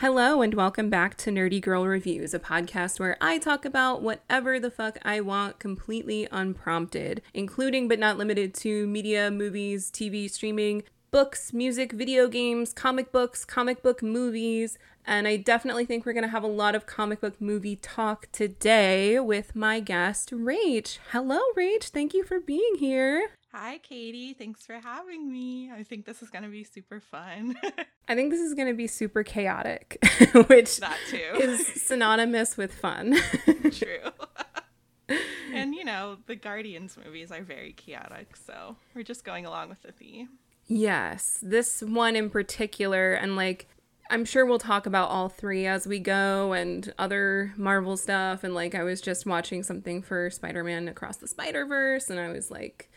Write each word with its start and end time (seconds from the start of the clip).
Hello, 0.00 0.40
and 0.40 0.54
welcome 0.54 0.88
back 0.88 1.14
to 1.18 1.30
Nerdy 1.30 1.60
Girl 1.60 1.84
Reviews, 1.86 2.32
a 2.32 2.38
podcast 2.38 2.98
where 2.98 3.18
I 3.20 3.36
talk 3.36 3.66
about 3.66 4.00
whatever 4.00 4.58
the 4.58 4.70
fuck 4.70 4.96
I 5.02 5.20
want 5.20 5.58
completely 5.58 6.26
unprompted, 6.32 7.20
including 7.34 7.86
but 7.86 7.98
not 7.98 8.16
limited 8.16 8.54
to 8.54 8.86
media, 8.86 9.30
movies, 9.30 9.90
TV, 9.90 10.30
streaming, 10.30 10.84
books, 11.10 11.52
music, 11.52 11.92
video 11.92 12.28
games, 12.28 12.72
comic 12.72 13.12
books, 13.12 13.44
comic 13.44 13.82
book 13.82 14.02
movies, 14.02 14.78
and 15.04 15.28
I 15.28 15.36
definitely 15.36 15.84
think 15.84 16.06
we're 16.06 16.14
going 16.14 16.24
to 16.24 16.30
have 16.30 16.44
a 16.44 16.46
lot 16.46 16.74
of 16.74 16.86
comic 16.86 17.20
book 17.20 17.38
movie 17.38 17.76
talk 17.76 18.26
today 18.32 19.20
with 19.20 19.54
my 19.54 19.80
guest, 19.80 20.30
Rach. 20.30 20.98
Hello, 21.12 21.40
Rach. 21.54 21.90
Thank 21.90 22.14
you 22.14 22.24
for 22.24 22.40
being 22.40 22.76
here. 22.78 23.32
Hi, 23.52 23.78
Katie. 23.78 24.32
Thanks 24.32 24.64
for 24.64 24.74
having 24.74 25.30
me. 25.30 25.72
I 25.72 25.82
think 25.82 26.04
this 26.04 26.22
is 26.22 26.30
going 26.30 26.44
to 26.44 26.50
be 26.50 26.62
super 26.62 27.00
fun. 27.00 27.56
I 28.08 28.14
think 28.14 28.30
this 28.30 28.40
is 28.40 28.54
going 28.54 28.68
to 28.68 28.74
be 28.74 28.86
super 28.86 29.24
chaotic, 29.24 29.98
which 30.46 30.78
that 30.78 30.96
too 31.08 31.16
is 31.34 31.66
synonymous 31.66 32.56
with 32.56 32.72
fun. 32.72 33.16
True. 33.72 34.12
and 35.52 35.74
you 35.74 35.84
know, 35.84 36.18
the 36.26 36.36
Guardians 36.36 36.96
movies 37.04 37.32
are 37.32 37.42
very 37.42 37.72
chaotic, 37.72 38.36
so 38.36 38.76
we're 38.94 39.02
just 39.02 39.24
going 39.24 39.46
along 39.46 39.68
with 39.68 39.82
the 39.82 39.90
theme. 39.90 40.28
Yes, 40.68 41.40
this 41.42 41.82
one 41.82 42.14
in 42.14 42.30
particular, 42.30 43.14
and 43.14 43.34
like 43.34 43.66
I'm 44.10 44.24
sure 44.24 44.44
we'll 44.44 44.58
talk 44.58 44.86
about 44.86 45.08
all 45.08 45.28
three 45.28 45.66
as 45.66 45.86
we 45.86 46.00
go 46.00 46.52
and 46.52 46.92
other 46.98 47.52
Marvel 47.56 47.96
stuff. 47.96 48.42
And 48.42 48.54
like, 48.54 48.74
I 48.74 48.82
was 48.82 49.00
just 49.00 49.24
watching 49.24 49.62
something 49.62 50.02
for 50.02 50.30
Spider 50.30 50.64
Man 50.64 50.88
Across 50.88 51.18
the 51.18 51.28
Spider 51.28 51.64
Verse, 51.64 52.10
and 52.10 52.18
I 52.18 52.28
was 52.28 52.50
like, 52.50 52.90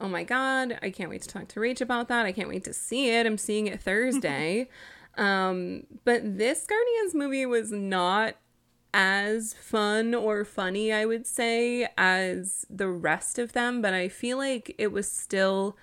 oh 0.00 0.08
my 0.08 0.24
god, 0.24 0.78
I 0.82 0.90
can't 0.90 1.10
wait 1.10 1.22
to 1.22 1.28
talk 1.28 1.48
to 1.48 1.60
Rach 1.60 1.80
about 1.80 2.08
that. 2.08 2.26
I 2.26 2.32
can't 2.32 2.48
wait 2.48 2.64
to 2.64 2.72
see 2.72 3.10
it. 3.10 3.26
I'm 3.26 3.38
seeing 3.38 3.66
it 3.66 3.80
Thursday. 3.80 4.68
um, 5.16 5.84
but 6.04 6.38
this 6.38 6.66
Guardians 6.66 7.14
movie 7.14 7.46
was 7.46 7.72
not 7.72 8.36
as 8.94 9.54
fun 9.54 10.14
or 10.14 10.44
funny, 10.44 10.92
I 10.92 11.04
would 11.04 11.26
say, 11.26 11.88
as 11.96 12.66
the 12.70 12.88
rest 12.88 13.38
of 13.38 13.52
them, 13.52 13.82
but 13.82 13.92
I 13.92 14.08
feel 14.08 14.38
like 14.38 14.74
it 14.78 14.92
was 14.92 15.10
still 15.10 15.76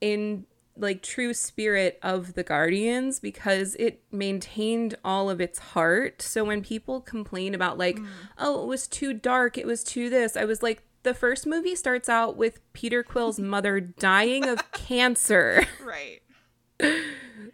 in 0.00 0.46
like 0.78 1.02
true 1.02 1.32
spirit 1.32 1.98
of 2.02 2.34
the 2.34 2.42
Guardians 2.42 3.18
because 3.20 3.74
it 3.76 4.02
maintained 4.12 4.94
all 5.04 5.30
of 5.30 5.40
its 5.40 5.58
heart. 5.58 6.20
So 6.20 6.44
when 6.44 6.62
people 6.62 7.00
complain 7.00 7.54
about 7.54 7.78
like, 7.78 7.96
mm. 7.96 8.06
oh, 8.38 8.62
it 8.62 8.66
was 8.66 8.86
too 8.86 9.12
dark, 9.14 9.56
it 9.56 9.66
was 9.66 9.82
too 9.82 10.10
this, 10.10 10.36
I 10.36 10.44
was 10.44 10.62
like, 10.62 10.82
the 11.06 11.14
first 11.14 11.46
movie 11.46 11.76
starts 11.76 12.08
out 12.08 12.36
with 12.36 12.60
Peter 12.72 13.04
Quill's 13.04 13.38
mother 13.38 13.78
dying 13.78 14.44
of 14.44 14.72
cancer. 14.72 15.64
Right. 15.80 16.20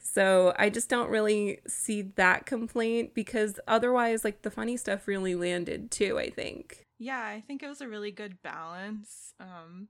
So 0.00 0.54
I 0.58 0.70
just 0.70 0.88
don't 0.88 1.10
really 1.10 1.60
see 1.68 2.00
that 2.16 2.46
complaint 2.46 3.12
because 3.12 3.60
otherwise, 3.68 4.24
like 4.24 4.40
the 4.40 4.50
funny 4.50 4.78
stuff 4.78 5.06
really 5.06 5.34
landed 5.34 5.90
too, 5.90 6.18
I 6.18 6.30
think. 6.30 6.86
Yeah, 6.98 7.20
I 7.20 7.42
think 7.46 7.62
it 7.62 7.68
was 7.68 7.82
a 7.82 7.88
really 7.88 8.10
good 8.10 8.42
balance. 8.42 9.34
Um, 9.38 9.88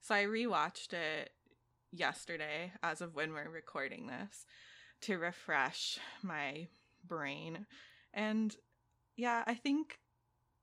so 0.00 0.16
I 0.16 0.24
rewatched 0.24 0.92
it 0.92 1.30
yesterday, 1.92 2.72
as 2.82 3.00
of 3.00 3.14
when 3.14 3.32
we're 3.32 3.48
recording 3.48 4.08
this, 4.08 4.44
to 5.02 5.18
refresh 5.18 6.00
my 6.20 6.66
brain. 7.06 7.66
And 8.12 8.56
yeah, 9.16 9.44
I 9.46 9.54
think 9.54 10.00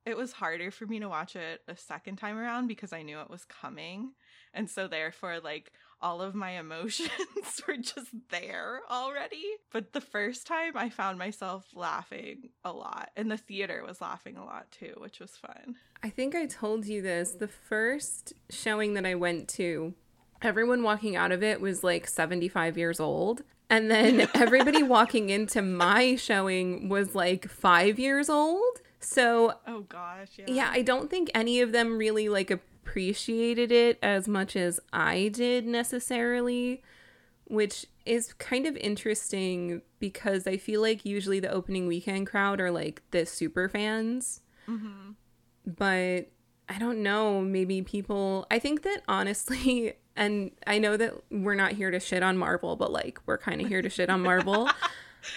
it 0.06 0.18
was 0.18 0.32
harder 0.32 0.72
for 0.72 0.86
me 0.86 1.00
to 1.00 1.10
watch 1.10 1.36
it 1.36 1.62
a 1.68 1.76
second 1.76 2.18
time 2.18 2.38
around 2.38 2.68
because 2.68 2.92
I 2.92 3.04
knew 3.04 3.20
it 3.20 3.30
was 3.30 3.46
coming. 3.46 4.14
And 4.54 4.70
so 4.70 4.88
therefore 4.88 5.40
like 5.40 5.72
all 6.02 6.22
of 6.22 6.34
my 6.34 6.52
emotions 6.60 7.10
were 7.68 7.78
just 7.78 8.10
there 8.30 8.82
already. 8.90 9.44
But 9.72 9.94
the 9.94 10.02
first 10.02 10.48
time 10.48 10.76
I 10.76 10.90
found 10.90 11.20
myself 11.20 11.68
laughing 11.76 12.50
a 12.64 12.72
lot 12.72 13.12
and 13.16 13.30
the 13.30 13.38
theater 13.38 13.84
was 13.86 14.02
laughing 14.02 14.38
a 14.38 14.46
lot 14.46 14.72
too, 14.72 14.94
which 14.98 15.20
was 15.20 15.32
fun. 15.32 15.76
I 16.04 16.10
think 16.10 16.36
I 16.36 16.48
told 16.48 16.88
you 16.88 17.02
this. 17.02 17.32
The 17.32 17.48
first 17.48 18.34
showing 18.50 18.96
that 18.96 19.06
I 19.06 19.16
went 19.16 19.48
to, 19.50 19.94
everyone 20.42 20.82
walking 20.82 21.16
out 21.16 21.32
of 21.32 21.44
it 21.44 21.62
was 21.62 21.84
like 21.84 22.08
75 22.08 22.78
years 22.78 23.00
old. 23.00 23.44
And 23.70 23.90
then 23.90 24.28
everybody 24.34 24.82
walking 24.82 25.30
into 25.30 25.62
my 25.62 26.16
showing 26.16 26.90
was 26.90 27.14
like 27.14 27.48
five 27.48 28.00
years 28.00 28.30
old. 28.30 28.82
So, 29.02 29.56
oh 29.68 29.82
gosh, 29.82 30.30
yeah. 30.38 30.46
Yeah, 30.48 30.70
I 30.72 30.84
don't 30.84 31.10
think 31.10 31.30
any 31.34 31.60
of 31.60 31.72
them 31.72 31.98
really 31.98 32.30
like 32.30 32.52
appreciated 32.52 33.72
it 33.72 34.00
as 34.02 34.28
much 34.28 34.56
as 34.56 34.80
I 34.94 35.30
did 35.30 35.66
necessarily, 35.66 36.84
which 37.46 37.88
is 38.06 38.34
kind 38.34 38.66
of 38.66 38.78
interesting 38.78 39.82
because 40.00 40.48
I 40.48 40.58
feel 40.58 40.82
like 40.82 41.06
usually 41.06 41.40
the 41.40 41.52
opening 41.52 41.88
weekend 41.88 42.28
crowd 42.28 42.62
are 42.62 42.72
like 42.72 43.02
the 43.12 43.26
super 43.26 43.68
fans. 43.68 44.42
Mm-hmm. 44.68 45.12
But 45.66 46.32
I 46.70 46.80
don't 46.80 47.04
know, 47.04 47.42
maybe 47.42 47.82
people, 47.82 48.48
I 48.50 48.60
think 48.60 48.84
that 48.84 49.02
honestly, 49.08 49.94
and 50.16 50.52
I 50.68 50.78
know 50.78 50.96
that 50.98 51.14
we're 51.30 51.56
not 51.56 51.74
here 51.74 51.92
to 51.92 52.00
shit 52.00 52.24
on 52.24 52.38
Marvel, 52.38 52.76
but 52.76 52.92
like 52.92 53.20
we're 53.26 53.38
kind 53.38 53.62
of 53.62 53.68
here 53.68 53.82
to 53.82 53.90
shit 53.90 54.10
on 54.10 54.22
Marvel. 54.22 54.70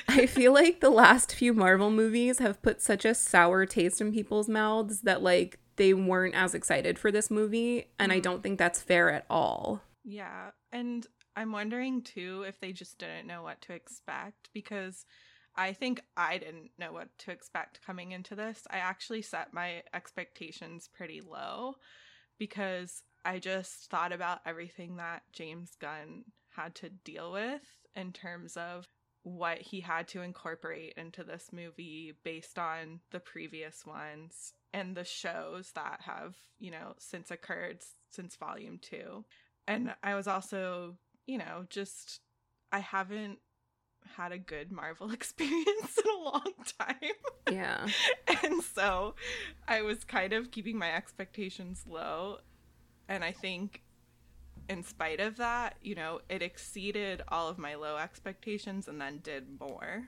I 0.08 0.26
feel 0.26 0.52
like 0.52 0.80
the 0.80 0.90
last 0.90 1.34
few 1.34 1.52
Marvel 1.52 1.90
movies 1.90 2.38
have 2.38 2.62
put 2.62 2.80
such 2.80 3.04
a 3.04 3.14
sour 3.14 3.66
taste 3.66 4.00
in 4.00 4.12
people's 4.12 4.48
mouths 4.48 5.02
that 5.02 5.22
like 5.22 5.58
they 5.76 5.92
weren't 5.92 6.34
as 6.34 6.54
excited 6.54 6.98
for 6.98 7.10
this 7.10 7.30
movie 7.30 7.88
and 7.98 8.12
I 8.12 8.18
mm. 8.20 8.22
don't 8.22 8.42
think 8.42 8.58
that's 8.58 8.80
fair 8.80 9.10
at 9.10 9.26
all. 9.28 9.82
Yeah. 10.04 10.50
And 10.72 11.06
I'm 11.36 11.52
wondering 11.52 12.02
too 12.02 12.44
if 12.46 12.60
they 12.60 12.72
just 12.72 12.98
didn't 12.98 13.26
know 13.26 13.42
what 13.42 13.60
to 13.62 13.72
expect 13.72 14.50
because 14.52 15.04
I 15.56 15.72
think 15.72 16.00
I 16.16 16.38
didn't 16.38 16.70
know 16.78 16.92
what 16.92 17.08
to 17.18 17.30
expect 17.30 17.84
coming 17.84 18.12
into 18.12 18.34
this. 18.34 18.66
I 18.70 18.78
actually 18.78 19.22
set 19.22 19.52
my 19.52 19.82
expectations 19.92 20.88
pretty 20.92 21.20
low 21.20 21.74
because 22.38 23.02
I 23.24 23.38
just 23.38 23.90
thought 23.90 24.12
about 24.12 24.40
everything 24.44 24.96
that 24.96 25.22
James 25.32 25.72
Gunn 25.80 26.24
had 26.56 26.74
to 26.76 26.90
deal 26.90 27.32
with 27.32 27.62
in 27.96 28.12
terms 28.12 28.56
of 28.56 28.86
what 29.24 29.58
he 29.58 29.80
had 29.80 30.06
to 30.06 30.20
incorporate 30.20 30.92
into 30.96 31.24
this 31.24 31.48
movie 31.50 32.12
based 32.24 32.58
on 32.58 33.00
the 33.10 33.18
previous 33.18 33.84
ones 33.84 34.52
and 34.72 34.94
the 34.94 35.04
shows 35.04 35.72
that 35.74 36.00
have, 36.02 36.36
you 36.58 36.70
know, 36.70 36.94
since 36.98 37.30
occurred 37.30 37.78
since 38.10 38.36
volume 38.36 38.78
2. 38.80 39.24
And 39.66 39.94
I 40.02 40.14
was 40.14 40.28
also, 40.28 40.96
you 41.26 41.38
know, 41.38 41.64
just 41.70 42.20
I 42.70 42.80
haven't 42.80 43.38
had 44.16 44.32
a 44.32 44.38
good 44.38 44.70
Marvel 44.70 45.10
experience 45.12 45.98
in 45.98 46.10
a 46.10 46.22
long 46.22 46.52
time. 46.78 46.96
Yeah. 47.50 47.86
and 48.44 48.62
so 48.62 49.14
I 49.66 49.80
was 49.80 50.04
kind 50.04 50.34
of 50.34 50.50
keeping 50.50 50.78
my 50.78 50.94
expectations 50.94 51.84
low. 51.88 52.38
And 53.08 53.24
I 53.24 53.32
think 53.32 53.83
in 54.68 54.82
spite 54.82 55.20
of 55.20 55.36
that, 55.36 55.76
you 55.82 55.94
know, 55.94 56.20
it 56.28 56.42
exceeded 56.42 57.22
all 57.28 57.48
of 57.48 57.58
my 57.58 57.74
low 57.74 57.96
expectations 57.96 58.88
and 58.88 59.00
then 59.00 59.18
did 59.18 59.60
more. 59.60 60.04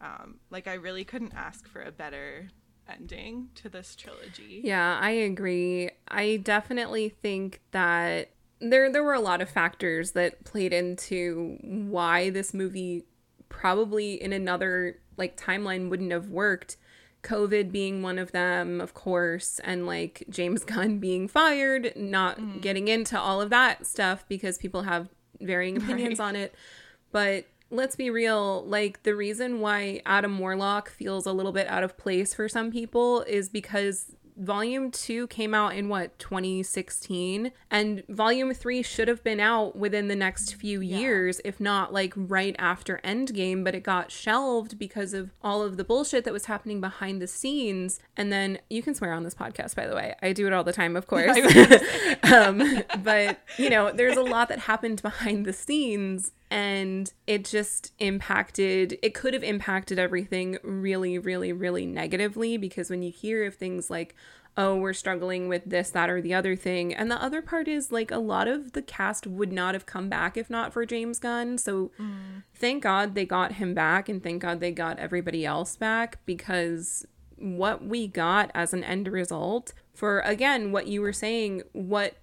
Um, 0.00 0.40
like 0.50 0.68
I 0.68 0.74
really 0.74 1.04
couldn't 1.04 1.34
ask 1.34 1.66
for 1.66 1.82
a 1.82 1.92
better 1.92 2.48
ending 2.88 3.48
to 3.56 3.68
this 3.68 3.96
trilogy. 3.96 4.60
Yeah, 4.62 4.98
I 5.00 5.10
agree. 5.10 5.90
I 6.08 6.36
definitely 6.36 7.08
think 7.08 7.60
that 7.72 8.30
there 8.60 8.90
there 8.90 9.02
were 9.02 9.14
a 9.14 9.20
lot 9.20 9.40
of 9.40 9.50
factors 9.50 10.12
that 10.12 10.44
played 10.44 10.72
into 10.72 11.58
why 11.62 12.30
this 12.30 12.54
movie 12.54 13.04
probably 13.48 14.20
in 14.22 14.32
another 14.32 14.98
like 15.16 15.36
timeline 15.36 15.88
wouldn't 15.88 16.12
have 16.12 16.28
worked 16.28 16.76
COVID 17.22 17.72
being 17.72 18.02
one 18.02 18.18
of 18.18 18.32
them, 18.32 18.80
of 18.80 18.94
course, 18.94 19.60
and 19.64 19.86
like 19.86 20.24
James 20.28 20.64
Gunn 20.64 20.98
being 20.98 21.28
fired, 21.28 21.92
not 21.96 22.38
mm. 22.38 22.60
getting 22.60 22.88
into 22.88 23.18
all 23.18 23.40
of 23.40 23.50
that 23.50 23.86
stuff 23.86 24.24
because 24.28 24.58
people 24.58 24.82
have 24.82 25.08
varying 25.40 25.76
opinions 25.76 26.20
on 26.20 26.36
it. 26.36 26.54
But 27.12 27.46
let's 27.70 27.96
be 27.96 28.10
real, 28.10 28.64
like 28.66 29.02
the 29.02 29.14
reason 29.14 29.60
why 29.60 30.02
Adam 30.06 30.38
Warlock 30.38 30.90
feels 30.90 31.26
a 31.26 31.32
little 31.32 31.52
bit 31.52 31.66
out 31.68 31.82
of 31.82 31.96
place 31.96 32.34
for 32.34 32.48
some 32.48 32.70
people 32.70 33.22
is 33.22 33.48
because 33.48 34.14
volume 34.36 34.90
2 34.90 35.26
came 35.28 35.54
out 35.54 35.74
in 35.74 35.88
what 35.88 36.18
2016 36.18 37.52
and 37.70 38.02
volume 38.08 38.52
3 38.52 38.82
should 38.82 39.08
have 39.08 39.22
been 39.24 39.40
out 39.40 39.76
within 39.76 40.08
the 40.08 40.16
next 40.16 40.54
few 40.54 40.80
yeah. 40.80 40.98
years 40.98 41.40
if 41.44 41.58
not 41.58 41.92
like 41.92 42.12
right 42.16 42.54
after 42.58 43.00
endgame 43.02 43.64
but 43.64 43.74
it 43.74 43.82
got 43.82 44.10
shelved 44.10 44.78
because 44.78 45.14
of 45.14 45.30
all 45.42 45.62
of 45.62 45.76
the 45.76 45.84
bullshit 45.84 46.24
that 46.24 46.32
was 46.32 46.46
happening 46.46 46.80
behind 46.80 47.20
the 47.20 47.26
scenes. 47.26 48.00
And 48.16 48.32
then 48.32 48.58
you 48.68 48.82
can 48.82 48.94
swear 48.94 49.12
on 49.12 49.24
this 49.24 49.34
podcast 49.34 49.74
by 49.74 49.86
the 49.86 49.94
way. 49.94 50.14
I 50.22 50.32
do 50.32 50.46
it 50.46 50.52
all 50.52 50.64
the 50.64 50.72
time 50.72 50.96
of 50.96 51.06
course. 51.06 51.36
Um, 52.32 52.82
but 53.02 53.40
you 53.56 53.70
know 53.70 53.92
there's 53.92 54.16
a 54.16 54.22
lot 54.22 54.48
that 54.48 54.60
happened 54.60 55.00
behind 55.00 55.44
the 55.44 55.52
scenes 55.52 56.32
and 56.50 57.12
it 57.26 57.44
just 57.44 57.92
impacted 57.98 58.98
it 59.02 59.14
could 59.14 59.34
have 59.34 59.42
impacted 59.42 59.98
everything 59.98 60.58
really 60.62 61.18
really 61.18 61.52
really 61.52 61.86
negatively 61.86 62.56
because 62.56 62.88
when 62.88 63.02
you 63.02 63.10
hear 63.10 63.44
of 63.44 63.54
things 63.54 63.90
like 63.90 64.14
oh 64.56 64.74
we're 64.76 64.92
struggling 64.92 65.48
with 65.48 65.62
this 65.66 65.90
that 65.90 66.08
or 66.08 66.20
the 66.20 66.32
other 66.32 66.54
thing 66.54 66.94
and 66.94 67.10
the 67.10 67.22
other 67.22 67.42
part 67.42 67.66
is 67.66 67.90
like 67.90 68.10
a 68.10 68.18
lot 68.18 68.46
of 68.46 68.72
the 68.72 68.82
cast 68.82 69.26
would 69.26 69.52
not 69.52 69.74
have 69.74 69.86
come 69.86 70.08
back 70.08 70.36
if 70.36 70.48
not 70.48 70.72
for 70.72 70.86
James 70.86 71.18
Gunn 71.18 71.58
so 71.58 71.90
mm. 71.98 72.42
thank 72.54 72.82
god 72.82 73.14
they 73.14 73.26
got 73.26 73.52
him 73.52 73.74
back 73.74 74.08
and 74.08 74.22
thank 74.22 74.42
god 74.42 74.60
they 74.60 74.72
got 74.72 74.98
everybody 74.98 75.44
else 75.44 75.76
back 75.76 76.18
because 76.26 77.06
what 77.36 77.84
we 77.84 78.06
got 78.06 78.50
as 78.54 78.72
an 78.72 78.84
end 78.84 79.08
result 79.08 79.74
for 79.94 80.20
again 80.20 80.72
what 80.72 80.86
you 80.86 81.00
were 81.00 81.12
saying 81.12 81.62
what 81.72 82.14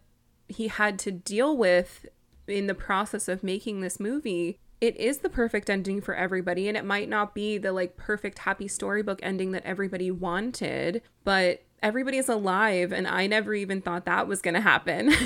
he 0.48 0.68
had 0.68 0.98
to 1.00 1.12
deal 1.12 1.56
with 1.56 2.06
in 2.48 2.68
the 2.68 2.74
process 2.74 3.28
of 3.28 3.44
making 3.44 3.82
this 3.82 4.00
movie 4.00 4.60
it 4.82 4.98
is 4.98 5.20
the 5.20 5.30
perfect 5.30 5.70
ending 5.70 6.02
for 6.02 6.14
everybody 6.14 6.68
and 6.68 6.76
it 6.76 6.84
might 6.84 7.08
not 7.08 7.34
be 7.34 7.58
the 7.58 7.72
like 7.72 7.96
perfect 7.96 8.40
happy 8.40 8.68
storybook 8.68 9.20
ending 9.24 9.52
that 9.52 9.64
everybody 9.66 10.12
wanted 10.12 11.02
but 11.24 11.64
everybody's 11.82 12.30
alive 12.30 12.92
and 12.92 13.08
i 13.08 13.26
never 13.26 13.54
even 13.54 13.82
thought 13.82 14.06
that 14.06 14.28
was 14.28 14.42
going 14.42 14.56
to 14.56 14.62
happen. 14.62 15.14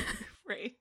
Right. 0.48 0.76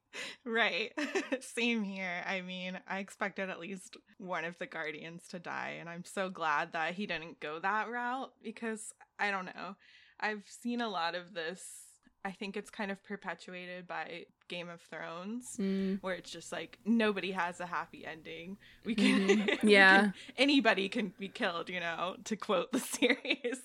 Right. 0.44 0.93
Same 1.41 1.83
here. 1.83 2.23
I 2.25 2.41
mean 2.41 2.79
i 2.89 2.99
expected 2.99 3.50
at 3.50 3.59
least 3.59 3.97
one 4.19 4.44
of 4.44 4.56
the 4.59 4.67
guardians 4.67 5.27
to 5.29 5.39
die 5.39 5.77
and 5.81 5.89
i'm 5.89 6.05
so 6.05 6.31
glad 6.31 6.73
that 6.73 6.94
he 6.94 7.06
didn't 7.06 7.41
go 7.41 7.59
that 7.59 7.91
route 7.91 8.32
because 8.43 8.93
i 9.19 9.31
don't 9.31 9.47
know 9.47 9.77
i've 10.21 10.44
seen 10.47 10.81
a 10.81 10.89
lot 10.89 11.15
of 11.15 11.35
this 11.35 11.86
I 12.26 12.32
think 12.32 12.56
it's 12.56 12.70
kind 12.70 12.90
of 12.90 13.00
perpetuated 13.05 13.87
by 13.87 14.25
Game 14.49 14.69
of 14.69 14.81
Thrones, 14.81 15.56
mm. 15.61 16.02
where 16.02 16.14
it's 16.17 16.28
just 16.28 16.50
like 16.50 16.76
nobody 16.84 17.31
has 17.31 17.61
a 17.61 17.67
happy 17.67 18.05
ending. 18.05 18.56
We 18.84 18.96
can, 18.96 19.28
mm-hmm. 19.28 19.69
yeah, 19.69 19.96
we 19.96 20.02
can, 20.02 20.14
anybody 20.37 20.88
can 20.88 21.12
be 21.20 21.28
killed, 21.28 21.70
you 21.70 21.78
know, 21.78 22.17
to 22.25 22.34
quote 22.34 22.73
the 22.73 22.81
series. 22.99 23.61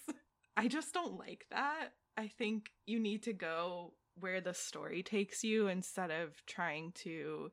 I 0.55 0.67
just 0.67 0.93
don't 0.93 1.17
like 1.17 1.47
that. 1.49 1.93
I 2.15 2.27
think 2.27 2.69
you 2.85 2.99
need 2.99 3.23
to 3.23 3.33
go 3.33 3.93
where 4.19 4.41
the 4.41 4.53
story 4.53 5.01
takes 5.01 5.43
you 5.43 5.67
instead 5.67 6.11
of 6.11 6.45
trying 6.45 6.91
to 6.97 7.49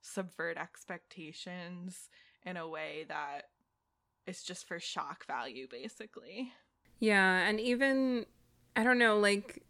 subvert 0.00 0.58
expectations 0.58 2.08
in 2.46 2.56
a 2.56 2.68
way 2.68 3.04
that 3.08 3.48
is 4.28 4.44
just 4.44 4.68
for 4.68 4.78
shock 4.78 5.26
value, 5.26 5.66
basically. 5.68 6.52
Yeah, 7.00 7.38
and 7.38 7.58
even 7.58 8.26
I 8.76 8.84
don't 8.84 8.98
know, 8.98 9.18
like 9.18 9.64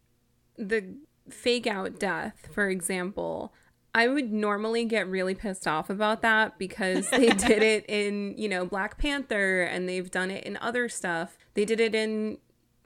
the 0.57 0.97
fake 1.29 1.67
out 1.67 1.99
death, 1.99 2.49
for 2.53 2.69
example, 2.69 3.53
I 3.95 4.09
would 4.09 4.33
normally 4.33 4.85
get 4.85 5.07
really 5.07 5.35
pissed 5.35 5.69
off 5.69 5.91
about 5.91 6.23
that 6.23 6.59
because 6.59 7.11
they 7.11 7.29
did 7.31 7.63
it 7.63 7.85
in, 7.89 8.35
you 8.39 8.49
know, 8.49 8.65
Black 8.65 8.99
Panther 8.99 9.63
and 9.63 9.89
they've 9.89 10.11
done 10.11 10.31
it 10.31 10.45
in 10.45 10.57
other 10.59 10.89
stuff. 10.89 11.37
They 11.55 11.65
did 11.65 11.81
it 11.81 11.95
in 11.95 12.39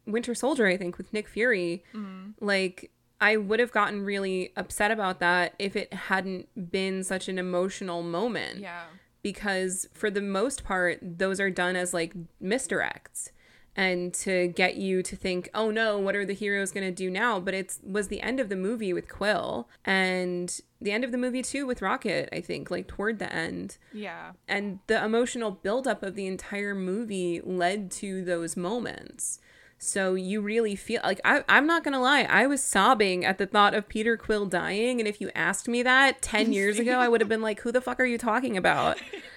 Winter 0.06 0.34
Soldier, 0.34 0.66
I 0.66 0.76
think, 0.76 0.98
with 0.98 1.12
Nick 1.12 1.28
Fury. 1.28 1.84
Mm-hmm. 1.94 2.44
Like, 2.44 2.90
I 3.20 3.36
would 3.36 3.60
have 3.60 3.72
gotten 3.72 4.04
really 4.04 4.52
upset 4.56 4.90
about 4.90 5.20
that 5.20 5.54
if 5.58 5.76
it 5.76 5.92
hadn't 5.92 6.70
been 6.70 7.04
such 7.04 7.28
an 7.28 7.38
emotional 7.38 8.02
moment. 8.02 8.58
Yeah. 8.58 8.84
Because 9.22 9.88
for 9.92 10.10
the 10.10 10.20
most 10.20 10.64
part, 10.64 10.98
those 11.02 11.40
are 11.40 11.50
done 11.50 11.76
as 11.76 11.94
like 11.94 12.14
misdirects 12.42 13.30
and 13.76 14.14
to 14.14 14.48
get 14.48 14.76
you 14.76 15.02
to 15.02 15.14
think, 15.14 15.50
oh 15.54 15.70
no, 15.70 15.98
what 15.98 16.16
are 16.16 16.24
the 16.24 16.32
heroes 16.32 16.72
going 16.72 16.86
to 16.86 16.90
do 16.90 17.10
now? 17.10 17.38
But 17.38 17.52
it 17.52 17.76
was 17.84 18.08
the 18.08 18.22
end 18.22 18.40
of 18.40 18.48
the 18.48 18.56
movie 18.56 18.94
with 18.94 19.08
Quill 19.08 19.68
and 19.84 20.58
the 20.80 20.92
end 20.92 21.04
of 21.04 21.12
the 21.12 21.18
movie 21.18 21.42
too 21.42 21.66
with 21.66 21.82
Rocket, 21.82 22.30
I 22.32 22.40
think, 22.40 22.70
like 22.70 22.88
toward 22.88 23.18
the 23.18 23.30
end. 23.30 23.76
Yeah. 23.92 24.32
And 24.48 24.78
the 24.86 25.04
emotional 25.04 25.50
buildup 25.50 26.02
of 26.02 26.14
the 26.14 26.26
entire 26.26 26.74
movie 26.74 27.42
led 27.44 27.90
to 27.92 28.24
those 28.24 28.56
moments. 28.56 29.40
So 29.78 30.14
you 30.14 30.40
really 30.40 30.74
feel 30.74 31.02
like 31.04 31.20
I, 31.22 31.44
I'm 31.50 31.66
not 31.66 31.84
gonna 31.84 32.00
lie, 32.00 32.22
I 32.22 32.46
was 32.46 32.62
sobbing 32.62 33.26
at 33.26 33.36
the 33.36 33.46
thought 33.46 33.74
of 33.74 33.90
Peter 33.90 34.16
Quill 34.16 34.46
dying. 34.46 35.00
And 35.00 35.06
if 35.06 35.20
you 35.20 35.30
asked 35.34 35.68
me 35.68 35.82
that 35.82 36.22
10 36.22 36.54
years 36.54 36.78
ago, 36.80 36.98
I 36.98 37.08
would 37.08 37.20
have 37.20 37.28
been 37.28 37.42
like, 37.42 37.60
who 37.60 37.72
the 37.72 37.82
fuck 37.82 38.00
are 38.00 38.06
you 38.06 38.16
talking 38.16 38.56
about? 38.56 38.96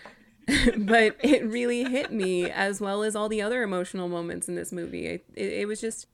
but 0.78 1.16
it 1.22 1.46
really 1.46 1.84
hit 1.84 2.12
me 2.12 2.50
as 2.50 2.82
well 2.82 3.04
as 3.04 3.16
all 3.16 3.30
the 3.30 3.42
other 3.42 3.64
emotional 3.64 4.08
moments 4.08 4.48
in 4.48 4.56
this 4.56 4.72
movie. 4.72 5.06
It, 5.06 5.26
it, 5.36 5.54
it 5.54 5.68
was 5.68 5.82
just 5.82 6.08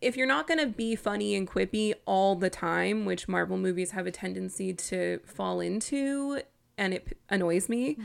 if 0.00 0.16
you're 0.16 0.26
not 0.26 0.46
going 0.46 0.60
to 0.60 0.66
be 0.66 0.94
funny 0.96 1.34
and 1.34 1.48
quippy 1.48 1.94
all 2.06 2.36
the 2.36 2.50
time, 2.50 3.04
which 3.04 3.28
Marvel 3.28 3.56
movies 3.56 3.90
have 3.90 4.06
a 4.06 4.10
tendency 4.10 4.72
to 4.72 5.20
fall 5.24 5.60
into 5.60 6.40
and 6.78 6.94
it 6.94 7.18
annoys 7.28 7.68
me. 7.68 7.94
Mm, 7.94 8.04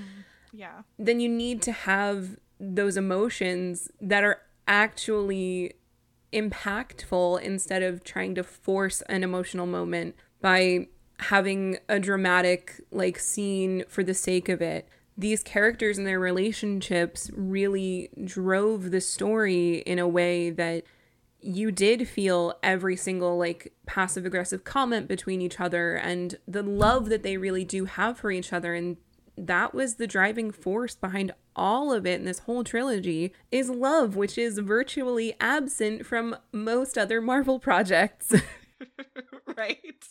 yeah. 0.54 0.82
Then 0.98 1.20
you 1.20 1.30
need 1.30 1.62
to 1.64 1.72
have 1.72 2.38
those 2.60 2.98
emotions 2.98 3.90
that 4.02 4.24
are 4.24 4.42
actually 4.68 5.74
impactful 6.34 7.42
instead 7.42 7.82
of 7.82 8.04
trying 8.04 8.36
to 8.36 8.44
force 8.44 9.02
an 9.04 9.24
emotional 9.24 9.66
moment 9.66 10.16
by 10.42 10.88
having 11.20 11.78
a 11.88 12.00
dramatic 12.00 12.80
like 12.92 13.20
scene 13.20 13.84
for 13.88 14.04
the 14.04 14.14
sake 14.14 14.48
of 14.48 14.62
it 14.62 14.88
these 15.20 15.44
characters 15.44 15.98
and 15.98 16.08
their 16.08 16.20
relationships 16.20 17.30
really 17.36 18.10
drove 18.24 18.90
the 18.90 19.02
story 19.02 19.80
in 19.80 20.00
a 20.00 20.08
way 20.08 20.50
that 20.50 20.86
you 21.42 21.72
did 21.72 22.08
feel 22.08 22.58
every 22.64 22.96
single 22.96 23.38
like 23.38 23.74
passive 23.86 24.26
aggressive 24.26 24.64
comment 24.64 25.10
between 25.10 25.42
each 25.42 25.60
other 25.60 25.96
and 25.96 26.38
the 26.48 26.64
love 26.64 27.10
that 27.10 27.24
they 27.24 27.36
really 27.36 27.66
do 27.66 27.84
have 27.84 28.18
for 28.18 28.32
each 28.32 28.54
other. 28.54 28.74
And 28.74 28.96
that 29.38 29.74
was 29.74 29.96
the 29.96 30.08
driving 30.08 30.52
force 30.52 30.96
behind 30.96 31.34
all 31.54 31.92
of 31.92 32.06
it. 32.06 32.22
In 32.22 32.26
this 32.26 32.40
whole 32.40 32.64
trilogy 32.64 33.34
is 33.52 33.70
love 33.70 34.16
which 34.16 34.38
is 34.38 34.58
virtually 34.60 35.36
absent 35.42 36.06
from 36.06 36.38
most 36.54 36.98
other 36.98 37.20
marvel 37.22 37.60
projects. 37.60 38.34
Right? 39.58 40.06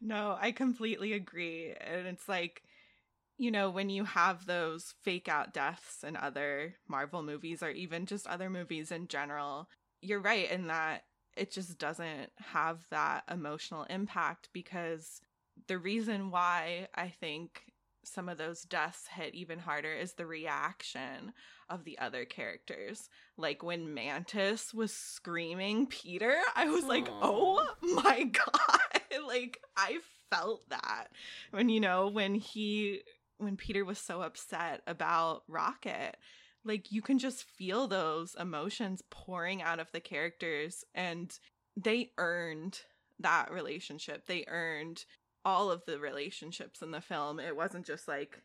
No 0.00 0.36
i 0.40 0.52
completely 0.52 1.12
agree. 1.12 1.74
And 1.80 2.06
it's 2.06 2.28
like 2.28 2.62
you 3.36 3.50
know, 3.50 3.70
when 3.70 3.90
you 3.90 4.04
have 4.04 4.46
those 4.46 4.94
fake 5.02 5.28
out 5.28 5.52
deaths 5.52 6.04
in 6.04 6.16
other 6.16 6.74
Marvel 6.88 7.22
movies 7.22 7.62
or 7.62 7.70
even 7.70 8.06
just 8.06 8.26
other 8.26 8.48
movies 8.48 8.92
in 8.92 9.08
general, 9.08 9.68
you're 10.00 10.20
right 10.20 10.50
in 10.50 10.68
that 10.68 11.04
it 11.36 11.50
just 11.50 11.78
doesn't 11.78 12.30
have 12.36 12.86
that 12.90 13.24
emotional 13.30 13.84
impact 13.84 14.50
because 14.52 15.20
the 15.66 15.78
reason 15.78 16.30
why 16.30 16.88
I 16.94 17.08
think 17.08 17.62
some 18.04 18.28
of 18.28 18.38
those 18.38 18.62
deaths 18.62 19.06
hit 19.08 19.34
even 19.34 19.58
harder 19.58 19.92
is 19.92 20.12
the 20.12 20.26
reaction 20.26 21.32
of 21.68 21.84
the 21.84 21.98
other 21.98 22.24
characters. 22.24 23.08
Like 23.36 23.62
when 23.62 23.94
Mantis 23.94 24.74
was 24.74 24.92
screaming 24.92 25.86
Peter, 25.86 26.36
I 26.54 26.68
was 26.68 26.84
like, 26.84 27.08
"Oh 27.22 27.66
my 27.80 28.24
god." 28.32 29.02
like 29.26 29.60
I 29.76 29.98
felt 30.30 30.68
that. 30.68 31.08
When 31.50 31.68
you 31.68 31.80
know, 31.80 32.08
when 32.08 32.34
he 32.34 33.02
when 33.44 33.56
Peter 33.56 33.84
was 33.84 33.98
so 33.98 34.22
upset 34.22 34.82
about 34.86 35.42
Rocket. 35.48 36.16
Like 36.64 36.90
you 36.90 37.02
can 37.02 37.18
just 37.18 37.44
feel 37.44 37.86
those 37.86 38.34
emotions 38.38 39.02
pouring 39.10 39.62
out 39.62 39.80
of 39.80 39.92
the 39.92 40.00
characters 40.00 40.84
and 40.94 41.38
they 41.76 42.10
earned 42.18 42.80
that 43.20 43.52
relationship. 43.52 44.26
They 44.26 44.44
earned 44.48 45.04
all 45.44 45.70
of 45.70 45.84
the 45.86 45.98
relationships 45.98 46.80
in 46.80 46.90
the 46.90 47.00
film. 47.00 47.38
It 47.38 47.56
wasn't 47.56 47.84
just 47.84 48.08
like, 48.08 48.40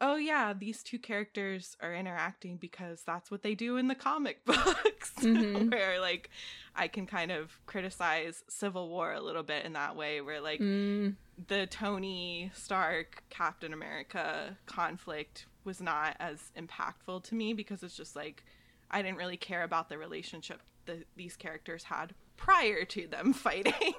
oh 0.00 0.16
yeah, 0.16 0.52
these 0.52 0.82
two 0.82 0.98
characters 0.98 1.76
are 1.80 1.94
interacting 1.94 2.58
because 2.58 3.02
that's 3.06 3.30
what 3.30 3.42
they 3.42 3.54
do 3.54 3.76
in 3.76 3.88
the 3.88 3.94
comic 3.94 4.44
books. 4.44 5.12
Mm-hmm. 5.20 5.70
where 5.70 6.00
like 6.00 6.30
I 6.74 6.88
can 6.88 7.06
kind 7.06 7.30
of 7.30 7.58
criticize 7.66 8.42
Civil 8.48 8.88
War 8.88 9.12
a 9.12 9.22
little 9.22 9.42
bit 9.42 9.64
in 9.64 9.72
that 9.72 9.96
way 9.96 10.20
where 10.20 10.40
like 10.40 10.60
mm 10.60 11.14
the 11.48 11.66
Tony 11.66 12.50
Stark 12.54 13.24
Captain 13.30 13.72
America 13.72 14.56
conflict 14.66 15.46
was 15.64 15.80
not 15.80 16.16
as 16.20 16.52
impactful 16.56 17.24
to 17.24 17.34
me 17.34 17.52
because 17.54 17.82
it's 17.82 17.96
just 17.96 18.14
like 18.14 18.44
I 18.90 19.02
didn't 19.02 19.16
really 19.16 19.36
care 19.36 19.64
about 19.64 19.88
the 19.88 19.98
relationship 19.98 20.60
that 20.86 21.06
these 21.16 21.36
characters 21.36 21.84
had 21.84 22.14
prior 22.36 22.84
to 22.84 23.06
them 23.06 23.32
fighting. 23.32 23.94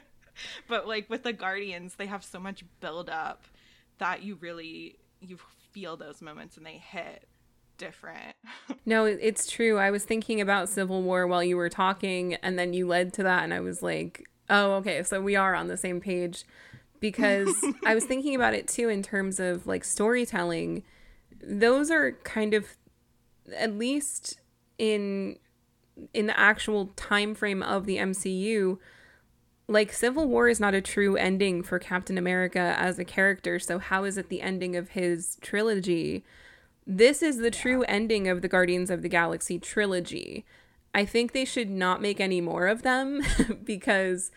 but 0.68 0.88
like 0.88 1.08
with 1.08 1.22
the 1.22 1.32
Guardians, 1.32 1.94
they 1.94 2.06
have 2.06 2.24
so 2.24 2.40
much 2.40 2.64
build 2.80 3.08
up 3.08 3.46
that 3.98 4.22
you 4.22 4.36
really 4.36 4.96
you 5.20 5.38
feel 5.70 5.96
those 5.96 6.20
moments 6.20 6.56
and 6.56 6.66
they 6.66 6.78
hit 6.78 7.28
different. 7.78 8.34
no, 8.86 9.04
it's 9.04 9.50
true. 9.50 9.78
I 9.78 9.90
was 9.90 10.04
thinking 10.04 10.40
about 10.40 10.68
Civil 10.68 11.02
War 11.02 11.26
while 11.26 11.44
you 11.44 11.56
were 11.56 11.68
talking 11.68 12.34
and 12.36 12.58
then 12.58 12.72
you 12.72 12.86
led 12.86 13.12
to 13.14 13.22
that 13.22 13.44
and 13.44 13.54
I 13.54 13.60
was 13.60 13.82
like, 13.82 14.28
"Oh, 14.50 14.72
okay, 14.74 15.02
so 15.02 15.20
we 15.20 15.36
are 15.36 15.54
on 15.54 15.68
the 15.68 15.76
same 15.76 16.00
page." 16.00 16.44
Because 17.02 17.54
I 17.84 17.94
was 17.94 18.04
thinking 18.04 18.34
about 18.34 18.54
it 18.54 18.66
too 18.66 18.88
in 18.88 19.02
terms 19.02 19.38
of 19.38 19.66
like 19.66 19.84
storytelling. 19.84 20.84
Those 21.42 21.90
are 21.90 22.12
kind 22.22 22.54
of 22.54 22.68
at 23.54 23.76
least 23.76 24.40
in 24.78 25.38
in 26.14 26.26
the 26.26 26.38
actual 26.38 26.86
time 26.96 27.34
frame 27.34 27.62
of 27.62 27.84
the 27.84 27.98
MCU 27.98 28.78
like 29.68 29.92
Civil 29.92 30.26
War 30.28 30.48
is 30.48 30.60
not 30.60 30.74
a 30.74 30.80
true 30.80 31.16
ending 31.16 31.62
for 31.62 31.78
Captain 31.78 32.18
America 32.18 32.74
as 32.78 32.98
a 32.98 33.04
character, 33.04 33.58
so 33.58 33.78
how 33.78 34.04
is 34.04 34.18
it 34.18 34.28
the 34.28 34.42
ending 34.42 34.76
of 34.76 34.90
his 34.90 35.38
trilogy? 35.40 36.24
This 36.86 37.22
is 37.22 37.38
the 37.38 37.44
yeah. 37.44 37.50
true 37.50 37.82
ending 37.84 38.28
of 38.28 38.42
the 38.42 38.48
Guardians 38.48 38.90
of 38.90 39.02
the 39.02 39.08
Galaxy 39.08 39.58
trilogy. 39.58 40.44
I 40.94 41.04
think 41.04 41.32
they 41.32 41.44
should 41.44 41.70
not 41.70 42.02
make 42.02 42.20
any 42.20 42.40
more 42.40 42.66
of 42.66 42.82
them 42.82 43.22
because 43.64 44.30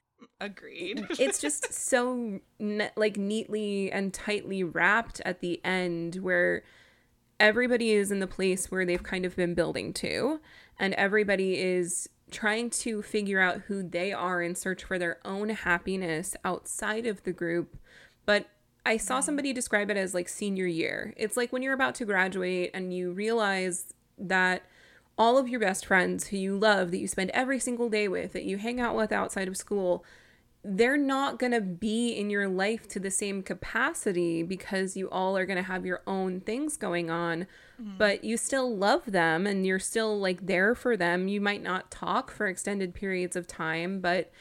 agreed. 0.45 1.05
it's 1.19 1.39
just 1.39 1.73
so 1.73 2.39
ne- 2.59 2.91
like 2.95 3.17
neatly 3.17 3.91
and 3.91 4.13
tightly 4.13 4.63
wrapped 4.63 5.21
at 5.25 5.41
the 5.41 5.59
end 5.65 6.15
where 6.15 6.63
everybody 7.39 7.91
is 7.91 8.11
in 8.11 8.19
the 8.19 8.27
place 8.27 8.71
where 8.71 8.85
they've 8.85 9.03
kind 9.03 9.25
of 9.25 9.35
been 9.35 9.53
building 9.53 9.93
to 9.93 10.39
and 10.79 10.93
everybody 10.93 11.59
is 11.59 12.09
trying 12.31 12.69
to 12.69 13.01
figure 13.01 13.39
out 13.39 13.61
who 13.67 13.83
they 13.83 14.11
are 14.11 14.41
and 14.41 14.57
search 14.57 14.83
for 14.83 14.97
their 14.97 15.19
own 15.25 15.49
happiness 15.49 16.35
outside 16.43 17.05
of 17.05 17.23
the 17.23 17.31
group. 17.31 17.77
But 18.25 18.47
I 18.85 18.97
saw 18.97 19.19
somebody 19.19 19.53
describe 19.53 19.89
it 19.89 19.97
as 19.97 20.13
like 20.13 20.29
senior 20.29 20.65
year. 20.65 21.13
It's 21.17 21.37
like 21.37 21.51
when 21.51 21.61
you're 21.61 21.73
about 21.73 21.95
to 21.95 22.05
graduate 22.05 22.71
and 22.73 22.93
you 22.93 23.11
realize 23.11 23.93
that 24.17 24.63
all 25.17 25.37
of 25.37 25.47
your 25.47 25.59
best 25.59 25.85
friends 25.85 26.27
who 26.27 26.37
you 26.37 26.57
love, 26.57 26.91
that 26.91 26.97
you 26.97 27.07
spend 27.07 27.31
every 27.31 27.59
single 27.59 27.89
day 27.89 28.07
with, 28.07 28.33
that 28.33 28.43
you 28.43 28.57
hang 28.57 28.79
out 28.79 28.95
with 28.95 29.11
outside 29.11 29.47
of 29.47 29.55
school, 29.57 30.03
they're 30.67 30.97
not 30.97 31.37
going 31.37 31.51
to 31.51 31.61
be 31.61 32.11
in 32.11 32.31
your 32.31 32.47
life 32.47 32.87
to 32.87 32.99
the 32.99 33.11
same 33.11 33.43
capacity 33.43 34.41
because 34.41 34.97
you 34.97 35.07
all 35.11 35.37
are 35.37 35.45
going 35.45 35.57
to 35.57 35.63
have 35.63 35.85
your 35.85 36.01
own 36.07 36.39
things 36.39 36.75
going 36.75 37.09
on 37.11 37.45
mm-hmm. 37.79 37.97
but 37.97 38.23
you 38.23 38.35
still 38.35 38.75
love 38.75 39.03
them 39.05 39.45
and 39.45 39.65
you're 39.65 39.77
still 39.77 40.19
like 40.19 40.47
there 40.47 40.73
for 40.73 40.97
them 40.97 41.27
you 41.27 41.39
might 41.39 41.61
not 41.61 41.91
talk 41.91 42.31
for 42.31 42.47
extended 42.47 42.95
periods 42.95 43.35
of 43.35 43.45
time 43.45 43.99
but 43.99 44.31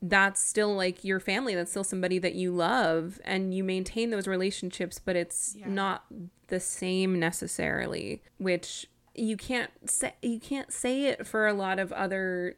that's 0.00 0.42
still 0.42 0.74
like 0.74 1.04
your 1.04 1.20
family 1.20 1.54
that's 1.54 1.70
still 1.70 1.84
somebody 1.84 2.18
that 2.18 2.34
you 2.34 2.50
love 2.50 3.20
and 3.24 3.54
you 3.54 3.62
maintain 3.62 4.10
those 4.10 4.26
relationships 4.26 4.98
but 4.98 5.16
it's 5.16 5.54
yeah. 5.58 5.68
not 5.68 6.04
the 6.48 6.58
same 6.58 7.20
necessarily 7.20 8.22
which 8.38 8.86
you 9.14 9.36
can't 9.36 9.70
say 9.84 10.14
you 10.22 10.40
can't 10.40 10.72
say 10.72 11.04
it 11.04 11.26
for 11.26 11.46
a 11.46 11.52
lot 11.52 11.78
of 11.78 11.92
other 11.92 12.56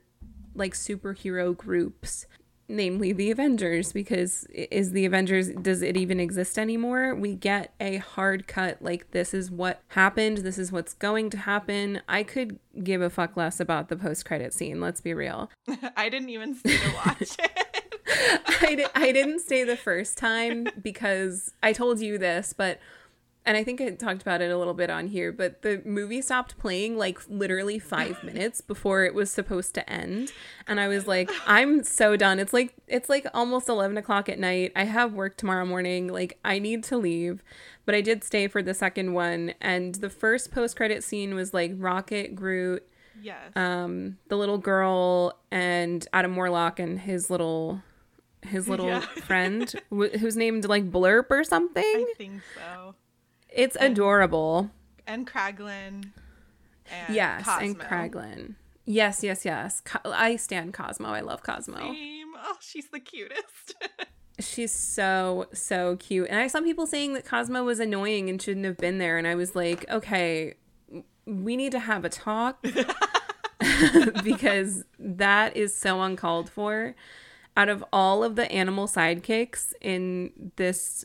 like 0.54 0.72
superhero 0.72 1.56
groups 1.56 2.26
namely 2.68 3.12
the 3.12 3.30
Avengers, 3.30 3.92
because 3.92 4.46
is 4.50 4.92
the 4.92 5.04
Avengers, 5.04 5.50
does 5.50 5.82
it 5.82 5.96
even 5.96 6.20
exist 6.20 6.58
anymore? 6.58 7.14
We 7.14 7.34
get 7.34 7.72
a 7.80 7.96
hard 7.98 8.46
cut, 8.46 8.80
like, 8.80 9.10
this 9.10 9.34
is 9.34 9.50
what 9.50 9.80
happened, 9.88 10.38
this 10.38 10.58
is 10.58 10.72
what's 10.72 10.94
going 10.94 11.30
to 11.30 11.38
happen. 11.38 12.00
I 12.08 12.22
could 12.22 12.58
give 12.82 13.02
a 13.02 13.10
fuck 13.10 13.36
less 13.36 13.60
about 13.60 13.88
the 13.88 13.96
post 13.96 14.24
credit 14.24 14.52
scene, 14.52 14.80
let's 14.80 15.00
be 15.00 15.14
real. 15.14 15.50
I 15.96 16.08
didn't 16.08 16.30
even 16.30 16.54
stay 16.54 16.76
to 16.76 16.92
watch 16.94 17.20
it. 17.38 17.94
I, 18.60 18.74
di- 18.74 18.86
I 18.94 19.12
didn't 19.12 19.40
stay 19.40 19.64
the 19.64 19.76
first 19.76 20.18
time 20.18 20.68
because 20.80 21.52
I 21.62 21.72
told 21.72 22.00
you 22.00 22.18
this, 22.18 22.52
but 22.52 22.78
and 23.46 23.56
I 23.56 23.64
think 23.64 23.80
I 23.80 23.90
talked 23.90 24.22
about 24.22 24.40
it 24.40 24.50
a 24.50 24.56
little 24.56 24.72
bit 24.72 24.88
on 24.88 25.08
here, 25.08 25.30
but 25.30 25.60
the 25.62 25.82
movie 25.84 26.22
stopped 26.22 26.56
playing 26.58 26.96
like 26.96 27.18
literally 27.28 27.78
five 27.78 28.22
minutes 28.24 28.60
before 28.60 29.04
it 29.04 29.14
was 29.14 29.30
supposed 29.30 29.74
to 29.74 29.90
end. 29.90 30.32
And 30.66 30.80
I 30.80 30.88
was 30.88 31.06
like, 31.06 31.30
I'm 31.46 31.84
so 31.84 32.16
done. 32.16 32.38
It's 32.38 32.54
like 32.54 32.74
it's 32.86 33.08
like 33.10 33.26
almost 33.34 33.68
eleven 33.68 33.98
o'clock 33.98 34.28
at 34.28 34.38
night. 34.38 34.72
I 34.74 34.84
have 34.84 35.12
work 35.12 35.36
tomorrow 35.36 35.66
morning. 35.66 36.08
Like 36.08 36.38
I 36.44 36.58
need 36.58 36.84
to 36.84 36.96
leave. 36.96 37.42
But 37.84 37.94
I 37.94 38.00
did 38.00 38.24
stay 38.24 38.48
for 38.48 38.62
the 38.62 38.72
second 38.72 39.12
one. 39.12 39.52
And 39.60 39.96
the 39.96 40.08
first 40.08 40.50
post 40.50 40.76
credit 40.76 41.04
scene 41.04 41.34
was 41.34 41.52
like 41.52 41.72
Rocket, 41.76 42.34
Groot, 42.34 42.82
yes. 43.20 43.54
um, 43.56 44.16
the 44.28 44.36
little 44.36 44.56
girl 44.56 45.38
and 45.50 46.06
Adam 46.14 46.34
Warlock 46.34 46.78
and 46.78 46.98
his 46.98 47.28
little 47.28 47.82
his 48.40 48.68
little 48.68 48.86
yeah. 48.88 49.00
friend 49.00 49.74
who's 49.90 50.36
named 50.36 50.64
like 50.66 50.90
Blurp 50.90 51.26
or 51.30 51.44
something. 51.44 51.84
I 51.84 52.14
think 52.16 52.40
so. 52.54 52.94
It's 53.54 53.76
and, 53.76 53.92
adorable. 53.92 54.70
And 55.06 55.26
Kraglin. 55.26 56.10
And 56.90 57.14
yes, 57.14 57.44
Cosmo. 57.44 57.66
and 57.66 57.78
Kraglin. 57.78 58.54
Yes, 58.84 59.22
yes, 59.22 59.44
yes. 59.44 59.80
Co- 59.80 60.00
I 60.04 60.36
stand 60.36 60.74
Cosmo. 60.74 61.08
I 61.08 61.20
love 61.20 61.42
Cosmo. 61.42 61.78
Same. 61.78 62.32
Oh, 62.36 62.56
she's 62.60 62.88
the 62.88 63.00
cutest. 63.00 63.74
she's 64.40 64.72
so 64.72 65.46
so 65.52 65.96
cute. 65.96 66.28
And 66.28 66.38
I 66.38 66.48
saw 66.48 66.60
people 66.60 66.86
saying 66.86 67.14
that 67.14 67.24
Cosmo 67.24 67.64
was 67.64 67.80
annoying 67.80 68.28
and 68.28 68.40
shouldn't 68.40 68.66
have 68.66 68.76
been 68.76 68.98
there, 68.98 69.16
and 69.16 69.26
I 69.26 69.34
was 69.34 69.54
like, 69.54 69.88
okay, 69.90 70.54
we 71.26 71.56
need 71.56 71.72
to 71.72 71.78
have 71.78 72.04
a 72.04 72.10
talk 72.10 72.62
because 74.24 74.84
that 74.98 75.56
is 75.56 75.76
so 75.76 76.02
uncalled 76.02 76.50
for. 76.50 76.94
Out 77.56 77.68
of 77.68 77.84
all 77.92 78.24
of 78.24 78.34
the 78.34 78.50
animal 78.50 78.88
sidekicks 78.88 79.74
in 79.80 80.52
this 80.56 81.04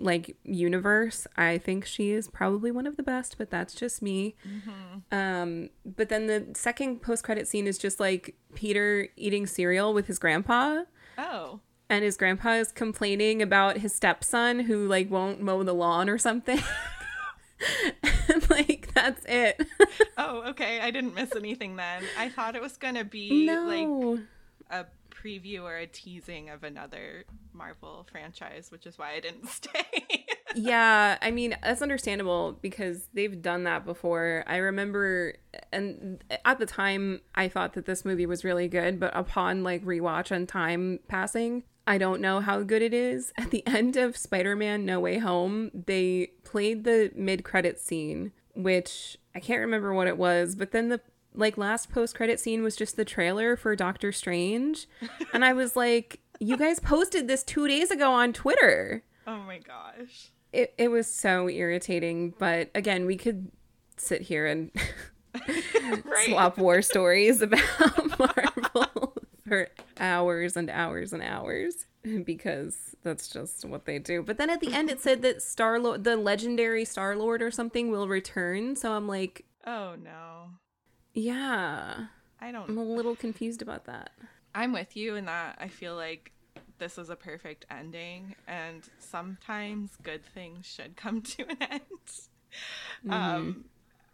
like 0.00 0.36
universe 0.44 1.26
i 1.36 1.58
think 1.58 1.84
she 1.84 2.10
is 2.10 2.28
probably 2.28 2.70
one 2.70 2.86
of 2.86 2.96
the 2.96 3.02
best 3.02 3.36
but 3.38 3.50
that's 3.50 3.74
just 3.74 4.00
me. 4.02 4.36
Mm-hmm. 4.46 5.14
um 5.14 5.70
but 5.84 6.08
then 6.08 6.26
the 6.26 6.46
second 6.54 7.02
post-credit 7.02 7.48
scene 7.48 7.66
is 7.66 7.78
just 7.78 7.98
like 7.98 8.34
peter 8.54 9.08
eating 9.16 9.46
cereal 9.46 9.94
with 9.94 10.06
his 10.06 10.18
grandpa. 10.18 10.82
Oh. 11.16 11.60
And 11.90 12.04
his 12.04 12.16
grandpa 12.16 12.50
is 12.52 12.70
complaining 12.70 13.40
about 13.40 13.78
his 13.78 13.94
stepson 13.94 14.60
who 14.60 14.86
like 14.86 15.10
won't 15.10 15.40
mow 15.40 15.62
the 15.62 15.72
lawn 15.72 16.08
or 16.08 16.18
something. 16.18 16.60
And, 18.28 18.48
like 18.50 18.92
that's 18.94 19.24
it. 19.26 19.60
Oh 20.16 20.42
okay. 20.50 20.80
I 20.80 20.92
didn't 20.92 21.14
miss 21.14 21.34
anything 21.34 21.74
then. 21.76 22.04
I 22.16 22.28
thought 22.28 22.54
it 22.54 22.62
was 22.62 22.76
gonna 22.76 23.04
be 23.04 23.46
no. 23.46 23.64
like 23.64 24.20
a 24.70 24.86
preview 25.22 25.62
or 25.62 25.76
a 25.76 25.86
teasing 25.86 26.50
of 26.50 26.64
another 26.64 27.24
Marvel 27.52 28.06
franchise, 28.10 28.70
which 28.70 28.86
is 28.86 28.98
why 28.98 29.12
I 29.12 29.20
didn't 29.20 29.48
stay. 29.48 30.26
yeah, 30.54 31.18
I 31.20 31.30
mean, 31.30 31.56
that's 31.62 31.82
understandable 31.82 32.58
because 32.60 33.08
they've 33.12 33.40
done 33.40 33.64
that 33.64 33.84
before. 33.84 34.44
I 34.46 34.56
remember 34.56 35.34
and 35.72 36.22
at 36.44 36.58
the 36.58 36.66
time 36.66 37.20
I 37.34 37.48
thought 37.48 37.74
that 37.74 37.86
this 37.86 38.04
movie 38.04 38.26
was 38.26 38.44
really 38.44 38.68
good, 38.68 39.00
but 39.00 39.16
upon 39.16 39.64
like 39.64 39.84
rewatch 39.84 40.30
and 40.30 40.48
time 40.48 41.00
passing, 41.08 41.64
I 41.86 41.96
don't 41.96 42.20
know 42.20 42.40
how 42.40 42.62
good 42.62 42.82
it 42.82 42.92
is. 42.92 43.32
At 43.38 43.50
the 43.50 43.66
end 43.66 43.96
of 43.96 44.14
Spider-Man 44.14 44.84
No 44.84 45.00
Way 45.00 45.18
Home, 45.18 45.70
they 45.86 46.32
played 46.44 46.84
the 46.84 47.10
mid-credit 47.16 47.80
scene, 47.80 48.32
which 48.54 49.16
I 49.34 49.40
can't 49.40 49.60
remember 49.60 49.94
what 49.94 50.06
it 50.06 50.18
was, 50.18 50.54
but 50.54 50.72
then 50.72 50.90
the 50.90 51.00
like 51.38 51.56
last 51.56 51.90
post 51.90 52.14
credit 52.14 52.40
scene 52.40 52.62
was 52.62 52.76
just 52.76 52.96
the 52.96 53.04
trailer 53.04 53.56
for 53.56 53.74
Doctor 53.74 54.12
Strange. 54.12 54.86
and 55.32 55.44
I 55.44 55.52
was 55.52 55.76
like, 55.76 56.20
you 56.40 56.56
guys 56.56 56.80
posted 56.80 57.28
this 57.28 57.42
2 57.44 57.68
days 57.68 57.90
ago 57.90 58.12
on 58.12 58.32
Twitter. 58.32 59.04
Oh 59.26 59.38
my 59.38 59.58
gosh. 59.58 60.30
It 60.52 60.74
it 60.78 60.88
was 60.88 61.06
so 61.06 61.48
irritating, 61.48 62.34
but 62.38 62.70
again, 62.74 63.06
we 63.06 63.16
could 63.16 63.50
sit 63.96 64.22
here 64.22 64.46
and 64.46 64.70
right. 66.04 66.26
swap 66.26 66.58
war 66.58 66.82
stories 66.82 67.42
about 67.42 67.60
Marvel 68.18 69.14
for 69.46 69.68
hours 69.98 70.56
and 70.56 70.70
hours 70.70 71.12
and 71.12 71.22
hours 71.22 71.86
because 72.24 72.96
that's 73.02 73.28
just 73.28 73.64
what 73.64 73.84
they 73.84 73.98
do. 73.98 74.22
But 74.22 74.38
then 74.38 74.50
at 74.50 74.60
the 74.60 74.72
end 74.72 74.90
it 74.90 75.00
said 75.00 75.22
that 75.22 75.42
Star 75.42 75.78
Lord 75.78 76.04
the 76.04 76.16
legendary 76.16 76.84
Star 76.84 77.16
Lord 77.16 77.42
or 77.42 77.50
something 77.50 77.90
will 77.90 78.08
return, 78.08 78.76
so 78.76 78.92
I'm 78.92 79.06
like, 79.06 79.44
oh 79.66 79.94
no. 80.02 80.50
Yeah. 81.18 82.06
I 82.40 82.52
don't 82.52 82.70
I'm 82.70 82.78
a 82.78 82.84
little 82.84 83.16
confused 83.16 83.60
about 83.60 83.86
that. 83.86 84.12
I'm 84.54 84.72
with 84.72 84.96
you 84.96 85.16
in 85.16 85.24
that 85.26 85.58
I 85.60 85.68
feel 85.68 85.96
like 85.96 86.32
this 86.78 86.96
is 86.96 87.10
a 87.10 87.16
perfect 87.16 87.66
ending 87.70 88.36
and 88.46 88.88
sometimes 89.00 89.90
good 90.02 90.24
things 90.24 90.66
should 90.66 90.96
come 90.96 91.22
to 91.36 91.42
an 91.42 91.56
end. 91.60 91.82
Mm-hmm. 93.04 93.12
Um 93.12 93.64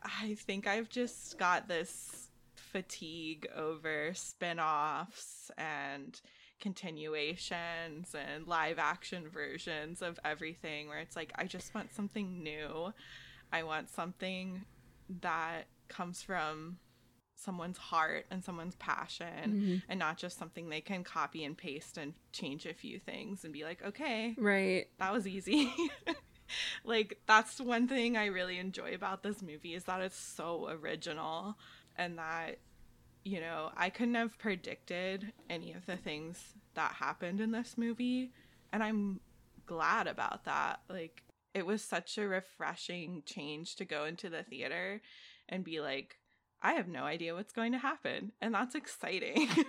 I 0.02 0.34
think 0.34 0.66
I've 0.66 0.88
just 0.88 1.38
got 1.38 1.68
this 1.68 2.28
fatigue 2.54 3.46
over 3.54 4.12
spin-offs 4.14 5.50
and 5.56 6.20
continuations 6.60 8.14
and 8.14 8.46
live 8.46 8.78
action 8.78 9.28
versions 9.28 10.00
of 10.00 10.18
everything 10.24 10.88
where 10.88 10.98
it's 10.98 11.16
like 11.16 11.32
I 11.34 11.44
just 11.44 11.74
want 11.74 11.92
something 11.92 12.42
new. 12.42 12.94
I 13.52 13.62
want 13.62 13.90
something 13.90 14.62
that 15.20 15.66
comes 15.88 16.22
from 16.22 16.78
someone's 17.44 17.78
heart 17.78 18.26
and 18.30 18.42
someone's 18.44 18.76
passion 18.76 19.26
mm-hmm. 19.46 19.76
and 19.88 19.98
not 19.98 20.16
just 20.16 20.38
something 20.38 20.68
they 20.68 20.80
can 20.80 21.04
copy 21.04 21.44
and 21.44 21.56
paste 21.56 21.98
and 21.98 22.14
change 22.32 22.66
a 22.66 22.74
few 22.74 22.98
things 22.98 23.44
and 23.44 23.52
be 23.52 23.64
like, 23.64 23.82
okay, 23.84 24.34
right, 24.38 24.86
that 24.98 25.12
was 25.12 25.26
easy. 25.26 25.72
like 26.84 27.18
that's 27.26 27.60
one 27.60 27.88
thing 27.88 28.16
I 28.16 28.26
really 28.26 28.58
enjoy 28.58 28.94
about 28.94 29.22
this 29.22 29.42
movie 29.42 29.74
is 29.74 29.84
that 29.84 30.00
it's 30.00 30.18
so 30.18 30.68
original 30.68 31.56
and 31.96 32.18
that 32.18 32.58
you 33.26 33.40
know, 33.40 33.70
I 33.74 33.88
couldn't 33.88 34.16
have 34.16 34.38
predicted 34.38 35.32
any 35.48 35.72
of 35.72 35.86
the 35.86 35.96
things 35.96 36.52
that 36.74 36.92
happened 36.92 37.40
in 37.40 37.52
this 37.52 37.78
movie 37.78 38.32
and 38.72 38.82
I'm 38.82 39.20
glad 39.66 40.06
about 40.06 40.44
that. 40.44 40.80
Like 40.88 41.22
it 41.54 41.64
was 41.64 41.82
such 41.82 42.18
a 42.18 42.28
refreshing 42.28 43.22
change 43.24 43.76
to 43.76 43.84
go 43.84 44.04
into 44.04 44.28
the 44.28 44.42
theater 44.42 45.00
and 45.48 45.64
be 45.64 45.80
like, 45.80 46.18
I 46.64 46.72
have 46.72 46.88
no 46.88 47.04
idea 47.04 47.34
what's 47.34 47.52
going 47.52 47.72
to 47.72 47.78
happen. 47.78 48.32
And 48.40 48.52
that's 48.54 48.74
exciting. 48.74 49.48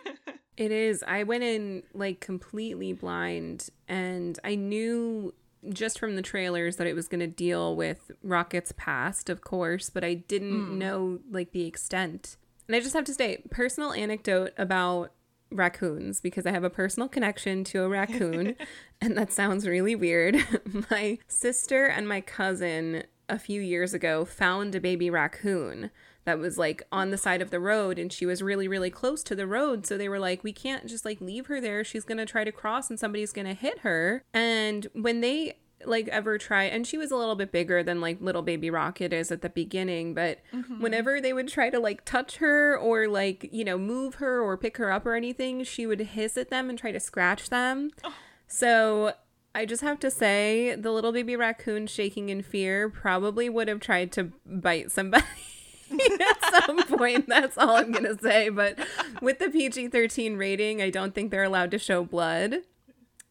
It 0.58 0.72
is. 0.72 1.04
I 1.06 1.24
went 1.24 1.44
in 1.44 1.84
like 1.94 2.22
completely 2.22 2.94
blind 2.94 3.70
and 3.88 4.40
I 4.44 4.56
knew 4.56 5.34
just 5.70 6.00
from 6.00 6.16
the 6.16 6.22
trailers 6.22 6.78
that 6.78 6.88
it 6.88 6.94
was 6.94 7.08
going 7.08 7.20
to 7.20 7.28
deal 7.28 7.75
with 7.75 8.12
Rocket's 8.24 8.72
past, 8.78 9.30
of 9.30 9.42
course, 9.42 9.90
but 9.90 10.04
I 10.04 10.14
didn't 10.14 10.66
mm. 10.66 10.78
know 10.78 11.20
like 11.30 11.52
the 11.52 11.66
extent. 11.66 12.38
And 12.68 12.75
I 12.75 12.80
just 12.80 12.94
have 12.94 13.06
to 13.06 13.14
say, 13.14 13.44
personal 13.50 13.92
anecdote 13.94 14.54
about 14.58 15.12
raccoons 15.52 16.22
because 16.22 16.46
I 16.46 16.52
have 16.52 16.64
a 16.64 16.70
personal 16.70 17.10
connection 17.10 17.64
to 17.66 17.84
a 17.84 17.90
raccoon, 17.90 18.56
and 19.02 19.18
that 19.18 19.32
sounds 19.32 19.68
really 19.68 19.96
weird. 19.96 20.38
my 20.92 21.18
sister 21.28 21.86
and 21.86 22.08
my 22.08 22.22
cousin 22.22 23.04
a 23.28 23.40
few 23.40 23.62
years 23.62 23.94
ago 23.94 24.24
found 24.24 24.75
a 24.75 24.80
baby 24.80 25.10
raccoon 25.10 25.90
that 26.25 26.39
was 26.39 26.58
like 26.58 26.84
on 26.91 27.12
the 27.12 27.17
side 27.17 27.41
of 27.41 27.51
the 27.51 27.60
road 27.60 27.98
and 27.98 28.12
she 28.12 28.25
was 28.25 28.41
really 28.41 28.67
really 28.67 28.89
close 28.89 29.24
to 29.24 29.36
the 29.36 29.48
road 29.48 29.86
so 29.86 29.98
they 29.98 30.10
were 30.10 30.20
like 30.20 30.44
we 30.44 30.51
can't 30.51 30.88
just 30.88 31.05
like 31.05 31.22
leave 31.22 31.48
her 31.48 31.62
there 31.62 31.84
she's 31.84 32.03
going 32.03 32.17
to 32.17 32.25
try 32.25 32.44
to 32.44 32.51
cross 32.51 32.89
and 32.89 33.00
somebody's 33.00 33.32
going 33.32 33.48
to 33.48 33.53
hit 33.53 33.79
her 33.79 34.24
and 34.34 34.88
when 34.94 35.22
they 35.22 35.55
like 35.86 36.08
ever 36.08 36.38
try 36.38 36.63
and 36.63 36.88
she 36.88 36.98
was 36.98 37.12
a 37.12 37.15
little 37.15 37.36
bit 37.36 37.51
bigger 37.51 37.84
than 37.84 38.01
like 38.01 38.20
little 38.22 38.41
baby 38.41 38.70
rocket 38.70 39.13
is 39.13 39.32
at 39.32 39.41
the 39.41 39.50
beginning 39.50 40.13
but 40.13 40.39
mm-hmm. 40.53 40.82
whenever 40.82 41.22
they 41.22 41.34
would 41.34 41.48
try 41.48 41.70
to 41.70 41.79
like 41.79 42.03
touch 42.05 42.38
her 42.38 42.77
or 42.77 43.08
like 43.08 43.48
you 43.51 43.63
know 43.63 43.77
move 43.77 44.15
her 44.15 44.41
or 44.41 44.58
pick 44.58 44.77
her 44.77 44.91
up 44.91 45.05
or 45.05 45.15
anything 45.15 45.63
she 45.63 45.86
would 45.86 46.00
hiss 46.00 46.38
at 46.38 46.50
them 46.50 46.70
and 46.70 46.79
try 46.79 46.91
to 46.91 47.00
scratch 47.00 47.50
them 47.50 47.91
oh. 48.03 48.13
so 48.48 49.13
i 49.53 49.65
just 49.65 49.82
have 49.84 50.00
to 50.00 50.10
say 50.10 50.75
the 50.75 50.91
little 50.91 51.12
baby 51.12 51.36
raccoon 51.36 51.86
shaking 51.86 52.29
in 52.29 52.41
fear 52.41 52.89
probably 52.89 53.50
would 53.50 53.67
have 53.67 53.79
tried 53.79 54.12
to 54.12 54.32
bite 54.46 54.91
somebody 54.91 55.25
at 56.22 56.65
some 56.65 56.84
point 56.98 57.27
that's 57.27 57.58
all 57.58 57.75
i'm 57.75 57.92
gonna 57.92 58.18
say 58.20 58.50
but 58.50 58.77
with 59.22 59.39
the 59.39 59.50
pg-13 59.50 60.38
rating 60.38 60.82
i 60.82 60.89
don't 60.89 61.13
think 61.13 61.32
they're 61.32 61.44
allowed 61.44 61.72
to 61.72 61.77
show 61.77 62.04
blood 62.04 62.62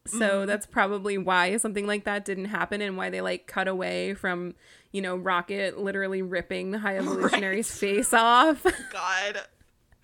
so 0.07 0.19
mm-hmm. 0.19 0.45
that's 0.45 0.67
probably 0.67 1.17
why 1.17 1.57
something 1.57 1.87
like 1.87 2.03
that 2.03 2.25
didn't 2.25 2.45
happen 2.45 2.79
and 2.81 2.95
why 2.95 3.09
they 3.09 3.21
like 3.21 3.47
cut 3.47 3.67
away 3.67 4.13
from, 4.13 4.53
you 4.91 5.01
know, 5.01 5.15
Rocket 5.15 5.79
literally 5.79 6.21
ripping 6.21 6.71
the 6.71 6.79
high 6.79 6.97
evolutionary's 6.97 7.69
right. 7.71 7.79
face 7.79 8.13
off. 8.13 8.63
God. 8.91 9.41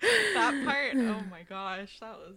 That 0.00 0.64
part, 0.64 0.96
oh 0.96 1.22
my 1.30 1.42
gosh, 1.48 2.00
that 2.00 2.18
was 2.18 2.36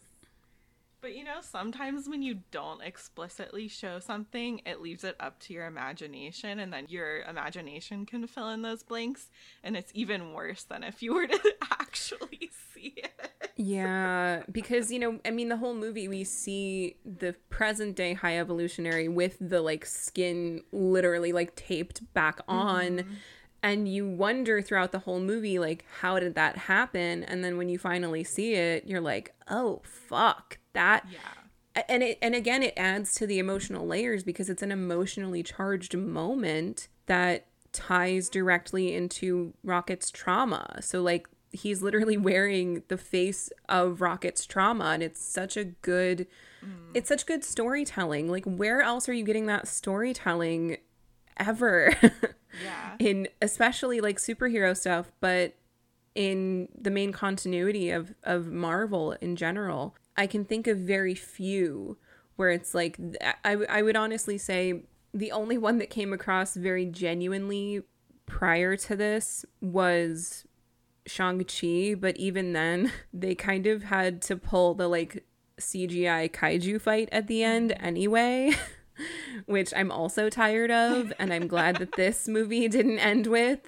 but 1.05 1.15
you 1.15 1.23
know, 1.23 1.37
sometimes 1.39 2.09
when 2.09 2.23
you 2.23 2.39
don't 2.49 2.81
explicitly 2.81 3.67
show 3.67 3.99
something, 3.99 4.59
it 4.65 4.81
leaves 4.81 5.03
it 5.03 5.15
up 5.19 5.37
to 5.41 5.53
your 5.53 5.67
imagination, 5.67 6.57
and 6.57 6.73
then 6.73 6.87
your 6.89 7.21
imagination 7.29 8.07
can 8.07 8.25
fill 8.25 8.49
in 8.49 8.63
those 8.63 8.81
blanks. 8.81 9.29
And 9.63 9.77
it's 9.77 9.91
even 9.93 10.33
worse 10.33 10.63
than 10.63 10.83
if 10.83 11.03
you 11.03 11.13
were 11.13 11.27
to 11.27 11.55
actually 11.79 12.49
see 12.73 12.95
it. 12.97 13.51
Yeah, 13.55 14.41
because, 14.51 14.91
you 14.91 14.97
know, 14.97 15.19
I 15.23 15.29
mean, 15.29 15.49
the 15.49 15.57
whole 15.57 15.75
movie, 15.75 16.07
we 16.07 16.23
see 16.23 16.95
the 17.05 17.35
present 17.51 17.95
day 17.95 18.15
high 18.15 18.39
evolutionary 18.39 19.07
with 19.07 19.37
the 19.39 19.61
like 19.61 19.85
skin 19.85 20.63
literally 20.71 21.33
like 21.33 21.55
taped 21.55 22.11
back 22.15 22.39
on. 22.47 22.97
Mm-hmm 22.97 23.13
and 23.65 23.87
you 23.87 24.07
wonder 24.07 24.61
throughout 24.61 24.91
the 24.91 24.99
whole 24.99 25.19
movie 25.19 25.57
like 25.57 25.83
how 26.01 26.19
did 26.19 26.35
that 26.35 26.55
happen 26.57 27.23
and 27.23 27.43
then 27.43 27.57
when 27.57 27.67
you 27.67 27.79
finally 27.79 28.23
see 28.23 28.53
it 28.53 28.85
you're 28.85 29.01
like 29.01 29.33
oh 29.49 29.81
fuck 29.83 30.57
that 30.73 31.05
yeah 31.11 31.83
and 31.89 32.03
it 32.03 32.17
and 32.21 32.35
again 32.35 32.63
it 32.63 32.73
adds 32.77 33.13
to 33.13 33.27
the 33.27 33.39
emotional 33.39 33.85
layers 33.85 34.23
because 34.23 34.49
it's 34.49 34.61
an 34.61 34.71
emotionally 34.71 35.43
charged 35.43 35.97
moment 35.97 36.87
that 37.07 37.47
ties 37.75 38.29
directly 38.29 38.95
into 38.95 39.53
Rocket's 39.63 40.09
trauma. 40.09 40.77
So 40.81 41.01
like 41.01 41.27
he's 41.51 41.81
literally 41.81 42.17
wearing 42.29 42.83
the 42.87 42.97
face 42.97 43.49
of 43.69 44.01
Rocket's 44.01 44.45
trauma 44.45 44.85
and 44.85 45.03
it's 45.03 45.21
such 45.21 45.57
a 45.57 45.65
good 45.65 46.27
mm. 46.65 46.91
it's 46.93 47.09
such 47.09 47.25
good 47.25 47.43
storytelling. 47.43 48.29
Like 48.29 48.45
where 48.45 48.81
else 48.81 49.09
are 49.09 49.13
you 49.13 49.25
getting 49.25 49.47
that 49.47 49.67
storytelling 49.67 50.77
ever? 51.37 51.93
yeah. 52.63 52.95
in 52.99 53.27
especially 53.41 54.01
like 54.01 54.17
superhero 54.17 54.75
stuff, 54.75 55.11
but 55.19 55.55
in 56.15 56.69
the 56.79 56.89
main 56.89 57.11
continuity 57.11 57.91
of 57.91 58.13
of 58.23 58.47
Marvel 58.47 59.11
in 59.13 59.35
general. 59.35 59.95
I 60.17 60.27
can 60.27 60.45
think 60.45 60.65
of 60.67 60.77
very 60.77 61.13
few 61.13 61.97
where 62.37 62.49
it's 62.49 62.73
like 62.73 62.97
I, 63.43 63.53
I 63.69 63.81
would 63.81 63.97
honestly 63.97 64.37
say 64.37 64.83
the 65.13 65.31
only 65.31 65.57
one 65.57 65.77
that 65.79 65.89
came 65.89 66.13
across 66.13 66.55
very 66.55 66.85
genuinely 66.85 67.81
prior 68.25 68.75
to 68.75 68.95
this 68.95 69.45
was 69.61 70.45
Shang-Chi, 71.05 71.95
but 71.97 72.17
even 72.17 72.53
then 72.53 72.91
they 73.13 73.35
kind 73.35 73.67
of 73.67 73.83
had 73.83 74.21
to 74.23 74.35
pull 74.35 74.73
the 74.73 74.87
like 74.87 75.25
CGI 75.59 76.31
kaiju 76.31 76.81
fight 76.81 77.09
at 77.11 77.27
the 77.27 77.43
end 77.43 77.71
mm-hmm. 77.71 77.85
anyway, 77.85 78.51
which 79.45 79.73
I'm 79.75 79.91
also 79.91 80.29
tired 80.29 80.71
of 80.71 81.13
and 81.19 81.33
I'm 81.33 81.47
glad 81.47 81.77
that 81.77 81.93
this 81.93 82.27
movie 82.27 82.67
didn't 82.67 82.99
end 82.99 83.27
with 83.27 83.59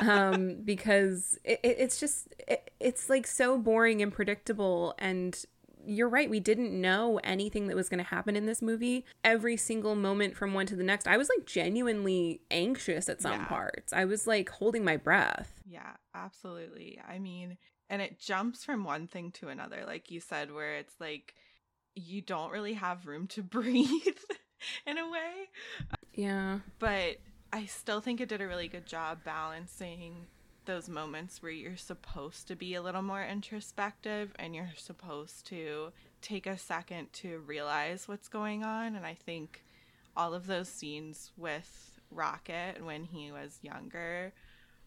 um 0.00 0.56
because 0.64 1.38
it, 1.44 1.60
it's 1.62 1.98
just 1.98 2.34
it, 2.46 2.70
it's 2.80 3.08
like 3.08 3.26
so 3.26 3.58
boring 3.58 4.02
and 4.02 4.12
predictable 4.12 4.94
and 4.98 5.44
you're 5.86 6.08
right. 6.08 6.28
We 6.28 6.40
didn't 6.40 6.78
know 6.78 7.20
anything 7.24 7.66
that 7.66 7.76
was 7.76 7.88
going 7.88 7.98
to 7.98 8.04
happen 8.04 8.36
in 8.36 8.46
this 8.46 8.62
movie. 8.62 9.04
Every 9.24 9.56
single 9.56 9.94
moment 9.94 10.36
from 10.36 10.54
one 10.54 10.66
to 10.66 10.76
the 10.76 10.84
next, 10.84 11.08
I 11.08 11.16
was 11.16 11.28
like 11.34 11.46
genuinely 11.46 12.42
anxious 12.50 13.08
at 13.08 13.20
some 13.20 13.40
yeah. 13.40 13.46
parts. 13.46 13.92
I 13.92 14.04
was 14.04 14.26
like 14.26 14.48
holding 14.50 14.84
my 14.84 14.96
breath. 14.96 15.52
Yeah, 15.66 15.92
absolutely. 16.14 17.00
I 17.06 17.18
mean, 17.18 17.56
and 17.88 18.00
it 18.02 18.20
jumps 18.20 18.64
from 18.64 18.84
one 18.84 19.06
thing 19.06 19.32
to 19.32 19.48
another, 19.48 19.84
like 19.86 20.10
you 20.10 20.20
said, 20.20 20.52
where 20.52 20.76
it's 20.76 20.94
like 21.00 21.34
you 21.94 22.22
don't 22.22 22.52
really 22.52 22.74
have 22.74 23.06
room 23.06 23.26
to 23.28 23.42
breathe 23.42 23.88
in 24.86 24.98
a 24.98 25.10
way. 25.10 25.48
Yeah. 26.14 26.60
But 26.78 27.18
I 27.52 27.66
still 27.66 28.00
think 28.00 28.20
it 28.20 28.28
did 28.28 28.40
a 28.40 28.46
really 28.46 28.68
good 28.68 28.86
job 28.86 29.24
balancing 29.24 30.26
those 30.66 30.88
moments 30.88 31.42
where 31.42 31.52
you're 31.52 31.76
supposed 31.76 32.46
to 32.48 32.54
be 32.54 32.74
a 32.74 32.82
little 32.82 33.02
more 33.02 33.24
introspective 33.24 34.32
and 34.38 34.54
you're 34.54 34.70
supposed 34.76 35.46
to 35.46 35.90
take 36.22 36.46
a 36.46 36.58
second 36.58 37.12
to 37.12 37.38
realize 37.40 38.06
what's 38.06 38.28
going 38.28 38.62
on. 38.62 38.94
And 38.94 39.06
I 39.06 39.14
think 39.14 39.64
all 40.16 40.34
of 40.34 40.46
those 40.46 40.68
scenes 40.68 41.32
with 41.36 41.92
Rocket 42.10 42.84
when 42.84 43.04
he 43.04 43.32
was 43.32 43.58
younger 43.62 44.32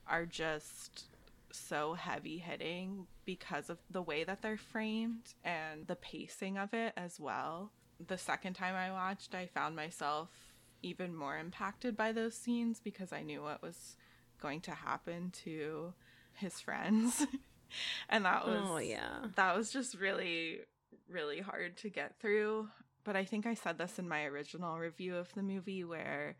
are 0.07 0.25
just 0.25 1.05
so 1.51 1.93
heavy 1.93 2.37
hitting 2.37 3.07
because 3.25 3.69
of 3.69 3.77
the 3.89 4.01
way 4.01 4.23
that 4.23 4.41
they're 4.41 4.57
framed 4.57 5.33
and 5.43 5.87
the 5.87 5.95
pacing 5.95 6.57
of 6.57 6.73
it 6.73 6.93
as 6.97 7.19
well. 7.19 7.71
The 8.07 8.17
second 8.17 8.53
time 8.53 8.75
I 8.75 8.91
watched, 8.91 9.35
I 9.35 9.47
found 9.47 9.75
myself 9.75 10.29
even 10.81 11.15
more 11.15 11.37
impacted 11.37 11.95
by 11.95 12.11
those 12.11 12.35
scenes 12.35 12.79
because 12.83 13.13
I 13.13 13.23
knew 13.23 13.41
what 13.41 13.61
was 13.61 13.95
going 14.41 14.61
to 14.61 14.71
happen 14.71 15.31
to 15.45 15.93
his 16.33 16.59
friends. 16.59 17.25
and 18.09 18.25
that 18.25 18.45
was 18.45 18.61
oh, 18.63 18.77
yeah. 18.77 19.25
That 19.35 19.55
was 19.55 19.71
just 19.71 19.95
really 19.95 20.59
really 21.09 21.39
hard 21.39 21.77
to 21.77 21.89
get 21.89 22.19
through. 22.19 22.67
But 23.03 23.15
I 23.15 23.25
think 23.25 23.45
I 23.45 23.53
said 23.53 23.77
this 23.77 23.99
in 23.99 24.07
my 24.07 24.23
original 24.23 24.77
review 24.77 25.15
of 25.15 25.33
the 25.33 25.43
movie 25.43 25.83
where 25.83 26.37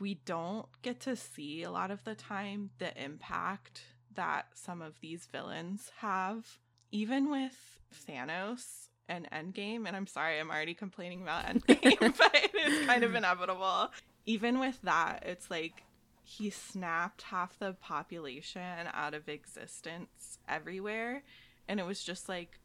we 0.00 0.14
don't 0.24 0.66
get 0.82 1.00
to 1.00 1.16
see 1.16 1.62
a 1.62 1.70
lot 1.70 1.90
of 1.90 2.04
the 2.04 2.14
time 2.14 2.70
the 2.78 2.96
impact 3.02 3.82
that 4.14 4.46
some 4.54 4.80
of 4.80 5.00
these 5.00 5.26
villains 5.30 5.90
have. 5.98 6.58
Even 6.92 7.30
with 7.30 7.78
Thanos 8.08 8.88
and 9.08 9.28
Endgame, 9.30 9.86
and 9.86 9.96
I'm 9.96 10.06
sorry, 10.06 10.38
I'm 10.38 10.50
already 10.50 10.74
complaining 10.74 11.22
about 11.22 11.44
Endgame, 11.46 11.98
but 12.18 12.34
it 12.34 12.54
is 12.54 12.86
kind 12.86 13.04
of 13.04 13.14
inevitable. 13.14 13.90
Even 14.26 14.58
with 14.58 14.80
that, 14.82 15.22
it's 15.26 15.50
like 15.50 15.84
he 16.24 16.48
snapped 16.48 17.22
half 17.22 17.58
the 17.58 17.74
population 17.74 18.88
out 18.94 19.12
of 19.12 19.28
existence 19.28 20.38
everywhere 20.48 21.22
and 21.68 21.78
it 21.78 21.82
was 21.84 22.02
just 22.02 22.28
like 22.30 22.58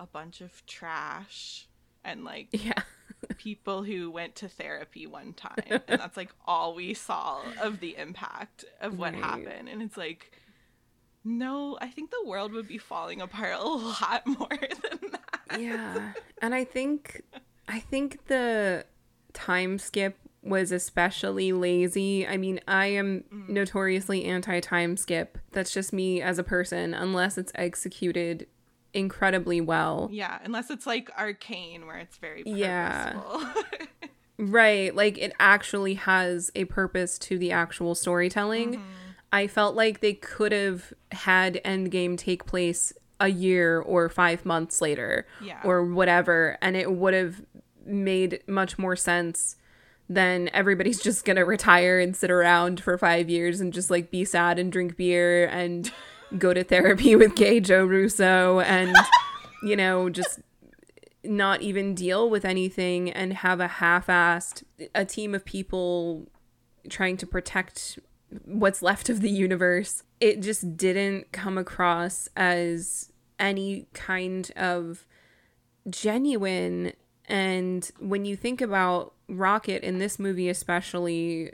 a 0.00 0.06
bunch 0.06 0.40
of 0.40 0.66
trash 0.66 1.68
and 2.04 2.24
like 2.24 2.48
yeah 2.50 2.82
people 3.38 3.84
who 3.84 4.10
went 4.10 4.34
to 4.34 4.48
therapy 4.48 5.06
one 5.06 5.32
time 5.32 5.62
and 5.68 6.00
that's 6.00 6.16
like 6.16 6.34
all 6.46 6.74
we 6.74 6.92
saw 6.92 7.40
of 7.62 7.78
the 7.78 7.96
impact 7.96 8.64
of 8.80 8.98
what 8.98 9.12
right. 9.14 9.22
happened 9.22 9.68
and 9.68 9.80
it's 9.82 9.96
like 9.96 10.32
no 11.26 11.76
i 11.80 11.88
think 11.88 12.10
the 12.10 12.24
world 12.24 12.52
would 12.52 12.68
be 12.68 12.78
falling 12.78 13.20
apart 13.20 13.54
a 13.58 13.64
lot 13.64 14.26
more 14.26 14.48
than 14.48 15.10
that 15.10 15.60
yeah 15.60 16.12
and 16.42 16.54
i 16.54 16.64
think 16.64 17.22
i 17.68 17.80
think 17.80 18.26
the 18.28 18.84
time 19.32 19.78
skip 19.78 20.16
was 20.46 20.72
especially 20.72 21.52
lazy. 21.52 22.26
I 22.26 22.36
mean, 22.36 22.60
I 22.68 22.86
am 22.86 23.24
mm. 23.32 23.48
notoriously 23.48 24.24
anti 24.24 24.60
time 24.60 24.96
skip. 24.96 25.38
That's 25.52 25.72
just 25.72 25.92
me 25.92 26.22
as 26.22 26.38
a 26.38 26.44
person, 26.44 26.94
unless 26.94 27.36
it's 27.36 27.52
executed 27.54 28.46
incredibly 28.94 29.60
well. 29.60 30.08
Yeah, 30.10 30.38
unless 30.44 30.70
it's 30.70 30.86
like 30.86 31.10
arcane 31.18 31.86
where 31.86 31.98
it's 31.98 32.16
very 32.16 32.44
purposeful. 32.44 32.58
Yeah. 32.58 33.66
right, 34.38 34.94
like 34.94 35.18
it 35.18 35.32
actually 35.38 35.94
has 35.94 36.50
a 36.54 36.64
purpose 36.64 37.18
to 37.20 37.38
the 37.38 37.52
actual 37.52 37.94
storytelling. 37.94 38.74
Mm-hmm. 38.74 38.82
I 39.32 39.46
felt 39.46 39.74
like 39.74 40.00
they 40.00 40.14
could 40.14 40.52
have 40.52 40.92
had 41.12 41.60
Endgame 41.64 42.16
take 42.16 42.46
place 42.46 42.92
a 43.20 43.28
year 43.28 43.80
or 43.80 44.08
five 44.08 44.44
months 44.44 44.80
later 44.80 45.26
Yeah. 45.40 45.60
or 45.64 45.84
whatever. 45.84 46.58
And 46.60 46.76
it 46.76 46.92
would 46.92 47.14
have 47.14 47.42
made 47.84 48.40
much 48.46 48.78
more 48.78 48.96
sense 48.96 49.56
than 50.08 50.48
everybody's 50.52 51.00
just 51.02 51.24
gonna 51.24 51.44
retire 51.44 51.98
and 51.98 52.14
sit 52.14 52.30
around 52.30 52.80
for 52.80 52.96
five 52.98 53.28
years 53.28 53.60
and 53.60 53.72
just 53.72 53.90
like 53.90 54.10
be 54.10 54.24
sad 54.24 54.58
and 54.58 54.70
drink 54.70 54.96
beer 54.96 55.46
and 55.46 55.90
go 56.38 56.52
to 56.54 56.62
therapy 56.64 57.16
with 57.16 57.34
gay 57.36 57.60
Joe 57.60 57.84
Russo 57.84 58.60
and, 58.60 58.94
you 59.62 59.76
know, 59.76 60.08
just 60.10 60.40
not 61.24 61.62
even 61.62 61.94
deal 61.94 62.28
with 62.30 62.44
anything 62.44 63.10
and 63.10 63.32
have 63.32 63.58
a 63.60 63.66
half-assed 63.66 64.62
a 64.94 65.04
team 65.04 65.34
of 65.34 65.44
people 65.44 66.28
trying 66.88 67.16
to 67.16 67.26
protect 67.26 67.98
what's 68.44 68.82
left 68.82 69.08
of 69.08 69.20
the 69.20 69.30
universe 69.30 70.02
it 70.20 70.40
just 70.40 70.76
didn't 70.76 71.30
come 71.32 71.56
across 71.56 72.28
as 72.36 73.12
any 73.38 73.86
kind 73.92 74.50
of 74.56 75.06
genuine 75.88 76.92
and 77.28 77.90
when 77.98 78.24
you 78.24 78.36
think 78.36 78.60
about 78.60 79.14
rocket 79.28 79.82
in 79.82 79.98
this 79.98 80.18
movie 80.18 80.48
especially 80.48 81.52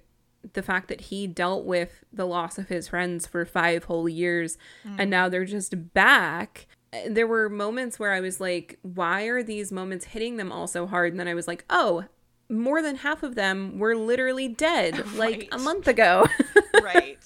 the 0.54 0.62
fact 0.62 0.88
that 0.88 1.02
he 1.02 1.26
dealt 1.26 1.64
with 1.64 2.04
the 2.12 2.26
loss 2.26 2.58
of 2.58 2.68
his 2.68 2.88
friends 2.88 3.26
for 3.26 3.44
five 3.44 3.84
whole 3.84 4.08
years 4.08 4.56
hmm. 4.82 4.96
and 4.98 5.10
now 5.10 5.28
they're 5.28 5.44
just 5.44 5.92
back 5.92 6.66
there 7.08 7.26
were 7.26 7.48
moments 7.48 7.98
where 7.98 8.12
I 8.12 8.20
was 8.20 8.40
like, 8.40 8.78
why 8.82 9.24
are 9.24 9.42
these 9.42 9.72
moments 9.72 10.06
hitting 10.06 10.36
them 10.36 10.52
all 10.52 10.66
so 10.66 10.86
hard? 10.86 11.12
And 11.12 11.20
then 11.20 11.28
I 11.28 11.34
was 11.34 11.48
like, 11.48 11.64
oh, 11.70 12.04
more 12.52 12.82
than 12.82 12.96
half 12.96 13.22
of 13.22 13.34
them 13.34 13.78
were 13.78 13.96
literally 13.96 14.46
dead 14.48 15.12
like 15.14 15.48
a 15.52 15.58
month 15.58 15.88
ago. 15.88 16.26
right. 16.82 17.18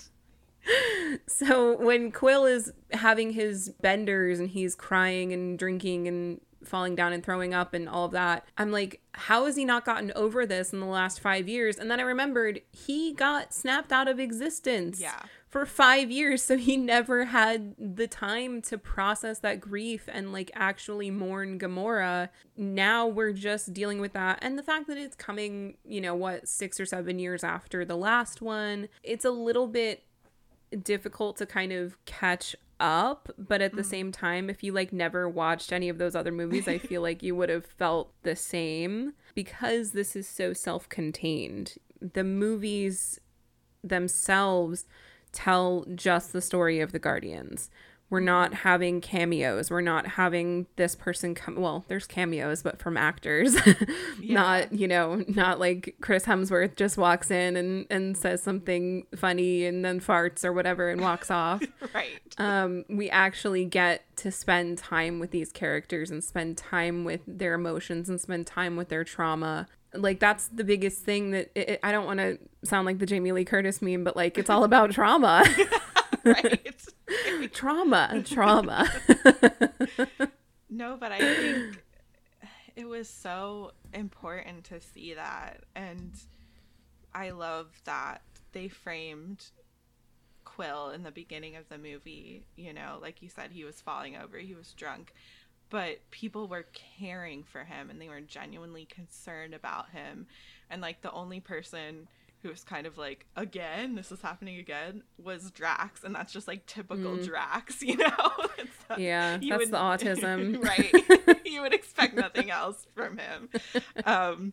so 1.26 1.76
when 1.76 2.10
Quill 2.12 2.44
is 2.46 2.72
having 2.92 3.32
his 3.32 3.70
benders 3.80 4.38
and 4.38 4.48
he's 4.48 4.74
crying 4.74 5.32
and 5.32 5.58
drinking 5.58 6.08
and 6.08 6.40
falling 6.64 6.96
down 6.96 7.12
and 7.12 7.22
throwing 7.24 7.54
up 7.54 7.74
and 7.74 7.88
all 7.88 8.06
of 8.06 8.12
that, 8.12 8.46
I'm 8.56 8.70
like, 8.72 9.00
how 9.12 9.46
has 9.46 9.56
he 9.56 9.64
not 9.64 9.84
gotten 9.84 10.12
over 10.16 10.46
this 10.46 10.72
in 10.72 10.80
the 10.80 10.86
last 10.86 11.20
five 11.20 11.48
years? 11.48 11.76
And 11.76 11.90
then 11.90 12.00
I 12.00 12.04
remembered 12.04 12.60
he 12.72 13.12
got 13.12 13.52
snapped 13.52 13.92
out 13.92 14.08
of 14.08 14.18
existence 14.18 15.00
Yeah. 15.00 15.20
For 15.56 15.64
five 15.64 16.10
years. 16.10 16.42
So 16.42 16.58
he 16.58 16.76
never 16.76 17.24
had 17.24 17.74
the 17.78 18.06
time 18.06 18.60
to 18.60 18.76
process 18.76 19.38
that 19.38 19.58
grief 19.58 20.06
and 20.06 20.30
like 20.30 20.50
actually 20.52 21.10
mourn 21.10 21.58
Gamora. 21.58 22.28
Now 22.58 23.06
we're 23.06 23.32
just 23.32 23.72
dealing 23.72 23.98
with 23.98 24.12
that. 24.12 24.38
And 24.42 24.58
the 24.58 24.62
fact 24.62 24.86
that 24.88 24.98
it's 24.98 25.16
coming, 25.16 25.78
you 25.82 26.02
know, 26.02 26.14
what, 26.14 26.46
six 26.46 26.78
or 26.78 26.84
seven 26.84 27.18
years 27.18 27.42
after 27.42 27.86
the 27.86 27.96
last 27.96 28.42
one, 28.42 28.88
it's 29.02 29.24
a 29.24 29.30
little 29.30 29.66
bit 29.66 30.04
difficult 30.82 31.38
to 31.38 31.46
kind 31.46 31.72
of 31.72 31.96
catch 32.04 32.54
up 32.78 33.30
but 33.38 33.62
at 33.62 33.74
the 33.74 33.80
mm. 33.80 33.86
same 33.86 34.12
time 34.12 34.50
if 34.50 34.62
you 34.62 34.70
like 34.70 34.92
never 34.92 35.26
watched 35.26 35.72
any 35.72 35.88
of 35.88 35.96
those 35.96 36.14
other 36.14 36.32
movies 36.32 36.68
i 36.68 36.76
feel 36.76 37.00
like 37.00 37.22
you 37.22 37.34
would 37.34 37.48
have 37.48 37.64
felt 37.64 38.12
the 38.22 38.36
same 38.36 39.14
because 39.34 39.92
this 39.92 40.14
is 40.14 40.28
so 40.28 40.52
self-contained 40.52 41.76
the 42.02 42.22
movies 42.22 43.18
themselves 43.82 44.84
tell 45.32 45.84
just 45.94 46.32
the 46.32 46.40
story 46.40 46.80
of 46.80 46.92
the 46.92 46.98
guardians. 46.98 47.70
We're 48.08 48.20
not 48.20 48.54
having 48.54 49.00
cameos. 49.00 49.68
We're 49.68 49.80
not 49.80 50.06
having 50.06 50.66
this 50.76 50.94
person 50.94 51.34
come 51.34 51.56
well 51.56 51.84
there's 51.88 52.06
cameos 52.06 52.62
but 52.62 52.78
from 52.78 52.96
actors. 52.96 53.56
Not 54.22 54.72
you 54.72 54.86
know 54.86 55.24
not 55.26 55.58
like 55.58 55.96
chris 56.00 56.24
hemsworth 56.24 56.76
just 56.76 56.96
walks 56.96 57.32
in 57.32 57.56
and 57.56 57.84
and 57.90 58.16
says 58.16 58.42
something 58.42 59.06
funny 59.16 59.64
and 59.64 59.84
then 59.84 59.98
farts 60.00 60.44
or 60.44 60.52
whatever 60.52 60.88
and 60.88 61.00
walks 61.00 61.30
off. 61.30 61.62
Right. 61.94 62.20
um, 62.38 62.84
we 62.88 63.08
actually 63.10 63.64
get 63.64 64.04
to 64.18 64.30
spend 64.30 64.78
time 64.78 65.18
with 65.18 65.30
these 65.30 65.50
characters 65.50 66.10
and 66.10 66.22
spend 66.22 66.56
time 66.58 67.04
with 67.04 67.20
their 67.26 67.54
emotions 67.54 68.08
and 68.08 68.20
spend 68.20 68.46
time 68.46 68.76
with 68.76 68.88
their 68.88 69.02
trauma. 69.04 69.66
Like 70.02 70.20
that's 70.20 70.48
the 70.48 70.64
biggest 70.64 71.02
thing 71.02 71.30
that 71.32 71.50
it, 71.54 71.68
it- 71.70 71.80
I 71.82 71.92
don't 71.92 72.06
want 72.06 72.18
to 72.20 72.38
sound 72.64 72.87
like 72.87 72.98
the 72.98 73.06
Jamie 73.06 73.32
Lee 73.32 73.44
Curtis 73.44 73.80
meme, 73.82 74.04
but 74.04 74.16
like 74.16 74.38
it's 74.38 74.50
all 74.50 74.64
about 74.64 74.90
trauma, 74.92 75.44
right. 76.24 76.76
trauma, 77.52 78.22
trauma. 78.24 78.88
No, 80.68 80.96
but 80.98 81.12
I 81.12 81.18
think 81.18 81.78
it 82.74 82.87
was 82.87 83.09
so 83.09 83.72
important 83.94 84.64
to 84.64 84.80
see 84.80 85.14
that. 85.14 85.61
And 85.74 86.12
I 87.14 87.30
love 87.30 87.68
that 87.85 88.20
they 88.52 88.68
framed 88.68 89.44
Quill 90.44 90.90
in 90.90 91.02
the 91.02 91.11
beginning 91.12 91.56
of 91.56 91.68
the 91.68 91.78
movie. 91.78 92.44
You 92.56 92.72
know, 92.74 92.98
like 93.00 93.22
you 93.22 93.28
said, 93.28 93.52
he 93.52 93.64
was 93.64 93.80
falling 93.80 94.16
over, 94.16 94.37
he 94.38 94.54
was 94.54 94.72
drunk. 94.72 95.14
But 95.68 96.09
people 96.11 96.46
were 96.48 96.66
caring 96.98 97.42
for 97.42 97.64
him 97.64 97.90
and 97.90 98.00
they 98.00 98.09
were 98.09 98.20
genuinely 98.20 98.85
concerned 98.85 99.52
about 99.55 99.90
him. 99.90 100.26
And 100.70 100.81
like 100.81 101.02
the 101.02 101.11
only 101.12 101.40
person 101.40 102.07
who 102.42 102.50
was 102.50 102.62
kind 102.62 102.87
of 102.87 102.96
like, 102.98 103.26
again, 103.35 103.94
this 103.96 104.12
is 104.12 104.20
happening 104.20 104.59
again, 104.59 105.02
was 105.18 105.50
Drax. 105.50 106.05
And 106.05 106.14
that's 106.14 106.33
just 106.33 106.46
like 106.46 106.66
typical 106.66 107.16
Drax, 107.16 107.83
you 107.83 107.96
know? 107.96 108.07
Not- 108.88 109.00
yeah, 109.00 109.38
you 109.40 109.50
that's 109.50 109.64
would- 109.64 109.70
the 109.72 109.76
autism. 109.79 110.62
right 111.26 111.40
you 111.46 111.62
would 111.62 111.74
expect 111.74 112.14
nothing 112.14 112.50
else 112.50 112.87
from 112.94 113.18
him 113.18 113.48
um 114.05 114.52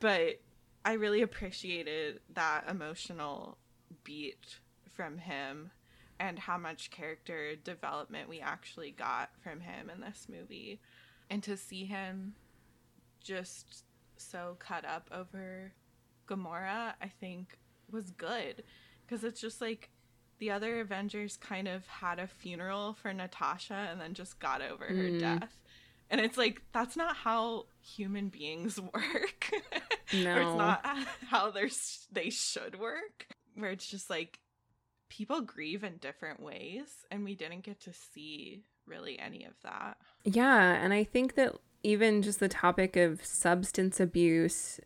but 0.00 0.40
i 0.84 0.94
really 0.94 1.22
appreciated 1.22 2.18
that 2.34 2.64
emotional 2.68 3.56
beat 4.04 4.58
from 4.94 5.18
him 5.18 5.70
and 6.20 6.38
how 6.38 6.58
much 6.58 6.90
character 6.90 7.54
development 7.56 8.28
we 8.28 8.40
actually 8.40 8.90
got 8.90 9.30
from 9.42 9.60
him 9.60 9.90
in 9.94 10.00
this 10.00 10.26
movie 10.28 10.80
and 11.30 11.42
to 11.42 11.56
see 11.56 11.84
him 11.84 12.34
just 13.22 13.84
so 14.16 14.56
cut 14.58 14.84
up 14.84 15.08
over 15.12 15.72
Gamora, 16.28 16.94
I 17.00 17.08
think 17.20 17.58
was 17.90 18.10
good 18.10 18.62
because 19.06 19.24
it's 19.24 19.40
just 19.40 19.60
like 19.60 19.90
the 20.38 20.50
other 20.50 20.80
Avengers 20.80 21.36
kind 21.36 21.66
of 21.68 21.86
had 21.86 22.18
a 22.18 22.26
funeral 22.26 22.92
for 22.94 23.12
Natasha 23.12 23.88
and 23.90 24.00
then 24.00 24.14
just 24.14 24.38
got 24.38 24.62
over 24.62 24.84
her 24.84 24.94
Mm. 24.94 25.20
death. 25.20 25.56
And 26.10 26.20
it's 26.20 26.38
like 26.38 26.62
that's 26.72 26.96
not 26.96 27.16
how 27.16 27.66
human 27.82 28.28
beings 28.28 28.80
work. 28.94 29.50
or 29.52 30.18
No. 30.18 30.36
it's 30.36 30.58
not 30.58 30.84
how 31.28 31.50
they're 31.50 31.68
they 32.12 32.30
should 32.30 32.78
work. 32.78 33.26
Where 33.54 33.70
it's 33.70 33.86
just 33.86 34.08
like 34.08 34.38
people 35.08 35.40
grieve 35.40 35.84
in 35.84 35.96
different 35.96 36.40
ways 36.40 37.06
and 37.10 37.24
we 37.24 37.34
didn't 37.34 37.62
get 37.62 37.80
to 37.80 37.92
see 37.92 38.64
really 38.86 39.18
any 39.18 39.44
of 39.44 39.54
that. 39.62 39.98
Yeah, 40.24 40.72
and 40.74 40.92
I 40.92 41.04
think 41.04 41.34
that 41.34 41.54
even 41.82 42.22
just 42.22 42.40
the 42.40 42.48
topic 42.48 42.96
of 42.96 43.24
substance 43.24 44.00
abuse 44.00 44.80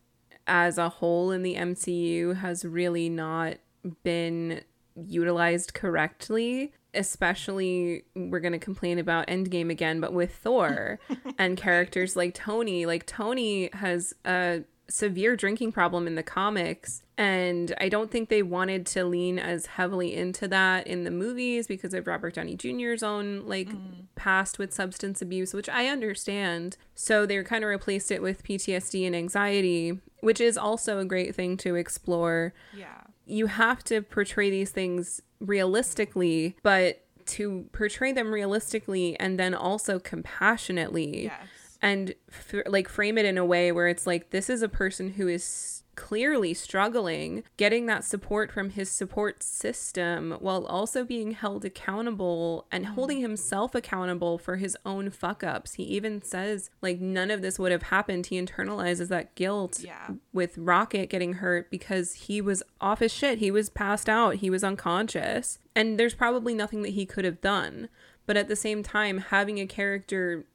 as 0.45 0.77
a 0.77 0.89
whole 0.89 1.31
in 1.31 1.41
the 1.41 1.55
MCU 1.55 2.37
has 2.37 2.65
really 2.65 3.09
not 3.09 3.55
been 4.03 4.61
utilized 4.95 5.73
correctly. 5.73 6.73
Especially, 6.95 8.03
we're 8.15 8.39
going 8.39 8.53
to 8.53 8.59
complain 8.59 8.99
about 8.99 9.25
Endgame 9.27 9.71
again, 9.71 9.99
but 9.99 10.13
with 10.13 10.35
Thor 10.35 10.99
and 11.39 11.57
characters 11.57 12.15
like 12.15 12.35
Tony. 12.35 12.85
Like, 12.85 13.07
Tony 13.07 13.71
has 13.73 14.13
a 14.25 14.63
severe 14.87 15.35
drinking 15.35 15.71
problem 15.71 16.07
in 16.07 16.15
the 16.15 16.23
comics, 16.23 17.03
and 17.17 17.73
I 17.79 17.89
don't 17.89 18.11
think 18.11 18.29
they 18.29 18.43
wanted 18.43 18.85
to 18.87 19.05
lean 19.05 19.39
as 19.39 19.65
heavily 19.65 20.15
into 20.15 20.47
that 20.49 20.87
in 20.87 21.03
the 21.03 21.11
movies 21.11 21.67
because 21.67 21.93
of 21.93 22.07
Robert 22.07 22.35
Downey 22.35 22.55
Jr.'s 22.55 23.03
own, 23.03 23.45
like, 23.45 23.69
mm. 23.69 24.05
past 24.15 24.59
with 24.59 24.73
substance 24.73 25.21
abuse, 25.21 25.53
which 25.53 25.69
I 25.69 25.87
understand. 25.87 26.77
So 26.95 27.25
they 27.25 27.41
kind 27.43 27.63
of 27.63 27.69
replaced 27.69 28.11
it 28.11 28.21
with 28.21 28.43
PTSD 28.43 29.05
and 29.05 29.15
anxiety, 29.15 29.99
which 30.21 30.41
is 30.41 30.57
also 30.57 30.99
a 30.99 31.05
great 31.05 31.35
thing 31.35 31.57
to 31.57 31.75
explore. 31.75 32.53
Yeah. 32.75 33.01
You 33.25 33.47
have 33.47 33.83
to 33.85 34.01
portray 34.01 34.49
these 34.49 34.71
things 34.71 35.21
realistically, 35.39 36.57
but 36.63 37.03
to 37.25 37.69
portray 37.71 38.11
them 38.11 38.33
realistically 38.33 39.17
and 39.19 39.39
then 39.39 39.53
also 39.53 39.99
compassionately 39.99 41.25
Yes. 41.25 41.47
And 41.83 42.15
f- 42.29 42.63
like 42.65 42.89
frame 42.89 43.17
it 43.17 43.25
in 43.25 43.37
a 43.37 43.45
way 43.45 43.71
where 43.71 43.87
it's 43.87 44.07
like 44.07 44.31
this 44.31 44.49
is 44.49 44.63
a 44.63 44.69
person 44.69 45.11
who 45.11 45.27
is 45.27 45.83
clearly 45.95 46.55
struggling 46.55 47.43
getting 47.55 47.85
that 47.85 48.03
support 48.03 48.51
from 48.51 48.71
his 48.71 48.89
support 48.89 49.43
system 49.43 50.35
while 50.39 50.65
also 50.65 51.03
being 51.03 51.33
held 51.33 51.63
accountable 51.63 52.65
and 52.71 52.87
holding 52.87 53.17
mm-hmm. 53.17 53.25
himself 53.25 53.75
accountable 53.75 54.39
for 54.39 54.55
his 54.55 54.75
own 54.87 55.11
fuck 55.11 55.43
ups 55.43 55.75
he 55.75 55.83
even 55.83 56.19
says 56.23 56.71
like 56.81 56.99
none 56.99 57.29
of 57.29 57.41
this 57.41 57.59
would 57.59 57.71
have 57.71 57.83
happened. 57.83 58.27
He 58.27 58.41
internalizes 58.41 59.09
that 59.09 59.35
guilt 59.35 59.81
Yeah. 59.83 60.11
with 60.31 60.57
rocket 60.57 61.09
getting 61.09 61.33
hurt 61.33 61.69
because 61.69 62.13
he 62.13 62.41
was 62.41 62.63
off 62.81 62.99
his 62.99 63.13
shit. 63.13 63.39
He 63.39 63.51
was 63.51 63.69
passed 63.69 64.09
out. 64.09 64.35
He 64.35 64.49
was 64.49 64.63
unconscious. 64.63 65.59
And 65.75 65.99
there's 65.99 66.13
probably 66.13 66.53
nothing 66.53 66.81
that 66.83 66.89
he 66.89 67.05
could 67.05 67.25
have 67.25 67.41
done. 67.41 67.89
But 68.25 68.37
at 68.37 68.47
the 68.47 68.55
same 68.55 68.83
time 68.83 69.17
having 69.19 69.59
a 69.59 69.65
character 69.65 70.45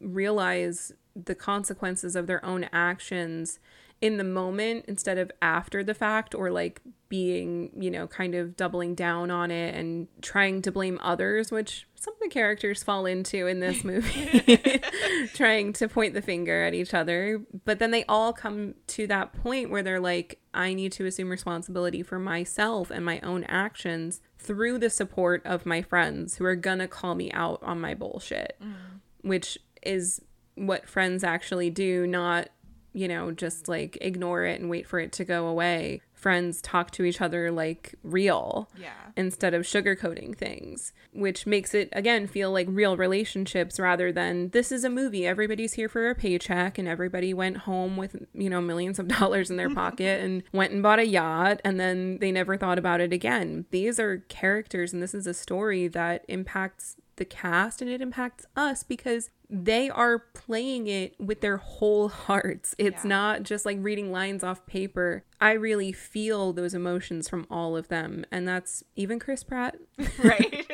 realize 0.00 0.92
the 1.14 1.34
consequences 1.34 2.16
of 2.16 2.26
their 2.26 2.44
own 2.44 2.68
actions 2.72 3.58
in 4.00 4.18
the 4.18 4.24
moment 4.24 4.84
instead 4.86 5.16
of 5.16 5.30
after 5.40 5.82
the 5.82 5.94
fact 5.94 6.34
or 6.34 6.50
like 6.50 6.80
being, 7.08 7.70
you 7.78 7.90
know, 7.90 8.06
kind 8.06 8.34
of 8.34 8.56
doubling 8.56 8.94
down 8.94 9.30
on 9.30 9.50
it 9.50 9.74
and 9.74 10.08
trying 10.20 10.60
to 10.60 10.72
blame 10.72 10.98
others, 11.00 11.50
which 11.50 11.86
some 11.94 12.12
of 12.12 12.20
the 12.20 12.28
characters 12.28 12.82
fall 12.82 13.06
into 13.06 13.46
in 13.46 13.60
this 13.60 13.82
movie, 13.84 14.58
trying 15.34 15.72
to 15.72 15.88
point 15.88 16.12
the 16.12 16.20
finger 16.20 16.64
at 16.64 16.74
each 16.74 16.92
other. 16.92 17.42
But 17.64 17.78
then 17.78 17.92
they 17.92 18.04
all 18.04 18.32
come 18.32 18.74
to 18.88 19.06
that 19.06 19.32
point 19.32 19.70
where 19.70 19.82
they're 19.82 20.00
like, 20.00 20.40
I 20.52 20.74
need 20.74 20.92
to 20.92 21.06
assume 21.06 21.30
responsibility 21.30 22.02
for 22.02 22.18
myself 22.18 22.90
and 22.90 23.04
my 23.04 23.20
own 23.20 23.44
actions 23.44 24.20
through 24.38 24.80
the 24.80 24.90
support 24.90 25.40
of 25.46 25.64
my 25.64 25.80
friends 25.80 26.36
who 26.36 26.44
are 26.44 26.56
gonna 26.56 26.88
call 26.88 27.14
me 27.14 27.32
out 27.32 27.62
on 27.62 27.80
my 27.80 27.94
bullshit, 27.94 28.58
mm. 28.62 28.74
which 29.22 29.56
is 29.84 30.20
what 30.54 30.88
friends 30.88 31.24
actually 31.24 31.70
do, 31.70 32.06
not, 32.06 32.48
you 32.92 33.08
know, 33.08 33.32
just 33.32 33.68
like 33.68 33.98
ignore 34.00 34.44
it 34.44 34.60
and 34.60 34.70
wait 34.70 34.86
for 34.86 35.00
it 35.00 35.12
to 35.12 35.24
go 35.24 35.46
away 35.46 36.00
friends 36.24 36.62
talk 36.62 36.90
to 36.90 37.04
each 37.04 37.20
other 37.20 37.50
like 37.50 37.94
real 38.02 38.66
yeah. 38.78 38.94
instead 39.14 39.52
of 39.52 39.60
sugarcoating 39.60 40.34
things, 40.34 40.94
which 41.12 41.46
makes 41.46 41.74
it, 41.74 41.90
again, 41.92 42.26
feel 42.26 42.50
like 42.50 42.66
real 42.70 42.96
relationships 42.96 43.78
rather 43.78 44.10
than 44.10 44.48
this 44.48 44.72
is 44.72 44.84
a 44.84 44.88
movie. 44.88 45.26
Everybody's 45.26 45.74
here 45.74 45.86
for 45.86 46.08
a 46.08 46.14
paycheck 46.14 46.78
and 46.78 46.88
everybody 46.88 47.34
went 47.34 47.58
home 47.58 47.98
with, 47.98 48.24
you 48.32 48.48
know, 48.48 48.62
millions 48.62 48.98
of 48.98 49.06
dollars 49.20 49.50
in 49.50 49.58
their 49.58 49.68
pocket 49.74 50.24
and 50.24 50.42
went 50.50 50.72
and 50.72 50.82
bought 50.82 50.98
a 50.98 51.06
yacht 51.06 51.60
and 51.62 51.78
then 51.78 52.16
they 52.20 52.32
never 52.32 52.56
thought 52.56 52.78
about 52.78 53.02
it 53.02 53.12
again. 53.12 53.66
These 53.70 54.00
are 54.00 54.24
characters 54.30 54.94
and 54.94 55.02
this 55.02 55.12
is 55.12 55.26
a 55.26 55.34
story 55.34 55.88
that 55.88 56.24
impacts 56.26 56.96
the 57.16 57.24
cast 57.24 57.80
and 57.80 57.90
it 57.90 58.00
impacts 58.00 58.46
us 58.56 58.82
because 58.82 59.30
they 59.50 59.88
are 59.90 60.18
playing 60.18 60.86
it 60.86 61.14
with 61.20 61.40
their 61.40 61.58
whole 61.58 62.08
hearts. 62.26 62.74
It's 62.78 63.04
yeah. 63.04 63.08
not 63.08 63.42
just 63.42 63.64
like 63.64 63.78
reading 63.80 64.10
lines 64.10 64.42
off 64.42 64.66
paper. 64.66 65.24
I 65.40 65.52
really 65.52 65.92
feel 65.92 66.52
those 66.52 66.74
emotions 66.74 67.28
from 67.28 67.46
all 67.50 67.76
of 67.76 67.88
them. 67.88 68.24
And 68.30 68.48
that's 68.48 68.82
even 68.96 69.18
Chris 69.18 69.44
Pratt. 69.44 69.76
Right. 70.22 70.66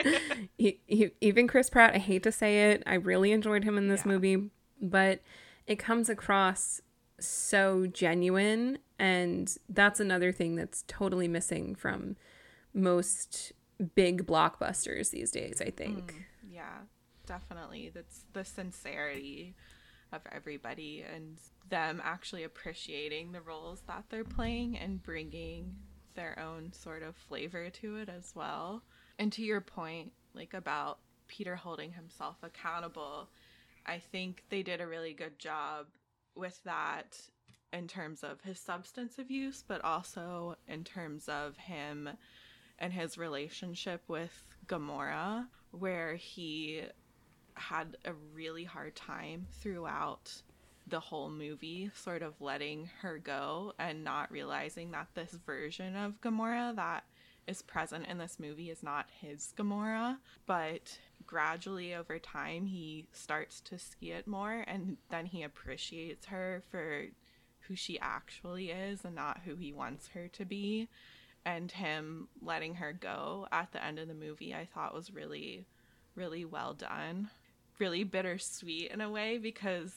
he, 0.57 0.81
he, 0.87 1.11
even 1.20 1.48
Chris 1.48 1.70
Pratt, 1.70 1.94
I 1.94 1.98
hate 1.98 2.22
to 2.22 2.33
say 2.33 2.70
it. 2.70 2.83
I 2.87 2.94
really 2.94 3.33
enjoyed 3.33 3.64
him 3.64 3.76
in 3.76 3.88
this 3.88 4.03
yeah. 4.05 4.12
movie, 4.12 4.50
but 4.81 5.20
it 5.66 5.79
comes 5.79 6.09
across 6.09 6.81
so 7.18 7.87
genuine. 7.87 8.79
And 8.98 9.55
that's 9.68 9.98
another 9.98 10.31
thing 10.31 10.57
that's 10.57 10.85
totally 10.87 11.26
missing 11.26 11.74
from 11.74 12.16
most 12.72 13.53
big 13.94 14.26
blockbusters 14.26 15.11
these 15.11 15.31
days, 15.31 15.61
I 15.61 15.70
think. 15.70 16.12
Mm 16.12 16.24
yeah, 16.61 16.81
definitely. 17.27 17.90
That's 17.94 18.25
the 18.33 18.44
sincerity 18.44 19.55
of 20.12 20.20
everybody 20.31 21.05
and 21.14 21.38
them 21.68 22.03
actually 22.05 22.44
appreciating 22.44 23.33
the 23.33 23.40
roles 23.40 23.83
that 23.87 24.05
they're 24.11 24.25
playing 24.25 24.77
and 24.77 25.03
bringing 25.03 25.77
their 26.14 26.38
own 26.38 26.73
sort 26.73 27.03
of 27.03 27.16
flavor 27.16 27.70
to 27.70 27.96
it 27.96 28.09
as 28.09 28.33
well. 28.35 28.83
And 29.18 29.33
to 29.33 29.42
your 29.42 29.61
point, 29.61 30.12
like 30.35 30.53
about 30.53 30.99
Peter 31.29 31.57
holding 31.57 31.92
himself 31.92 32.37
accountable, 32.42 33.31
I 33.87 33.99
think 33.99 34.44
they 34.51 34.62
did 34.62 34.81
a 34.81 34.87
really 34.87 35.14
good 35.14 35.38
job 35.38 35.87
with 36.35 36.62
that 36.64 37.18
in 37.73 37.87
terms 37.87 38.23
of 38.23 38.40
his 38.42 38.59
substance 38.59 39.18
abuse, 39.18 39.64
but 39.66 39.83
also 39.85 40.57
in 40.68 40.85
terms 40.85 41.29
of 41.29 41.57
him 41.57 42.11
and 42.79 42.92
his 42.92 43.16
relationship 43.16 44.03
with 44.09 44.44
Gamora 44.66 45.46
where 45.70 46.14
he 46.14 46.83
had 47.54 47.96
a 48.04 48.12
really 48.35 48.64
hard 48.64 48.96
time 48.96 49.46
throughout 49.61 50.42
the 50.87 51.00
whole 51.00 51.30
movie, 51.30 51.90
sort 51.94 52.22
of 52.22 52.40
letting 52.40 52.90
her 53.00 53.18
go 53.18 53.72
and 53.78 54.02
not 54.02 54.30
realizing 54.33 54.90
that 54.90 55.09
this 55.14 55.33
version 55.46 55.94
of 55.96 56.20
Gamora 56.20 56.74
that 56.76 57.04
is 57.46 57.62
present 57.62 58.06
in 58.06 58.18
this 58.18 58.38
movie 58.38 58.70
is 58.70 58.83
not 58.83 59.06
his 59.20 59.52
Gamora. 59.56 60.18
But 60.46 60.98
gradually 61.26 61.94
over 61.94 62.18
time, 62.18 62.66
he 62.66 63.06
starts 63.12 63.61
to 63.62 63.78
see 63.78 64.11
it 64.11 64.26
more 64.26 64.64
and 64.66 64.96
then 65.11 65.26
he 65.26 65.42
appreciates 65.42 66.26
her 66.26 66.62
for 66.70 67.04
who 67.61 67.76
she 67.76 67.98
actually 68.00 68.70
is 68.70 69.04
and 69.04 69.14
not 69.14 69.42
who 69.44 69.56
he 69.56 69.72
wants 69.72 70.09
her 70.09 70.28
to 70.28 70.44
be 70.44 70.88
and 71.44 71.72
him 71.72 72.29
letting 72.42 72.74
her 72.74 72.92
go 72.92 73.46
at 73.50 73.72
the 73.72 73.85
end 73.85 73.98
of 73.98 74.09
the 74.09 74.14
movie 74.14 74.55
I 74.55 74.66
thought 74.66 74.94
was 74.94 75.12
really 75.12 75.66
really 76.14 76.44
well 76.44 76.74
done. 76.74 77.31
Really 77.79 78.05
bittersweet 78.05 78.90
in 78.90 79.00
a 79.00 79.11
way 79.11 79.38
because 79.38 79.94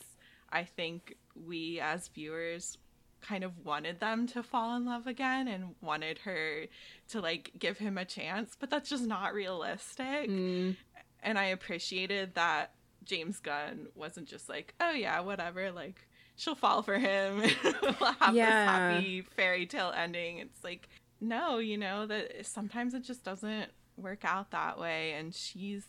I 0.50 0.64
think 0.64 1.16
we 1.36 1.80
as 1.80 2.08
viewers 2.08 2.78
kind 3.22 3.44
of 3.44 3.66
wanted 3.66 4.00
them 4.00 4.28
to 4.28 4.44
fall 4.44 4.76
in 4.76 4.86
love 4.86 5.08
again 5.08 5.48
and 5.48 5.76
wanted 5.82 6.20
her 6.20 6.66
to 7.10 7.22
like 7.22 7.52
give 7.58 7.78
him 7.78 7.98
a 7.98 8.06
chance, 8.06 8.56
but 8.60 8.70
that's 8.70 8.90
just 8.90 9.06
not 9.06 9.34
realistic. 9.34 10.30
Mm. 10.30 10.76
And 11.22 11.40
I 11.40 11.46
appreciated 11.46 12.36
that 12.36 12.72
James 13.06 13.40
Gunn 13.40 13.88
wasn't 13.96 14.28
just 14.28 14.50
like, 14.50 14.74
oh 14.80 14.92
yeah, 14.92 15.20
whatever, 15.22 15.72
like 15.72 16.08
she'll 16.36 16.56
fall 16.56 16.84
for 16.84 16.98
him. 16.98 17.42
we'll 17.82 18.14
have 18.20 18.36
yeah. 18.36 18.46
this 18.46 18.70
happy 18.70 19.22
fairy 19.22 19.66
tale 19.66 19.94
ending. 19.96 20.40
It's 20.40 20.64
like 20.64 20.90
no, 21.24 21.58
you 21.58 21.78
know, 21.78 22.06
that 22.06 22.46
sometimes 22.46 22.94
it 22.94 23.04
just 23.04 23.24
doesn't 23.24 23.72
work 23.98 24.26
out 24.26 24.52
that 24.52 24.80
way. 24.80 25.14
And 25.14 25.34
she's 25.34 25.86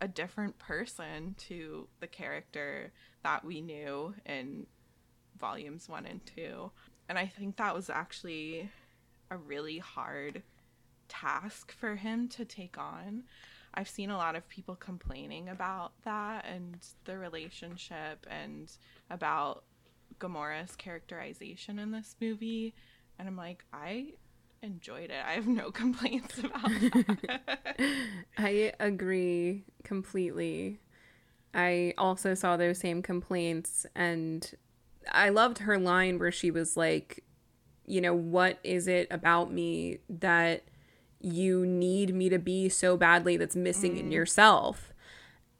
a 0.00 0.08
different 0.08 0.58
person 0.58 1.34
to 1.38 1.88
the 2.00 2.06
character 2.06 2.92
that 3.22 3.44
we 3.44 3.60
knew 3.60 4.14
in 4.24 4.66
volumes 5.38 5.88
one 5.88 6.06
and 6.06 6.20
two. 6.24 6.70
And 7.08 7.18
I 7.18 7.26
think 7.26 7.56
that 7.56 7.74
was 7.74 7.90
actually 7.90 8.70
a 9.30 9.36
really 9.36 9.78
hard 9.78 10.42
task 11.08 11.72
for 11.72 11.96
him 11.96 12.28
to 12.28 12.44
take 12.44 12.78
on. 12.78 13.24
I've 13.74 13.88
seen 13.88 14.10
a 14.10 14.16
lot 14.16 14.36
of 14.36 14.48
people 14.48 14.76
complaining 14.76 15.48
about 15.48 15.92
that 16.04 16.46
and 16.46 16.78
the 17.04 17.18
relationship 17.18 18.26
and 18.30 18.70
about 19.10 19.64
Gamora's 20.18 20.76
characterization 20.76 21.78
in 21.78 21.90
this 21.90 22.16
movie. 22.20 22.74
And 23.18 23.28
I'm 23.28 23.36
like, 23.36 23.64
I 23.72 24.12
enjoyed 24.62 25.10
it. 25.10 25.24
I 25.26 25.32
have 25.32 25.46
no 25.46 25.70
complaints 25.72 26.38
about 26.38 26.62
that. 26.62 27.60
I 28.38 28.72
agree 28.80 29.64
completely. 29.84 30.80
I 31.54 31.94
also 31.96 32.34
saw 32.34 32.56
those 32.56 32.78
same 32.78 33.02
complaints 33.02 33.86
and 33.94 34.50
I 35.10 35.30
loved 35.30 35.58
her 35.58 35.78
line 35.78 36.18
where 36.18 36.32
she 36.32 36.50
was 36.50 36.76
like, 36.76 37.24
you 37.86 38.00
know, 38.00 38.14
what 38.14 38.58
is 38.64 38.88
it 38.88 39.06
about 39.10 39.52
me 39.52 39.98
that 40.08 40.64
you 41.20 41.64
need 41.64 42.14
me 42.14 42.28
to 42.28 42.38
be 42.38 42.68
so 42.68 42.96
badly 42.96 43.36
that's 43.36 43.56
missing 43.56 43.94
mm. 43.94 44.00
in 44.00 44.12
yourself? 44.12 44.92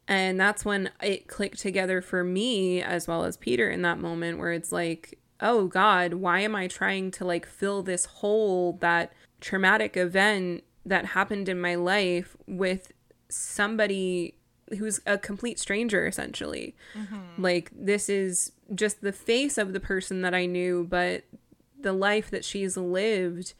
And 0.08 0.38
that's 0.38 0.64
when 0.64 0.90
it 1.02 1.28
clicked 1.28 1.58
together 1.58 2.00
for 2.00 2.22
me 2.22 2.82
as 2.82 3.08
well 3.08 3.24
as 3.24 3.36
Peter 3.36 3.68
in 3.70 3.82
that 3.82 3.98
moment 3.98 4.38
where 4.38 4.52
it's 4.52 4.70
like, 4.70 5.18
oh 5.40 5.66
God, 5.66 6.14
why 6.14 6.40
am 6.40 6.54
I 6.54 6.66
trying 6.66 7.10
to 7.12 7.24
like 7.24 7.46
fill 7.46 7.82
this 7.82 8.06
hole, 8.06 8.74
that 8.80 9.12
traumatic 9.40 9.96
event 9.96 10.64
that 10.84 11.06
happened 11.06 11.48
in 11.48 11.60
my 11.60 11.74
life 11.74 12.36
with 12.46 12.92
somebody 13.28 14.36
who's 14.78 15.00
a 15.06 15.18
complete 15.18 15.58
stranger 15.58 16.06
essentially. 16.06 16.74
Mm-hmm. 16.94 17.42
Like 17.42 17.70
this 17.74 18.08
is 18.08 18.52
just 18.74 19.00
the 19.00 19.12
face 19.12 19.58
of 19.58 19.72
the 19.72 19.80
person 19.80 20.22
that 20.22 20.34
I 20.34 20.46
knew, 20.46 20.86
but 20.88 21.24
the 21.78 21.92
life 21.92 22.30
that 22.30 22.44
she's 22.44 22.76
lived 22.76 23.54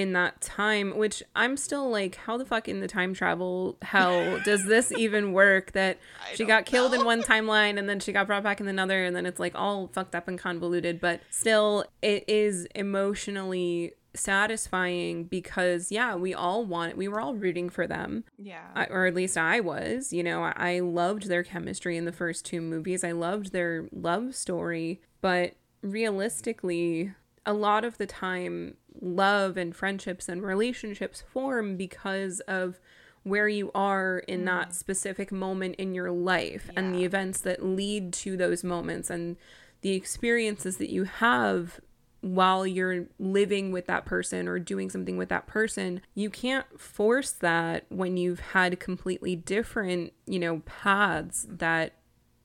in 0.00 0.14
that 0.14 0.40
time, 0.40 0.96
which 0.96 1.22
I'm 1.36 1.56
still 1.56 1.88
like, 1.90 2.16
how 2.16 2.36
the 2.36 2.44
fuck 2.44 2.68
in 2.68 2.80
the 2.80 2.88
time 2.88 3.14
travel 3.14 3.76
hell 3.82 4.40
does 4.44 4.64
this 4.64 4.90
even 4.96 5.32
work? 5.32 5.72
That 5.72 5.98
she 6.34 6.44
got 6.44 6.66
killed 6.66 6.92
know. 6.92 7.00
in 7.00 7.06
one 7.06 7.22
timeline 7.22 7.78
and 7.78 7.88
then 7.88 8.00
she 8.00 8.12
got 8.12 8.26
brought 8.26 8.42
back 8.42 8.60
in 8.60 8.68
another, 8.68 9.04
and 9.04 9.14
then 9.14 9.26
it's 9.26 9.38
like 9.38 9.52
all 9.54 9.88
fucked 9.88 10.14
up 10.14 10.26
and 10.26 10.38
convoluted, 10.38 11.00
but 11.00 11.20
still, 11.30 11.84
it 12.02 12.24
is 12.28 12.66
emotionally 12.74 13.94
satisfying 14.12 15.22
because 15.22 15.92
yeah 15.92 16.16
we 16.16 16.34
all 16.34 16.64
want 16.64 16.96
we 16.96 17.06
were 17.06 17.20
all 17.20 17.34
rooting 17.36 17.70
for 17.70 17.86
them 17.86 18.24
yeah 18.38 18.66
I, 18.74 18.86
or 18.86 19.06
at 19.06 19.14
least 19.14 19.38
i 19.38 19.60
was 19.60 20.12
you 20.12 20.24
know 20.24 20.42
I, 20.42 20.52
I 20.56 20.80
loved 20.80 21.28
their 21.28 21.44
chemistry 21.44 21.96
in 21.96 22.06
the 22.06 22.12
first 22.12 22.44
two 22.44 22.60
movies 22.60 23.04
i 23.04 23.12
loved 23.12 23.52
their 23.52 23.88
love 23.92 24.34
story 24.34 25.00
but 25.20 25.54
realistically 25.82 27.12
a 27.46 27.52
lot 27.52 27.84
of 27.84 27.98
the 27.98 28.06
time 28.06 28.76
love 29.00 29.56
and 29.56 29.74
friendships 29.74 30.28
and 30.28 30.42
relationships 30.42 31.22
form 31.32 31.76
because 31.76 32.40
of 32.40 32.80
where 33.22 33.48
you 33.48 33.70
are 33.74 34.18
in 34.20 34.42
mm. 34.42 34.46
that 34.46 34.74
specific 34.74 35.30
moment 35.30 35.74
in 35.76 35.94
your 35.94 36.10
life 36.10 36.64
yeah. 36.66 36.80
and 36.80 36.94
the 36.94 37.04
events 37.04 37.40
that 37.40 37.64
lead 37.64 38.12
to 38.12 38.36
those 38.36 38.64
moments 38.64 39.10
and 39.10 39.36
the 39.82 39.92
experiences 39.92 40.78
that 40.78 40.90
you 40.90 41.04
have 41.04 41.80
while 42.22 42.66
you're 42.66 43.06
living 43.18 43.72
with 43.72 43.86
that 43.86 44.04
person 44.04 44.46
or 44.46 44.58
doing 44.58 44.90
something 44.90 45.16
with 45.16 45.30
that 45.30 45.46
person, 45.46 46.02
you 46.14 46.28
can't 46.28 46.78
force 46.78 47.32
that 47.32 47.86
when 47.88 48.16
you've 48.16 48.40
had 48.40 48.78
completely 48.78 49.34
different, 49.34 50.12
you 50.26 50.38
know, 50.38 50.60
paths 50.66 51.46
that 51.48 51.94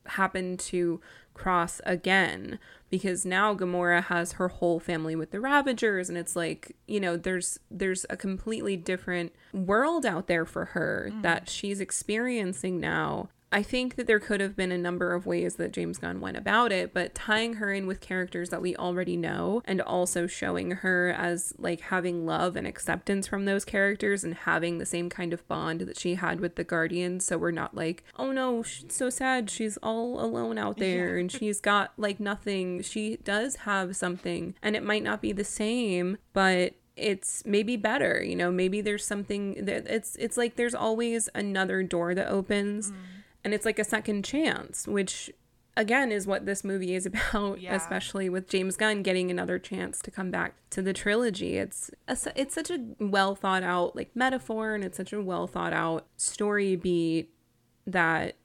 happen 0.06 0.56
to 0.56 1.00
cross 1.34 1.80
again 1.84 2.58
because 2.90 3.24
now 3.24 3.54
Gamora 3.54 4.04
has 4.04 4.32
her 4.32 4.48
whole 4.48 4.78
family 4.78 5.16
with 5.16 5.30
the 5.30 5.40
Ravagers 5.40 6.08
and 6.08 6.16
it's 6.16 6.36
like, 6.36 6.76
you 6.86 7.00
know, 7.00 7.16
there's 7.16 7.58
there's 7.70 8.06
a 8.10 8.16
completely 8.16 8.76
different 8.76 9.32
world 9.52 10.06
out 10.06 10.26
there 10.26 10.44
for 10.44 10.66
her 10.66 11.10
mm. 11.12 11.22
that 11.22 11.48
she's 11.48 11.80
experiencing 11.80 12.80
now 12.80 13.28
I 13.52 13.62
think 13.62 13.94
that 13.94 14.08
there 14.08 14.18
could 14.18 14.40
have 14.40 14.56
been 14.56 14.72
a 14.72 14.78
number 14.78 15.14
of 15.14 15.24
ways 15.24 15.54
that 15.54 15.72
James 15.72 15.98
Gunn 15.98 16.20
went 16.20 16.36
about 16.36 16.72
it, 16.72 16.92
but 16.92 17.14
tying 17.14 17.54
her 17.54 17.72
in 17.72 17.86
with 17.86 18.00
characters 18.00 18.50
that 18.50 18.60
we 18.60 18.74
already 18.74 19.16
know 19.16 19.62
and 19.64 19.80
also 19.80 20.26
showing 20.26 20.72
her 20.72 21.14
as 21.16 21.54
like 21.56 21.80
having 21.82 22.26
love 22.26 22.56
and 22.56 22.66
acceptance 22.66 23.28
from 23.28 23.44
those 23.44 23.64
characters 23.64 24.24
and 24.24 24.34
having 24.34 24.78
the 24.78 24.86
same 24.86 25.08
kind 25.08 25.32
of 25.32 25.46
bond 25.46 25.82
that 25.82 25.98
she 25.98 26.16
had 26.16 26.40
with 26.40 26.56
the 26.56 26.64
Guardians. 26.64 27.24
So 27.24 27.38
we're 27.38 27.52
not 27.52 27.74
like, 27.74 28.02
oh 28.18 28.32
no, 28.32 28.64
she's 28.64 28.94
so 28.94 29.10
sad. 29.10 29.48
She's 29.48 29.76
all 29.76 30.20
alone 30.20 30.58
out 30.58 30.78
there 30.78 31.16
and 31.16 31.30
she's 31.30 31.60
got 31.60 31.92
like 31.96 32.18
nothing. 32.18 32.82
She 32.82 33.16
does 33.18 33.56
have 33.56 33.94
something 33.94 34.54
and 34.60 34.74
it 34.74 34.82
might 34.82 35.04
not 35.04 35.22
be 35.22 35.32
the 35.32 35.44
same, 35.44 36.18
but 36.32 36.74
it's 36.96 37.44
maybe 37.44 37.76
better 37.76 38.24
you 38.24 38.34
know 38.34 38.50
maybe 38.50 38.80
there's 38.80 39.04
something 39.04 39.66
that 39.66 39.86
it's 39.86 40.16
it's 40.16 40.38
like 40.38 40.56
there's 40.56 40.74
always 40.74 41.28
another 41.34 41.82
door 41.82 42.14
that 42.14 42.26
opens 42.26 42.90
mm 42.90 42.96
and 43.46 43.54
it's 43.54 43.64
like 43.64 43.78
a 43.78 43.84
second 43.84 44.24
chance, 44.24 44.88
which 44.88 45.30
again 45.76 46.10
is 46.10 46.26
what 46.26 46.46
this 46.46 46.64
movie 46.64 46.96
is 46.96 47.06
about 47.30 47.60
yeah. 47.60 47.76
especially 47.76 48.28
with 48.28 48.48
James 48.48 48.76
Gunn 48.76 49.02
getting 49.02 49.30
another 49.30 49.56
chance 49.58 50.00
to 50.00 50.10
come 50.10 50.32
back 50.32 50.54
to 50.70 50.82
the 50.82 50.92
trilogy 50.94 51.58
it's 51.58 51.90
a, 52.08 52.16
it's 52.34 52.54
such 52.54 52.70
a 52.70 52.78
well 52.98 53.34
thought 53.34 53.62
out 53.62 53.94
like 53.94 54.10
metaphor 54.16 54.74
and 54.74 54.82
it's 54.82 54.96
such 54.96 55.12
a 55.12 55.22
well 55.22 55.46
thought 55.46 55.74
out 55.74 56.06
story 56.16 56.76
beat 56.76 57.30
that 57.86 58.36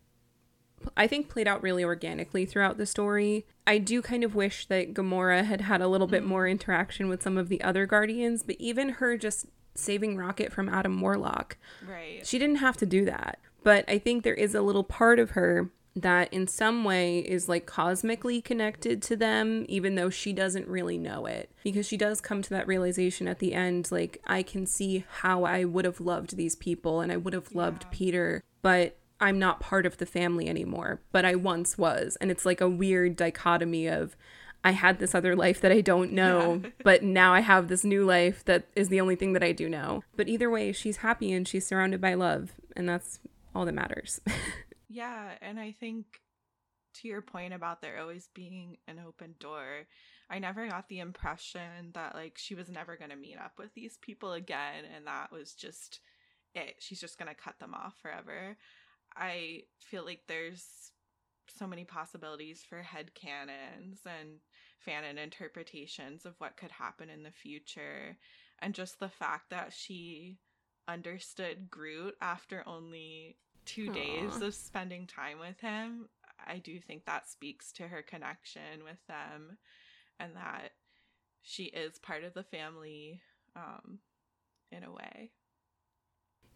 I 0.98 1.08
think 1.08 1.30
played 1.30 1.48
out 1.48 1.64
really 1.64 1.84
organically 1.84 2.46
throughout 2.46 2.78
the 2.78 2.86
story. 2.86 3.46
I 3.66 3.78
do 3.78 4.02
kind 4.02 4.24
of 4.24 4.36
wish 4.36 4.66
that 4.66 4.94
Gamora 4.94 5.46
had 5.46 5.62
had 5.62 5.80
a 5.82 5.88
little 5.88 6.08
bit 6.08 6.24
more 6.24 6.44
mm-hmm. 6.44 6.52
interaction 6.52 7.08
with 7.08 7.22
some 7.22 7.38
of 7.38 7.50
the 7.50 7.62
other 7.62 7.86
guardians, 7.86 8.42
but 8.44 8.56
even 8.58 8.90
her 8.90 9.16
just 9.16 9.46
saving 9.76 10.18
Rocket 10.18 10.52
from 10.52 10.68
Adam 10.70 11.00
Warlock. 11.00 11.58
Right. 11.88 12.26
She 12.26 12.40
didn't 12.40 12.58
have 12.58 12.78
to 12.78 12.86
do 12.86 13.06
that. 13.06 13.40
But 13.63 13.86
I 13.88 14.00
think 14.00 14.24
there 14.24 14.34
is 14.34 14.56
a 14.56 14.62
little 14.62 14.84
part 14.84 15.19
of 15.19 15.32
her 15.32 15.69
that 15.95 16.34
in 16.34 16.47
some 16.47 16.84
way 16.84 17.19
is 17.19 17.50
like 17.50 17.65
cosmically 17.65 18.41
connected 18.41 19.02
to 19.04 19.15
them, 19.15 19.65
even 19.67 19.95
though 19.95 20.10
she 20.10 20.32
doesn't 20.32 20.67
really 20.67 20.97
know 20.97 21.26
it. 21.26 21.52
Because 21.63 21.86
she 21.86 21.97
does 21.97 22.21
come 22.21 22.41
to 22.41 22.50
that 22.52 22.67
realization 22.67 23.28
at 23.28 23.39
the 23.39 23.54
end 23.54 23.91
like, 23.91 24.21
I 24.26 24.43
can 24.43 24.65
see 24.65 25.06
how 25.19 25.43
I 25.43 25.65
would 25.65 25.86
have 25.86 26.00
loved 26.00 26.38
these 26.38 26.56
people 26.56 27.02
and 27.02 27.12
I 27.12 27.17
would 27.17 27.34
have 27.34 27.54
loved. 27.54 27.89
Peter, 27.91 28.43
but 28.62 28.97
I'm 29.19 29.38
not 29.38 29.60
part 29.60 29.86
of 29.86 29.97
the 29.97 30.06
family 30.06 30.47
anymore, 30.47 31.02
but 31.12 31.26
I 31.26 31.36
once 31.36 31.78
was. 31.78 32.17
And 32.21 32.32
it's 32.32 32.45
like 32.45 32.62
a 32.62 32.69
weird 32.69 33.15
dichotomy 33.15 33.88
of, 33.88 34.15
I 34.63 34.71
had 34.71 35.00
this 35.00 35.15
other 35.15 35.36
life 35.36 35.60
that 35.62 35.71
I 35.71 35.82
don't 35.82 36.12
know, 36.12 36.62
yeah. 36.63 36.69
but 36.84 37.04
now 37.04 37.34
I 37.34 37.41
have 37.41 37.67
this 37.67 37.84
new 37.84 38.06
life 38.06 38.45
that 38.45 38.65
is 38.76 38.89
the 38.89 39.02
only 39.02 39.15
thing 39.15 39.34
that 39.34 39.43
I 39.43 39.52
do 39.52 39.67
know. 39.67 40.04
But 40.15 40.28
either 40.28 40.50
way, 40.50 40.71
she's 40.71 40.97
happy 40.97 41.32
and 41.32 41.47
she's 41.47 41.65
surrounded 41.65 42.00
by 42.00 42.13
love, 42.13 42.54
and 42.76 42.88
that's 42.88 43.19
all 43.54 43.66
that 43.66 43.74
matters. 43.74 44.20
yeah, 44.90 45.32
and 45.42 45.60
I 45.60 45.72
think 45.72 46.06
to 46.96 47.08
your 47.08 47.22
point 47.22 47.54
about 47.54 47.82
there 47.82 48.00
always 48.00 48.30
being 48.34 48.78
an 48.88 49.00
open 49.06 49.36
door, 49.40 49.88
I 50.30 50.40
never 50.40 50.68
got 50.68 50.88
the 50.88 51.00
impression 51.00 51.92
that 51.94 52.16
like 52.16 52.38
she 52.38 52.56
was 52.56 52.70
never 52.70 52.96
going 52.96 53.12
to 53.12 53.16
meet 53.16 53.38
up 53.38 53.54
with 53.58 53.74
these 53.74 53.98
people 54.02 54.34
again 54.34 54.86
and 54.96 55.08
that 55.08 55.32
was 55.32 55.54
just 55.54 56.00
it. 56.54 56.76
She's 56.80 57.00
just 57.00 57.18
going 57.18 57.30
to 57.30 57.42
cut 57.42 57.60
them 57.60 57.74
off 57.74 57.96
forever. 58.02 58.58
I 59.16 59.64
feel 59.80 60.06
like 60.06 60.22
there's 60.28 60.92
so 61.58 61.68
many 61.68 61.84
possibilities 61.84 62.64
for 62.68 62.82
head 62.82 63.14
canons 63.14 64.00
and 64.06 64.40
fanon 64.88 65.22
interpretations 65.22 66.26
of 66.26 66.36
what 66.40 66.58
could 66.58 66.72
happen 66.72 67.10
in 67.10 67.24
the 67.24 67.32
future 67.32 68.18
and 68.60 68.74
just 68.74 69.00
the 69.00 69.10
fact 69.10 69.50
that 69.50 69.74
she 69.74 70.38
understood 70.88 71.70
Groot 71.70 72.15
after 72.22 72.63
only 72.67 73.38
two 73.65 73.89
Aww. 73.89 73.94
days 73.94 74.41
of 74.41 74.54
spending 74.54 75.08
time 75.08 75.39
with 75.39 75.60
him, 75.60 76.10
I 76.46 76.58
do 76.58 76.80
think 76.80 77.06
that 77.06 77.30
speaks 77.30 77.72
to 77.74 77.88
her 77.88 78.02
connection 78.02 78.84
with 78.84 78.98
them 79.08 79.58
and 80.20 80.36
that 80.36 80.72
she 81.44 81.65
is 81.65 82.00
part 82.00 82.24
of 82.24 82.34
the 82.34 82.44
family 82.44 83.22
um, 83.56 84.00
in 84.72 84.84
a 84.84 84.91
way. 84.91 85.32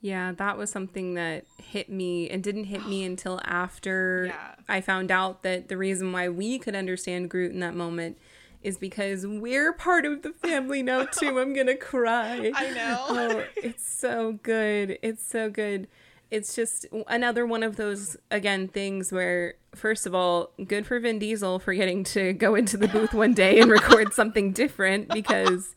Yeah, 0.01 0.33
that 0.33 0.57
was 0.57 0.69
something 0.69 1.15
that 1.15 1.45
hit 1.57 1.89
me 1.89 2.29
and 2.29 2.43
didn't 2.43 2.65
hit 2.65 2.85
me 2.87 3.03
until 3.05 3.39
after 3.43 4.27
yeah. 4.27 4.55
I 4.67 4.81
found 4.81 5.11
out 5.11 5.43
that 5.43 5.67
the 5.67 5.77
reason 5.77 6.11
why 6.11 6.29
we 6.29 6.59
could 6.59 6.75
understand 6.75 7.29
Groot 7.29 7.51
in 7.51 7.59
that 7.61 7.75
moment 7.75 8.17
is 8.65 8.79
because 8.79 9.27
we're 9.27 9.71
part 9.71 10.05
of 10.05 10.23
the 10.23 10.31
family 10.31 10.81
now 10.81 11.05
too. 11.05 11.39
I'm 11.39 11.53
gonna 11.53 11.77
cry. 11.77 12.51
I 12.55 12.71
know. 12.71 13.05
oh, 13.09 13.43
it's 13.55 13.87
so 13.87 14.39
good. 14.41 14.97
It's 15.03 15.23
so 15.23 15.51
good. 15.51 15.87
It's 16.31 16.55
just 16.55 16.87
another 17.07 17.45
one 17.45 17.61
of 17.61 17.75
those 17.75 18.17
again 18.31 18.67
things 18.67 19.11
where 19.11 19.53
first 19.75 20.07
of 20.07 20.15
all, 20.15 20.49
good 20.67 20.87
for 20.87 20.99
Vin 20.99 21.19
Diesel 21.19 21.59
for 21.59 21.75
getting 21.75 22.03
to 22.05 22.33
go 22.33 22.55
into 22.55 22.75
the 22.75 22.87
booth 22.87 23.13
one 23.13 23.35
day 23.35 23.59
and 23.59 23.69
record 23.69 24.13
something 24.13 24.51
different 24.51 25.09
because 25.09 25.75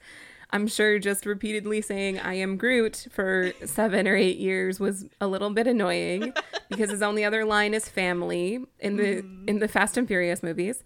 I'm 0.50 0.66
sure 0.66 0.98
just 0.98 1.26
repeatedly 1.26 1.82
saying 1.82 2.18
I 2.20 2.34
am 2.34 2.56
Groot 2.56 3.06
for 3.10 3.52
seven 3.64 4.08
or 4.08 4.16
eight 4.16 4.38
years 4.38 4.80
was 4.80 5.06
a 5.20 5.26
little 5.26 5.50
bit 5.50 5.66
annoying 5.66 6.32
because 6.70 6.90
his 6.90 7.02
only 7.02 7.24
other 7.24 7.44
line 7.44 7.74
is 7.74 7.88
family 7.88 8.64
in 8.78 8.96
the 8.96 9.22
mm. 9.22 9.48
in 9.48 9.58
the 9.58 9.68
Fast 9.68 9.96
and 9.98 10.08
Furious 10.08 10.42
movies. 10.42 10.82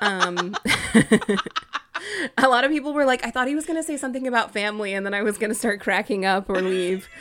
Um, 0.00 0.54
a 2.38 2.48
lot 2.48 2.64
of 2.64 2.70
people 2.70 2.92
were 2.92 3.06
like, 3.06 3.24
I 3.24 3.30
thought 3.30 3.48
he 3.48 3.54
was 3.54 3.64
going 3.64 3.78
to 3.78 3.82
say 3.82 3.96
something 3.96 4.26
about 4.26 4.52
family, 4.52 4.92
and 4.92 5.06
then 5.06 5.14
I 5.14 5.22
was 5.22 5.38
going 5.38 5.50
to 5.50 5.58
start 5.58 5.80
cracking 5.80 6.26
up 6.26 6.50
or 6.50 6.60
leave. 6.60 7.08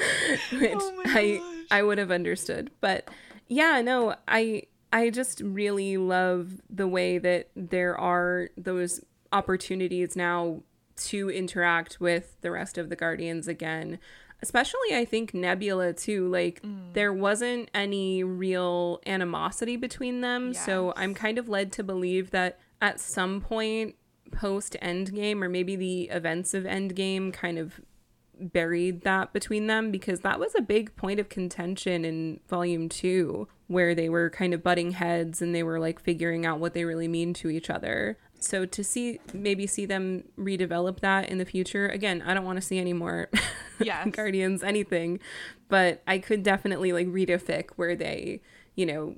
Which 0.52 0.72
oh 0.74 1.02
I 1.06 1.64
I 1.70 1.82
would 1.82 1.98
have 1.98 2.10
understood, 2.10 2.70
but 2.80 3.08
yeah, 3.48 3.80
no, 3.82 4.14
I 4.28 4.62
I 4.92 5.10
just 5.10 5.40
really 5.40 5.96
love 5.96 6.60
the 6.68 6.88
way 6.88 7.18
that 7.18 7.48
there 7.54 7.96
are 7.98 8.48
those 8.56 9.04
opportunities 9.32 10.16
now 10.16 10.62
to 10.96 11.30
interact 11.30 12.00
with 12.00 12.40
the 12.40 12.50
rest 12.50 12.76
of 12.76 12.88
the 12.88 12.96
Guardians 12.96 13.48
again. 13.48 13.98
Especially, 14.42 14.94
I 14.94 15.04
think 15.04 15.34
Nebula 15.34 15.92
too. 15.92 16.28
Like, 16.28 16.62
mm. 16.62 16.92
there 16.94 17.12
wasn't 17.12 17.70
any 17.74 18.24
real 18.24 19.00
animosity 19.06 19.76
between 19.76 20.22
them. 20.22 20.52
Yes. 20.52 20.64
So 20.64 20.92
I'm 20.96 21.14
kind 21.14 21.38
of 21.38 21.48
led 21.48 21.72
to 21.72 21.84
believe 21.84 22.30
that 22.30 22.58
at 22.80 23.00
some 23.00 23.40
point 23.40 23.96
post 24.32 24.76
Endgame, 24.80 25.42
or 25.42 25.48
maybe 25.48 25.76
the 25.76 26.02
events 26.04 26.54
of 26.54 26.64
Endgame, 26.64 27.32
kind 27.32 27.58
of 27.58 27.80
buried 28.40 29.02
that 29.02 29.32
between 29.32 29.66
them 29.66 29.90
because 29.90 30.20
that 30.20 30.38
was 30.38 30.54
a 30.56 30.62
big 30.62 30.94
point 30.96 31.20
of 31.20 31.28
contention 31.28 32.04
in 32.04 32.40
volume 32.48 32.88
two 32.88 33.48
where 33.66 33.94
they 33.94 34.08
were 34.08 34.30
kind 34.30 34.52
of 34.52 34.62
butting 34.62 34.92
heads 34.92 35.40
and 35.40 35.54
they 35.54 35.62
were 35.62 35.78
like 35.78 36.00
figuring 36.00 36.44
out 36.44 36.58
what 36.58 36.74
they 36.74 36.84
really 36.84 37.08
mean 37.08 37.32
to 37.34 37.50
each 37.50 37.70
other 37.70 38.18
so 38.38 38.64
to 38.64 38.82
see 38.82 39.20
maybe 39.32 39.66
see 39.66 39.86
them 39.86 40.24
redevelop 40.38 41.00
that 41.00 41.28
in 41.28 41.38
the 41.38 41.44
future 41.44 41.88
again 41.88 42.22
i 42.26 42.34
don't 42.34 42.44
want 42.44 42.56
to 42.56 42.62
see 42.62 42.78
any 42.78 42.92
more 42.92 43.28
yes. 43.80 44.08
guardians 44.10 44.62
anything 44.62 45.20
but 45.68 46.02
i 46.06 46.18
could 46.18 46.42
definitely 46.42 46.92
like 46.92 47.06
read 47.10 47.30
a 47.30 47.38
fic 47.38 47.66
where 47.76 47.94
they 47.94 48.40
you 48.74 48.86
know 48.86 49.16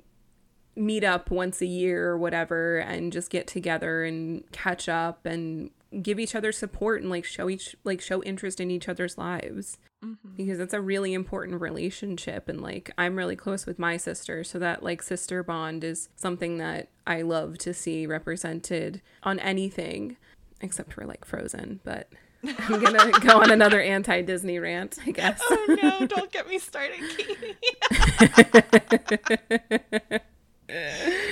meet 0.75 1.03
up 1.03 1.29
once 1.29 1.61
a 1.61 1.65
year 1.65 2.09
or 2.09 2.17
whatever 2.17 2.79
and 2.79 3.13
just 3.13 3.29
get 3.29 3.45
together 3.45 4.03
and 4.03 4.43
catch 4.51 4.89
up 4.89 5.25
and 5.25 5.69
give 6.01 6.19
each 6.19 6.35
other 6.35 6.51
support 6.51 7.01
and 7.01 7.09
like 7.09 7.25
show 7.25 7.49
each 7.49 7.75
like 7.83 8.01
show 8.01 8.23
interest 8.23 8.59
in 8.59 8.71
each 8.71 8.89
other's 8.89 9.17
lives. 9.17 9.77
Mm-hmm. 10.03 10.35
because 10.35 10.59
it's 10.59 10.73
a 10.73 10.81
really 10.81 11.13
important 11.13 11.61
relationship 11.61 12.49
and 12.49 12.59
like 12.59 12.91
i'm 12.97 13.15
really 13.15 13.37
close 13.37 13.65
with 13.65 13.79
my 13.79 13.95
sister 13.95 14.43
so 14.43 14.59
that 14.59 14.83
like 14.83 15.01
sister 15.01 15.43
bond 15.43 15.81
is 15.81 16.09
something 16.17 16.57
that 16.57 16.89
i 17.07 17.21
love 17.21 17.57
to 17.59 17.73
see 17.73 18.05
represented 18.05 19.01
on 19.23 19.39
anything 19.39 20.17
except 20.59 20.91
for 20.91 21.05
like 21.05 21.23
frozen 21.23 21.79
but 21.85 22.09
i'm 22.43 22.83
gonna 22.83 23.11
go 23.21 23.41
on 23.41 23.49
another 23.49 23.79
anti-disney 23.79 24.59
rant 24.59 24.99
i 25.07 25.11
guess. 25.11 25.39
Oh 25.41 25.77
no 25.81 26.05
don't 26.05 26.33
get 26.33 26.49
me 26.49 26.59
started 26.59 26.99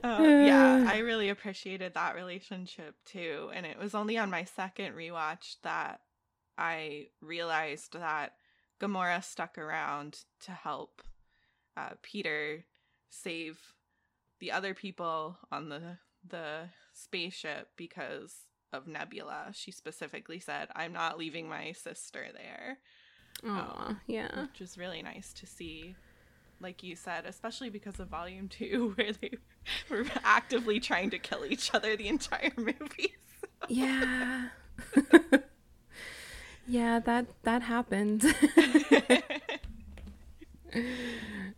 yeah, 0.04 0.86
I 0.88 0.98
really 0.98 1.28
appreciated 1.28 1.94
that 1.94 2.14
relationship 2.14 2.96
too. 3.04 3.50
And 3.54 3.66
it 3.66 3.78
was 3.78 3.94
only 3.94 4.18
on 4.18 4.30
my 4.30 4.44
second 4.44 4.94
rewatch 4.94 5.56
that 5.62 6.00
I 6.56 7.08
realized 7.20 7.94
that 7.94 8.34
Gamora 8.80 9.22
stuck 9.22 9.58
around 9.58 10.20
to 10.40 10.52
help 10.52 11.02
uh, 11.76 11.90
Peter 12.02 12.64
save 13.10 13.58
the 14.40 14.52
other 14.52 14.74
people 14.74 15.38
on 15.50 15.68
the 15.68 15.98
the 16.28 16.68
spaceship 16.92 17.68
because 17.76 18.34
of 18.72 18.86
Nebula. 18.86 19.50
She 19.52 19.70
specifically 19.70 20.40
said, 20.40 20.68
"I'm 20.74 20.92
not 20.92 21.18
leaving 21.18 21.48
my 21.48 21.72
sister 21.72 22.26
there." 22.34 22.78
Oh, 23.44 23.50
um, 23.50 24.00
yeah, 24.06 24.42
which 24.42 24.60
is 24.60 24.76
really 24.76 25.02
nice 25.02 25.32
to 25.34 25.46
see 25.46 25.96
like 26.60 26.82
you 26.82 26.96
said, 26.96 27.24
especially 27.26 27.70
because 27.70 28.00
of 28.00 28.08
Volume 28.08 28.48
Two, 28.58 28.92
where 28.96 29.12
they 29.12 29.32
were 29.90 30.04
actively 30.24 30.80
trying 30.80 31.10
to 31.10 31.18
kill 31.18 31.44
each 31.44 31.74
other 31.74 31.96
the 31.96 32.08
entire 32.08 32.52
movie. 32.56 33.14
yeah. 33.68 34.48
yeah, 36.66 37.00
that 37.00 37.26
that 37.42 37.62
happened. 37.62 38.24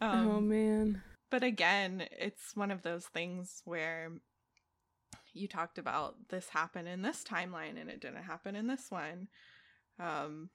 Um, 0.01 0.29
oh 0.29 0.41
man. 0.41 1.03
But 1.31 1.43
again, 1.43 2.05
it's 2.11 2.57
one 2.57 2.71
of 2.71 2.83
those 2.83 3.07
things 3.07 3.63
where 3.65 4.11
you 5.33 5.47
talked 5.47 5.79
about 5.79 6.17
this 6.29 6.49
happened 6.49 6.89
in 6.89 7.03
this 7.03 7.23
timeline 7.23 7.81
and 7.81 7.89
it 7.89 8.01
didn't 8.01 8.25
happen 8.25 8.57
in 8.57 8.67
this 8.67 8.91
one. 8.91 9.29
Um, 9.99 10.51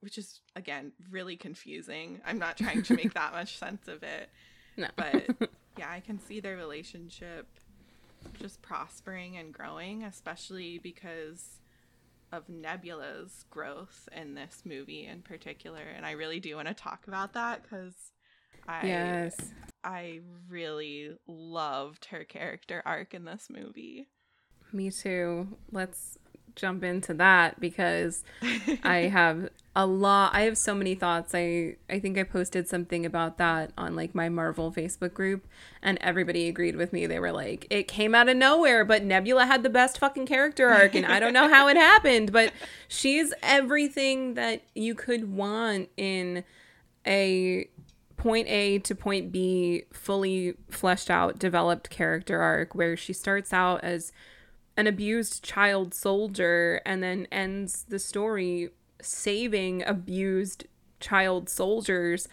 which 0.00 0.16
is 0.16 0.40
again 0.54 0.92
really 1.10 1.36
confusing. 1.36 2.20
I'm 2.24 2.38
not 2.38 2.56
trying 2.56 2.82
to 2.84 2.94
make 2.94 3.14
that 3.14 3.32
much 3.32 3.58
sense 3.58 3.88
of 3.88 4.02
it. 4.02 4.30
No. 4.76 4.86
But 4.94 5.50
yeah, 5.78 5.90
I 5.90 6.00
can 6.00 6.18
see 6.18 6.40
their 6.40 6.56
relationship 6.56 7.46
just 8.40 8.60
prospering 8.62 9.36
and 9.36 9.52
growing, 9.52 10.04
especially 10.04 10.78
because 10.78 11.60
of 12.32 12.48
Nebula's 12.48 13.44
growth 13.48 14.08
in 14.14 14.34
this 14.34 14.62
movie 14.64 15.06
in 15.06 15.22
particular. 15.22 15.82
And 15.96 16.04
I 16.04 16.12
really 16.12 16.40
do 16.40 16.56
want 16.56 16.68
to 16.68 16.74
talk 16.74 17.06
about 17.06 17.32
that 17.34 17.62
because 17.62 17.94
I 18.66 18.86
yes. 18.86 19.36
I 19.84 20.20
really 20.48 21.12
loved 21.26 22.06
her 22.06 22.24
character 22.24 22.82
arc 22.84 23.14
in 23.14 23.24
this 23.24 23.48
movie. 23.48 24.08
Me 24.72 24.90
too. 24.90 25.48
Let's 25.72 26.18
jump 26.56 26.84
into 26.84 27.14
that 27.14 27.58
because 27.60 28.24
I 28.82 28.96
have 29.12 29.48
a 29.78 29.86
lot 29.86 30.34
I 30.34 30.40
have 30.42 30.58
so 30.58 30.74
many 30.74 30.96
thoughts. 30.96 31.36
I 31.36 31.76
I 31.88 32.00
think 32.00 32.18
I 32.18 32.24
posted 32.24 32.66
something 32.66 33.06
about 33.06 33.38
that 33.38 33.70
on 33.78 33.94
like 33.94 34.12
my 34.12 34.28
Marvel 34.28 34.72
Facebook 34.72 35.14
group 35.14 35.46
and 35.80 35.98
everybody 36.00 36.48
agreed 36.48 36.74
with 36.74 36.92
me. 36.92 37.06
They 37.06 37.20
were 37.20 37.30
like, 37.30 37.68
"It 37.70 37.86
came 37.86 38.12
out 38.12 38.28
of 38.28 38.36
nowhere, 38.36 38.84
but 38.84 39.04
Nebula 39.04 39.46
had 39.46 39.62
the 39.62 39.70
best 39.70 39.98
fucking 39.98 40.26
character 40.26 40.68
arc 40.68 40.96
and 40.96 41.06
I 41.06 41.20
don't 41.20 41.32
know 41.32 41.48
how 41.48 41.68
it 41.68 41.76
happened, 41.92 42.32
but 42.32 42.52
she's 42.88 43.32
everything 43.40 44.34
that 44.34 44.62
you 44.74 44.96
could 44.96 45.32
want 45.32 45.90
in 45.96 46.42
a 47.06 47.68
point 48.16 48.48
A 48.48 48.80
to 48.80 48.96
point 48.96 49.30
B 49.30 49.84
fully 49.92 50.54
fleshed 50.70 51.08
out 51.08 51.38
developed 51.38 51.88
character 51.88 52.40
arc 52.40 52.74
where 52.74 52.96
she 52.96 53.12
starts 53.12 53.52
out 53.52 53.84
as 53.84 54.10
an 54.76 54.88
abused 54.88 55.44
child 55.44 55.94
soldier 55.94 56.80
and 56.84 57.00
then 57.00 57.28
ends 57.30 57.84
the 57.88 58.00
story 58.00 58.70
saving 59.00 59.82
abused 59.84 60.66
child 61.00 61.48
soldiers 61.48 62.28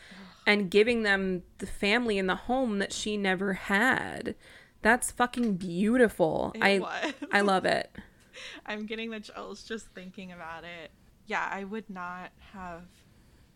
and 0.47 0.69
giving 0.69 1.03
them 1.03 1.43
the 1.57 1.65
family 1.65 2.17
and 2.17 2.29
the 2.29 2.35
home 2.35 2.79
that 2.79 2.93
she 2.93 3.17
never 3.17 3.53
had. 3.53 4.35
That's 4.81 5.11
fucking 5.11 5.57
beautiful. 5.57 6.51
It 6.55 6.63
I 6.63 6.79
was. 6.79 7.13
I 7.31 7.41
love 7.41 7.65
it. 7.65 7.91
I'm 8.65 8.85
getting 8.85 9.09
the 9.09 9.19
chills 9.19 9.63
just 9.63 9.87
thinking 9.95 10.31
about 10.31 10.63
it. 10.63 10.91
Yeah, 11.25 11.47
I 11.51 11.63
would 11.63 11.89
not 11.89 12.31
have 12.53 12.83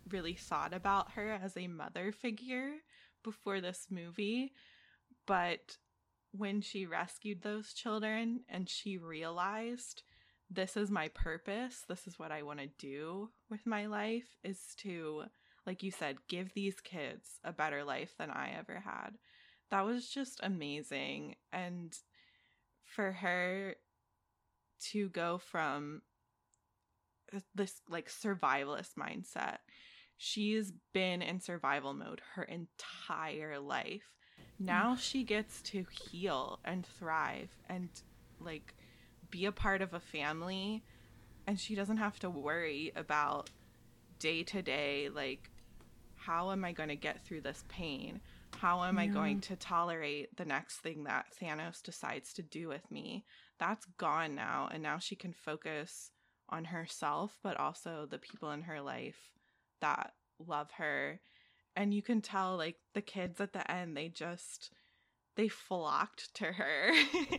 really 0.10 0.34
thought 0.34 0.74
about 0.74 1.12
her 1.12 1.32
as 1.32 1.56
a 1.56 1.68
mother 1.68 2.12
figure 2.12 2.72
before 3.24 3.62
this 3.62 3.88
movie, 3.92 4.54
but 5.28 5.78
when 6.32 6.62
she 6.62 6.86
rescued 6.86 7.42
those 7.42 7.74
children 7.74 8.42
and 8.50 8.70
she 8.70 8.98
realized 8.98 10.04
this 10.50 10.76
is 10.76 10.90
my 10.90 11.10
purpose, 11.10 11.84
this 11.88 12.08
is 12.08 12.18
what 12.18 12.32
I 12.32 12.44
want 12.44 12.60
to 12.60 12.68
do 12.80 13.30
with 13.50 13.66
my 13.66 13.86
life 13.86 14.38
is 14.44 14.60
to 14.80 15.24
like 15.70 15.84
you 15.84 15.92
said, 15.92 16.18
give 16.28 16.54
these 16.54 16.80
kids 16.82 17.40
a 17.44 17.54
better 17.54 17.84
life 17.84 18.16
than 18.18 18.32
I 18.32 18.56
ever 18.58 18.82
had. 18.84 19.12
That 19.70 19.86
was 19.86 20.10
just 20.10 20.40
amazing 20.42 21.36
and 21.54 21.96
for 22.84 23.12
her 23.12 23.76
to 24.92 25.10
go 25.10 25.38
from 25.38 26.02
this 27.54 27.82
like 27.88 28.10
survivalist 28.10 28.96
mindset. 29.00 29.58
She's 30.18 30.74
been 30.92 31.22
in 31.22 31.40
survival 31.40 31.94
mode 31.94 32.22
her 32.34 32.44
entire 32.44 33.60
life. 33.60 34.16
Now 34.58 34.96
mm. 34.96 35.00
she 35.00 35.24
gets 35.24 35.62
to 35.64 35.86
heal 35.92 36.60
and 36.66 36.84
thrive 36.84 37.52
and 37.70 37.90
like 38.40 38.74
be 39.30 39.46
a 39.46 39.52
part 39.52 39.82
of 39.82 39.94
a 39.94 40.00
family 40.00 40.84
and 41.48 41.60
she 41.60 41.76
doesn't 41.76 41.98
have 41.98 42.20
to 42.20 42.30
worry 42.30 42.92
about 42.96 43.50
day 44.20 44.44
to 44.44 44.62
day 44.62 45.10
like 45.14 45.50
how 46.16 46.52
am 46.52 46.66
I 46.66 46.74
going 46.74 46.90
to 46.90 46.96
get 46.96 47.26
through 47.26 47.42
this 47.42 47.64
pain? 47.70 48.20
How 48.58 48.84
am 48.84 49.00
I 49.00 49.08
going 49.08 49.40
to 49.42 49.56
tolerate 49.56 50.36
the 50.36 50.44
next 50.44 50.78
thing 50.80 51.06
that 51.06 51.28
Thanos 51.42 51.82
decides 51.82 52.34
to 52.34 52.42
do 52.42 52.68
with 52.68 52.92
me? 52.92 53.26
That's 53.58 53.86
gone 53.98 54.36
now 54.36 54.70
and 54.72 54.84
now 54.84 54.98
she 55.00 55.16
can 55.16 55.32
focus 55.34 56.12
on 56.50 56.66
herself 56.66 57.38
but 57.42 57.58
also 57.58 58.06
the 58.10 58.18
people 58.18 58.52
in 58.52 58.64
her 58.64 58.82
life 58.82 59.32
that 59.82 60.14
love 60.46 60.72
her 60.72 61.22
and 61.76 61.94
you 61.94 62.02
can 62.02 62.22
tell 62.22 62.58
like 62.58 62.78
the 62.94 63.02
kids 63.02 63.40
at 63.40 63.54
the 63.54 63.72
end 63.72 63.96
they 63.96 64.10
just 64.10 64.72
they 65.40 65.48
flocked 65.48 66.34
to 66.36 66.44
her 66.46 66.92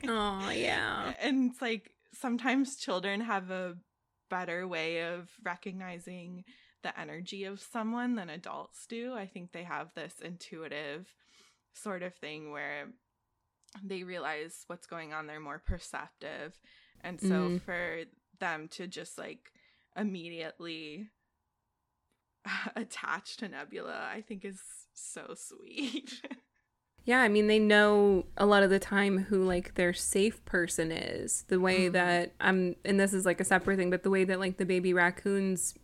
Oh, 0.09 0.51
yeah. 0.51 1.13
and 1.21 1.51
it's 1.51 1.61
like 1.61 1.91
sometimes 2.15 2.77
children 2.77 3.21
have 3.21 3.51
a 3.51 3.77
better 4.31 4.67
way 4.67 5.03
of 5.13 5.29
recognizing 5.45 6.45
the 6.83 6.99
energy 6.99 7.45
of 7.45 7.61
someone 7.61 8.15
than 8.15 8.31
adults 8.31 8.87
do 8.89 9.13
i 9.13 9.27
think 9.27 9.53
they 9.53 9.65
have 9.65 9.93
this 9.95 10.15
intuitive 10.25 11.15
sort 11.75 12.03
of 12.03 12.15
thing 12.15 12.51
where 12.51 12.87
they 13.85 14.03
realize 14.03 14.65
what's 14.67 14.87
going 14.87 15.13
on 15.13 15.27
they're 15.27 15.41
more 15.41 15.63
perceptive 15.65 16.59
and 17.03 17.21
so 17.21 17.27
Mm. 17.27 17.61
for 17.61 18.05
them 18.39 18.69
to 18.69 18.87
just 18.87 19.19
like 19.19 19.53
immediately 19.97 21.09
attach 22.77 23.37
to 23.37 23.49
nebula 23.49 24.09
i 24.17 24.21
think 24.23 24.45
is 24.45 24.61
so 24.95 25.35
sweet 25.37 26.23
Yeah, 27.05 27.21
I 27.21 27.29
mean 27.29 27.47
they 27.47 27.59
know 27.59 28.27
a 28.37 28.47
lot 28.47 28.63
of 28.63 28.71
the 28.71 28.79
time 28.79 29.19
who 29.25 29.45
like 29.45 29.75
their 29.75 29.93
safe 29.93 30.45
person 30.45 30.93
is. 30.93 31.45
The 31.49 31.59
way 31.61 31.89
Mhm. 31.89 31.93
that 31.93 32.33
I'm 32.41 32.77
and 32.85 33.01
this 33.01 33.13
is 33.13 33.25
like 33.27 33.41
a 33.41 33.45
separate 33.45 33.77
thing, 33.79 33.91
but 33.91 34.03
the 34.03 34.11
way 34.11 34.25
that 34.25 34.39
like 34.39 34.59
the 34.59 34.67
baby 34.67 34.93
raccoons 34.93 35.75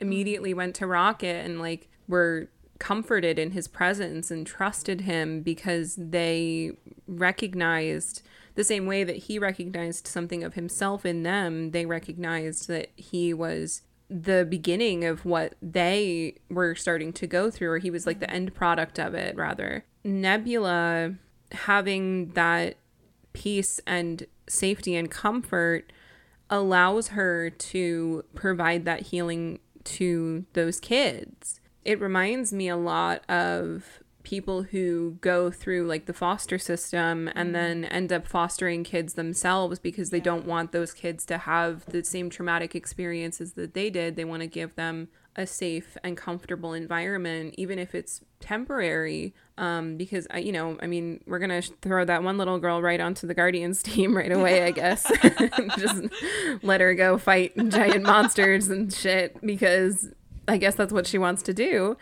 immediately 0.00 0.52
went 0.52 0.74
to 0.76 0.86
Rocket 0.86 1.44
and 1.44 1.60
like 1.60 1.88
were 2.08 2.48
comforted 2.80 3.38
in 3.38 3.52
his 3.52 3.68
presence 3.68 4.30
and 4.30 4.46
trusted 4.46 5.02
him 5.02 5.40
because 5.42 5.94
they 5.96 6.72
recognized 7.06 8.22
the 8.56 8.64
same 8.64 8.86
way 8.86 9.04
that 9.04 9.16
he 9.16 9.38
recognized 9.38 10.06
something 10.06 10.44
of 10.44 10.54
himself 10.54 11.04
in 11.06 11.22
them, 11.24 11.70
they 11.72 11.86
recognized 11.86 12.68
that 12.68 12.90
he 12.96 13.32
was 13.34 13.82
the 14.08 14.46
beginning 14.48 15.04
of 15.04 15.24
what 15.24 15.54
they 15.62 16.36
were 16.50 16.74
starting 16.74 17.12
to 17.12 17.26
go 17.26 17.50
through, 17.50 17.70
or 17.70 17.78
he 17.78 17.90
was 17.90 18.06
like 18.06 18.20
the 18.20 18.30
end 18.30 18.54
product 18.54 18.98
of 19.00 19.14
it, 19.14 19.34
rather. 19.36 19.84
Nebula 20.04 21.14
having 21.52 22.30
that 22.30 22.76
peace 23.32 23.80
and 23.86 24.26
safety 24.48 24.94
and 24.94 25.10
comfort 25.10 25.92
allows 26.50 27.08
her 27.08 27.50
to 27.50 28.24
provide 28.34 28.84
that 28.84 29.02
healing 29.02 29.60
to 29.84 30.44
those 30.52 30.80
kids. 30.80 31.60
It 31.84 32.00
reminds 32.00 32.52
me 32.52 32.68
a 32.68 32.76
lot 32.76 33.28
of 33.28 34.00
people 34.22 34.62
who 34.62 35.18
go 35.20 35.50
through 35.50 35.86
like 35.86 36.06
the 36.06 36.12
foster 36.14 36.58
system 36.58 37.28
and 37.34 37.48
mm-hmm. 37.48 37.52
then 37.52 37.84
end 37.84 38.12
up 38.12 38.26
fostering 38.26 38.82
kids 38.82 39.14
themselves 39.14 39.78
because 39.78 40.10
they 40.10 40.20
don't 40.20 40.46
want 40.46 40.72
those 40.72 40.92
kids 40.94 41.26
to 41.26 41.38
have 41.38 41.84
the 41.86 42.02
same 42.02 42.30
traumatic 42.30 42.74
experiences 42.74 43.52
that 43.52 43.74
they 43.74 43.90
did. 43.90 44.16
They 44.16 44.24
want 44.24 44.40
to 44.40 44.46
give 44.46 44.74
them 44.76 45.08
a 45.36 45.46
safe 45.46 45.96
and 46.04 46.16
comfortable 46.16 46.72
environment, 46.72 47.54
even 47.58 47.78
if 47.78 47.94
it's 47.94 48.20
temporary. 48.40 49.34
Um, 49.58 49.96
because 49.96 50.26
I, 50.30 50.38
you 50.38 50.52
know, 50.52 50.78
I 50.80 50.86
mean, 50.86 51.22
we're 51.26 51.38
gonna 51.38 51.62
throw 51.62 52.04
that 52.04 52.22
one 52.22 52.38
little 52.38 52.58
girl 52.58 52.82
right 52.82 53.00
onto 53.00 53.26
the 53.26 53.34
Guardians 53.34 53.82
team 53.82 54.16
right 54.16 54.32
away, 54.32 54.64
I 54.64 54.70
guess. 54.70 55.10
Just 55.78 56.04
let 56.62 56.80
her 56.80 56.94
go 56.94 57.18
fight 57.18 57.52
giant 57.68 58.04
monsters 58.04 58.68
and 58.68 58.92
shit 58.92 59.40
because 59.44 60.08
I 60.46 60.56
guess 60.58 60.74
that's 60.74 60.92
what 60.92 61.06
she 61.06 61.18
wants 61.18 61.42
to 61.42 61.54
do. 61.54 61.96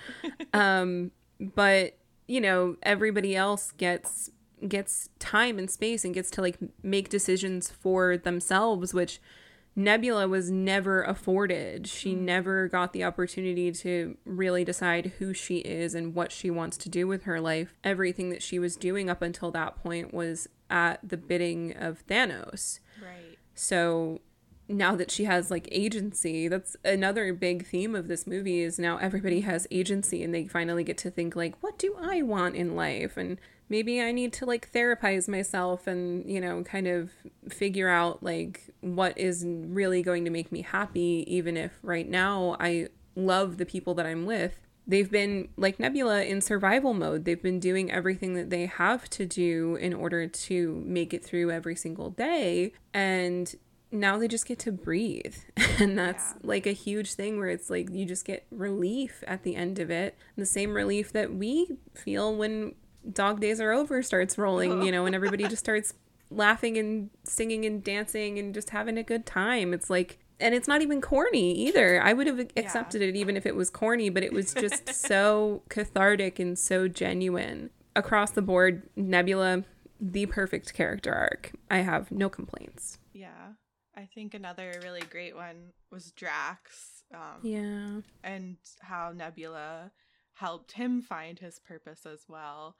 Um, 0.52 1.10
but 1.40 1.98
you 2.26 2.40
know, 2.40 2.76
everybody 2.82 3.36
else 3.36 3.72
gets 3.72 4.30
gets 4.68 5.08
time 5.18 5.58
and 5.58 5.70
space 5.70 6.04
and 6.04 6.14
gets 6.14 6.30
to 6.30 6.40
like 6.40 6.58
make 6.82 7.08
decisions 7.08 7.70
for 7.70 8.16
themselves, 8.16 8.94
which 8.94 9.20
Nebula 9.74 10.28
was 10.28 10.50
never 10.50 11.02
afforded. 11.02 11.86
She 11.86 12.14
mm. 12.14 12.20
never 12.20 12.68
got 12.68 12.92
the 12.92 13.04
opportunity 13.04 13.72
to 13.72 14.16
really 14.24 14.64
decide 14.64 15.12
who 15.18 15.32
she 15.32 15.58
is 15.58 15.94
and 15.94 16.14
what 16.14 16.30
she 16.30 16.50
wants 16.50 16.76
to 16.78 16.88
do 16.88 17.06
with 17.06 17.22
her 17.22 17.40
life. 17.40 17.74
Everything 17.82 18.30
that 18.30 18.42
she 18.42 18.58
was 18.58 18.76
doing 18.76 19.08
up 19.08 19.22
until 19.22 19.50
that 19.52 19.82
point 19.82 20.12
was 20.12 20.48
at 20.68 21.00
the 21.06 21.16
bidding 21.16 21.74
of 21.76 22.06
Thanos. 22.06 22.80
right 23.00 23.38
So 23.54 24.20
now 24.68 24.94
that 24.96 25.10
she 25.10 25.24
has 25.24 25.50
like 25.50 25.68
agency 25.70 26.48
that's 26.48 26.76
another 26.84 27.32
big 27.32 27.66
theme 27.66 27.94
of 27.94 28.08
this 28.08 28.26
movie 28.26 28.60
is 28.60 28.78
now 28.78 28.96
everybody 28.98 29.40
has 29.40 29.66
agency 29.70 30.22
and 30.22 30.34
they 30.34 30.46
finally 30.46 30.84
get 30.84 30.96
to 30.96 31.10
think 31.10 31.36
like 31.36 31.54
what 31.62 31.78
do 31.78 31.96
i 32.00 32.22
want 32.22 32.54
in 32.54 32.74
life 32.74 33.16
and 33.16 33.38
maybe 33.72 34.02
i 34.02 34.12
need 34.12 34.34
to 34.34 34.44
like 34.44 34.70
therapize 34.70 35.26
myself 35.28 35.86
and 35.86 36.30
you 36.30 36.38
know 36.38 36.62
kind 36.62 36.86
of 36.86 37.10
figure 37.48 37.88
out 37.88 38.22
like 38.22 38.68
what 38.82 39.16
is 39.16 39.46
really 39.46 40.02
going 40.02 40.26
to 40.26 40.30
make 40.30 40.52
me 40.52 40.60
happy 40.60 41.24
even 41.26 41.56
if 41.56 41.72
right 41.82 42.08
now 42.08 42.54
i 42.60 42.86
love 43.16 43.56
the 43.56 43.64
people 43.64 43.94
that 43.94 44.04
i'm 44.04 44.26
with 44.26 44.58
they've 44.86 45.10
been 45.10 45.48
like 45.56 45.80
nebula 45.80 46.22
in 46.22 46.42
survival 46.42 46.92
mode 46.92 47.24
they've 47.24 47.42
been 47.42 47.58
doing 47.58 47.90
everything 47.90 48.34
that 48.34 48.50
they 48.50 48.66
have 48.66 49.08
to 49.08 49.24
do 49.24 49.74
in 49.76 49.94
order 49.94 50.26
to 50.26 50.82
make 50.84 51.14
it 51.14 51.24
through 51.24 51.50
every 51.50 51.74
single 51.74 52.10
day 52.10 52.74
and 52.92 53.54
now 53.94 54.16
they 54.16 54.26
just 54.26 54.46
get 54.46 54.58
to 54.60 54.72
breathe. 54.72 55.36
And 55.78 55.98
that's 55.98 56.34
yeah. 56.34 56.46
like 56.46 56.66
a 56.66 56.72
huge 56.72 57.14
thing 57.14 57.38
where 57.38 57.48
it's 57.48 57.68
like 57.68 57.90
you 57.90 58.04
just 58.04 58.24
get 58.24 58.46
relief 58.52 59.24
at 59.26 59.42
the 59.42 59.56
end 59.56 59.80
of 59.80 59.90
it. 59.90 60.16
The 60.36 60.46
same 60.46 60.74
relief 60.74 61.12
that 61.12 61.34
we 61.34 61.76
feel 61.94 62.36
when 62.36 62.74
Dog 63.10 63.40
Days 63.40 63.60
Are 63.60 63.72
Over 63.72 64.02
starts 64.02 64.38
rolling, 64.38 64.82
you 64.82 64.92
know, 64.92 65.06
and 65.06 65.14
everybody 65.14 65.44
just 65.44 65.58
starts 65.64 65.94
laughing 66.30 66.78
and 66.78 67.10
singing 67.24 67.64
and 67.64 67.82
dancing 67.82 68.38
and 68.38 68.54
just 68.54 68.70
having 68.70 68.98
a 68.98 69.02
good 69.02 69.26
time. 69.26 69.74
It's 69.74 69.90
like, 69.90 70.18
and 70.40 70.54
it's 70.54 70.68
not 70.68 70.82
even 70.82 71.00
corny 71.00 71.52
either. 71.52 72.02
I 72.02 72.12
would 72.12 72.26
have 72.26 72.40
accepted 72.56 73.00
yeah. 73.00 73.08
it 73.08 73.16
even 73.16 73.36
if 73.36 73.46
it 73.46 73.54
was 73.54 73.70
corny, 73.70 74.10
but 74.10 74.22
it 74.22 74.32
was 74.32 74.54
just 74.54 74.88
so 74.94 75.62
cathartic 75.68 76.38
and 76.38 76.58
so 76.58 76.88
genuine. 76.88 77.70
Across 77.94 78.32
the 78.32 78.42
board, 78.42 78.88
Nebula, 78.96 79.64
the 80.00 80.26
perfect 80.26 80.72
character 80.74 81.12
arc. 81.12 81.52
I 81.70 81.78
have 81.78 82.10
no 82.10 82.28
complaints. 82.28 82.98
Yeah. 83.12 83.52
I 83.94 84.08
think 84.14 84.34
another 84.34 84.72
really 84.82 85.02
great 85.02 85.36
one 85.36 85.72
was 85.90 86.10
Drax. 86.12 87.04
Um, 87.14 87.40
yeah. 87.42 88.00
And 88.24 88.56
how 88.80 89.12
Nebula 89.14 89.92
helped 90.42 90.72
him 90.72 91.00
find 91.00 91.38
his 91.38 91.60
purpose 91.60 92.04
as 92.04 92.24
well. 92.28 92.74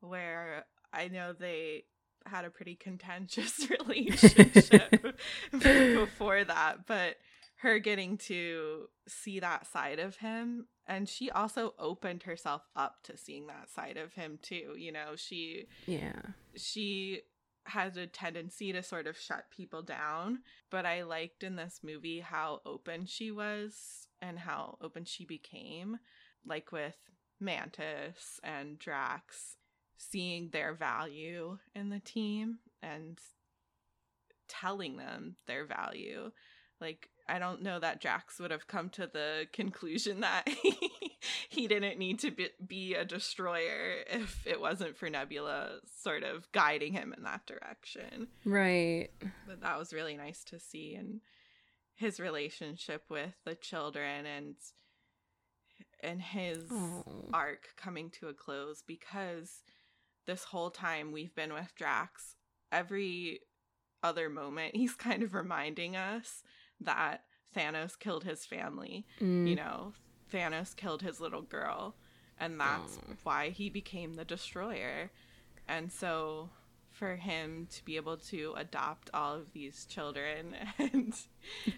Where 0.00 0.64
I 0.92 1.08
know 1.08 1.32
they 1.32 1.84
had 2.26 2.44
a 2.44 2.50
pretty 2.50 2.76
contentious 2.76 3.68
relationship 3.80 5.16
before 5.52 6.44
that, 6.44 6.86
but 6.86 7.16
her 7.56 7.80
getting 7.80 8.18
to 8.18 8.86
see 9.08 9.40
that 9.40 9.66
side 9.66 9.98
of 9.98 10.16
him 10.16 10.66
and 10.88 11.08
she 11.08 11.30
also 11.30 11.74
opened 11.78 12.24
herself 12.24 12.62
up 12.74 12.96
to 13.04 13.16
seeing 13.16 13.46
that 13.46 13.70
side 13.70 13.96
of 13.96 14.12
him 14.14 14.36
too 14.42 14.74
you 14.76 14.90
know 14.90 15.14
she 15.14 15.66
yeah 15.86 16.20
she 16.56 17.22
has 17.64 17.96
a 17.96 18.06
tendency 18.06 18.72
to 18.72 18.82
sort 18.82 19.06
of 19.06 19.16
shut 19.16 19.44
people 19.50 19.82
down. 19.82 20.40
But 20.70 20.86
I 20.86 21.02
liked 21.02 21.42
in 21.42 21.56
this 21.56 21.80
movie 21.82 22.20
how 22.20 22.60
open 22.66 23.06
she 23.06 23.30
was 23.30 24.08
and 24.20 24.38
how 24.38 24.78
open 24.80 25.04
she 25.04 25.24
became, 25.24 25.98
like 26.46 26.72
with 26.72 26.96
Mantis 27.40 28.40
and 28.42 28.78
Drax, 28.78 29.56
seeing 29.96 30.50
their 30.50 30.74
value 30.74 31.58
in 31.74 31.90
the 31.90 32.00
team 32.00 32.58
and 32.82 33.18
telling 34.48 34.96
them 34.96 35.36
their 35.46 35.64
value. 35.64 36.30
Like, 36.80 37.10
I 37.28 37.38
don't 37.38 37.62
know 37.62 37.78
that 37.78 38.00
Drax 38.00 38.40
would 38.40 38.50
have 38.50 38.66
come 38.66 38.90
to 38.90 39.06
the 39.06 39.46
conclusion 39.52 40.20
that 40.22 40.48
he 41.48 41.68
didn't 41.68 41.98
need 41.98 42.18
to 42.20 42.30
be, 42.30 42.48
be 42.66 42.94
a 42.94 43.04
destroyer 43.04 44.02
if 44.10 44.44
it 44.46 44.60
wasn't 44.60 44.96
for 44.96 45.08
Nebula 45.08 45.78
sort 46.02 46.22
of 46.24 46.50
guiding 46.52 46.92
him 46.92 47.14
in 47.16 47.22
that 47.22 47.46
direction. 47.46 48.28
Right. 48.44 49.10
But 49.46 49.60
that 49.60 49.78
was 49.78 49.92
really 49.92 50.16
nice 50.16 50.44
to 50.44 50.58
see 50.58 50.94
and 50.94 51.20
his 51.94 52.18
relationship 52.18 53.04
with 53.08 53.34
the 53.44 53.54
children 53.54 54.26
and 54.26 54.56
and 56.02 56.20
his 56.20 56.64
Aww. 56.64 57.30
arc 57.32 57.68
coming 57.76 58.10
to 58.20 58.28
a 58.28 58.34
close 58.34 58.82
because 58.86 59.62
this 60.26 60.44
whole 60.44 60.70
time 60.70 61.12
we've 61.12 61.34
been 61.34 61.52
with 61.52 61.74
Drax 61.76 62.36
every 62.70 63.40
other 64.02 64.28
moment 64.28 64.74
he's 64.74 64.94
kind 64.94 65.22
of 65.22 65.34
reminding 65.34 65.96
us 65.96 66.42
that 66.80 67.22
Thanos 67.56 67.98
killed 67.98 68.24
his 68.24 68.44
family. 68.44 69.06
Mm. 69.20 69.48
You 69.48 69.56
know, 69.56 69.92
Thanos 70.32 70.74
killed 70.74 71.02
his 71.02 71.20
little 71.20 71.42
girl, 71.42 71.94
and 72.38 72.58
that's 72.58 72.98
oh. 72.98 73.14
why 73.22 73.50
he 73.50 73.68
became 73.68 74.14
the 74.14 74.24
destroyer. 74.24 75.10
And 75.68 75.92
so 75.92 76.50
for 76.90 77.16
him 77.16 77.66
to 77.70 77.84
be 77.84 77.96
able 77.96 78.16
to 78.16 78.54
adopt 78.56 79.10
all 79.14 79.34
of 79.34 79.52
these 79.52 79.86
children 79.86 80.54
and 80.78 81.14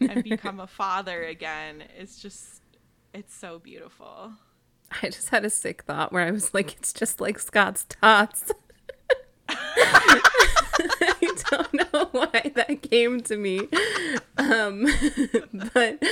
and 0.01 0.25
become 0.25 0.59
a 0.59 0.67
father 0.83 1.23
again 1.25 1.85
is 1.99 2.19
just 2.19 2.63
it's 3.15 3.35
so 3.35 3.59
beautiful. 3.59 4.33
I 5.03 5.09
just 5.09 5.31
had 5.31 5.45
a 5.45 5.51
sick 5.51 5.85
thought 5.85 6.13
where 6.13 6.27
I 6.27 6.31
was 6.31 6.53
like, 6.53 6.77
it's 6.77 6.93
just 6.93 7.21
like 7.21 7.39
Scott's 7.39 7.87
tots. 7.89 8.51
I 9.49 10.21
don't 11.51 11.64
know 11.93 12.09
why 12.13 12.53
that 12.55 12.83
came 12.83 13.21
to 13.23 13.37
me. 13.37 13.61
Um, 14.37 14.83
but 15.75 16.03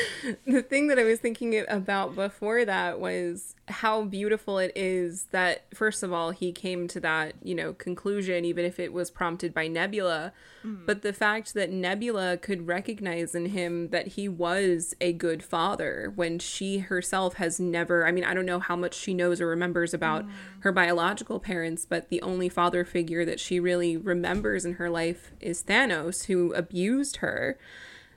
the 0.46 0.62
thing 0.62 0.88
that 0.88 0.98
I 0.98 1.04
was 1.04 1.20
thinking 1.20 1.64
about 1.68 2.14
before 2.14 2.64
that 2.64 3.00
was 3.00 3.54
how 3.68 4.02
beautiful 4.02 4.58
it 4.58 4.72
is 4.74 5.26
that, 5.30 5.64
first 5.74 6.02
of 6.02 6.12
all, 6.12 6.30
he 6.30 6.52
came 6.52 6.88
to 6.88 7.00
that, 7.00 7.34
you 7.42 7.54
know, 7.54 7.72
conclusion, 7.72 8.44
even 8.44 8.64
if 8.64 8.80
it 8.80 8.92
was 8.92 9.10
prompted 9.10 9.54
by 9.54 9.68
Nebula. 9.68 10.32
Mm. 10.64 10.86
But 10.86 11.02
the 11.02 11.12
fact 11.12 11.54
that 11.54 11.70
Nebula 11.70 12.36
could 12.36 12.66
recognize 12.66 13.34
in 13.34 13.46
him 13.46 13.88
that 13.88 14.08
he 14.08 14.28
was 14.28 14.94
a 15.00 15.12
good 15.12 15.42
father 15.42 16.12
when 16.14 16.38
she 16.38 16.78
herself 16.78 17.34
has 17.34 17.58
never, 17.60 18.06
I 18.06 18.12
mean, 18.12 18.24
I 18.24 18.34
don't 18.34 18.46
know 18.46 18.60
how 18.60 18.76
much 18.76 18.94
she 18.94 19.14
knows 19.14 19.40
or 19.40 19.46
remembers 19.46 19.94
about 19.94 20.26
mm. 20.26 20.30
her 20.60 20.72
biological 20.72 21.40
parents, 21.40 21.86
but 21.86 22.08
the 22.08 22.22
only 22.22 22.48
father 22.48 22.84
figure 22.84 23.24
that 23.24 23.40
she 23.40 23.60
really 23.60 23.96
remembers 23.96 24.64
in 24.64 24.74
her 24.74 24.90
life 24.90 25.32
is 25.40 25.51
Thanos, 25.60 26.26
who 26.26 26.52
abused 26.54 27.16
her. 27.16 27.58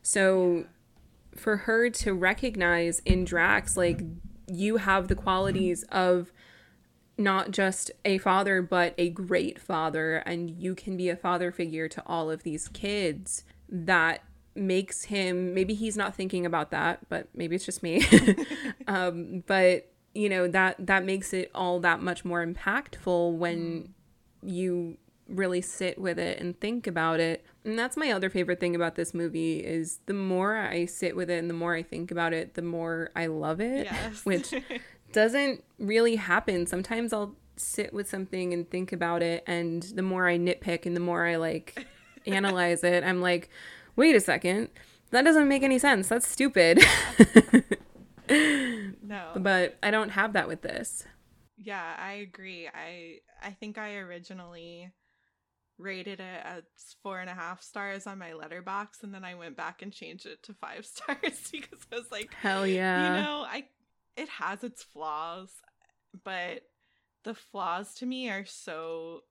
So 0.03 0.65
for 1.35 1.57
her 1.57 1.89
to 1.89 2.13
recognize 2.13 2.99
in 2.99 3.25
Drax, 3.25 3.75
like, 3.75 4.01
you 4.47 4.77
have 4.77 5.07
the 5.07 5.15
qualities 5.15 5.83
of 5.91 6.31
not 7.17 7.49
just 7.49 7.89
a 8.03 8.19
father, 8.19 8.61
but 8.61 8.93
a 8.97 9.09
great 9.09 9.59
father, 9.59 10.17
and 10.17 10.51
you 10.51 10.75
can 10.75 10.95
be 10.95 11.09
a 11.09 11.15
father 11.15 11.51
figure 11.51 11.87
to 11.87 12.03
all 12.05 12.29
of 12.29 12.43
these 12.43 12.67
kids 12.67 13.43
that 13.69 14.21
makes 14.55 15.05
him 15.05 15.53
maybe 15.53 15.73
he's 15.73 15.97
not 15.97 16.15
thinking 16.15 16.45
about 16.45 16.71
that 16.71 16.99
but 17.09 17.27
maybe 17.33 17.55
it's 17.55 17.65
just 17.65 17.83
me 17.83 18.01
um, 18.87 19.43
but 19.47 19.91
you 20.13 20.29
know 20.29 20.47
that 20.47 20.75
that 20.79 21.03
makes 21.03 21.33
it 21.33 21.51
all 21.53 21.79
that 21.81 22.01
much 22.01 22.23
more 22.23 22.45
impactful 22.45 23.33
when 23.33 23.93
you 24.41 24.97
really 25.27 25.61
sit 25.61 25.97
with 25.97 26.19
it 26.19 26.39
and 26.39 26.59
think 26.59 26.87
about 26.87 27.19
it. 27.19 27.45
And 27.63 27.77
that's 27.77 27.97
my 27.97 28.11
other 28.11 28.29
favorite 28.29 28.59
thing 28.59 28.75
about 28.75 28.95
this 28.95 29.13
movie 29.13 29.59
is 29.59 29.99
the 30.05 30.13
more 30.13 30.57
I 30.57 30.85
sit 30.85 31.15
with 31.15 31.29
it 31.29 31.39
and 31.39 31.49
the 31.49 31.53
more 31.55 31.75
I 31.75 31.83
think 31.83 32.11
about 32.11 32.33
it, 32.33 32.53
the 32.53 32.61
more 32.61 33.11
I 33.15 33.27
love 33.27 33.59
it, 33.59 33.85
yes. 33.85 34.21
which 34.25 34.53
doesn't 35.11 35.63
really 35.79 36.15
happen. 36.15 36.67
Sometimes 36.67 37.11
I'll 37.13 37.35
sit 37.57 37.93
with 37.93 38.09
something 38.09 38.53
and 38.53 38.69
think 38.69 38.91
about 38.91 39.23
it 39.23 39.43
and 39.47 39.81
the 39.83 40.01
more 40.01 40.27
I 40.27 40.37
nitpick 40.37 40.85
and 40.85 40.95
the 40.95 40.99
more 40.99 41.25
I 41.25 41.37
like 41.37 41.87
analyze 42.27 42.83
it, 42.83 43.03
I'm 43.03 43.21
like, 43.21 43.49
"Wait 43.95 44.15
a 44.15 44.19
second. 44.19 44.69
That 45.11 45.23
doesn't 45.23 45.47
make 45.47 45.63
any 45.63 45.79
sense. 45.79 46.09
That's 46.09 46.27
stupid." 46.27 46.83
no. 48.29 49.31
But 49.37 49.77
I 49.81 49.89
don't 49.91 50.09
have 50.09 50.33
that 50.33 50.47
with 50.47 50.61
this. 50.61 51.05
Yeah, 51.57 51.95
I 51.97 52.13
agree. 52.13 52.67
I 52.67 53.19
I 53.41 53.51
think 53.51 53.77
I 53.77 53.95
originally 53.95 54.91
rated 55.77 56.19
it 56.19 56.41
as 56.43 56.63
four 57.03 57.19
and 57.19 57.29
a 57.29 57.33
half 57.33 57.61
stars 57.61 58.07
on 58.07 58.17
my 58.17 58.31
Letterboxd 58.31 59.03
and 59.03 59.13
then 59.13 59.25
i 59.25 59.35
went 59.35 59.57
back 59.57 59.81
and 59.81 59.91
changed 59.91 60.25
it 60.25 60.41
to 60.43 60.53
five 60.53 60.85
stars 60.85 61.49
because 61.51 61.79
i 61.91 61.95
was 61.95 62.11
like 62.11 62.33
hell 62.33 62.65
yeah. 62.65 63.17
you 63.17 63.23
know 63.23 63.45
i 63.47 63.65
it 64.15 64.29
has 64.29 64.63
its 64.63 64.83
flaws 64.83 65.49
but 66.23 66.61
the 67.23 67.33
flaws 67.33 67.93
to 67.95 68.05
me 68.05 68.29
are 68.29 68.45
so 68.45 69.23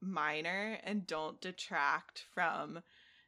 minor 0.00 0.78
and 0.84 1.06
don't 1.06 1.40
detract 1.40 2.24
from 2.34 2.80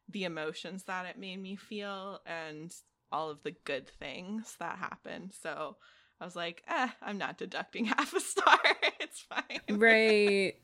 the 0.08 0.24
emotions 0.24 0.84
that 0.84 1.06
it 1.06 1.18
made 1.18 1.40
me 1.40 1.56
feel 1.56 2.20
and 2.26 2.74
all 3.10 3.30
of 3.30 3.42
the 3.42 3.54
good 3.64 3.88
things 3.88 4.56
that 4.58 4.76
happened. 4.78 5.32
So 5.40 5.76
i 6.20 6.24
was 6.24 6.36
like 6.36 6.62
eh 6.68 6.88
i'm 7.02 7.18
not 7.18 7.38
deducting 7.38 7.84
half 7.86 8.14
a 8.14 8.20
star. 8.20 8.58
It's 9.00 9.20
fine. 9.22 9.78
Right. 9.78 10.54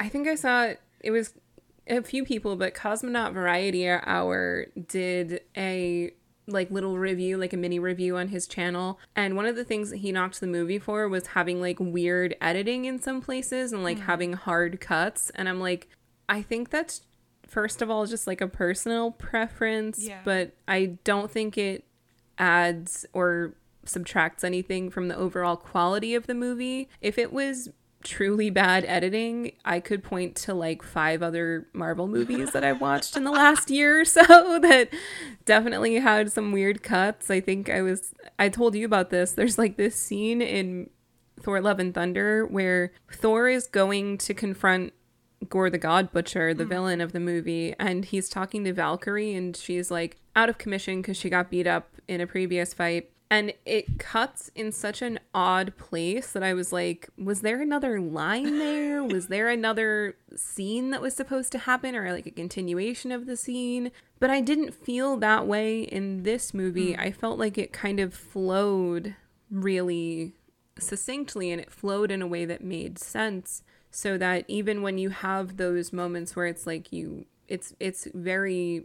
I 0.00 0.08
think 0.08 0.26
I 0.28 0.34
saw 0.34 0.64
it 0.64 0.80
was 1.10 1.34
a 1.86 2.02
few 2.02 2.24
people, 2.24 2.56
but 2.56 2.74
Cosmonaut 2.74 3.32
Variety 3.32 3.88
Hour 3.88 4.66
did 4.88 5.40
a 5.56 6.12
like 6.48 6.70
little 6.70 6.98
review, 6.98 7.36
like 7.38 7.52
a 7.52 7.56
mini 7.56 7.78
review 7.78 8.16
on 8.16 8.28
his 8.28 8.46
channel. 8.46 9.00
And 9.14 9.36
one 9.36 9.46
of 9.46 9.56
the 9.56 9.64
things 9.64 9.90
that 9.90 9.98
he 9.98 10.12
knocked 10.12 10.40
the 10.40 10.46
movie 10.46 10.78
for 10.78 11.08
was 11.08 11.28
having 11.28 11.60
like 11.60 11.78
weird 11.80 12.36
editing 12.40 12.84
in 12.84 13.00
some 13.00 13.20
places 13.20 13.72
and 13.72 13.82
like 13.82 13.98
mm. 13.98 14.04
having 14.04 14.32
hard 14.34 14.80
cuts. 14.80 15.30
And 15.34 15.48
I'm 15.48 15.60
like, 15.60 15.88
I 16.28 16.42
think 16.42 16.70
that's 16.70 17.02
first 17.46 17.82
of 17.82 17.90
all 17.90 18.06
just 18.06 18.26
like 18.26 18.40
a 18.40 18.48
personal 18.48 19.10
preference, 19.12 19.98
Yeah. 20.02 20.20
but 20.24 20.52
I 20.68 20.98
don't 21.04 21.30
think 21.30 21.58
it 21.58 21.84
adds 22.38 23.06
or 23.12 23.54
subtracts 23.84 24.44
anything 24.44 24.90
from 24.90 25.08
the 25.08 25.16
overall 25.16 25.56
quality 25.56 26.14
of 26.14 26.26
the 26.26 26.34
movie. 26.34 26.88
If 27.00 27.18
it 27.18 27.32
was 27.32 27.70
truly 28.06 28.50
bad 28.50 28.84
editing, 28.84 29.52
I 29.64 29.80
could 29.80 30.02
point 30.02 30.36
to 30.36 30.54
like 30.54 30.82
five 30.82 31.22
other 31.22 31.66
Marvel 31.72 32.06
movies 32.06 32.52
that 32.52 32.64
I've 32.64 32.80
watched 32.80 33.16
in 33.16 33.24
the 33.24 33.32
last 33.32 33.68
year 33.68 34.00
or 34.00 34.04
so 34.04 34.22
that 34.62 34.90
definitely 35.44 35.96
had 35.96 36.30
some 36.32 36.52
weird 36.52 36.82
cuts. 36.82 37.30
I 37.30 37.40
think 37.40 37.68
I 37.68 37.82
was 37.82 38.14
I 38.38 38.48
told 38.48 38.74
you 38.76 38.86
about 38.86 39.10
this. 39.10 39.32
There's 39.32 39.58
like 39.58 39.76
this 39.76 39.96
scene 39.96 40.40
in 40.40 40.88
Thor 41.42 41.60
Love 41.60 41.80
and 41.80 41.92
Thunder 41.92 42.46
where 42.46 42.92
Thor 43.12 43.48
is 43.48 43.66
going 43.66 44.18
to 44.18 44.32
confront 44.32 44.92
Gorr 45.48 45.68
the 45.68 45.76
God 45.76 46.12
Butcher, 46.12 46.54
the 46.54 46.64
hmm. 46.64 46.70
villain 46.70 47.00
of 47.00 47.12
the 47.12 47.20
movie, 47.20 47.74
and 47.78 48.04
he's 48.04 48.28
talking 48.28 48.64
to 48.64 48.72
Valkyrie 48.72 49.34
and 49.34 49.56
she's 49.56 49.90
like 49.90 50.16
out 50.36 50.48
of 50.48 50.58
commission 50.58 51.02
because 51.02 51.16
she 51.16 51.28
got 51.28 51.50
beat 51.50 51.66
up 51.66 51.88
in 52.06 52.20
a 52.20 52.26
previous 52.26 52.72
fight. 52.72 53.10
And 53.28 53.52
it 53.64 53.98
cuts 53.98 54.52
in 54.54 54.70
such 54.70 55.02
an 55.02 55.18
odd 55.34 55.76
place 55.76 56.32
that 56.32 56.44
I 56.44 56.54
was 56.54 56.72
like, 56.72 57.08
was 57.18 57.40
there 57.40 57.60
another 57.60 58.00
line 58.00 58.58
there? 58.58 59.02
was 59.02 59.26
there 59.28 59.48
another 59.48 60.16
scene 60.36 60.90
that 60.90 61.02
was 61.02 61.14
supposed 61.14 61.50
to 61.52 61.58
happen 61.58 61.96
or 61.96 62.12
like 62.12 62.26
a 62.26 62.30
continuation 62.30 63.10
of 63.10 63.26
the 63.26 63.36
scene? 63.36 63.90
But 64.20 64.30
I 64.30 64.40
didn't 64.40 64.72
feel 64.72 65.16
that 65.16 65.46
way 65.46 65.80
in 65.80 66.22
this 66.22 66.54
movie. 66.54 66.92
Hmm. 66.92 67.00
I 67.00 67.10
felt 67.10 67.38
like 67.38 67.58
it 67.58 67.72
kind 67.72 67.98
of 67.98 68.14
flowed 68.14 69.16
really 69.50 70.34
succinctly 70.78 71.50
and 71.50 71.60
it 71.60 71.72
flowed 71.72 72.10
in 72.10 72.22
a 72.22 72.26
way 72.26 72.44
that 72.44 72.62
made 72.62 72.98
sense 72.98 73.62
so 73.90 74.18
that 74.18 74.44
even 74.46 74.82
when 74.82 74.98
you 74.98 75.08
have 75.08 75.56
those 75.56 75.92
moments 75.92 76.36
where 76.36 76.46
it's 76.46 76.66
like 76.66 76.92
you 76.92 77.24
it's 77.48 77.74
it's 77.80 78.06
very 78.12 78.84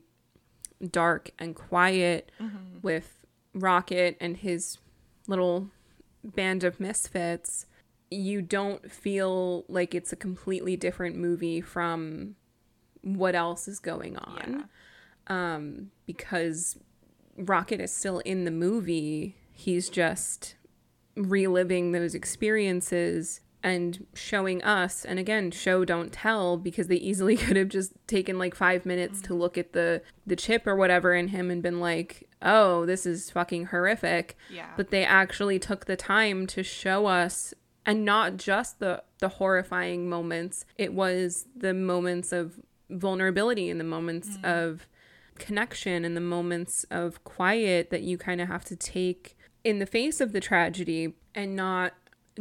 dark 0.89 1.31
and 1.37 1.55
quiet 1.55 2.31
mm-hmm. 2.39 2.79
with 2.81 3.20
Rocket 3.54 4.18
and 4.20 4.38
his 4.38 4.78
little 5.28 5.70
band 6.24 6.64
of 6.64 6.80
misfits 6.80 7.66
you 8.10 8.41
don't 8.41 8.91
feel 8.91 9.64
like 9.70 9.95
it's 9.95 10.12
a 10.12 10.18
completely 10.18 10.76
different 10.76 11.16
movie 11.16 11.62
from 11.62 12.36
what 13.02 13.34
else 13.36 13.68
is 13.68 13.80
going 13.80 14.18
on. 14.18 14.70
Um 15.28 15.91
because 16.06 16.78
Rocket 17.38 17.80
is 17.80 17.93
still 17.93 18.20
in 18.20 18.45
the 18.45 18.52
movie 18.52 19.36
he's 19.52 19.89
just 19.89 20.56
reliving 21.16 21.91
those 21.91 22.16
experiences 22.16 23.41
and 23.64 24.08
showing 24.14 24.64
us 24.64 25.06
and 25.06 25.20
again 25.20 25.52
show 25.52 25.86
don't 25.86 26.12
tell 26.12 26.58
because 26.58 26.88
they 26.88 26.95
easily 26.95 27.38
could 27.38 27.56
have 27.56 27.70
just 27.70 27.93
taken 28.08 28.39
like 28.39 28.56
5 28.56 28.86
minutes 28.86 29.22
to 29.22 29.34
look 29.34 29.58
at 29.58 29.74
the 29.74 30.02
the 30.26 30.36
chip 30.36 30.66
or 30.66 30.76
whatever 30.76 31.14
in 31.14 31.30
him 31.30 31.52
and 31.52 31.62
been 31.62 31.80
like 31.80 32.28
oh 32.41 32.85
this 32.85 33.05
is 33.05 33.29
fucking 33.29 33.67
horrific. 33.67 34.37
Yeah. 34.49 34.71
but 34.77 34.89
they 34.89 35.05
actually 35.05 35.59
took 35.59 35.85
the 35.85 35.95
time 35.95 36.47
to 36.47 36.63
show 36.63 37.05
us 37.05 37.53
and 37.85 38.05
not 38.05 38.37
just 38.37 38.79
the 38.79 39.03
the 39.19 39.29
horrifying 39.29 40.09
moments. 40.09 40.65
It 40.77 40.93
was 40.93 41.47
the 41.55 41.73
moments 41.73 42.31
of 42.31 42.59
vulnerability 42.89 43.69
and 43.69 43.79
the 43.79 43.85
moments 43.85 44.29
mm. 44.29 44.43
of 44.43 44.87
connection 45.37 46.05
and 46.05 46.15
the 46.15 46.21
moments 46.21 46.85
of 46.91 47.23
quiet 47.23 47.89
that 47.89 48.01
you 48.01 48.17
kind 48.17 48.41
of 48.41 48.47
have 48.47 48.65
to 48.65 48.75
take 48.75 49.37
in 49.63 49.79
the 49.79 49.85
face 49.85 50.21
of 50.21 50.33
the 50.33 50.39
tragedy 50.39 51.13
and 51.33 51.55
not 51.55 51.93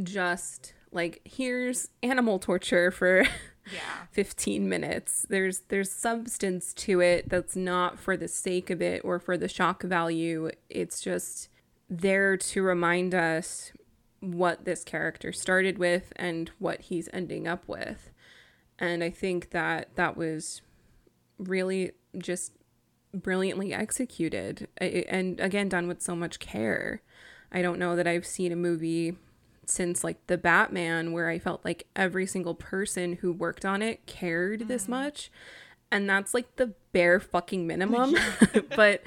just 0.03 0.74
like 0.92 1.20
here's 1.24 1.88
animal 2.03 2.38
torture 2.38 2.90
for 2.90 3.24
yeah. 3.73 4.07
15 4.13 4.69
minutes. 4.69 5.27
There's 5.29 5.61
there's 5.69 5.91
substance 5.91 6.73
to 6.75 7.01
it 7.01 7.29
that's 7.29 7.57
not 7.57 7.99
for 7.99 8.17
the 8.17 8.29
sake 8.29 8.71
of 8.71 8.81
it 8.81 9.03
or 9.05 9.19
for 9.19 9.37
the 9.37 9.49
shock 9.49 9.83
value. 9.83 10.51
It's 10.69 11.01
just 11.01 11.49
there 11.89 12.37
to 12.37 12.63
remind 12.63 13.15
us 13.15 13.73
what 14.21 14.65
this 14.65 14.85
character 14.85 15.33
started 15.33 15.79
with 15.79 16.13
and 16.17 16.51
what 16.59 16.83
he's 16.83 17.09
ending 17.13 17.49
up 17.49 17.67
with. 17.67 18.11
And 18.79 19.03
i 19.03 19.11
think 19.11 19.51
that 19.51 19.95
that 19.97 20.17
was 20.17 20.63
really 21.39 21.93
just 22.19 22.53
brilliantly 23.13 23.73
executed. 23.73 24.69
And 24.79 25.41
again 25.41 25.69
done 25.69 25.89
with 25.89 26.03
so 26.03 26.15
much 26.15 26.39
care. 26.39 27.03
I 27.53 27.63
don't 27.63 27.79
know 27.79 27.97
that 27.97 28.07
i've 28.07 28.27
seen 28.27 28.53
a 28.53 28.57
movie 28.57 29.17
since 29.71 30.05
like 30.05 30.27
the 30.27 30.39
batman 30.39 31.12
where 31.12 31.29
i 31.29 31.39
felt 31.39 31.64
like 31.64 31.87
every 31.97 32.27
single 32.27 32.55
person 32.55 33.14
who 33.14 33.33
worked 33.33 33.64
on 33.64 33.83
it 33.83 34.05
cared 34.07 34.68
this 34.68 34.83
mm-hmm. 34.83 34.93
much. 34.93 35.31
And 35.93 36.09
that's 36.09 36.35
like 36.35 36.55
the 36.55 36.75
bare 36.93 37.18
fucking 37.18 37.66
minimum. 37.66 38.14
But 38.77 39.03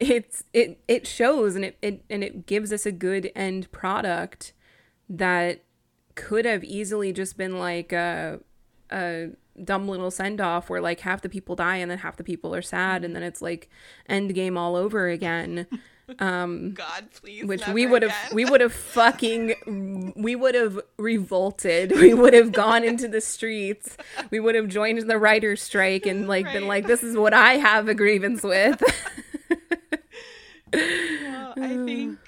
it's 0.00 0.44
it 0.52 0.80
it 0.88 1.06
shows 1.06 1.54
and 1.54 1.66
it, 1.66 1.76
it 1.82 2.02
and 2.08 2.24
it 2.24 2.46
gives 2.46 2.72
us 2.72 2.86
a 2.86 2.92
good 2.92 3.30
end 3.36 3.70
product 3.70 4.54
that 5.08 5.62
could 6.14 6.46
have 6.46 6.64
easily 6.64 7.12
just 7.12 7.36
been 7.36 7.58
like 7.58 7.92
a 7.92 8.40
a 8.90 9.28
dumb 9.62 9.86
little 9.86 10.10
send 10.10 10.40
off 10.40 10.70
where 10.70 10.80
like 10.80 11.00
half 11.00 11.20
the 11.20 11.28
people 11.28 11.54
die 11.54 11.76
and 11.76 11.90
then 11.90 11.98
half 11.98 12.16
the 12.16 12.24
people 12.24 12.54
are 12.54 12.62
sad 12.62 13.04
and 13.04 13.12
mm-hmm. 13.12 13.14
then 13.14 13.22
it's 13.22 13.42
like 13.42 13.68
Endgame 14.08 14.56
all 14.56 14.76
over 14.76 15.08
again 15.08 15.66
Um, 16.18 16.72
God, 16.72 17.08
please. 17.14 17.44
which 17.44 17.66
we 17.68 17.86
would 17.86 18.02
have 18.02 18.32
we 18.32 18.44
would 18.44 18.60
have 18.60 18.72
fucking 18.72 20.12
we 20.16 20.36
would 20.36 20.54
have 20.54 20.80
revolted. 20.98 21.92
We 21.92 22.12
would 22.12 22.34
have 22.34 22.52
gone 22.52 22.84
into 22.84 23.08
the 23.08 23.20
streets. 23.20 23.96
We 24.30 24.38
would 24.40 24.54
have 24.54 24.68
joined 24.68 25.08
the 25.08 25.18
writer's 25.18 25.62
strike 25.62 26.04
and 26.06 26.28
like 26.28 26.52
been 26.52 26.66
like 26.66 26.86
this 26.86 27.02
is 27.02 27.16
what 27.16 27.32
i 27.32 27.54
have 27.54 27.88
a 27.88 27.94
grievance 27.94 28.42
with. 28.42 28.82
Well, 30.72 31.54
I 31.56 31.68
think 31.84 32.18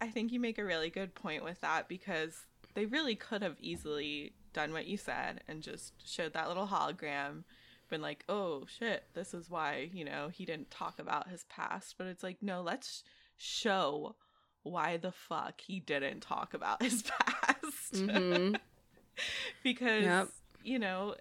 I 0.00 0.08
think 0.08 0.32
you 0.32 0.40
make 0.40 0.58
a 0.58 0.64
really 0.64 0.90
good 0.90 1.14
point 1.14 1.42
with 1.44 1.60
that 1.62 1.88
because 1.88 2.44
they 2.74 2.84
really 2.84 3.14
could 3.14 3.42
have 3.42 3.56
easily 3.60 4.32
done 4.52 4.72
what 4.72 4.86
you 4.86 4.96
said 4.96 5.40
and 5.48 5.62
just 5.62 5.94
showed 6.06 6.34
that 6.34 6.48
little 6.48 6.66
hologram 6.66 7.44
been 7.88 8.02
like, 8.02 8.24
"Oh 8.28 8.64
shit, 8.66 9.04
this 9.14 9.34
is 9.34 9.50
why, 9.50 9.90
you 9.92 10.04
know, 10.04 10.28
he 10.28 10.44
didn't 10.44 10.70
talk 10.70 10.98
about 10.98 11.28
his 11.28 11.44
past." 11.44 11.96
But 11.98 12.06
it's 12.08 12.22
like, 12.22 12.38
"No, 12.42 12.62
let's 12.62 13.04
show 13.36 14.16
why 14.62 14.96
the 14.96 15.12
fuck 15.12 15.60
he 15.60 15.80
didn't 15.80 16.20
talk 16.20 16.54
about 16.54 16.82
his 16.82 17.02
past." 17.18 17.92
Mhm. 17.94 18.58
because 19.62 20.04
Yep. 20.04 20.28
you 20.62 20.78
know 20.78 21.14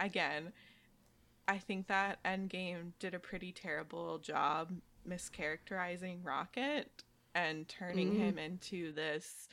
again 0.00 0.52
i 1.46 1.58
think 1.58 1.86
that 1.86 2.18
endgame 2.24 2.92
did 2.98 3.14
a 3.14 3.18
pretty 3.18 3.52
terrible 3.52 4.18
job 4.18 4.70
mischaracterizing 5.08 6.24
rocket 6.24 7.04
and 7.34 7.68
turning 7.68 8.08
Mm. 8.08 8.16
him 8.16 8.38
into 8.38 8.92
this 8.92 9.48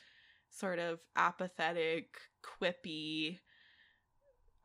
sort 0.50 0.78
of 0.78 0.98
apathetic 1.16 2.18
quippy 2.42 3.38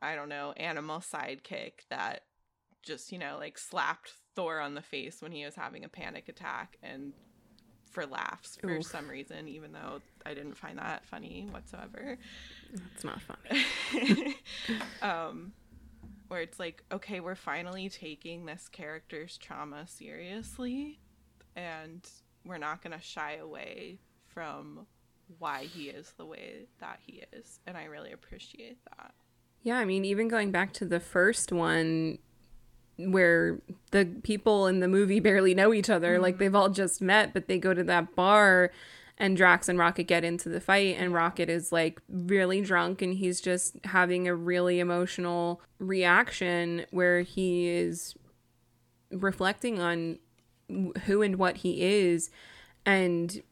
i 0.02 0.14
don't 0.14 0.28
know 0.28 0.52
animal 0.56 0.98
sidekick 0.98 1.72
that 1.90 2.24
just 2.82 3.12
you 3.12 3.18
know 3.18 3.36
like 3.38 3.56
slapped 3.56 4.12
thor 4.34 4.60
on 4.60 4.74
the 4.74 4.82
face 4.82 5.22
when 5.22 5.32
he 5.32 5.44
was 5.44 5.54
having 5.54 5.84
a 5.84 5.88
panic 5.88 6.28
attack 6.28 6.76
and 6.82 7.12
for 7.90 8.06
laughs 8.06 8.56
for 8.60 8.70
Oof. 8.70 8.86
some 8.86 9.08
reason 9.08 9.48
even 9.48 9.72
though 9.72 10.00
i 10.24 10.34
didn't 10.34 10.56
find 10.56 10.78
that 10.78 11.04
funny 11.04 11.46
whatsoever. 11.50 12.18
It's 12.94 13.04
not 13.04 13.20
funny. 13.20 14.36
Um 15.02 15.52
where 16.32 16.40
it's 16.40 16.58
like 16.58 16.82
okay 16.90 17.20
we're 17.20 17.34
finally 17.34 17.90
taking 17.90 18.46
this 18.46 18.66
character's 18.66 19.36
trauma 19.36 19.86
seriously 19.86 20.98
and 21.54 22.08
we're 22.46 22.56
not 22.56 22.82
going 22.82 22.98
to 22.98 23.04
shy 23.04 23.34
away 23.34 23.98
from 24.28 24.86
why 25.38 25.64
he 25.64 25.90
is 25.90 26.14
the 26.16 26.24
way 26.24 26.66
that 26.80 27.00
he 27.04 27.22
is 27.34 27.60
and 27.66 27.76
i 27.76 27.84
really 27.84 28.12
appreciate 28.12 28.78
that 28.96 29.12
yeah 29.62 29.78
i 29.78 29.84
mean 29.84 30.04
even 30.04 30.28
going 30.28 30.50
back 30.50 30.72
to 30.72 30.84
the 30.84 31.00
first 31.00 31.52
one 31.52 32.18
where 32.98 33.60
the 33.90 34.04
people 34.22 34.66
in 34.66 34.80
the 34.80 34.88
movie 34.88 35.20
barely 35.28 35.54
know 35.54 35.72
each 35.72 35.90
other 35.90 36.18
like 36.18 36.34
mm-hmm. 36.34 36.44
they've 36.44 36.54
all 36.54 36.68
just 36.68 37.00
met 37.00 37.32
but 37.32 37.48
they 37.48 37.58
go 37.58 37.74
to 37.74 37.84
that 37.84 38.14
bar 38.14 38.70
and 39.18 39.36
Drax 39.36 39.68
and 39.68 39.78
Rocket 39.78 40.04
get 40.04 40.24
into 40.24 40.48
the 40.48 40.60
fight 40.60 40.96
and 40.98 41.14
Rocket 41.14 41.48
is 41.48 41.70
like 41.70 42.00
really 42.08 42.60
drunk 42.60 43.02
and 43.02 43.14
he's 43.14 43.40
just 43.40 43.76
having 43.84 44.26
a 44.26 44.34
really 44.34 44.80
emotional 44.80 45.60
reaction 45.78 46.86
where 46.90 47.20
he 47.20 47.68
is 47.68 48.14
reflecting 49.12 49.78
on 49.78 50.18
who 51.04 51.22
and 51.22 51.36
what 51.36 51.58
he 51.58 51.82
is 51.82 52.30
and 52.86 53.42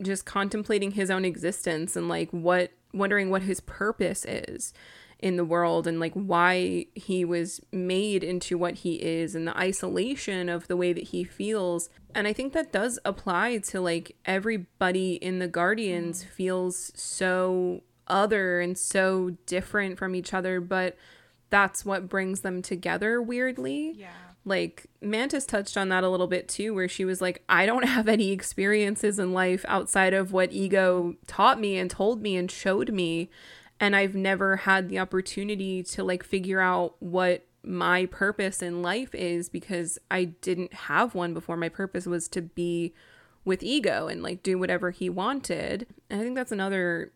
just 0.00 0.24
contemplating 0.24 0.92
his 0.92 1.10
own 1.10 1.24
existence 1.24 1.96
and 1.96 2.08
like 2.08 2.30
what 2.30 2.72
wondering 2.94 3.28
what 3.30 3.42
his 3.42 3.60
purpose 3.60 4.24
is 4.24 4.72
in 5.20 5.36
the 5.36 5.44
world 5.44 5.86
and 5.86 6.00
like 6.00 6.14
why 6.14 6.86
he 6.94 7.24
was 7.24 7.60
made 7.72 8.24
into 8.24 8.56
what 8.56 8.76
he 8.76 8.94
is 8.94 9.34
and 9.34 9.46
the 9.46 9.56
isolation 9.56 10.48
of 10.48 10.66
the 10.66 10.76
way 10.76 10.92
that 10.92 11.04
he 11.04 11.22
feels 11.22 11.90
and 12.14 12.26
i 12.26 12.32
think 12.32 12.52
that 12.52 12.72
does 12.72 12.98
apply 13.04 13.58
to 13.58 13.80
like 13.80 14.16
everybody 14.24 15.14
in 15.14 15.38
the 15.38 15.48
guardians 15.48 16.24
mm. 16.24 16.28
feels 16.28 16.90
so 16.94 17.82
other 18.06 18.60
and 18.60 18.76
so 18.78 19.36
different 19.46 19.98
from 19.98 20.14
each 20.14 20.32
other 20.32 20.60
but 20.60 20.96
that's 21.50 21.84
what 21.84 22.08
brings 22.08 22.40
them 22.40 22.62
together 22.62 23.20
weirdly. 23.20 23.94
Yeah. 23.98 24.08
Like 24.44 24.86
Mantis 25.02 25.44
touched 25.44 25.76
on 25.76 25.90
that 25.90 26.02
a 26.02 26.08
little 26.08 26.28
bit 26.28 26.48
too, 26.48 26.72
where 26.72 26.88
she 26.88 27.04
was 27.04 27.20
like, 27.20 27.42
I 27.48 27.66
don't 27.66 27.86
have 27.86 28.08
any 28.08 28.30
experiences 28.30 29.18
in 29.18 29.34
life 29.34 29.64
outside 29.68 30.14
of 30.14 30.32
what 30.32 30.52
ego 30.52 31.16
taught 31.26 31.60
me 31.60 31.76
and 31.76 31.90
told 31.90 32.22
me 32.22 32.36
and 32.36 32.50
showed 32.50 32.92
me. 32.92 33.28
And 33.80 33.96
I've 33.96 34.14
never 34.14 34.56
had 34.56 34.88
the 34.88 34.98
opportunity 34.98 35.82
to 35.84 36.04
like 36.04 36.22
figure 36.22 36.60
out 36.60 36.94
what 37.00 37.46
my 37.62 38.06
purpose 38.06 38.62
in 38.62 38.82
life 38.82 39.14
is 39.14 39.48
because 39.48 39.98
I 40.10 40.24
didn't 40.24 40.72
have 40.72 41.14
one 41.14 41.34
before. 41.34 41.56
My 41.56 41.68
purpose 41.68 42.06
was 42.06 42.28
to 42.28 42.42
be 42.42 42.94
with 43.44 43.62
ego 43.62 44.06
and 44.06 44.22
like 44.22 44.42
do 44.42 44.58
whatever 44.58 44.90
he 44.90 45.08
wanted. 45.08 45.86
And 46.08 46.20
I 46.20 46.24
think 46.24 46.36
that's 46.36 46.52
another 46.52 47.12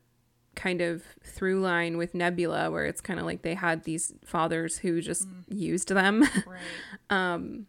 kind 0.54 0.80
of 0.80 1.02
through 1.22 1.60
line 1.60 1.96
with 1.96 2.14
Nebula 2.14 2.70
where 2.70 2.86
it's 2.86 3.00
kind 3.00 3.18
of 3.18 3.26
like 3.26 3.42
they 3.42 3.54
had 3.54 3.84
these 3.84 4.12
fathers 4.24 4.78
who 4.78 5.00
just 5.00 5.28
mm. 5.28 5.44
used 5.48 5.88
them. 5.88 6.24
Right. 6.46 6.60
um 7.10 7.66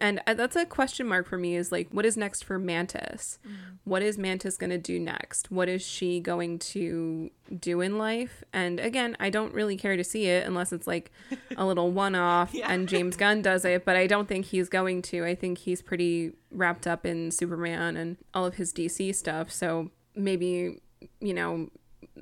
and 0.00 0.20
uh, 0.26 0.34
that's 0.34 0.56
a 0.56 0.64
question 0.64 1.06
mark 1.06 1.26
for 1.26 1.38
me 1.38 1.56
is 1.56 1.72
like 1.72 1.88
what 1.90 2.06
is 2.06 2.16
next 2.16 2.44
for 2.44 2.58
Mantis? 2.58 3.38
Mm. 3.46 3.78
What 3.84 4.02
is 4.02 4.18
Mantis 4.18 4.56
going 4.56 4.70
to 4.70 4.78
do 4.78 4.98
next? 4.98 5.50
What 5.50 5.68
is 5.68 5.82
she 5.82 6.20
going 6.20 6.58
to 6.60 7.30
do 7.58 7.80
in 7.80 7.98
life? 7.98 8.44
And 8.52 8.78
again, 8.78 9.16
I 9.18 9.30
don't 9.30 9.52
really 9.52 9.76
care 9.76 9.96
to 9.96 10.04
see 10.04 10.26
it 10.26 10.46
unless 10.46 10.72
it's 10.72 10.86
like 10.86 11.10
a 11.56 11.64
little 11.66 11.90
one 11.90 12.14
off 12.14 12.54
yeah. 12.54 12.70
and 12.70 12.88
James 12.88 13.16
Gunn 13.16 13.42
does 13.42 13.64
it, 13.64 13.84
but 13.84 13.96
I 13.96 14.06
don't 14.06 14.28
think 14.28 14.46
he's 14.46 14.68
going 14.68 15.02
to. 15.02 15.24
I 15.24 15.34
think 15.34 15.58
he's 15.58 15.82
pretty 15.82 16.32
wrapped 16.50 16.86
up 16.86 17.04
in 17.04 17.30
Superman 17.30 17.96
and 17.96 18.16
all 18.34 18.46
of 18.46 18.54
his 18.54 18.72
DC 18.72 19.14
stuff. 19.14 19.50
So 19.50 19.90
maybe, 20.14 20.80
you 21.20 21.34
know, 21.34 21.70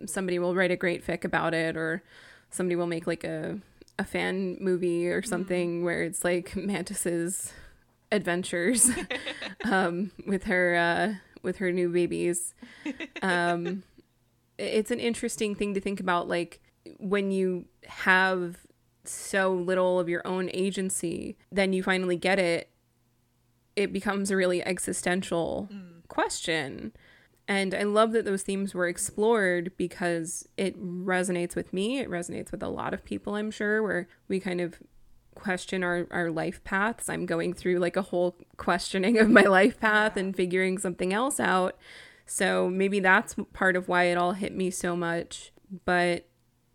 somebody 0.06 0.38
will 0.38 0.54
write 0.54 0.70
a 0.70 0.76
great 0.76 1.06
fic 1.06 1.24
about 1.24 1.54
it 1.54 1.76
or 1.76 2.02
somebody 2.50 2.76
will 2.76 2.86
make 2.86 3.06
like 3.06 3.24
a 3.24 3.58
a 3.98 4.04
fan 4.04 4.56
movie 4.60 5.08
or 5.08 5.20
mm-hmm. 5.20 5.28
something 5.28 5.80
mm. 5.80 5.84
where 5.84 6.02
it's 6.02 6.24
like 6.24 6.56
Mantis's 6.56 7.52
adventures 8.12 8.90
um, 9.70 10.10
with 10.26 10.44
her 10.44 10.76
uh, 10.76 11.14
with 11.42 11.58
her 11.58 11.70
new 11.70 11.88
babies. 11.88 12.54
Um, 13.22 13.82
it's 14.58 14.90
an 14.90 15.00
interesting 15.00 15.54
thing 15.54 15.74
to 15.74 15.80
think 15.80 16.00
about, 16.00 16.28
like 16.28 16.60
when 16.98 17.30
you 17.30 17.66
have 17.86 18.58
so 19.04 19.52
little 19.52 20.00
of 20.00 20.08
your 20.08 20.26
own 20.26 20.50
agency, 20.52 21.36
then 21.52 21.72
you 21.72 21.82
finally 21.82 22.16
get 22.16 22.38
it. 22.38 22.70
It 23.76 23.92
becomes 23.92 24.30
a 24.30 24.36
really 24.36 24.64
existential 24.64 25.68
mm. 25.72 26.06
question. 26.08 26.92
And 27.46 27.74
I 27.74 27.82
love 27.82 28.12
that 28.12 28.24
those 28.24 28.42
themes 28.42 28.72
were 28.72 28.88
explored 28.88 29.72
because 29.76 30.48
it 30.56 30.80
resonates 30.80 31.54
with 31.54 31.72
me. 31.74 31.98
It 31.98 32.08
resonates 32.08 32.50
with 32.50 32.62
a 32.62 32.68
lot 32.68 32.94
of 32.94 33.04
people, 33.04 33.34
I'm 33.34 33.50
sure, 33.50 33.82
where 33.82 34.08
we 34.28 34.40
kind 34.40 34.62
of 34.62 34.78
question 35.34 35.84
our, 35.84 36.06
our 36.10 36.30
life 36.30 36.64
paths. 36.64 37.08
I'm 37.08 37.26
going 37.26 37.52
through 37.52 37.80
like 37.80 37.96
a 37.96 38.02
whole 38.02 38.36
questioning 38.56 39.18
of 39.18 39.28
my 39.28 39.42
life 39.42 39.78
path 39.78 40.16
and 40.16 40.34
figuring 40.34 40.78
something 40.78 41.12
else 41.12 41.38
out. 41.38 41.76
So 42.24 42.70
maybe 42.70 43.00
that's 43.00 43.36
part 43.52 43.76
of 43.76 43.88
why 43.88 44.04
it 44.04 44.16
all 44.16 44.32
hit 44.32 44.54
me 44.54 44.70
so 44.70 44.96
much. 44.96 45.52
But 45.84 46.26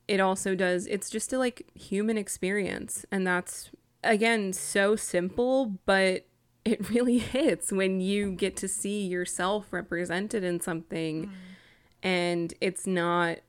it 0.08 0.20
also 0.20 0.54
does, 0.54 0.86
it's 0.86 1.10
just 1.10 1.34
a 1.34 1.40
like 1.40 1.66
human 1.74 2.18
experience. 2.18 3.06
And 3.12 3.26
that's, 3.26 3.72
again, 4.04 4.54
so 4.54 4.96
simple, 4.96 5.80
but 5.88 6.26
it 6.66 6.90
really 6.90 7.18
hits 7.18 7.72
when 7.72 8.02
you 8.02 8.32
get 8.32 8.56
to 8.58 8.68
see 8.68 9.06
yourself 9.06 9.68
represented 9.72 10.44
in 10.44 10.60
something 10.60 11.28
mm. 11.28 11.32
and 12.04 12.54
it's 12.62 12.86
not 12.86 13.40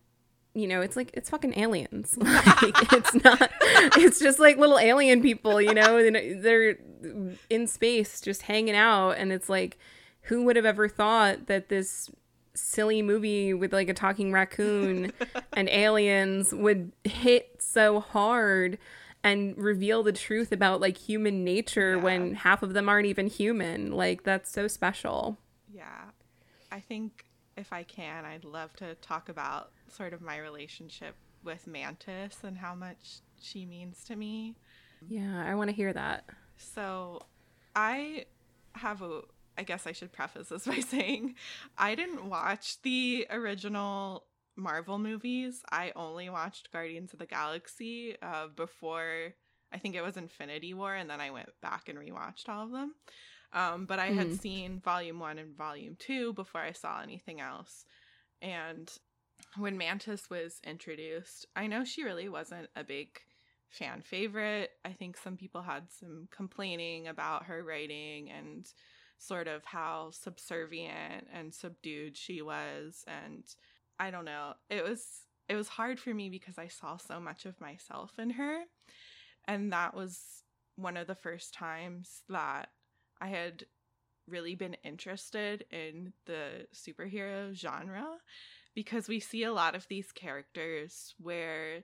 you 0.55 0.67
know 0.67 0.81
it's 0.81 0.97
like 0.97 1.11
it's 1.15 1.31
fucking 1.31 1.59
aliens. 1.59 2.19
Like 2.63 2.93
it's 2.93 3.15
not 3.25 3.51
it's 3.97 4.19
just 4.19 4.39
like 4.39 4.57
little 4.57 4.79
alien 4.79 5.23
people 5.23 5.61
you 5.61 5.75
know 5.75 6.11
they're 6.11 6.77
in 7.49 7.67
space 7.67 8.21
just 8.21 8.43
hanging 8.43 8.75
out. 8.75 9.13
And 9.13 9.33
it's 9.33 9.49
like 9.49 9.79
who 10.23 10.45
would 10.45 10.57
have 10.57 10.65
ever 10.67 10.89
thought 10.89 11.47
that 11.47 11.69
this 11.69 12.11
silly 12.55 13.01
movie 13.01 13.55
with 13.55 13.73
like 13.73 13.89
a 13.89 13.95
talking 13.95 14.33
raccoon 14.33 15.13
and 15.53 15.69
aliens 15.69 16.53
would 16.53 16.93
hit 17.05 17.57
so 17.61 18.01
hard 18.01 18.79
and 19.23 19.57
reveal 19.57 20.03
the 20.03 20.13
truth 20.13 20.53
about 20.53 20.81
like 20.81 20.97
human 20.97 21.45
nature 21.45 21.97
yeah. 21.97 22.03
when 22.03 22.35
half 22.35 22.63
of 22.63 22.73
them 22.73 22.89
aren't 22.89 23.07
even 23.07 23.27
human. 23.27 23.93
Like 23.93 24.23
that's 24.23 24.51
so 24.51 24.67
special. 24.69 25.39
Yeah. 25.73 26.11
I 26.73 26.81
think 26.81 27.27
if 27.57 27.73
I 27.73 27.83
can, 27.83 28.25
I'd 28.25 28.45
love 28.45 28.75
to 28.77 28.95
talk 28.97 29.29
about 29.29 29.71
sort 29.89 30.13
of 30.13 30.23
my 30.23 30.39
relationship 30.39 31.15
with 31.45 31.67
Mantis 31.67 32.39
and 32.43 32.57
how 32.57 32.75
much 32.75 33.21
she 33.41 33.67
means 33.67 34.05
to 34.05 34.17
me. 34.17 34.57
Yeah, 35.09 35.45
I 35.47 35.55
want 35.55 35.71
to 35.71 35.77
hear 35.77 35.93
that. 35.93 36.25
So, 36.57 37.23
I 37.75 38.27
have 38.75 39.03
a 39.03 39.23
I 39.59 39.63
guess 39.63 39.87
I 39.87 39.93
should 39.93 40.13
preface 40.13 40.49
this 40.49 40.67
by 40.67 40.81
saying 40.81 41.35
I 41.77 41.95
didn't 41.95 42.29
watch 42.29 42.81
the 42.83 43.27
original 43.31 44.25
Marvel 44.61 44.99
movies, 44.99 45.63
I 45.71 45.93
only 45.97 46.29
watched 46.29 46.73
Guardians 46.73 47.13
of 47.13 47.19
the 47.19 47.27
Galaxy 47.27 48.17
uh, 48.23 48.49
before 48.55 49.35
I 49.73 49.79
think 49.79 49.95
it 49.95 50.03
was 50.03 50.17
Infinity 50.17 50.75
War, 50.75 50.95
and 50.95 51.09
then 51.09 51.21
I 51.21 51.31
went 51.31 51.49
back 51.63 51.89
and 51.89 51.99
rewatched 51.99 52.49
all 52.49 52.65
of 52.65 52.73
them. 52.73 52.95
Um, 53.53 53.87
but 53.87 53.99
I 53.99 54.07
had 54.07 54.29
hmm. 54.29 54.35
seen 54.35 54.81
Volume 54.81 55.19
One 55.19 55.39
and 55.39 55.57
Volume 55.57 55.97
Two 55.99 56.33
before 56.35 56.61
I 56.61 56.73
saw 56.73 57.01
anything 57.01 57.41
else. 57.41 57.85
And 58.41 58.91
when 59.57 59.77
Mantis 59.77 60.31
was 60.31 60.61
introduced, 60.65 61.47
I 61.57 61.67
know 61.67 61.85
she 61.85 62.05
really 62.05 62.29
wasn't 62.29 62.69
a 62.77 62.85
big 62.85 63.09
fan 63.69 64.03
favorite. 64.03 64.71
I 64.85 64.93
think 64.93 65.17
some 65.17 65.37
people 65.37 65.63
had 65.63 65.91
some 65.91 66.29
complaining 66.31 67.09
about 67.09 67.45
her 67.45 67.63
writing 67.65 68.31
and 68.31 68.67
sort 69.19 69.49
of 69.49 69.65
how 69.65 70.11
subservient 70.13 71.27
and 71.33 71.53
subdued 71.55 72.17
she 72.17 72.43
was 72.43 73.05
and 73.07 73.45
I 74.01 74.11
don't 74.11 74.25
know. 74.25 74.55
It 74.71 74.83
was 74.83 75.05
it 75.49 75.57
was 75.57 75.69
hard 75.69 76.01
for 76.01 76.15
me 76.15 76.31
because 76.31 76.59
I 76.59 76.69
saw 76.69 76.97
so 76.97 77.21
much 77.21 77.45
of 77.45 77.61
myself 77.61 78.19
in 78.19 78.31
her. 78.31 78.63
And 79.47 79.73
that 79.73 79.95
was 79.95 80.43
one 80.77 80.97
of 80.97 81.07
the 81.07 81.15
first 81.15 81.53
times 81.53 82.23
that 82.29 82.71
I 83.21 83.29
had 83.29 83.67
really 84.27 84.55
been 84.55 84.77
interested 84.85 85.65
in 85.71 86.13
the 86.25 86.67
superhero 86.75 87.53
genre 87.53 88.07
because 88.75 89.09
we 89.09 89.21
see 89.21 89.43
a 89.43 89.53
lot 89.53 89.75
of 89.75 89.89
these 89.89 90.13
characters 90.13 91.15
where 91.19 91.83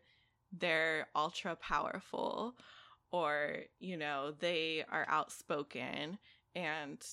they're 0.57 1.09
ultra 1.14 1.57
powerful 1.57 2.55
or, 3.11 3.64
you 3.79 3.97
know, 3.97 4.33
they 4.39 4.85
are 4.91 5.07
outspoken 5.09 6.19
and 6.55 7.05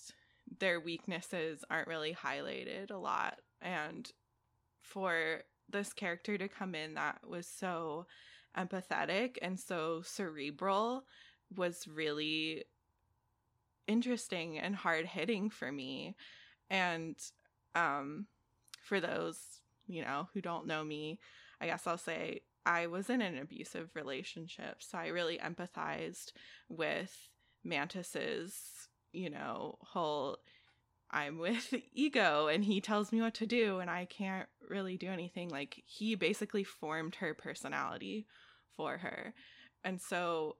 their 0.59 0.79
weaknesses 0.79 1.65
aren't 1.69 1.87
really 1.87 2.13
highlighted 2.13 2.91
a 2.91 2.97
lot. 2.97 3.39
And 3.61 4.09
for 4.83 5.41
this 5.69 5.93
character 5.93 6.37
to 6.37 6.47
come 6.47 6.75
in 6.75 6.93
that 6.93 7.27
was 7.27 7.47
so 7.47 8.05
empathetic 8.57 9.37
and 9.41 9.59
so 9.59 10.01
cerebral 10.03 11.03
was 11.55 11.87
really 11.87 12.63
interesting 13.87 14.59
and 14.59 14.75
hard 14.75 15.05
hitting 15.05 15.49
for 15.49 15.71
me. 15.71 16.15
And 16.69 17.15
um, 17.75 18.27
for 18.81 18.99
those, 18.99 19.39
you 19.87 20.03
know, 20.03 20.29
who 20.33 20.41
don't 20.41 20.67
know 20.67 20.83
me, 20.83 21.19
I 21.59 21.67
guess 21.67 21.87
I'll 21.87 21.97
say 21.97 22.41
I 22.65 22.87
was 22.87 23.09
in 23.09 23.21
an 23.21 23.37
abusive 23.37 23.89
relationship. 23.95 24.77
So 24.79 24.97
I 24.97 25.07
really 25.07 25.37
empathized 25.37 26.31
with 26.69 27.15
Mantis's, 27.63 28.53
you 29.11 29.29
know, 29.29 29.77
whole 29.81 30.37
I'm 31.13 31.37
with 31.37 31.73
ego 31.93 32.47
and 32.47 32.65
he 32.65 32.81
tells 32.81 33.11
me 33.11 33.21
what 33.21 33.35
to 33.35 33.45
do 33.45 33.79
and 33.79 33.89
I 33.89 34.05
can't 34.05 34.49
really 34.67 34.97
do 34.97 35.07
anything. 35.07 35.49
Like 35.49 35.81
he 35.85 36.15
basically 36.15 36.63
formed 36.63 37.15
her 37.15 37.33
personality 37.33 38.25
for 38.75 38.97
her. 38.97 39.33
And 39.83 40.01
so 40.01 40.57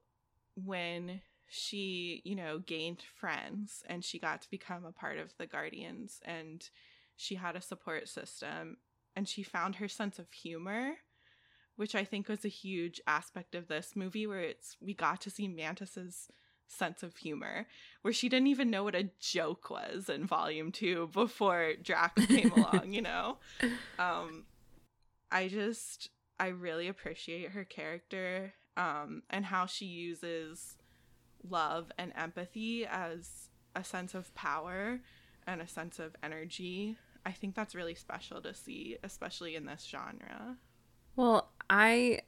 when 0.56 1.22
she, 1.50 2.22
you 2.24 2.36
know, 2.36 2.60
gained 2.60 3.04
friends 3.20 3.84
and 3.90 4.06
she 4.06 4.20
got 4.20 4.42
to 4.44 4.52
become 4.52 4.86
a 4.86 4.92
part 4.92 5.18
of 5.18 5.34
the 5.38 5.48
Guardians 5.48 6.20
and 6.24 6.70
she 7.16 7.36
had 7.36 7.56
a 7.56 7.62
support 7.62 8.08
system 8.08 8.78
and 9.16 9.28
she 9.28 9.44
found 9.44 9.76
her 9.76 9.88
sense 9.88 10.20
of 10.20 10.32
humor, 10.32 10.94
which 11.76 11.96
I 11.96 12.04
think 12.04 12.28
was 12.28 12.46
a 12.46 12.50
huge 12.50 13.02
aspect 13.08 13.56
of 13.56 13.68
this 13.68 13.96
movie 13.96 14.28
where 14.28 14.42
it's 14.42 14.78
we 14.80 14.94
got 14.94 15.22
to 15.22 15.30
see 15.32 15.48
Mantis's 15.48 16.28
sense 16.68 17.04
of 17.04 17.18
humor 17.18 17.68
where 18.02 18.14
she 18.14 18.30
didn't 18.30 18.48
even 18.48 18.70
know 18.70 18.84
what 18.84 18.96
a 18.96 19.10
joke 19.20 19.70
was 19.70 20.10
in 20.10 20.26
volume 20.26 20.72
2 20.72 21.10
before 21.14 21.74
Drax 21.82 22.26
came 22.28 22.52
along, 22.52 22.94
you 22.94 23.02
know. 23.02 23.38
Um 24.00 24.46
I 25.32 25.48
just 25.48 26.10
I 26.40 26.48
really 26.48 26.88
appreciate 26.88 27.52
her 27.52 27.64
character 27.64 28.54
um 28.76 29.24
and 29.30 29.46
how 29.46 29.66
she 29.66 29.86
uses 29.86 30.76
love 31.48 31.92
and 31.98 32.12
empathy 32.16 32.86
as 32.86 33.50
a 33.76 33.84
sense 33.84 34.14
of 34.14 34.34
power 34.36 35.00
and 35.46 35.62
a 35.62 35.68
sense 35.68 36.00
of 36.00 36.16
energy. 36.24 36.98
I 37.26 37.32
think 37.32 37.56
that's 37.56 37.76
really 37.76 37.96
special 37.96 38.42
to 38.42 38.54
see, 38.54 38.98
especially 39.04 39.56
in 39.56 39.66
this 39.66 39.88
genre. 39.90 40.58
Well, 41.16 41.52
I 41.70 42.22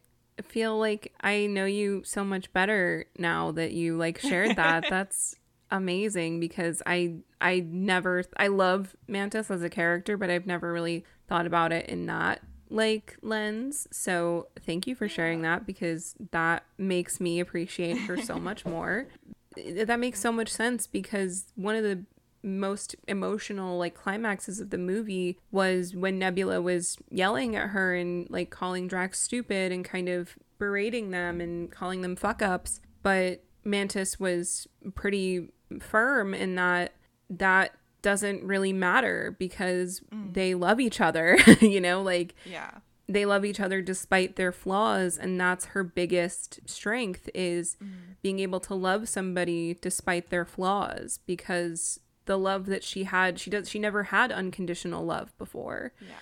feel 0.43 0.77
like 0.77 1.13
I 1.21 1.47
know 1.47 1.65
you 1.65 2.03
so 2.05 2.23
much 2.23 2.51
better 2.53 3.05
now 3.17 3.51
that 3.51 3.71
you 3.71 3.97
like 3.97 4.19
shared 4.19 4.55
that. 4.57 4.85
That's 4.89 5.35
amazing 5.71 6.39
because 6.39 6.81
I 6.85 7.15
I 7.41 7.59
never 7.67 8.23
I 8.37 8.47
love 8.47 8.95
Mantis 9.07 9.49
as 9.51 9.63
a 9.63 9.69
character, 9.69 10.17
but 10.17 10.29
I've 10.29 10.45
never 10.45 10.71
really 10.71 11.05
thought 11.27 11.45
about 11.45 11.71
it 11.71 11.87
in 11.89 12.05
that 12.07 12.41
like 12.69 13.17
lens. 13.21 13.87
So 13.91 14.47
thank 14.65 14.87
you 14.87 14.95
for 14.95 15.07
sharing 15.07 15.41
that 15.43 15.65
because 15.65 16.15
that 16.31 16.65
makes 16.77 17.19
me 17.19 17.39
appreciate 17.39 17.97
her 17.99 18.17
so 18.21 18.37
much 18.37 18.65
more. 18.65 19.07
that 19.55 19.99
makes 19.99 20.19
so 20.19 20.31
much 20.31 20.49
sense 20.51 20.87
because 20.87 21.45
one 21.55 21.75
of 21.75 21.83
the 21.83 22.03
most 22.45 22.95
emotional 23.07 23.77
like 23.77 23.95
climaxes 23.95 24.59
of 24.59 24.69
the 24.69 24.77
movie 24.77 25.39
was 25.51 25.95
when 25.95 26.19
Nebula 26.19 26.61
was 26.61 26.97
yelling 27.09 27.55
at 27.55 27.69
her 27.69 27.95
and 27.95 28.29
like 28.29 28.51
calling 28.51 28.87
Drax 28.87 29.19
stupid 29.19 29.71
and 29.71 29.83
kind 29.83 30.07
of 30.07 30.37
berating 30.59 31.11
them 31.11 31.41
and 31.41 31.71
calling 31.71 32.01
them 32.01 32.15
fuck 32.15 32.41
ups. 32.41 32.79
But 33.01 33.43
Mantis 33.63 34.19
was 34.19 34.67
pretty 34.93 35.49
firm 35.79 36.33
in 36.33 36.55
that 36.55 36.93
that 37.29 37.73
doesn't 38.03 38.43
really 38.43 38.71
matter 38.71 39.35
because 39.39 40.01
mm. 40.13 40.31
they 40.31 40.53
love 40.53 40.79
each 40.79 41.01
other, 41.01 41.37
you 41.59 41.81
know, 41.81 42.01
like 42.01 42.35
yeah. 42.45 42.71
They 43.07 43.27
love 43.27 43.45
each 43.45 43.59
other 43.59 43.83
despite 43.83 44.35
their 44.35 44.51
flaws 44.51 45.19
and 45.19 45.39
that's 45.39 45.65
her 45.65 45.83
biggest 45.83 46.59
strength 46.67 47.29
is 47.35 47.77
mm. 47.83 48.15
being 48.23 48.39
able 48.39 48.59
to 48.61 48.73
love 48.73 49.07
somebody 49.07 49.77
despite 49.79 50.31
their 50.31 50.43
flaws 50.43 51.19
because 51.27 51.99
the 52.25 52.37
love 52.37 52.65
that 52.67 52.83
she 52.83 53.03
had, 53.03 53.39
she 53.39 53.49
does 53.49 53.69
she 53.69 53.79
never 53.79 54.03
had 54.03 54.31
unconditional 54.31 55.05
love 55.05 55.37
before. 55.37 55.93
Yeah. 56.01 56.15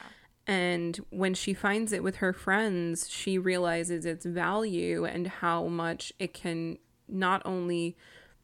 And 0.45 0.97
when 1.09 1.33
she 1.33 1.53
finds 1.53 1.93
it 1.93 2.03
with 2.03 2.17
her 2.17 2.33
friends, 2.33 3.09
she 3.09 3.37
realizes 3.37 4.05
its 4.05 4.25
value 4.25 5.05
and 5.05 5.27
how 5.27 5.67
much 5.67 6.11
it 6.19 6.33
can 6.33 6.77
not 7.07 7.41
only 7.45 7.95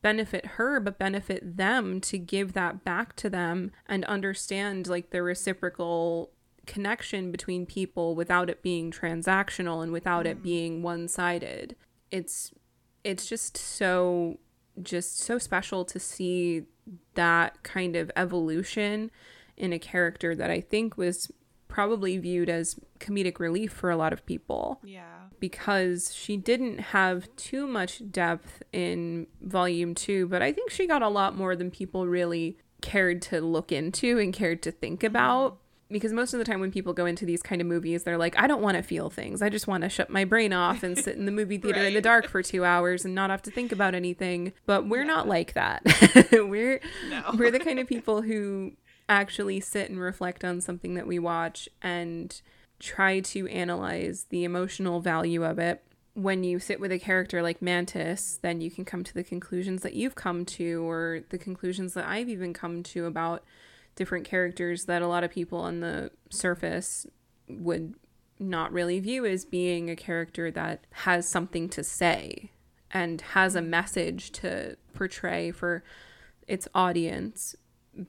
benefit 0.01 0.45
her 0.45 0.80
but 0.80 0.97
benefit 0.97 1.57
them 1.57 1.99
to 1.99 2.18
give 2.18 2.53
that 2.53 2.84
back 2.86 3.16
to 3.18 3.30
them 3.30 3.72
and 3.86 4.05
understand 4.05 4.88
like 4.88 5.10
the 5.10 5.22
reciprocal 5.22 6.32
connection 6.66 7.32
between 7.32 7.66
people 7.66 8.16
without 8.16 8.49
it 8.49 8.62
being 8.62 8.91
transactional 8.91 9.84
and 9.84 9.91
without 9.91 10.26
mm. 10.26 10.30
it 10.30 10.43
being 10.43 10.82
one-sided 10.82 11.76
it's 12.12 12.51
it's 13.03 13.26
just 13.26 13.57
so 13.57 14.38
just 14.82 15.20
so 15.20 15.38
special 15.38 15.84
to 15.84 15.99
see 15.99 16.64
that 17.16 17.64
kind 17.64 17.96
of 17.96 18.12
evolution 18.16 19.12
in 19.58 19.74
a 19.74 19.80
character 19.80 20.36
that 20.36 20.50
I 20.50 20.62
think 20.62 20.98
was 20.98 21.32
probably 21.68 22.18
viewed 22.18 22.50
as 22.50 22.80
comedic 23.00 23.40
relief 23.40 23.72
for 23.72 23.90
a 23.90 23.96
lot 23.96 24.12
of 24.12 24.26
people. 24.26 24.80
Yeah. 24.84 25.04
Because 25.40 26.14
she 26.14 26.36
didn't 26.36 26.80
have 26.80 27.34
too 27.38 27.66
much 27.68 28.02
depth 28.12 28.64
in 28.74 29.28
volume 29.42 29.96
2, 29.96 30.28
but 30.28 30.42
I 30.42 30.52
think 30.52 30.72
she 30.72 30.88
got 30.88 31.02
a 31.02 31.08
lot 31.08 31.36
more 31.38 31.56
than 31.56 31.72
people 31.72 32.08
really 32.08 32.58
cared 32.82 33.22
to 33.22 33.40
look 33.42 33.72
into 33.72 34.20
and 34.20 34.34
cared 34.34 34.62
to 34.64 34.72
think 34.72 35.00
mm-hmm. 35.00 35.08
about. 35.08 35.60
Because 35.92 36.14
most 36.14 36.34
of 36.34 36.40
the 36.40 36.46
time, 36.46 36.60
when 36.60 36.72
people 36.72 36.94
go 36.94 37.08
into 37.08 37.26
these 37.26 37.42
kind 37.42 37.62
of 37.62 37.68
movies, 37.68 38.04
they're 38.04 38.18
like, 38.18 38.38
I 38.38 38.46
don't 38.46 38.62
want 38.62 38.78
to 38.78 38.84
feel 38.84 39.10
things. 39.10 39.42
I 39.42 39.50
just 39.50 39.68
want 39.68 39.84
to 39.84 39.90
shut 39.90 40.10
my 40.10 40.24
brain 40.24 40.54
off 40.54 40.84
and 40.84 40.96
sit 40.98 41.16
in 41.16 41.26
the 41.26 41.32
movie 41.32 41.58
theater 41.58 41.80
right. 41.80 41.88
in 41.88 41.94
the 41.96 42.02
dark 42.02 42.28
for 42.28 42.44
two 42.44 42.64
hours 42.64 43.06
and 43.06 43.16
not 43.16 43.32
have 43.32 43.42
to 43.44 43.52
think 43.52 43.72
about 43.72 43.96
anything. 43.96 44.54
But 44.68 44.88
we're 44.88 45.02
yeah. 45.02 45.08
not 45.08 45.28
like 45.28 45.54
that. 45.54 45.82
we're 46.32 46.80
no. 47.10 47.24
we're 47.38 47.50
the 47.50 47.60
kind 47.60 47.80
of 47.80 47.88
people 47.88 48.22
who 48.22 48.74
actually 49.10 49.60
sit 49.60 49.90
and 49.90 50.00
reflect 50.00 50.46
on 50.46 50.62
something 50.62 50.94
that 50.94 51.08
we 51.08 51.18
watch 51.18 51.68
and 51.82 52.40
try 52.80 53.20
to 53.20 53.48
analyze 53.48 54.28
the 54.30 54.44
emotional 54.44 55.02
value 55.02 55.44
of 55.44 55.60
it. 55.60 55.84
When 56.14 56.44
you 56.44 56.60
sit 56.60 56.80
with 56.80 56.92
a 56.92 57.00
character 57.00 57.42
like 57.42 57.62
Mantis, 57.62 58.40
then 58.42 58.62
you 58.62 58.70
can 58.70 58.86
come 58.86 59.04
to 59.04 59.14
the 59.14 59.24
conclusions 59.24 59.82
that 59.82 59.94
you've 59.94 60.16
come 60.16 60.46
to, 60.46 60.88
or 60.88 61.22
the 61.30 61.38
conclusions 61.38 61.94
that 61.94 62.06
I've 62.06 62.30
even 62.30 62.54
come 62.54 62.84
to 62.84 63.06
about 63.06 63.44
different 63.96 64.26
characters 64.26 64.86
that 64.86 65.02
a 65.02 65.08
lot 65.08 65.24
of 65.24 65.32
people 65.32 65.60
on 65.60 65.80
the 65.80 66.12
surface 66.30 67.06
would 67.48 67.96
not 68.40 68.72
really 68.72 69.00
view 69.00 69.26
as 69.26 69.44
being 69.44 69.90
a 69.90 69.96
character 69.96 70.50
that 70.50 70.86
has 70.92 71.28
something 71.28 71.68
to 71.70 71.84
say 71.84 72.52
and 72.92 73.22
has 73.22 73.56
a 73.56 73.62
message 73.62 74.32
to 74.32 74.78
portray 74.94 75.52
for 75.52 75.84
its 76.48 76.68
audience. 76.74 77.56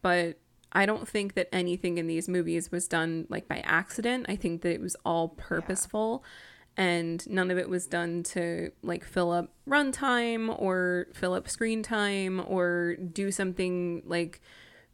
But 0.02 0.38
I 0.72 0.86
don't 0.86 1.08
think 1.08 1.34
that 1.34 1.48
anything 1.52 1.98
in 1.98 2.06
these 2.06 2.28
movies 2.28 2.70
was 2.70 2.86
done 2.86 3.26
like 3.28 3.48
by 3.48 3.58
accident. 3.58 4.26
I 4.28 4.36
think 4.36 4.62
that 4.62 4.72
it 4.72 4.80
was 4.80 4.96
all 5.04 5.30
purposeful 5.30 6.22
yeah. 6.78 6.84
and 6.84 7.28
none 7.28 7.50
of 7.50 7.58
it 7.58 7.68
was 7.68 7.86
done 7.86 8.22
to 8.22 8.70
like 8.82 9.04
fill 9.04 9.32
up 9.32 9.52
runtime 9.68 10.54
or 10.60 11.08
fill 11.12 11.34
up 11.34 11.48
screen 11.48 11.82
time 11.82 12.42
or 12.46 12.94
do 12.96 13.32
something 13.32 14.02
like 14.06 14.40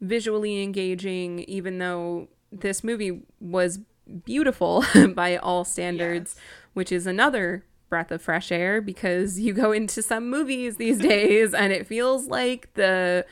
visually 0.00 0.62
engaging, 0.62 1.40
even 1.40 1.78
though 1.78 2.28
this 2.52 2.84
movie 2.84 3.22
was 3.40 3.80
beautiful 4.24 4.84
by 5.14 5.36
all 5.36 5.64
standards, 5.64 6.34
yes. 6.36 6.44
which 6.74 6.92
is 6.92 7.06
another 7.06 7.64
breath 7.88 8.10
of 8.10 8.20
fresh 8.20 8.50
air 8.50 8.80
because 8.80 9.38
you 9.38 9.52
go 9.52 9.72
into 9.72 10.02
some 10.02 10.28
movies 10.28 10.76
these 10.76 10.98
days 11.14 11.54
and 11.54 11.72
it 11.72 11.86
feels 11.86 12.26
like 12.26 12.72
the 12.74 13.24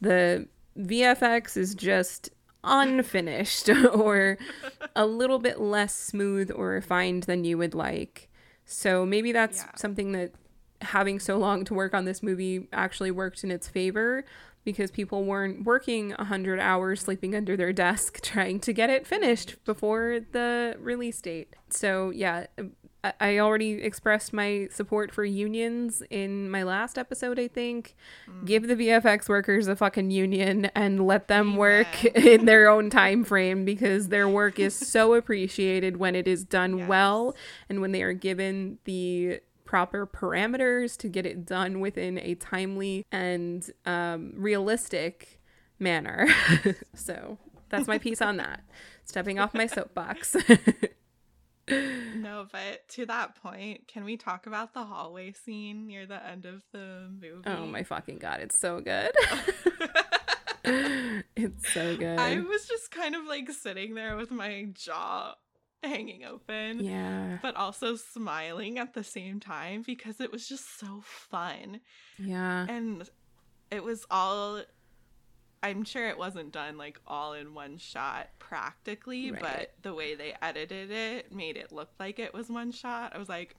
the 0.00 0.46
VFX 0.78 1.56
is 1.56 1.74
just 1.74 2.30
unfinished 2.64 3.68
or 3.94 4.38
a 4.94 5.06
little 5.06 5.38
bit 5.38 5.60
less 5.60 5.94
smooth 5.94 6.50
or 6.54 6.68
refined 6.68 7.24
than 7.24 7.44
you 7.44 7.58
would 7.58 7.74
like. 7.74 8.28
So 8.64 9.04
maybe 9.04 9.32
that's 9.32 9.58
yeah. 9.58 9.70
something 9.76 10.12
that 10.12 10.32
having 10.80 11.20
so 11.20 11.36
long 11.38 11.64
to 11.64 11.74
work 11.74 11.94
on 11.94 12.04
this 12.04 12.22
movie 12.22 12.68
actually 12.72 13.10
worked 13.10 13.44
in 13.44 13.50
its 13.50 13.68
favor 13.68 14.24
because 14.64 14.90
people 14.90 15.24
weren't 15.24 15.64
working 15.64 16.10
100 16.10 16.60
hours 16.60 17.00
sleeping 17.00 17.34
under 17.34 17.56
their 17.56 17.72
desk 17.72 18.20
trying 18.22 18.60
to 18.60 18.72
get 18.72 18.90
it 18.90 19.06
finished 19.06 19.62
before 19.64 20.20
the 20.32 20.76
release 20.78 21.20
date. 21.20 21.54
So, 21.70 22.10
yeah, 22.10 22.46
I 23.20 23.38
already 23.38 23.82
expressed 23.82 24.32
my 24.32 24.68
support 24.70 25.12
for 25.12 25.24
unions 25.24 26.04
in 26.08 26.48
my 26.48 26.62
last 26.62 26.96
episode, 26.96 27.38
I 27.38 27.48
think. 27.48 27.96
Mm. 28.30 28.46
Give 28.46 28.68
the 28.68 28.76
VFX 28.76 29.28
workers 29.28 29.66
a 29.66 29.74
fucking 29.74 30.12
union 30.12 30.66
and 30.76 31.04
let 31.04 31.26
them 31.26 31.56
work 31.56 32.04
in 32.04 32.44
their 32.44 32.68
own 32.68 32.90
time 32.90 33.24
frame 33.24 33.64
because 33.64 34.08
their 34.08 34.28
work 34.28 34.60
is 34.60 34.74
so 34.74 35.14
appreciated 35.22 35.96
when 35.96 36.14
it 36.14 36.28
is 36.28 36.44
done 36.44 36.78
yes. 36.78 36.88
well 36.88 37.34
and 37.68 37.80
when 37.80 37.90
they 37.90 38.02
are 38.02 38.12
given 38.12 38.78
the 38.84 39.40
proper 39.72 40.06
parameters 40.06 40.98
to 40.98 41.08
get 41.08 41.24
it 41.24 41.46
done 41.46 41.80
within 41.80 42.18
a 42.18 42.34
timely 42.34 43.06
and 43.10 43.70
um, 43.86 44.34
realistic 44.36 45.40
manner. 45.78 46.28
so 46.94 47.38
that's 47.70 47.88
my 47.88 47.96
piece 47.96 48.20
on 48.20 48.36
that. 48.36 48.60
Stepping 49.06 49.38
off 49.38 49.54
my 49.54 49.66
soapbox. 49.66 50.36
no, 51.70 52.46
but 52.52 52.86
to 52.88 53.06
that 53.06 53.34
point, 53.36 53.88
can 53.88 54.04
we 54.04 54.18
talk 54.18 54.46
about 54.46 54.74
the 54.74 54.84
hallway 54.84 55.32
scene 55.32 55.86
near 55.86 56.04
the 56.04 56.22
end 56.22 56.44
of 56.44 56.62
the 56.72 57.08
movie? 57.10 57.40
Oh 57.46 57.64
my 57.64 57.82
fucking 57.82 58.18
god, 58.18 58.40
it's 58.40 58.58
so 58.58 58.78
good. 58.82 59.10
it's 61.34 61.72
so 61.72 61.96
good. 61.96 62.18
I 62.18 62.40
was 62.40 62.66
just 62.68 62.90
kind 62.90 63.14
of 63.14 63.24
like 63.24 63.50
sitting 63.50 63.94
there 63.94 64.16
with 64.16 64.30
my 64.30 64.68
jaw 64.74 65.34
hanging 65.88 66.24
open. 66.24 66.84
Yeah. 66.84 67.38
But 67.42 67.56
also 67.56 67.96
smiling 67.96 68.78
at 68.78 68.94
the 68.94 69.04
same 69.04 69.40
time 69.40 69.82
because 69.84 70.20
it 70.20 70.30
was 70.30 70.48
just 70.48 70.78
so 70.78 71.02
fun. 71.04 71.80
Yeah. 72.18 72.66
And 72.68 73.08
it 73.70 73.82
was 73.82 74.06
all 74.10 74.62
I'm 75.62 75.84
sure 75.84 76.08
it 76.08 76.18
wasn't 76.18 76.52
done 76.52 76.76
like 76.76 77.00
all 77.06 77.34
in 77.34 77.54
one 77.54 77.78
shot 77.78 78.28
practically, 78.38 79.30
right. 79.30 79.40
but 79.40 79.74
the 79.82 79.94
way 79.94 80.14
they 80.14 80.34
edited 80.42 80.90
it 80.90 81.32
made 81.32 81.56
it 81.56 81.70
look 81.70 81.90
like 82.00 82.18
it 82.18 82.34
was 82.34 82.48
one 82.48 82.72
shot. 82.72 83.12
I 83.14 83.18
was 83.18 83.28
like, 83.28 83.54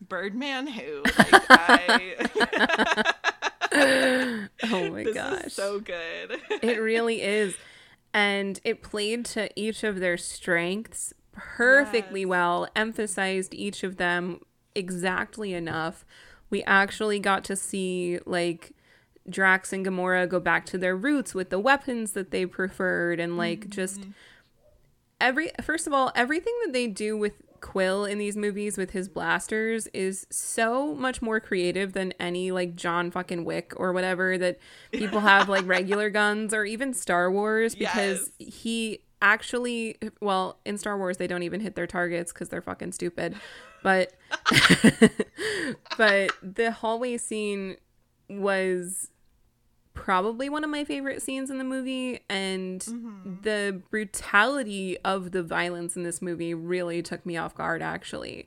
Birdman 0.00 0.66
who? 0.66 1.02
Like 1.04 1.44
I 1.50 3.12
Oh 4.64 4.90
my 4.90 5.04
this 5.04 5.14
gosh. 5.14 5.52
so 5.52 5.80
good. 5.80 6.40
it 6.62 6.80
really 6.80 7.22
is. 7.22 7.54
And 8.12 8.58
it 8.64 8.82
played 8.82 9.24
to 9.26 9.48
each 9.60 9.84
of 9.84 10.00
their 10.00 10.16
strengths 10.16 11.12
perfectly 11.36 12.20
yes. 12.22 12.28
well, 12.28 12.68
emphasized 12.74 13.54
each 13.54 13.84
of 13.84 13.96
them 13.96 14.40
exactly 14.74 15.52
enough. 15.52 16.04
We 16.50 16.62
actually 16.64 17.18
got 17.18 17.44
to 17.44 17.56
see 17.56 18.18
like 18.26 18.72
Drax 19.28 19.72
and 19.72 19.84
Gamora 19.84 20.28
go 20.28 20.40
back 20.40 20.66
to 20.66 20.78
their 20.78 20.96
roots 20.96 21.34
with 21.34 21.50
the 21.50 21.58
weapons 21.58 22.12
that 22.12 22.30
they 22.30 22.46
preferred 22.46 23.20
and 23.20 23.36
like 23.36 23.60
mm-hmm. 23.60 23.70
just 23.70 24.06
every 25.20 25.50
first 25.62 25.86
of 25.86 25.92
all 25.92 26.12
everything 26.14 26.54
that 26.64 26.72
they 26.72 26.86
do 26.86 27.16
with 27.16 27.32
Quill 27.60 28.04
in 28.04 28.18
these 28.18 28.36
movies 28.36 28.76
with 28.76 28.90
his 28.90 29.08
blasters 29.08 29.88
is 29.88 30.26
so 30.30 30.94
much 30.94 31.22
more 31.22 31.40
creative 31.40 31.94
than 31.94 32.12
any 32.20 32.52
like 32.52 32.76
John 32.76 33.10
fucking 33.10 33.44
Wick 33.44 33.72
or 33.76 33.92
whatever 33.92 34.38
that 34.38 34.58
people 34.92 35.20
have 35.20 35.48
like 35.48 35.66
regular 35.66 36.10
guns 36.10 36.52
or 36.54 36.64
even 36.64 36.92
Star 36.92 37.30
Wars 37.30 37.74
because 37.74 38.30
yes. 38.38 38.54
he 38.54 39.00
actually 39.26 39.96
well 40.20 40.60
in 40.64 40.78
Star 40.78 40.96
Wars 40.96 41.16
they 41.16 41.26
don't 41.26 41.42
even 41.42 41.60
hit 41.60 41.74
their 41.74 41.86
targets 41.86 42.32
cuz 42.32 42.48
they're 42.48 42.62
fucking 42.62 42.92
stupid 42.92 43.34
But 43.82 44.12
but 45.98 46.30
the 46.42 46.70
hallway 46.70 47.16
scene 47.16 47.76
was 48.30 49.10
probably 49.94 50.48
one 50.48 50.62
of 50.62 50.70
my 50.70 50.84
favorite 50.84 51.22
scenes 51.22 51.50
in 51.50 51.58
the 51.58 51.64
movie 51.64 52.20
and 52.28 52.80
mm-hmm. 52.82 53.40
the 53.42 53.82
brutality 53.90 54.96
of 55.04 55.32
the 55.32 55.42
violence 55.42 55.96
in 55.96 56.04
this 56.04 56.22
movie 56.22 56.54
really 56.54 57.02
took 57.02 57.26
me 57.26 57.36
off 57.36 57.54
guard 57.54 57.82
actually 57.82 58.46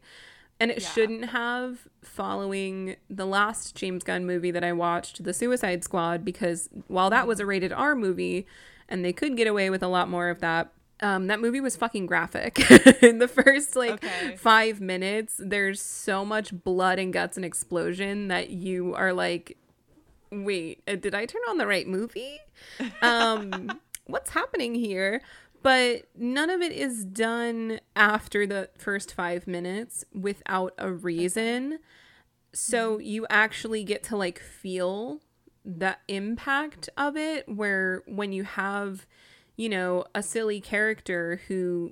and 0.59 0.71
it 0.71 0.81
yeah. 0.81 0.89
shouldn't 0.89 1.25
have 1.25 1.87
following 2.03 2.95
the 3.09 3.25
last 3.25 3.75
James 3.75 4.03
Gunn 4.03 4.25
movie 4.25 4.51
that 4.51 4.63
I 4.63 4.73
watched, 4.73 5.23
The 5.23 5.33
Suicide 5.33 5.85
Squad, 5.85 6.25
because 6.25 6.69
while 6.87 7.09
that 7.09 7.27
was 7.27 7.39
a 7.39 7.45
rated 7.45 7.71
R 7.71 7.95
movie 7.95 8.45
and 8.89 9.05
they 9.05 9.13
could 9.13 9.37
get 9.37 9.47
away 9.47 9.69
with 9.69 9.81
a 9.81 9.87
lot 9.87 10.09
more 10.09 10.29
of 10.29 10.41
that, 10.41 10.73
um, 11.01 11.27
that 11.27 11.39
movie 11.39 11.61
was 11.61 11.77
fucking 11.77 12.05
graphic. 12.05 12.59
In 13.01 13.19
the 13.19 13.27
first 13.27 13.75
like 13.75 14.03
okay. 14.03 14.35
five 14.35 14.81
minutes, 14.81 15.39
there's 15.39 15.81
so 15.81 16.25
much 16.25 16.51
blood 16.51 16.99
and 16.99 17.13
guts 17.13 17.37
and 17.37 17.45
explosion 17.45 18.27
that 18.27 18.49
you 18.49 18.93
are 18.95 19.13
like, 19.13 19.57
wait, 20.31 20.83
uh, 20.87 20.95
did 20.95 21.15
I 21.15 21.25
turn 21.25 21.41
on 21.49 21.57
the 21.57 21.67
right 21.67 21.87
movie? 21.87 22.39
Um, 23.01 23.79
what's 24.05 24.31
happening 24.31 24.75
here? 24.75 25.21
But 25.61 26.03
none 26.15 26.49
of 26.49 26.61
it 26.61 26.71
is 26.71 27.05
done 27.05 27.79
after 27.95 28.45
the 28.45 28.69
first 28.77 29.13
five 29.13 29.47
minutes 29.47 30.03
without 30.13 30.73
a 30.77 30.91
reason. 30.91 31.79
So 32.53 32.93
mm-hmm. 32.93 33.05
you 33.05 33.27
actually 33.29 33.83
get 33.83 34.03
to 34.03 34.17
like 34.17 34.39
feel 34.39 35.21
the 35.65 35.97
impact 36.07 36.89
of 36.97 37.17
it, 37.17 37.47
where 37.47 38.03
when 38.05 38.31
you 38.31 38.43
have 38.43 39.05
you 39.59 39.67
know, 39.67 40.05
a 40.15 40.23
silly 40.23 40.61
character 40.61 41.41
who 41.49 41.91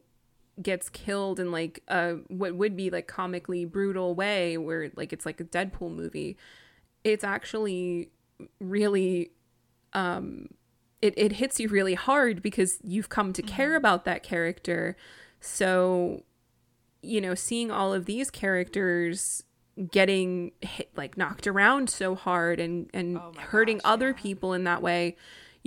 gets 0.62 0.88
killed 0.88 1.38
in 1.38 1.52
like 1.52 1.84
a 1.90 2.14
what 2.30 2.56
would 2.56 2.78
be 2.78 2.90
like 2.90 3.08
comically 3.08 3.66
brutal 3.66 4.16
way 4.16 4.58
where 4.58 4.90
like 4.96 5.12
it's 5.12 5.26
like 5.26 5.42
a 5.42 5.44
Deadpool 5.44 5.94
movie. 5.94 6.38
It's 7.04 7.26
actually 7.26 8.10
really 8.62 9.32
um 9.92 10.48
it, 11.02 11.14
it 11.18 11.34
hits 11.34 11.60
you 11.60 11.68
really 11.68 11.96
hard 11.96 12.42
because 12.42 12.80
you've 12.86 13.10
come 13.10 13.34
to 13.34 13.42
care 13.42 13.72
mm-hmm. 13.72 13.76
about 13.76 14.06
that 14.06 14.24
character. 14.24 14.96
So, 15.42 16.24
you 17.02 17.20
know, 17.20 17.36
seeing 17.36 17.70
all 17.70 17.94
of 17.94 18.06
these 18.06 18.32
characters 18.32 19.44
getting 19.92 20.52
hit 20.62 20.90
like 20.96 21.18
knocked 21.18 21.46
around 21.46 21.90
so 21.90 22.16
hard 22.16 22.60
and 22.60 22.90
and 22.94 23.18
oh 23.18 23.32
hurting 23.38 23.78
gosh, 23.78 23.92
other 23.92 24.08
yeah. 24.08 24.22
people 24.22 24.54
in 24.54 24.64
that 24.64 24.82
way 24.82 25.16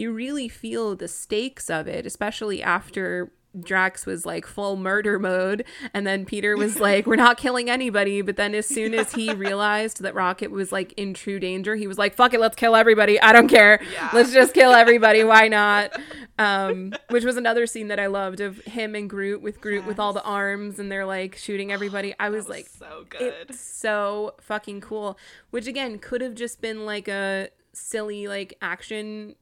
you 0.00 0.12
really 0.12 0.48
feel 0.48 0.96
the 0.96 1.08
stakes 1.08 1.68
of 1.68 1.86
it, 1.86 2.06
especially 2.06 2.62
after 2.62 3.30
Drax 3.59 4.07
was 4.07 4.24
like 4.24 4.46
full 4.46 4.76
murder 4.76 5.18
mode 5.18 5.64
and 5.92 6.07
then 6.07 6.24
Peter 6.24 6.57
was 6.57 6.78
like 6.78 7.07
we're 7.07 7.16
not 7.16 7.36
killing 7.36 7.68
anybody 7.68 8.22
but 8.22 8.36
then 8.36 8.55
as 8.55 8.66
soon 8.66 8.94
as 8.94 9.12
he 9.12 9.32
realized 9.34 10.03
that 10.03 10.14
Rocket 10.14 10.51
was 10.51 10.70
like 10.70 10.92
in 10.94 11.14
true 11.14 11.40
danger 11.40 11.74
he 11.74 11.86
was 11.86 11.98
like 11.98 12.14
fuck 12.14 12.32
it 12.32 12.40
let's 12.40 12.57
kill 12.57 12.76
everybody. 12.76 13.20
I 13.20 13.32
don't 13.32 13.48
care. 13.48 13.80
Yeah. 13.92 14.11
let's 14.12 14.32
just 14.32 14.55
kill 14.55 14.72
everybody. 14.72 15.24
Why 15.24 15.48
not? 15.48 15.92
Um 16.38 16.94
which 17.11 17.24
was 17.24 17.36
another 17.36 17.66
scene 17.66 17.88
that 17.88 18.01
I 18.01 18.07
loved 18.07 18.40
of 18.40 18.61
him 18.61 18.94
and 18.94 19.11
Groot 19.11 19.42
with 19.42 19.61
Groot 19.61 19.80
yes. 19.80 19.86
with 19.86 19.98
all 19.98 20.14
the 20.14 20.22
arms 20.22 20.78
and 20.78 20.90
they're 20.90 21.05
like 21.05 21.36
shooting 21.36 21.70
everybody. 21.70 22.14
I 22.18 22.30
was, 22.30 22.46
was 22.46 22.48
like 22.48 22.66
so 22.66 23.05
good. 23.11 23.55
so 23.55 24.36
fucking 24.40 24.80
cool. 24.80 25.18
Which 25.51 25.66
again 25.66 25.98
could 25.98 26.22
have 26.22 26.34
just 26.34 26.62
been 26.62 26.86
like 26.86 27.09
a 27.09 27.51
silly 27.74 28.26
like 28.26 28.55
action 28.62 29.34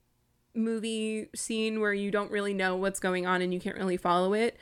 movie 0.58 1.28
scene 1.34 1.80
where 1.80 1.94
you 1.94 2.10
don't 2.10 2.30
really 2.30 2.54
know 2.54 2.76
what's 2.76 3.00
going 3.00 3.26
on 3.26 3.40
and 3.40 3.54
you 3.54 3.60
can't 3.60 3.76
really 3.76 3.96
follow 3.96 4.34
it. 4.34 4.56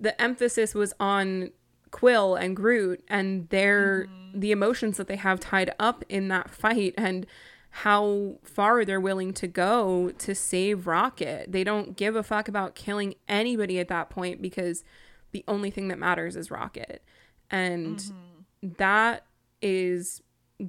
The 0.00 0.20
emphasis 0.20 0.74
was 0.74 0.92
on 1.00 1.50
Quill 1.90 2.34
and 2.34 2.54
Groot 2.54 3.02
and 3.08 3.48
their 3.48 4.06
mm-hmm. 4.06 4.40
the 4.40 4.52
emotions 4.52 4.96
that 4.98 5.06
they 5.06 5.16
have 5.16 5.40
tied 5.40 5.70
up 5.78 6.04
in 6.08 6.28
that 6.28 6.50
fight 6.50 6.94
and 6.96 7.26
how 7.70 8.36
far 8.42 8.84
they're 8.84 9.00
willing 9.00 9.32
to 9.34 9.46
go 9.46 10.10
to 10.18 10.34
save 10.34 10.86
Rocket. 10.86 11.52
They 11.52 11.64
don't 11.64 11.96
give 11.96 12.16
a 12.16 12.22
fuck 12.22 12.48
about 12.48 12.74
killing 12.74 13.14
anybody 13.28 13.78
at 13.78 13.88
that 13.88 14.10
point 14.10 14.42
because 14.42 14.84
the 15.32 15.44
only 15.46 15.70
thing 15.70 15.88
that 15.88 15.98
matters 15.98 16.36
is 16.36 16.50
Rocket. 16.50 17.02
And 17.50 17.98
mm-hmm. 17.98 18.72
that 18.78 19.24
is 19.60 20.22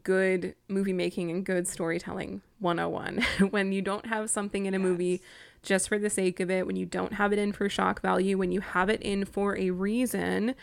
good 0.04 0.56
movie 0.68 0.94
making 0.94 1.32
and 1.32 1.46
good 1.46 1.68
storytelling 1.68 2.42
101 2.60 3.22
when 3.50 3.72
you 3.72 3.82
don't 3.82 4.06
have 4.06 4.30
something 4.30 4.66
in 4.66 4.74
a 4.74 4.78
yes. 4.78 4.84
movie 4.84 5.22
just 5.64 5.90
for 5.90 5.98
the 5.98 6.10
sake 6.10 6.40
of 6.40 6.50
it 6.52 6.68
when 6.68 6.76
you 6.76 6.86
don't 6.86 7.14
have 7.14 7.34
it 7.34 7.40
in 7.40 7.52
for 7.52 7.68
shock 7.68 8.02
value 8.02 8.38
when 8.38 8.52
you 8.52 8.62
have 8.62 8.90
it 8.90 9.02
in 9.02 9.26
for 9.26 9.58
a 9.58 9.72
reason 9.72 10.54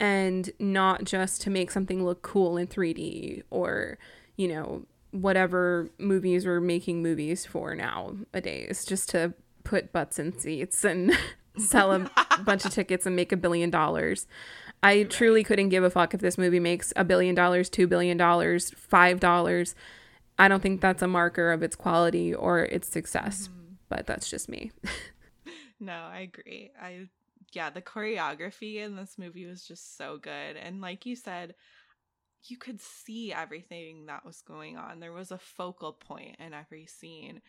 and 0.00 0.50
not 0.58 1.04
just 1.04 1.42
to 1.42 1.50
make 1.50 1.70
something 1.70 2.04
look 2.04 2.22
cool 2.22 2.56
in 2.56 2.66
3D 2.66 3.42
or 3.50 3.98
you 4.36 4.48
know 4.48 4.84
whatever 5.10 5.90
movies 5.98 6.46
we're 6.46 6.60
making 6.60 7.02
movies 7.02 7.44
for 7.44 7.74
nowadays 7.74 8.84
just 8.84 9.08
to 9.08 9.34
put 9.64 9.92
butts 9.92 10.18
in 10.18 10.38
seats 10.38 10.84
and 10.84 11.12
sell 11.56 11.92
a 11.92 12.10
bunch 12.44 12.64
of 12.64 12.72
tickets 12.72 13.06
and 13.06 13.16
make 13.16 13.32
a 13.32 13.36
billion 13.36 13.70
dollars 13.70 14.26
I 14.82 15.02
truly 15.04 15.42
couldn't 15.42 15.70
give 15.70 15.84
a 15.84 15.90
fuck 15.90 16.14
if 16.14 16.20
this 16.20 16.38
movie 16.38 16.60
makes 16.60 16.92
a 16.96 17.04
billion 17.04 17.34
dollars, 17.34 17.68
two 17.68 17.86
billion 17.86 18.16
dollars, 18.16 18.70
five 18.70 19.20
dollars. 19.20 19.74
I 20.38 20.46
don't 20.48 20.62
think 20.62 20.80
that's 20.80 21.02
a 21.02 21.08
marker 21.08 21.50
of 21.50 21.62
its 21.62 21.74
quality 21.74 22.32
or 22.32 22.60
its 22.60 22.88
success, 22.88 23.48
mm-hmm. 23.48 23.74
but 23.88 24.06
that's 24.06 24.30
just 24.30 24.48
me. 24.48 24.70
no, 25.80 25.92
I 25.92 26.20
agree. 26.20 26.70
I 26.80 27.08
yeah, 27.52 27.70
the 27.70 27.82
choreography 27.82 28.76
in 28.76 28.94
this 28.94 29.16
movie 29.18 29.46
was 29.46 29.66
just 29.66 29.96
so 29.96 30.18
good. 30.18 30.56
And 30.56 30.80
like 30.80 31.06
you 31.06 31.16
said, 31.16 31.54
you 32.44 32.56
could 32.56 32.80
see 32.80 33.32
everything 33.32 34.06
that 34.06 34.24
was 34.24 34.42
going 34.42 34.76
on. 34.76 35.00
There 35.00 35.12
was 35.12 35.30
a 35.30 35.38
focal 35.38 35.92
point 35.92 36.36
in 36.38 36.52
every 36.52 36.86
scene. 36.86 37.40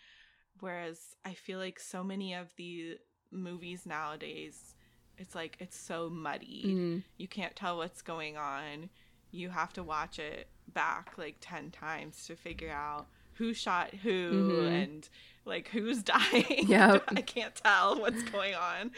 Whereas 0.61 0.99
I 1.25 1.34
feel 1.34 1.59
like 1.59 1.80
so 1.80 2.03
many 2.03 2.34
of 2.34 2.53
the 2.57 2.97
movies 3.32 3.86
nowadays 3.86 4.73
it's 5.20 5.36
like 5.36 5.57
it's 5.59 5.78
so 5.78 6.09
muddy. 6.09 6.63
Mm. 6.65 7.03
You 7.17 7.28
can't 7.28 7.55
tell 7.55 7.78
what's 7.78 8.01
going 8.01 8.38
on. 8.38 8.89
You 9.32 9.49
have 9.49 9.74
to 9.74 9.84
watch 9.84 10.17
it 10.17 10.47
back 10.74 11.13
like 11.17 11.36
10 11.41 11.72
times 11.72 12.26
to 12.28 12.36
figure 12.36 12.72
out 12.72 13.07
who 13.34 13.53
shot 13.53 13.93
who 13.93 14.32
mm-hmm. 14.32 14.65
and 14.67 15.09
like 15.45 15.67
who's 15.70 16.01
dying. 16.03 16.65
Yeah. 16.67 16.99
I 17.07 17.22
can't 17.22 17.53
tell 17.53 17.99
what's 17.99 18.24
going 18.24 18.55
on. 18.55 18.91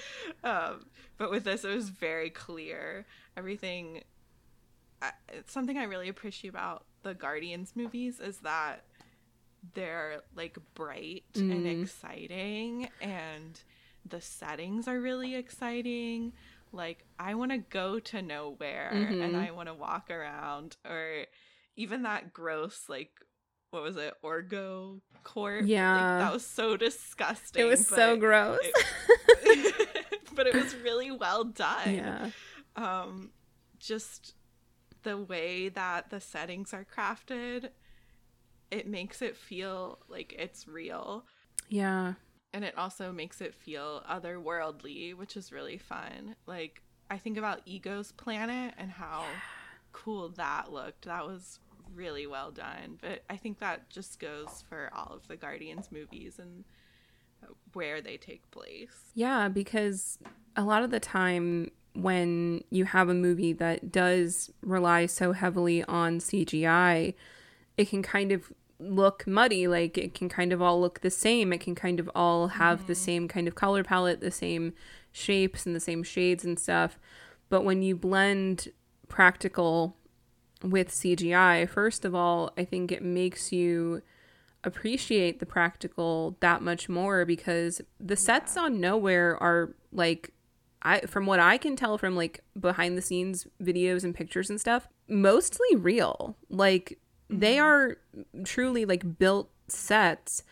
Um, 0.43 0.85
but 1.17 1.31
with 1.31 1.43
this, 1.43 1.63
it 1.63 1.73
was 1.73 1.89
very 1.89 2.29
clear. 2.29 3.05
Everything. 3.35 4.03
it's 5.29 5.51
something 5.51 5.77
I 5.77 5.83
really 5.83 6.09
appreciate 6.09 6.51
about 6.51 6.85
the 7.03 7.13
Guardians 7.13 7.73
movies 7.75 8.19
is 8.19 8.37
that 8.39 8.83
they're 9.73 10.21
like 10.35 10.57
bright 10.75 11.23
mm. 11.33 11.51
and 11.51 11.67
exciting 11.67 12.89
and 12.99 13.61
the 14.05 14.21
settings 14.21 14.87
are 14.87 14.99
really 14.99 15.35
exciting. 15.35 16.33
Like 16.71 17.05
I 17.19 17.35
want 17.35 17.51
to 17.51 17.57
go 17.57 17.99
to 17.99 18.17
Knowhere 18.17 18.93
mm-hmm. 18.93 19.21
and 19.21 19.35
I 19.35 19.51
want 19.51 19.67
to 19.67 19.73
walk 19.73 20.09
around 20.09 20.77
or 20.87 21.25
even 21.75 22.03
that 22.03 22.33
gross 22.33 22.85
like 22.87 23.11
what 23.71 23.83
was 23.83 23.95
it 23.97 24.13
orgo 24.23 24.99
court 25.23 25.65
yeah. 25.65 25.93
like, 25.93 26.25
that 26.25 26.33
was 26.33 26.45
so 26.45 26.75
disgusting 26.75 27.61
it 27.61 27.65
was 27.65 27.87
so 27.87 28.17
gross. 28.17 28.59
it, 28.63 30.07
but 30.35 30.47
it 30.47 30.55
was 30.55 30.75
really 30.75 31.11
well 31.11 31.43
done. 31.43 31.95
Yeah. 31.95 32.29
Um 32.75 33.31
just 33.79 34.35
the 35.03 35.17
way 35.17 35.69
that 35.69 36.09
the 36.09 36.21
settings 36.21 36.73
are 36.73 36.85
crafted 36.85 37.69
it 38.69 38.87
makes 38.87 39.21
it 39.21 39.35
feel 39.35 39.99
like 40.07 40.33
it's 40.37 40.67
real. 40.67 41.25
Yeah 41.67 42.13
and 42.53 42.63
it 42.63 42.77
also 42.77 43.11
makes 43.11 43.41
it 43.41 43.53
feel 43.53 44.03
otherworldly, 44.09 45.15
which 45.15 45.37
is 45.37 45.51
really 45.51 45.77
fun. 45.77 46.35
Like 46.45 46.81
I 47.09 47.17
think 47.17 47.37
about 47.37 47.61
Ego's 47.65 48.11
planet 48.11 48.73
and 48.77 48.91
how 48.91 49.21
yeah. 49.21 49.39
cool 49.91 50.29
that 50.29 50.71
looked. 50.71 51.05
That 51.05 51.25
was 51.25 51.59
really 51.93 52.27
well 52.27 52.51
done. 52.51 52.97
But 53.01 53.23
I 53.29 53.37
think 53.37 53.59
that 53.59 53.89
just 53.89 54.19
goes 54.19 54.63
for 54.67 54.89
all 54.95 55.13
of 55.13 55.27
the 55.27 55.35
Guardians 55.35 55.89
movies 55.91 56.39
and 56.39 56.63
where 57.73 58.01
they 58.01 58.17
take 58.17 58.49
place. 58.51 59.11
Yeah, 59.13 59.47
because 59.47 60.19
a 60.55 60.63
lot 60.63 60.83
of 60.83 60.91
the 60.91 60.99
time 60.99 61.71
when 61.93 62.63
you 62.69 62.85
have 62.85 63.09
a 63.09 63.13
movie 63.13 63.53
that 63.53 63.91
does 63.91 64.51
rely 64.61 65.05
so 65.05 65.33
heavily 65.33 65.83
on 65.83 66.19
CGI, 66.19 67.13
it 67.77 67.89
can 67.89 68.01
kind 68.01 68.31
of 68.31 68.51
look 68.81 69.25
muddy 69.27 69.67
like 69.67 69.97
it 69.97 70.13
can 70.13 70.27
kind 70.27 70.51
of 70.51 70.61
all 70.61 70.81
look 70.81 71.01
the 71.01 71.09
same 71.09 71.53
it 71.53 71.59
can 71.61 71.75
kind 71.75 71.99
of 71.99 72.09
all 72.15 72.49
have 72.49 72.79
mm-hmm. 72.79 72.87
the 72.87 72.95
same 72.95 73.27
kind 73.27 73.47
of 73.47 73.55
color 73.55 73.83
palette 73.83 74.21
the 74.21 74.31
same 74.31 74.73
shapes 75.11 75.65
and 75.65 75.75
the 75.75 75.79
same 75.79 76.03
shades 76.03 76.43
and 76.43 76.59
stuff 76.59 76.97
but 77.49 77.63
when 77.63 77.81
you 77.81 77.95
blend 77.95 78.69
practical 79.07 79.95
with 80.63 80.89
CGI 80.89 81.67
first 81.67 82.05
of 82.05 82.15
all 82.15 82.51
I 82.57 82.65
think 82.65 82.91
it 82.91 83.03
makes 83.03 83.51
you 83.51 84.01
appreciate 84.63 85.39
the 85.39 85.45
practical 85.45 86.37
that 86.39 86.61
much 86.61 86.87
more 86.87 87.25
because 87.25 87.81
the 87.99 88.15
sets 88.15 88.57
on 88.57 88.77
Knowhere 88.77 89.37
are 89.41 89.75
like 89.91 90.31
I 90.83 91.01
from 91.01 91.25
what 91.25 91.39
I 91.39 91.57
can 91.57 91.75
tell 91.75 91.97
from 91.97 92.15
like 92.15 92.41
behind 92.59 92.97
the 92.97 93.01
scenes 93.01 93.47
videos 93.61 94.03
and 94.03 94.15
pictures 94.15 94.49
and 94.49 94.59
stuff, 94.59 94.87
mostly 95.07 95.75
real. 95.75 96.37
Like 96.49 96.99
they 97.31 97.57
are 97.59 97.97
truly 98.43 98.85
like 98.85 99.17
built 99.17 99.49
sets. 99.67 100.43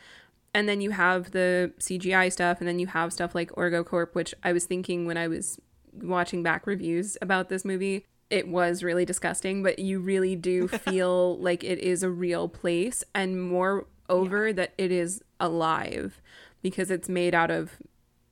And 0.53 0.67
then 0.67 0.81
you 0.81 0.91
have 0.91 1.31
the 1.31 1.71
CGI 1.79 2.31
stuff 2.31 2.59
and 2.59 2.67
then 2.67 2.79
you 2.79 2.87
have 2.87 3.13
stuff 3.13 3.35
like 3.35 3.51
OrgoCorp, 3.51 4.15
which 4.15 4.33
I 4.43 4.51
was 4.51 4.65
thinking 4.65 5.05
when 5.05 5.17
I 5.17 5.27
was 5.27 5.59
watching 5.93 6.41
back 6.41 6.65
reviews 6.65 7.17
about 7.21 7.49
this 7.49 7.63
movie, 7.63 8.05
it 8.31 8.47
was 8.47 8.83
really 8.83 9.05
disgusting, 9.05 9.61
but 9.61 9.77
you 9.79 9.99
really 9.99 10.35
do 10.35 10.67
feel 10.89 11.37
like 11.37 11.63
it 11.63 11.77
is 11.79 12.01
a 12.01 12.09
real 12.09 12.47
place 12.47 13.03
and 13.13 13.41
more 13.41 13.85
over 14.09 14.51
that 14.53 14.73
it 14.77 14.91
is 14.91 15.21
alive 15.39 16.19
because 16.63 16.89
it's 16.89 17.07
made 17.07 17.35
out 17.35 17.51
of 17.51 17.73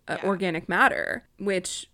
uh, 0.08 0.18
Yeah. 0.22 0.28
organic 0.30 0.68
matter, 0.68 1.24
which 1.38 1.90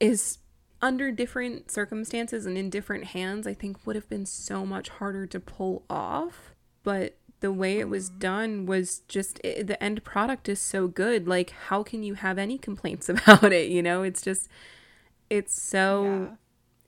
is 0.00 0.38
under 0.82 1.12
different 1.12 1.70
circumstances 1.70 2.46
and 2.46 2.56
in 2.56 2.70
different 2.70 3.04
hands, 3.06 3.46
I 3.46 3.54
think 3.54 3.86
would 3.86 3.96
have 3.96 4.08
been 4.08 4.26
so 4.26 4.64
much 4.64 4.88
harder 4.88 5.26
to 5.26 5.40
pull 5.40 5.84
off. 5.90 6.54
But 6.82 7.16
the 7.40 7.52
way 7.52 7.78
it 7.78 7.88
was 7.88 8.08
mm-hmm. 8.10 8.18
done 8.18 8.66
was 8.66 9.00
just 9.08 9.40
it, 9.44 9.66
the 9.66 9.82
end 9.82 10.02
product 10.04 10.48
is 10.48 10.60
so 10.60 10.88
good. 10.88 11.28
Like, 11.28 11.50
how 11.68 11.82
can 11.82 12.02
you 12.02 12.14
have 12.14 12.38
any 12.38 12.58
complaints 12.58 13.08
about 13.10 13.52
it? 13.52 13.70
You 13.70 13.82
know, 13.82 14.02
it's 14.02 14.22
just, 14.22 14.48
it's 15.30 15.60
so 15.60 16.04
Yeah. 16.04 16.36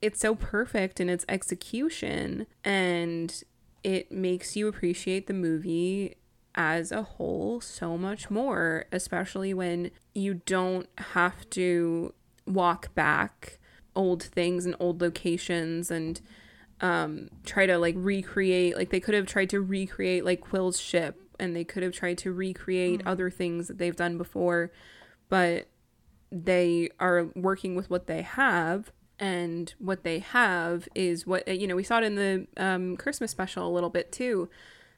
it's 0.01 0.19
so 0.19 0.35
perfect 0.35 0.99
in 0.99 1.09
its 1.09 1.25
execution 1.29 2.45
and 2.63 3.43
it 3.83 4.11
makes 4.11 4.55
you 4.55 4.67
appreciate 4.67 5.27
the 5.27 5.33
movie 5.33 6.17
as 6.55 6.91
a 6.91 7.01
whole 7.01 7.59
so 7.61 7.97
much 7.97 8.29
more 8.29 8.85
especially 8.91 9.53
when 9.53 9.89
you 10.13 10.35
don't 10.45 10.87
have 10.97 11.49
to 11.49 12.13
walk 12.45 12.93
back 12.93 13.57
old 13.95 14.23
things 14.23 14.65
and 14.65 14.75
old 14.79 15.01
locations 15.01 15.91
and 15.91 16.21
um 16.81 17.29
try 17.45 17.65
to 17.65 17.77
like 17.77 17.95
recreate 17.97 18.75
like 18.75 18.89
they 18.89 18.99
could 18.99 19.13
have 19.13 19.27
tried 19.27 19.49
to 19.49 19.61
recreate 19.61 20.25
like 20.25 20.41
Quill's 20.41 20.79
ship 20.79 21.19
and 21.39 21.55
they 21.55 21.63
could 21.63 21.83
have 21.83 21.93
tried 21.93 22.17
to 22.17 22.31
recreate 22.31 23.01
other 23.05 23.29
things 23.29 23.67
that 23.67 23.77
they've 23.77 23.95
done 23.95 24.17
before 24.17 24.71
but 25.29 25.67
they 26.31 26.89
are 26.99 27.27
working 27.35 27.75
with 27.75 27.89
what 27.89 28.07
they 28.07 28.23
have 28.23 28.91
and 29.19 29.75
what 29.77 30.03
they 30.03 30.19
have 30.19 30.87
is 30.95 31.27
what 31.27 31.47
you 31.47 31.67
know 31.67 31.75
we 31.75 31.83
saw 31.83 31.99
it 31.99 32.03
in 32.03 32.15
the 32.15 32.47
um, 32.57 32.97
christmas 32.97 33.31
special 33.31 33.67
a 33.67 33.71
little 33.71 33.89
bit 33.89 34.11
too. 34.11 34.49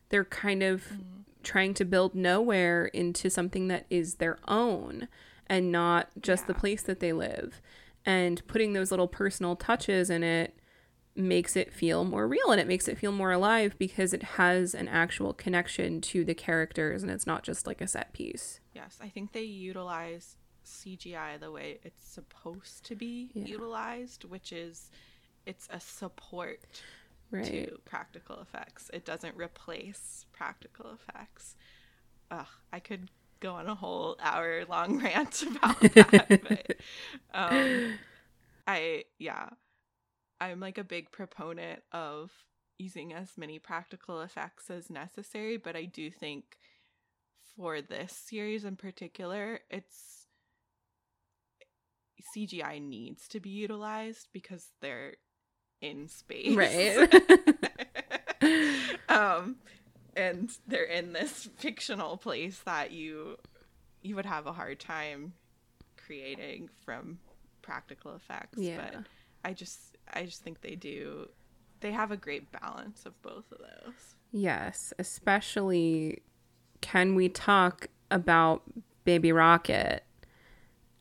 They're 0.09 0.25
kind 0.25 0.63
of 0.63 0.83
trying 1.43 1.73
to 1.75 1.85
build 1.85 2.15
Knowhere 2.15 2.89
into 2.91 3.29
something 3.29 3.67
that 3.67 3.85
is 3.89 4.15
their 4.15 4.37
own 4.47 5.07
and 5.47 5.71
not 5.71 6.09
just 6.19 6.47
the 6.47 6.53
place 6.53 6.81
that 6.83 6.99
they 6.99 7.13
live 7.13 7.61
and 8.05 8.45
putting 8.47 8.73
those 8.73 8.91
little 8.91 9.07
personal 9.07 9.55
touches 9.55 10.09
in 10.09 10.23
it 10.23 10.57
makes 11.15 11.55
it 11.55 11.73
feel 11.73 12.03
more 12.03 12.27
real 12.27 12.51
and 12.51 12.59
it 12.59 12.67
makes 12.67 12.87
it 12.89 12.97
feel 12.97 13.11
more 13.11 13.31
alive 13.31 13.73
because 13.77 14.13
it 14.13 14.21
has 14.23 14.75
an 14.75 14.87
actual 14.89 15.33
connection 15.33 16.01
to 16.01 16.25
the 16.25 16.33
characters 16.35 17.01
and 17.03 17.09
it's 17.11 17.25
not 17.25 17.41
just 17.41 17.65
like 17.65 17.79
a 17.81 17.87
set 17.87 18.11
piece 18.13 18.59
Yes, 18.73 18.97
I 19.01 19.07
think 19.07 19.31
they 19.31 19.43
utilize 19.43 20.35
CGI 20.65 21.39
the 21.39 21.49
way 21.51 21.79
it's 21.83 22.05
supposed 22.05 22.83
to 22.87 22.95
be 22.95 23.29
Yeah. 23.33 23.45
utilized, 23.45 24.25
which 24.25 24.51
is 24.51 24.91
it's 25.45 25.67
a 25.71 25.79
support 25.79 26.59
right 27.31 27.45
to 27.45 27.77
practical 27.85 28.39
effects. 28.41 28.89
It 28.93 29.05
doesn't 29.05 29.37
replace 29.37 30.25
practical 30.33 30.91
effects. 30.91 31.55
Ugh, 32.31 32.47
I 32.73 32.79
could 32.81 33.09
go 33.39 33.53
on 33.53 33.67
a 33.67 33.75
whole 33.75 34.17
hour 34.21 34.65
long 34.65 34.99
rant 35.03 35.43
about 35.43 35.79
that, 35.93 36.41
but 36.47 36.77
um, 37.33 37.93
I 38.67 39.05
yeah, 39.19 39.49
I'm 40.39 40.59
like 40.59 40.77
a 40.77 40.83
big 40.83 41.11
proponent 41.11 41.81
of 41.91 42.31
using 42.77 43.13
as 43.13 43.37
many 43.37 43.59
practical 43.59 44.21
effects 44.21 44.69
as 44.69 44.89
necessary, 44.89 45.57
but 45.57 45.75
I 45.75 45.85
do 45.85 46.11
think 46.11 46.57
for 47.55 47.81
this 47.81 48.11
series 48.11 48.65
in 48.65 48.75
particular, 48.75 49.59
it's 49.69 50.27
CGI 52.35 52.81
needs 52.81 53.27
to 53.29 53.39
be 53.39 53.49
utilized 53.49 54.27
because 54.33 54.71
they're 54.81 55.13
in 55.81 56.07
space. 56.07 56.55
Right. 56.55 57.13
um 59.09 59.57
and 60.15 60.49
they're 60.67 60.83
in 60.83 61.13
this 61.13 61.49
fictional 61.57 62.17
place 62.17 62.59
that 62.65 62.91
you 62.91 63.37
you 64.01 64.15
would 64.15 64.25
have 64.25 64.45
a 64.47 64.53
hard 64.53 64.79
time 64.79 65.33
creating 65.97 66.69
from 66.83 67.19
practical 67.61 68.13
effects 68.15 68.57
Yeah. 68.59 68.77
but 68.77 68.95
i 69.43 69.53
just 69.53 69.97
i 70.13 70.23
just 70.23 70.43
think 70.43 70.61
they 70.61 70.75
do 70.75 71.27
they 71.79 71.91
have 71.91 72.11
a 72.11 72.17
great 72.17 72.51
balance 72.51 73.05
of 73.05 73.19
both 73.21 73.51
of 73.51 73.57
those 73.59 74.15
Yes, 74.31 74.91
especially 74.99 76.21
can 76.81 77.15
we 77.15 77.29
talk 77.29 77.87
about 78.11 78.63
Baby 79.05 79.31
Rocket 79.31 80.03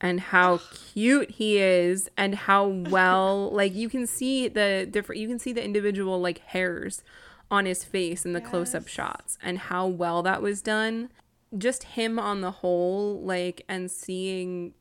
and 0.01 0.21
how 0.21 0.61
cute 0.73 1.33
he 1.33 1.59
is 1.59 2.09
and 2.17 2.35
how 2.35 2.67
well 2.69 3.51
like 3.53 3.75
you 3.75 3.89
can 3.89 4.07
see 4.07 4.47
the 4.47 4.87
different 4.89 5.21
you 5.21 5.27
can 5.27 5.39
see 5.41 5.53
the 5.53 5.65
individual 5.65 6.21
like 6.21 6.39
hairs 6.39 7.03
on 7.51 7.67
his 7.67 7.85
face 7.85 8.25
in 8.25 8.33
the 8.33 8.41
close-up 8.41 8.89
shots 8.89 9.39
and 9.43 9.59
how 9.59 9.87
well 9.87 10.23
that 10.23 10.43
was 10.43 10.63
done. 10.63 11.11
Just 11.57 11.85
him 11.85 12.19
on 12.19 12.41
the 12.41 12.51
whole 12.51 13.21
like 13.23 13.63
and 13.69 13.91
seeing 13.91 14.75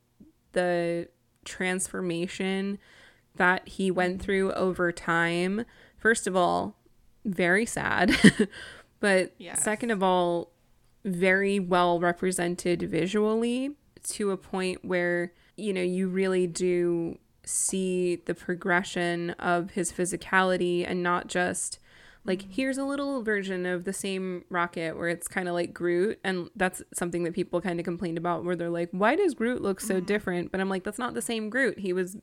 the 0.53 1.07
transformation 1.45 2.79
that 3.35 3.67
he 3.67 3.91
went 3.91 4.15
mm-hmm. 4.17 4.23
through 4.23 4.51
over 4.53 4.91
time. 4.91 5.65
First 5.97 6.27
of 6.27 6.35
all, 6.35 6.77
very 7.25 7.65
sad. 7.65 8.15
but 8.99 9.33
Yes. 9.37 9.63
second 9.63 9.91
of 9.91 10.01
all, 10.01 10.51
very 11.03 11.59
well 11.59 11.99
represented 11.99 12.83
visually 12.83 13.75
to 14.03 14.31
a 14.31 14.37
point 14.37 14.83
where, 14.85 15.33
you 15.57 15.73
know, 15.73 15.81
you 15.81 16.07
really 16.07 16.47
do 16.47 17.17
see 17.45 18.15
the 18.25 18.33
progression 18.33 19.31
of 19.31 19.71
his 19.71 19.91
physicality 19.91 20.85
and 20.87 21.03
not 21.03 21.27
just 21.27 21.79
like 22.25 22.43
here's 22.49 22.77
a 22.77 22.85
little 22.85 23.21
version 23.21 23.65
of 23.65 23.83
the 23.83 23.91
same 23.91 24.45
rocket 24.49 24.97
where 24.97 25.09
it's 25.09 25.27
kind 25.27 25.47
of 25.47 25.53
like 25.53 25.73
Groot 25.73 26.19
and 26.23 26.49
that's 26.55 26.81
something 26.93 27.23
that 27.23 27.33
people 27.33 27.59
kind 27.59 27.79
of 27.79 27.83
complained 27.83 28.17
about 28.17 28.45
where 28.45 28.55
they're 28.55 28.69
like 28.69 28.89
why 28.91 29.15
does 29.15 29.33
Groot 29.33 29.61
look 29.61 29.81
so 29.81 29.95
mm-hmm. 29.95 30.05
different? 30.05 30.51
But 30.51 30.61
I'm 30.61 30.69
like 30.69 30.83
that's 30.83 30.99
not 30.99 31.13
the 31.13 31.21
same 31.21 31.49
Groot. 31.49 31.79
He 31.79 31.91
was 31.91 32.17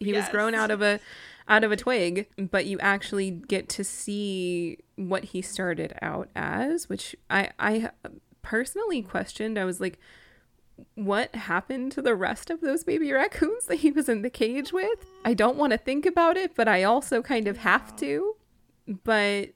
he 0.00 0.12
was 0.12 0.28
grown 0.28 0.54
out 0.54 0.70
of 0.70 0.82
a 0.82 1.00
out 1.48 1.64
of 1.64 1.72
a 1.72 1.76
twig 1.76 2.28
but 2.50 2.66
you 2.66 2.78
actually 2.80 3.30
get 3.30 3.68
to 3.70 3.84
see 3.84 4.78
what 4.96 5.24
he 5.24 5.42
started 5.42 5.96
out 6.02 6.28
as 6.34 6.88
which 6.88 7.14
I 7.30 7.50
I 7.58 7.90
personally 8.42 9.02
questioned. 9.02 9.58
I 9.58 9.64
was 9.64 9.80
like 9.80 9.98
what 10.94 11.34
happened 11.34 11.92
to 11.92 12.02
the 12.02 12.14
rest 12.14 12.50
of 12.50 12.60
those 12.60 12.84
baby 12.84 13.12
raccoons 13.12 13.66
that 13.66 13.76
he 13.76 13.90
was 13.90 14.08
in 14.08 14.22
the 14.22 14.30
cage 14.30 14.72
with? 14.72 15.06
I 15.24 15.34
don't 15.34 15.56
want 15.56 15.72
to 15.72 15.78
think 15.78 16.04
about 16.04 16.36
it, 16.36 16.54
but 16.54 16.68
I 16.68 16.82
also 16.82 17.22
kind 17.22 17.48
of 17.48 17.58
have 17.58 17.96
to. 17.96 18.36
But 18.86 19.50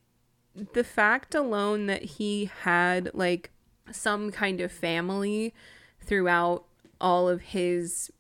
the 0.73 0.85
fact 0.85 1.35
alone 1.35 1.87
that 1.87 2.03
he 2.03 2.51
had 2.63 3.11
like 3.15 3.51
some 3.93 4.31
kind 4.31 4.61
of 4.61 4.73
family 4.73 5.55
throughout 6.01 6.65
all 7.01 7.29
of 7.29 7.41
his 7.41 8.11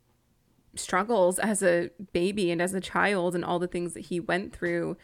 struggles 0.74 1.38
as 1.38 1.62
a 1.62 1.90
baby 2.12 2.50
and 2.50 2.62
as 2.62 2.74
a 2.74 2.80
child 2.80 3.34
and 3.34 3.44
all 3.44 3.58
the 3.58 3.66
things 3.66 3.94
that 3.94 4.06
he 4.06 4.20
went 4.20 4.52
through 4.52 4.96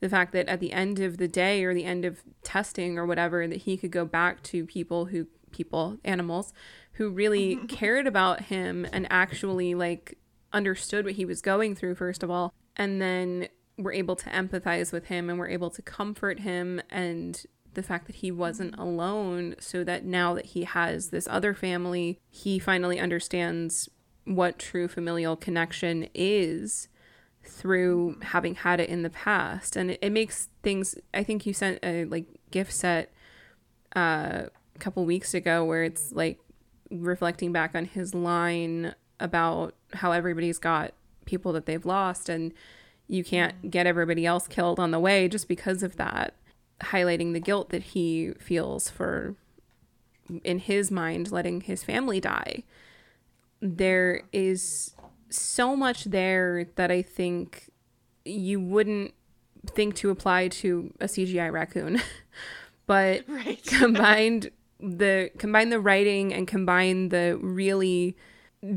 the 0.00 0.08
fact 0.08 0.32
that 0.32 0.48
at 0.48 0.58
the 0.58 0.72
end 0.72 0.98
of 0.98 1.16
the 1.16 1.28
day 1.28 1.62
or 1.62 1.72
the 1.72 1.84
end 1.84 2.04
of 2.04 2.24
testing 2.42 2.98
or 2.98 3.06
whatever 3.06 3.46
that 3.46 3.62
he 3.62 3.76
could 3.76 3.92
go 3.92 4.04
back 4.04 4.42
to 4.42 4.66
people 4.66 5.06
who 5.06 5.26
people 5.52 5.96
animals 6.04 6.52
who 6.94 7.08
really 7.08 7.56
cared 7.68 8.06
about 8.06 8.42
him 8.42 8.86
and 8.92 9.06
actually 9.10 9.74
like 9.74 10.18
understood 10.52 11.04
what 11.04 11.14
he 11.14 11.24
was 11.24 11.40
going 11.40 11.74
through 11.74 11.94
first 11.94 12.22
of 12.22 12.30
all 12.30 12.52
and 12.76 13.00
then 13.00 13.46
were 13.82 13.92
able 13.92 14.16
to 14.16 14.30
empathize 14.30 14.92
with 14.92 15.06
him 15.06 15.28
and 15.28 15.38
were 15.38 15.48
able 15.48 15.70
to 15.70 15.82
comfort 15.82 16.40
him 16.40 16.80
and 16.90 17.44
the 17.74 17.82
fact 17.82 18.06
that 18.06 18.16
he 18.16 18.30
wasn't 18.30 18.78
alone 18.78 19.54
so 19.58 19.82
that 19.82 20.04
now 20.04 20.34
that 20.34 20.46
he 20.46 20.64
has 20.64 21.08
this 21.08 21.26
other 21.30 21.54
family 21.54 22.20
he 22.30 22.58
finally 22.58 23.00
understands 23.00 23.88
what 24.24 24.58
true 24.58 24.88
familial 24.88 25.36
connection 25.36 26.08
is 26.14 26.88
through 27.44 28.18
having 28.22 28.54
had 28.54 28.80
it 28.80 28.88
in 28.88 29.02
the 29.02 29.10
past. 29.10 29.74
And 29.76 29.92
it, 29.92 29.98
it 30.00 30.10
makes 30.10 30.48
things 30.62 30.94
i 31.12 31.22
think 31.22 31.44
you 31.44 31.52
sent 31.52 31.78
a 31.82 32.04
like 32.04 32.26
gifset 32.50 33.06
uh, 33.96 34.44
a 34.74 34.78
couple 34.78 35.04
weeks 35.04 35.34
ago 35.34 35.64
where 35.64 35.82
it's 35.82 36.12
like 36.12 36.38
reflecting 36.90 37.52
back 37.52 37.74
on 37.74 37.84
his 37.84 38.14
line 38.14 38.94
about 39.18 39.74
how 39.94 40.12
everybody's 40.12 40.58
got 40.58 40.92
people 41.24 41.52
that 41.52 41.66
they've 41.66 41.84
lost 41.84 42.28
and 42.28 42.52
you 43.12 43.22
can't 43.22 43.70
get 43.70 43.86
everybody 43.86 44.24
else 44.24 44.48
killed 44.48 44.80
on 44.80 44.90
the 44.90 45.00
way 45.00 45.28
just 45.28 45.48
because 45.48 45.82
of 45.82 45.96
that 45.96 46.34
highlighting 46.80 47.32
the 47.32 47.40
guilt 47.40 47.70
that 47.70 47.82
he 47.82 48.32
feels 48.40 48.88
for 48.88 49.34
in 50.44 50.58
his 50.58 50.90
mind 50.90 51.30
letting 51.30 51.60
his 51.60 51.84
family 51.84 52.20
die 52.20 52.62
there 53.60 54.22
is 54.32 54.94
so 55.30 55.74
much 55.76 56.04
there 56.04 56.66
that 56.74 56.90
I 56.90 57.02
think 57.02 57.70
you 58.24 58.60
wouldn't 58.60 59.14
think 59.68 59.94
to 59.96 60.10
apply 60.10 60.48
to 60.48 60.92
a 61.00 61.06
CGI 61.06 61.50
raccoon. 61.52 62.02
but 62.86 63.24
right. 63.28 63.62
combined 63.66 64.50
the 64.80 65.30
combine 65.38 65.68
the 65.68 65.78
writing 65.80 66.34
and 66.34 66.48
combine 66.48 67.10
the 67.10 67.38
really 67.40 68.16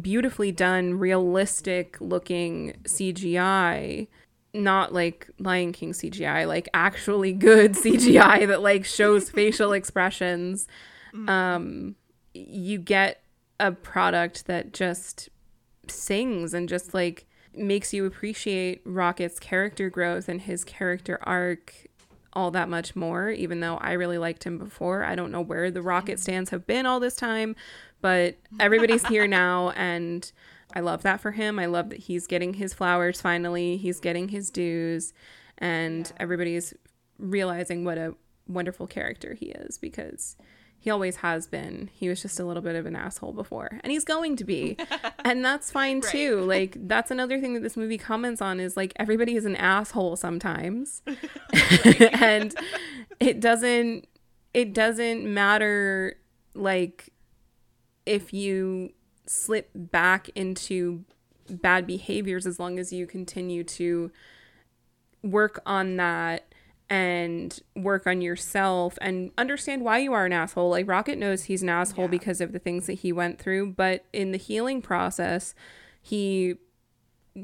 beautifully 0.02 0.52
done 0.52 1.00
realistic 1.00 1.98
looking 2.00 2.76
CGI 2.84 4.08
not 4.56 4.94
like 4.94 5.30
Lion 5.40 5.72
King 5.72 5.92
CGI, 5.92 6.48
like 6.48 6.70
actually 6.74 7.34
good 7.34 7.74
CGI 7.76 8.48
that 8.48 8.62
like 8.62 8.86
shows 8.86 9.30
facial 9.30 9.74
expressions. 9.74 10.68
Mm-hmm. 11.14 11.30
Um 11.30 11.96
you 12.34 12.78
get 12.78 13.22
a 13.60 13.72
product 13.72 14.48
that 14.48 14.74
just 14.74 15.30
sings 15.88 16.54
and 16.54 16.68
just 16.68 16.94
like 16.94 17.26
makes 17.56 17.94
you 17.94 18.06
appreciate 18.06 18.82
Rocket's 18.86 19.40
character 19.40 19.90
growth 19.90 20.28
and 20.28 20.42
his 20.42 20.64
character 20.64 21.18
arc 21.24 21.74
all 22.34 22.52
that 22.52 22.68
much 22.68 22.96
more, 22.96 23.30
even 23.30 23.62
though 23.62 23.78
I 23.78 23.94
really 23.94 24.18
liked 24.18 24.44
him 24.44 24.58
before. 24.58 25.06
I 25.06 25.16
don't 25.16 25.32
know 25.32 25.42
where 25.42 25.72
the 25.72 25.82
Rocket 25.82 26.20
stands 26.20 26.50
have 26.50 26.68
been 26.68 26.86
all 26.86 27.00
this 27.00 27.16
time, 27.16 27.56
but 28.02 28.36
everybody's 28.60 29.06
here 29.06 29.28
now 29.28 29.70
and 29.72 30.30
I 30.76 30.82
love 30.82 31.04
that 31.04 31.22
for 31.22 31.32
him. 31.32 31.58
I 31.58 31.66
love 31.68 31.90
that 31.90 32.00
he's 32.00 32.28
getting 32.28 32.56
his 32.56 32.74
flowers 32.74 33.22
finally, 33.22 33.78
he's 33.78 34.00
getting 34.00 34.30
his 34.30 34.50
dues, 34.50 35.14
and 35.58 36.08
yeah. 36.08 36.14
everybody's 36.20 36.74
realizing 37.18 37.86
what 37.86 37.98
a 37.98 38.16
wonderful 38.48 38.86
character 38.86 39.34
he 39.34 39.48
is 39.48 39.78
because 39.78 40.36
he 40.86 40.92
always 40.92 41.16
has 41.18 41.48
been. 41.48 41.90
He 41.94 42.10
was 42.10 42.22
just 42.22 42.40
a 42.40 42.46
little 42.46 42.62
bit 42.62 42.76
of 42.76 42.86
an 42.86 42.96
asshole 42.96 43.34
before, 43.34 43.80
and 43.84 43.92
he's 43.92 44.04
going 44.04 44.36
to 44.36 44.44
be. 44.44 44.78
and 45.26 45.44
that's 45.44 45.72
fine 45.72 46.02
right. 46.02 46.12
too. 46.12 46.42
Like 46.42 46.78
that's 46.88 47.10
another 47.10 47.40
thing 47.40 47.56
that 47.56 47.64
this 47.64 47.76
movie 47.76 47.98
comments 47.98 48.40
on 48.40 48.60
is 48.60 48.78
like 48.78 48.94
everybody 48.98 49.36
is 49.36 49.46
an 49.46 49.56
asshole 49.56 50.16
sometimes. 50.16 51.02
and 52.12 52.54
it 53.20 53.40
doesn't 53.40 54.08
it 54.54 54.74
doesn't 54.74 55.26
matter 55.26 56.20
like 56.54 57.10
if 58.06 58.32
you 58.32 58.92
slip 59.26 59.70
back 59.74 60.30
into 60.36 61.06
bad 61.50 61.86
behaviors 61.86 62.46
as 62.46 62.60
long 62.60 62.80
as 62.80 62.92
you 62.92 63.06
continue 63.06 63.64
to 63.64 64.12
work 65.24 65.62
on 65.66 65.98
that 65.98 66.46
and 66.90 67.62
work 67.76 68.06
on 68.06 68.22
yourself 68.22 68.98
and 69.02 69.32
understand 69.38 69.84
why 69.84 69.98
you 69.98 70.14
are 70.14 70.26
an 70.26 70.34
asshole. 70.34 70.70
Like 70.70 70.88
Rocket 70.88 71.18
knows 71.18 71.46
he's 71.46 71.64
an 71.64 71.70
asshole 71.70 72.06
yeah. 72.06 72.12
because 72.12 72.42
of 72.42 72.52
the 72.52 72.60
things 72.60 72.86
that 72.88 72.94
he 72.94 73.12
went 73.12 73.40
through, 73.40 73.72
but 73.72 74.06
in 74.14 74.32
the 74.32 74.38
healing 74.38 74.82
process, 74.82 75.56
he 76.02 76.56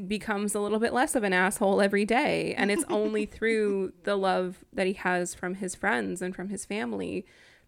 becomes 0.08 0.56
a 0.56 0.60
little 0.60 0.80
bit 0.80 0.94
less 0.94 1.16
of 1.16 1.24
an 1.24 1.34
asshole 1.34 1.82
every 1.82 2.06
day. 2.06 2.54
And 2.56 2.72
it's 2.72 2.86
only 2.88 3.26
through 3.28 3.94
the 4.04 4.16
love 4.16 4.64
that 4.72 4.88
he 4.88 4.94
has 4.94 5.34
from 5.34 5.56
his 5.56 5.76
friends 5.76 6.22
and 6.22 6.36
from 6.36 6.50
his 6.50 6.66
family 6.66 7.26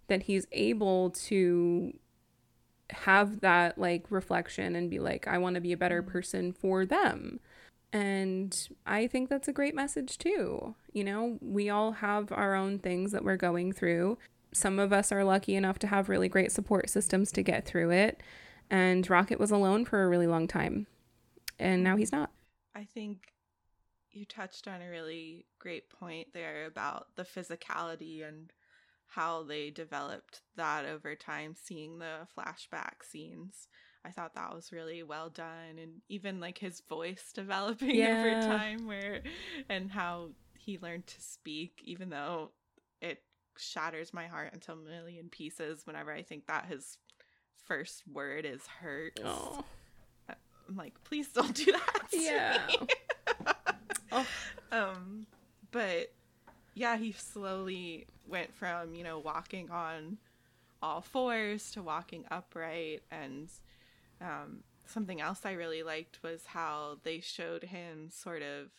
that 0.08 0.24
he's 0.24 0.46
able 0.52 1.10
to 1.10 1.94
have 2.94 3.42
that 3.42 3.78
like 3.78 4.06
reflection 4.10 4.76
and 4.76 4.90
be 4.90 5.00
like, 5.00 5.28
I 5.28 5.38
want 5.38 5.56
to 5.56 5.62
be 5.62 5.74
a 5.74 5.78
better 5.78 6.02
mm. 6.02 6.08
person 6.08 6.54
for 6.54 6.86
them. 6.86 7.40
And 7.92 8.68
I 8.88 9.06
think 9.06 9.30
that's 9.30 9.48
a 9.48 9.54
great 9.54 9.76
message 9.76 10.18
too. 10.18 10.76
You 10.94 11.04
know, 11.04 11.38
we 11.42 11.70
all 11.70 11.92
have 11.92 12.32
our 12.32 12.56
own 12.56 12.80
things 12.80 13.12
that 13.12 13.24
we're 13.24 13.38
going 13.38 13.72
through. 13.72 14.18
Some 14.52 14.80
of 14.80 14.92
us 14.92 15.12
are 15.12 15.24
lucky 15.24 15.56
enough 15.56 15.78
to 15.80 15.88
have 15.88 16.10
really 16.10 16.30
great 16.30 16.52
support 16.52 16.90
systems 16.90 17.32
to 17.34 17.44
get 17.44 17.66
through 17.66 17.92
it. 17.92 18.22
And 18.70 19.08
Rocket 19.08 19.40
was 19.40 19.52
alone 19.52 19.86
for 19.86 20.04
a 20.04 20.08
really 20.08 20.28
long 20.28 20.48
time. 20.48 20.88
And 21.60 21.84
now 21.84 21.96
he's 21.96 22.12
not. 22.12 22.32
I 22.76 22.86
think 22.86 23.34
you 24.12 24.26
touched 24.26 24.68
on 24.68 24.82
a 24.82 24.90
really 24.90 25.46
great 25.60 25.90
point 25.90 26.30
there 26.34 26.66
about 26.66 27.08
the 27.16 27.24
physicality 27.24 28.28
and 28.28 28.52
how 29.16 29.44
they 29.44 29.70
developed 29.70 30.42
that 30.56 30.86
over 30.86 31.16
time, 31.16 31.56
seeing 31.62 32.00
the 32.00 32.28
flashback 32.38 33.04
scenes. 33.04 33.68
I 34.06 34.12
thought 34.12 34.36
that 34.36 34.54
was 34.54 34.72
really 34.72 35.04
well 35.04 35.30
done 35.30 35.78
and 35.82 36.02
even 36.10 36.40
like 36.40 36.58
his 36.58 36.82
voice 36.90 37.32
developing 37.34 37.96
yeah. 37.96 38.20
over 38.20 38.48
time 38.48 38.86
where 38.86 39.22
and 39.70 39.90
how 39.90 40.32
he 40.58 40.78
learned 40.78 41.08
to 41.08 41.22
speak 41.22 41.82
even 41.86 42.10
though 42.10 42.52
it 43.02 43.22
shatters 43.58 44.14
my 44.14 44.28
heart 44.28 44.54
into 44.54 44.74
a 44.74 44.76
million 44.76 45.30
pieces 45.30 45.86
whenever 45.86 46.12
I 46.12 46.22
think 46.22 46.48
that 46.48 46.66
his 46.66 46.98
first 47.66 48.04
word 48.12 48.46
is 48.46 48.68
hurt. 48.68 49.20
Oh. 49.24 49.64
I'm 50.68 50.76
like, 50.76 51.02
please 51.04 51.28
don't 51.30 51.54
do 51.54 51.72
that. 51.72 52.04
yeah. 52.12 52.68
oh. 54.12 54.26
Um 54.72 55.28
but 55.72 56.14
yeah, 56.74 56.98
he 56.98 57.12
slowly 57.12 58.08
went 58.28 58.54
from, 58.54 58.96
you 58.96 59.04
know, 59.04 59.20
walking 59.20 59.70
on 59.70 60.18
all 60.82 61.02
fours 61.02 61.72
to 61.72 61.82
walking 61.82 62.26
upright 62.30 63.04
and 63.10 63.50
um, 64.22 64.64
something 64.86 65.22
else 65.22 65.42
I 65.46 65.54
really 65.54 65.84
liked 65.84 66.20
was 66.24 66.46
how 66.48 66.98
they 67.04 67.20
showed 67.20 67.64
him 67.64 68.10
sort 68.12 68.42
of 68.42 68.70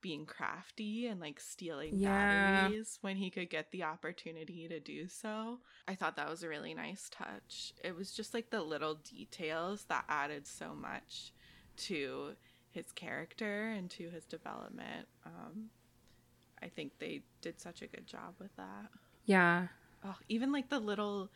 being 0.00 0.26
crafty 0.26 1.06
and 1.06 1.20
like 1.20 1.38
stealing 1.38 1.94
yeah. 1.94 2.62
batteries 2.62 2.98
when 3.02 3.16
he 3.16 3.30
could 3.30 3.48
get 3.48 3.70
the 3.70 3.84
opportunity 3.84 4.66
to 4.68 4.80
do 4.80 5.06
so. 5.06 5.60
I 5.86 5.94
thought 5.94 6.16
that 6.16 6.28
was 6.28 6.42
a 6.42 6.48
really 6.48 6.74
nice 6.74 7.08
touch. 7.08 7.72
It 7.84 7.96
was 7.96 8.12
just 8.12 8.34
like 8.34 8.50
the 8.50 8.62
little 8.62 8.96
details 8.96 9.84
that 9.88 10.04
added 10.08 10.46
so 10.46 10.74
much 10.74 11.32
to 11.76 12.32
his 12.70 12.90
character 12.92 13.68
and 13.68 13.88
to 13.90 14.10
his 14.10 14.24
development. 14.24 15.06
Um, 15.24 15.70
I 16.62 16.68
think 16.68 16.92
they 16.98 17.22
did 17.40 17.60
such 17.60 17.82
a 17.82 17.86
good 17.86 18.06
job 18.06 18.34
with 18.38 18.54
that. 18.56 18.88
Yeah. 19.24 19.68
Oh, 20.04 20.16
even 20.28 20.52
like 20.52 20.68
the 20.68 20.80
little, 20.80 21.30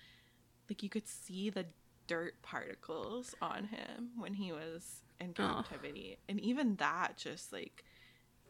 like 0.69 0.83
you 0.83 0.89
could 0.89 1.09
see 1.09 1.51
the 1.51 1.67
dirt 2.07 2.41
particles 2.43 3.35
on 3.43 3.65
him 3.65 4.11
when 4.17 4.35
he 4.35 4.53
was 4.53 5.03
in 5.21 5.33
captivity. 5.33 6.17
Oh. 6.17 6.23
And 6.29 6.41
even 6.41 6.77
that 6.77 7.17
just 7.17 7.53
like 7.53 7.85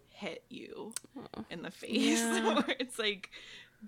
hit 0.08 0.44
you 0.48 0.92
oh. 1.16 1.44
in 1.50 1.62
the 1.62 1.70
face. 1.70 2.20
Yeah. 2.20 2.62
it's 2.80 2.98
like 2.98 3.30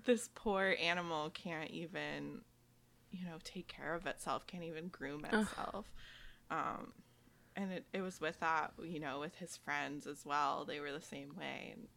this 0.05 0.29
poor 0.35 0.75
animal 0.81 1.29
can't 1.29 1.71
even, 1.71 2.41
you 3.11 3.25
know, 3.25 3.37
take 3.43 3.67
care 3.67 3.93
of 3.95 4.05
itself, 4.05 4.47
can't 4.47 4.63
even 4.63 4.87
groom 4.87 5.25
itself. 5.25 5.85
Oh. 6.51 6.55
Um 6.55 6.93
and 7.55 7.73
it, 7.73 7.85
it 7.91 8.01
was 8.01 8.21
with 8.21 8.39
that, 8.39 8.71
you 8.83 8.99
know, 8.99 9.19
with 9.19 9.35
his 9.35 9.57
friends 9.57 10.07
as 10.07 10.25
well. 10.25 10.63
They 10.65 10.79
were 10.79 10.93
the 10.93 11.01
same 11.01 11.33
way. 11.37 11.73
And 11.75 11.87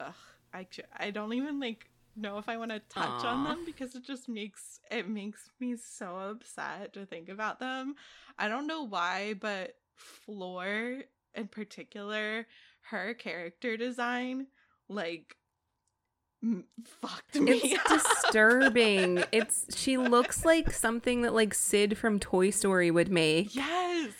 ugh, 0.00 0.14
I, 0.52 0.66
I 0.96 1.10
don't 1.10 1.32
even 1.32 1.60
like 1.60 1.88
know 2.16 2.38
if 2.38 2.48
I 2.48 2.56
want 2.56 2.70
to 2.70 2.80
touch 2.88 3.24
Aww. 3.24 3.24
on 3.24 3.44
them 3.44 3.64
because 3.64 3.94
it 3.94 4.04
just 4.04 4.28
makes 4.28 4.80
it 4.90 5.08
makes 5.08 5.50
me 5.60 5.76
so 5.76 6.16
upset 6.16 6.92
to 6.94 7.06
think 7.06 7.28
about 7.28 7.58
them. 7.60 7.94
I 8.38 8.48
don't 8.48 8.66
know 8.66 8.84
why, 8.84 9.34
but 9.40 9.76
Floor 9.96 11.02
in 11.34 11.48
particular, 11.48 12.46
her 12.90 13.14
character 13.14 13.76
design 13.76 14.46
like 14.88 15.36
m- 16.42 16.64
fucked 16.84 17.36
me. 17.36 17.60
It's 17.64 17.90
up. 17.90 18.00
disturbing. 18.22 19.24
it's 19.32 19.76
she 19.76 19.96
looks 19.98 20.44
like 20.44 20.70
something 20.70 21.22
that 21.22 21.34
like 21.34 21.54
Sid 21.54 21.98
from 21.98 22.18
Toy 22.18 22.50
Story 22.50 22.90
would 22.90 23.10
make. 23.10 23.54
Yes. 23.54 24.12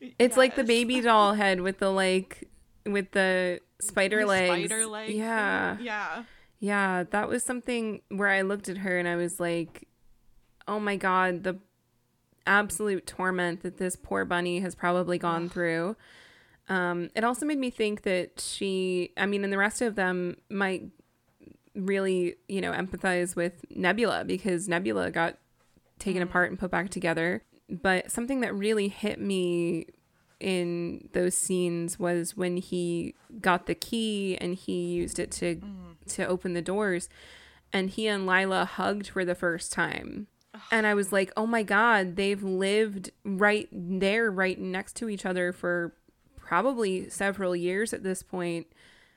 It's 0.00 0.14
yes. 0.18 0.36
like 0.36 0.56
the 0.56 0.64
baby 0.64 1.00
doll 1.02 1.34
head 1.34 1.60
with 1.60 1.78
the 1.78 1.90
like 1.90 2.48
with 2.86 3.12
the 3.12 3.60
spider 3.80 4.24
legs. 4.24 4.68
Spider 4.68 4.86
legs. 4.86 5.12
Yeah. 5.12 5.76
Yeah. 5.80 6.24
Yeah, 6.60 7.04
that 7.10 7.28
was 7.28 7.42
something 7.42 8.02
where 8.10 8.28
I 8.28 8.42
looked 8.42 8.68
at 8.68 8.78
her 8.78 8.98
and 8.98 9.08
I 9.08 9.16
was 9.16 9.40
like, 9.40 9.88
oh 10.68 10.78
my 10.78 10.96
God, 10.96 11.42
the 11.42 11.58
absolute 12.46 13.06
torment 13.06 13.62
that 13.62 13.78
this 13.78 13.96
poor 13.96 14.26
bunny 14.26 14.60
has 14.60 14.74
probably 14.74 15.18
gone 15.18 15.48
through. 15.48 15.96
Um, 16.68 17.10
it 17.16 17.24
also 17.24 17.46
made 17.46 17.58
me 17.58 17.70
think 17.70 18.02
that 18.02 18.40
she, 18.40 19.12
I 19.16 19.26
mean, 19.26 19.42
and 19.42 19.52
the 19.52 19.58
rest 19.58 19.80
of 19.80 19.94
them 19.94 20.36
might 20.50 20.84
really, 21.74 22.36
you 22.46 22.60
know, 22.60 22.72
empathize 22.72 23.34
with 23.34 23.64
Nebula 23.70 24.24
because 24.24 24.68
Nebula 24.68 25.10
got 25.10 25.38
taken 25.98 26.22
mm. 26.22 26.26
apart 26.26 26.50
and 26.50 26.58
put 26.58 26.70
back 26.70 26.90
together. 26.90 27.42
But 27.68 28.10
something 28.10 28.40
that 28.40 28.54
really 28.54 28.88
hit 28.88 29.20
me 29.20 29.86
in 30.40 31.08
those 31.12 31.36
scenes 31.36 31.98
was 31.98 32.36
when 32.36 32.56
he 32.56 33.14
got 33.40 33.66
the 33.66 33.74
key 33.74 34.36
and 34.40 34.54
he 34.54 34.86
used 34.86 35.18
it 35.18 35.30
to 35.30 35.56
mm. 35.56 36.14
to 36.14 36.26
open 36.26 36.54
the 36.54 36.62
doors 36.62 37.08
and 37.72 37.90
he 37.90 38.06
and 38.06 38.26
Lylla 38.26 38.64
hugged 38.64 39.08
for 39.08 39.24
the 39.24 39.34
first 39.34 39.72
time. 39.72 40.26
And 40.70 40.86
I 40.86 40.94
was 40.94 41.12
like, 41.12 41.32
"Oh 41.36 41.46
my 41.46 41.62
god, 41.62 42.16
they've 42.16 42.42
lived 42.42 43.10
right 43.24 43.68
there 43.72 44.30
right 44.30 44.58
next 44.58 44.94
to 44.96 45.08
each 45.08 45.24
other 45.24 45.52
for 45.52 45.94
probably 46.36 47.08
several 47.08 47.54
years 47.54 47.92
at 47.92 48.02
this 48.02 48.22
point." 48.22 48.66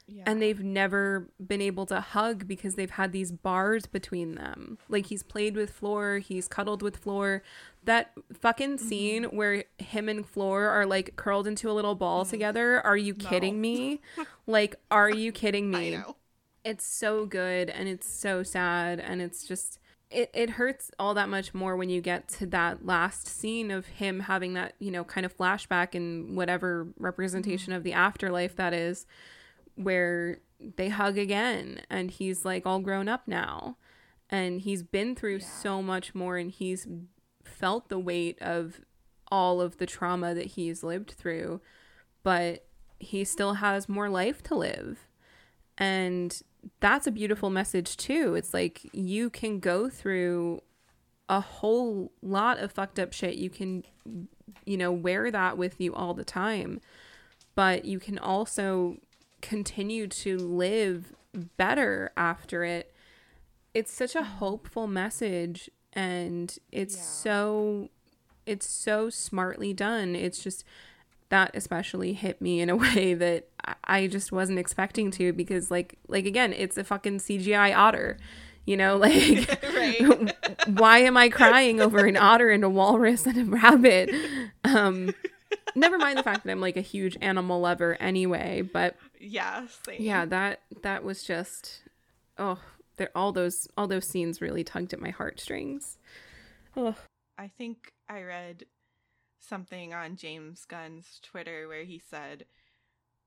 Yeah. 0.06 0.24
and 0.28 0.41
they've 0.41 0.62
never 0.62 1.30
been 1.45 1.62
able 1.62 1.86
to 1.86 2.02
hug 2.02 2.45
because 2.45 2.76
they've 2.76 2.90
had 2.90 3.14
these 3.14 3.32
bars 3.32 3.86
between 3.86 4.36
them. 4.36 4.78
Like 4.90 5.06
he's 5.06 5.24
played 5.24 5.56
with 5.56 5.70
Floor, 5.72 6.18
he's 6.18 6.50
cuddled 6.50 6.82
with 6.82 6.98
Floor. 6.98 7.41
That 7.85 8.11
fucking 8.34 8.77
Mm-hmm. 8.77 8.88
scene 8.88 9.23
where 9.26 9.65
him 9.77 10.07
and 10.10 10.26
Floor 10.26 10.68
are 10.69 10.85
like 10.85 11.15
curled 11.15 11.47
into 11.47 11.69
a 11.69 11.73
little 11.73 11.95
ball 11.95 12.23
together. 12.26 12.80
Are 12.85 12.95
you. 12.97 13.14
No. 13.22 13.30
kidding 13.30 13.60
me? 13.61 14.01
like, 14.47 14.76
are 14.89 15.10
you 15.10 15.31
kidding 15.31 15.73
I 15.76 15.80
me? 15.80 15.91
know. 15.91 16.15
It's 16.64 16.85
so 16.85 17.26
good 17.26 17.69
and 17.69 17.89
it's 17.89 18.07
so 18.10 18.41
sad 18.43 18.99
and 19.01 19.22
it's 19.22 19.45
just 19.45 19.80
it, 20.10 20.30
it 20.34 20.51
hurts 20.51 20.91
all 20.99 21.14
that 21.15 21.27
much 21.27 21.53
more 21.53 21.76
when 21.76 21.89
you 21.89 21.99
get 21.99 22.27
to 22.30 22.45
that 22.45 22.85
last 22.85 23.27
scene 23.27 23.69
of 23.72 23.88
him 23.88 24.22
having 24.22 24.53
that, 24.53 24.76
you 24.80 24.91
know, 24.91 25.03
kind 25.03 25.26
of 25.26 25.35
flashback 25.35 25.93
and 25.95 26.38
whatever 26.38 26.88
representation 26.97 27.72
Mm-hmm. 27.72 27.77
of 27.77 27.84
the 27.84 27.93
afterlife 27.93 28.55
that 28.55 28.73
is 28.73 29.05
where 29.76 30.38
they 30.77 30.89
hug 30.89 31.18
again 31.18 31.81
and 31.89 32.11
he's 32.11 32.45
like 32.45 32.65
all 32.65 32.80
grown 32.80 33.10
up 33.10 33.27
now 33.27 33.76
and 34.30 34.61
he's 34.61 34.84
been 34.84 35.15
through 35.15 35.38
Yeah. 35.38 35.45
so 35.47 35.81
much 35.81 36.14
more 36.15 36.38
and 36.38 36.51
he's 36.51 36.88
felt 37.64 37.88
the 37.88 37.98
weight 37.98 38.38
of 38.41 38.81
all 39.31 39.61
of 39.61 39.77
the 39.77 39.85
trauma 39.85 40.35
that 40.35 40.48
he's 40.48 40.84
lived 40.84 41.11
through 41.11 41.61
but 42.23 42.65
he 42.99 43.23
still 43.23 43.56
has 43.56 43.90
more 43.90 44.10
life 44.10 44.41
to 44.44 44.56
live. 44.56 45.07
And 45.77 46.41
that's 46.80 47.07
a 47.07 47.11
beautiful 47.11 47.49
message 47.49 47.98
too. 47.98 48.35
It's 48.35 48.53
like 48.53 48.81
you 48.94 49.30
can 49.30 49.60
go 49.60 49.90
through 49.90 50.61
a 51.30 51.41
whole 51.41 52.11
lot 52.22 52.60
of 52.60 52.72
fucked 52.72 52.99
up 52.99 53.14
shit. 53.14 53.35
You 53.35 53.49
can 53.49 53.84
you 54.65 54.77
know 54.77 54.91
wear 54.91 55.31
that 55.31 55.57
with 55.57 55.80
you 55.80 55.94
all 55.94 56.14
the 56.14 56.26
time 56.26 56.80
but 57.56 57.85
you 57.85 57.99
can 57.99 58.19
also 58.19 58.98
continue 59.41 60.07
to 60.07 60.38
live 60.38 61.14
better 61.57 62.11
after 62.18 62.64
it. 62.64 62.94
It's 63.73 63.91
such 63.91 64.15
a 64.15 64.23
hopeful 64.23 64.88
message 64.88 65.69
and 65.94 66.57
it's 66.72 66.95
Yeah. 66.95 67.02
so 67.03 67.90
it's 68.45 68.68
so 68.68 69.10
smartly 69.10 69.74
done. 69.74 70.15
It's 70.15 70.44
just 70.44 70.64
that 71.30 71.52
especially 71.56 72.14
hit 72.14 72.41
me 72.41 72.60
in 72.60 72.70
a 72.70 72.76
way 72.86 73.14
that 73.14 73.48
I- 73.86 74.07
just 74.07 74.32
wasn't 74.32 74.60
expecting 74.60 75.10
to 75.11 75.32
because 75.34 75.72
like 75.72 75.98
like 76.07 76.26
again, 76.26 76.53
it's 76.53 76.78
a 76.78 76.84
fucking 76.84 77.20
CGI 77.20 77.76
otter. 77.76 78.18
You 78.65 78.78
know, 78.78 78.95
like 79.07 79.49
why 80.68 80.99
am 80.99 81.18
I 81.18 81.30
crying 81.30 81.82
over 81.82 82.06
an 82.06 82.18
otter 82.18 82.49
and 82.49 82.64
a 82.64 82.70
walrus 82.70 83.26
and 83.26 83.38
a 83.38 83.45
rabbit? 83.45 84.10
Um 84.64 85.14
never 85.76 85.98
mind 85.98 86.18
the 86.18 86.24
fact 86.24 86.44
that 86.44 86.52
I'm 86.52 86.61
like 86.61 86.78
a 86.78 86.82
huge 86.82 87.18
animal 87.22 87.60
lover 87.61 87.98
anyway, 87.99 88.61
but 88.61 88.95
Yeah. 89.20 89.68
Same. 89.86 90.02
yeah, 90.02 90.26
that 90.26 90.61
that 90.84 91.03
was 91.03 91.24
just 91.24 91.82
oh, 92.38 92.60
there 92.98 93.11
all 93.15 93.32
those 93.32 93.68
all 93.78 93.88
those 93.88 94.07
scenes 94.07 94.41
really 94.41 94.64
tugged 94.64 94.94
at 94.94 95.02
my 95.02 95.10
heartstrings. 95.10 95.98
Oh, 96.76 96.95
I 97.38 97.48
think 97.48 97.94
I 98.10 98.22
read 98.24 98.65
something 99.40 99.94
on 99.94 100.15
James 100.15 100.65
Gunn's 100.65 101.20
Twitter 101.22 101.68
where 101.68 101.84
he 101.84 101.99
said 101.99 102.45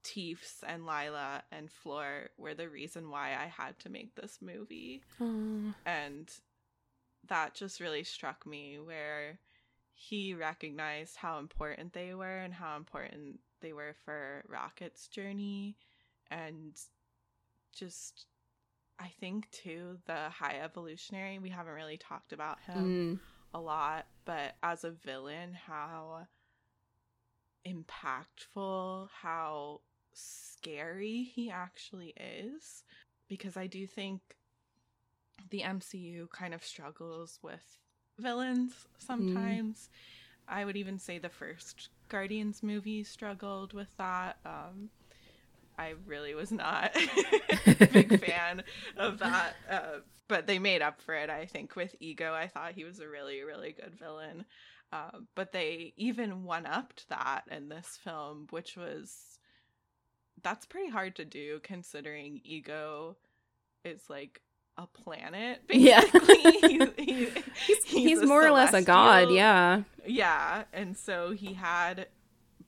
Teefs 0.02 0.62
and 0.66 0.86
Lylla 0.86 1.42
and 1.50 1.70
Floor 1.70 2.30
were 2.38 2.54
the 2.54 2.68
reason 2.68 3.10
why 3.10 3.30
I 3.30 3.46
had 3.46 3.78
to 3.80 3.88
make 3.88 4.14
this 4.14 4.38
movie. 4.40 5.02
oh. 5.20 5.74
And 5.84 6.30
that 7.28 7.54
just 7.54 7.80
really 7.80 8.04
struck 8.04 8.46
me 8.46 8.78
where 8.78 9.38
he 9.92 10.34
recognized 10.34 11.16
how 11.16 11.38
important 11.38 11.92
they 11.92 12.14
were 12.14 12.38
and 12.38 12.54
how 12.54 12.76
important 12.76 13.40
they 13.60 13.72
were 13.72 13.94
for 14.04 14.44
Rocket's 14.48 15.08
journey 15.08 15.76
and 16.30 16.78
just 17.72 18.26
I 18.98 19.08
think 19.20 19.50
too 19.50 19.98
the 20.06 20.30
high 20.30 20.58
evolutionary 20.62 21.38
we 21.38 21.50
haven't 21.50 21.74
really 21.74 21.98
talked 21.98 22.32
about 22.32 22.60
him 22.60 22.76
Mm. 22.76 23.18
a 23.54 23.60
lot, 23.60 24.06
but 24.24 24.56
as 24.62 24.84
a 24.84 24.90
villain, 24.90 25.54
how 25.54 26.26
impactful, 27.66 29.08
how 29.22 29.80
scary 30.12 31.22
he 31.24 31.50
actually 31.50 32.14
is. 32.16 32.84
Because 33.28 33.56
I 33.56 33.66
do 33.66 33.86
think 33.86 34.20
the 35.50 35.62
MCU 35.62 36.28
kind 36.32 36.54
of 36.54 36.64
struggles 36.64 37.38
with 37.42 37.78
villains 38.18 38.86
sometimes. 38.98 39.88
I 40.48 40.64
would 40.64 40.76
even 40.76 40.98
say 40.98 41.18
the 41.18 41.28
first 41.28 41.88
Guardians 42.08 42.62
movie 42.62 43.04
struggled 43.04 43.72
with 43.72 43.94
that. 43.98 44.38
Um, 44.44 44.90
I 45.78 45.94
really 46.06 46.34
was 46.34 46.50
not 46.52 46.96
a 47.66 47.86
big 47.86 48.20
fan 48.24 48.62
of 48.96 49.18
that, 49.18 49.54
uh, 49.70 49.98
but 50.28 50.46
they 50.46 50.58
made 50.58 50.82
up 50.82 51.00
for 51.02 51.14
it. 51.14 51.30
I 51.30 51.46
think 51.46 51.76
with 51.76 51.94
Ego, 52.00 52.32
I 52.32 52.48
thought 52.48 52.72
he 52.72 52.84
was 52.84 52.98
a 53.00 53.08
really, 53.08 53.42
really 53.42 53.72
good 53.72 53.94
villain. 53.98 54.44
Uh, 54.92 55.10
but 55.34 55.52
they 55.52 55.92
even 55.96 56.44
one 56.44 56.64
upped 56.66 57.08
that 57.08 57.42
in 57.50 57.68
this 57.68 57.98
film, 58.02 58.46
which 58.50 58.76
was 58.76 59.38
that's 60.42 60.66
pretty 60.66 60.90
hard 60.90 61.16
to 61.16 61.24
do 61.24 61.60
considering 61.62 62.40
Ego 62.44 63.16
is 63.84 64.02
like 64.08 64.40
a 64.78 64.86
planet. 64.86 65.62
Yeah. 65.70 66.00
Basically, 66.00 66.36
He- 66.60 67.04
he- 67.04 67.28
He's, 67.66 67.84
he's, 67.84 68.18
a 68.20 68.26
more 68.26 68.46
or 68.46 68.50
less 68.52 68.72
a 68.74 68.82
god, 68.82 69.30
yeah. 69.32 69.82
Yeah, 70.06 70.64
and 70.72 70.96
so 70.96 71.32
he 71.32 71.54
had 71.54 72.06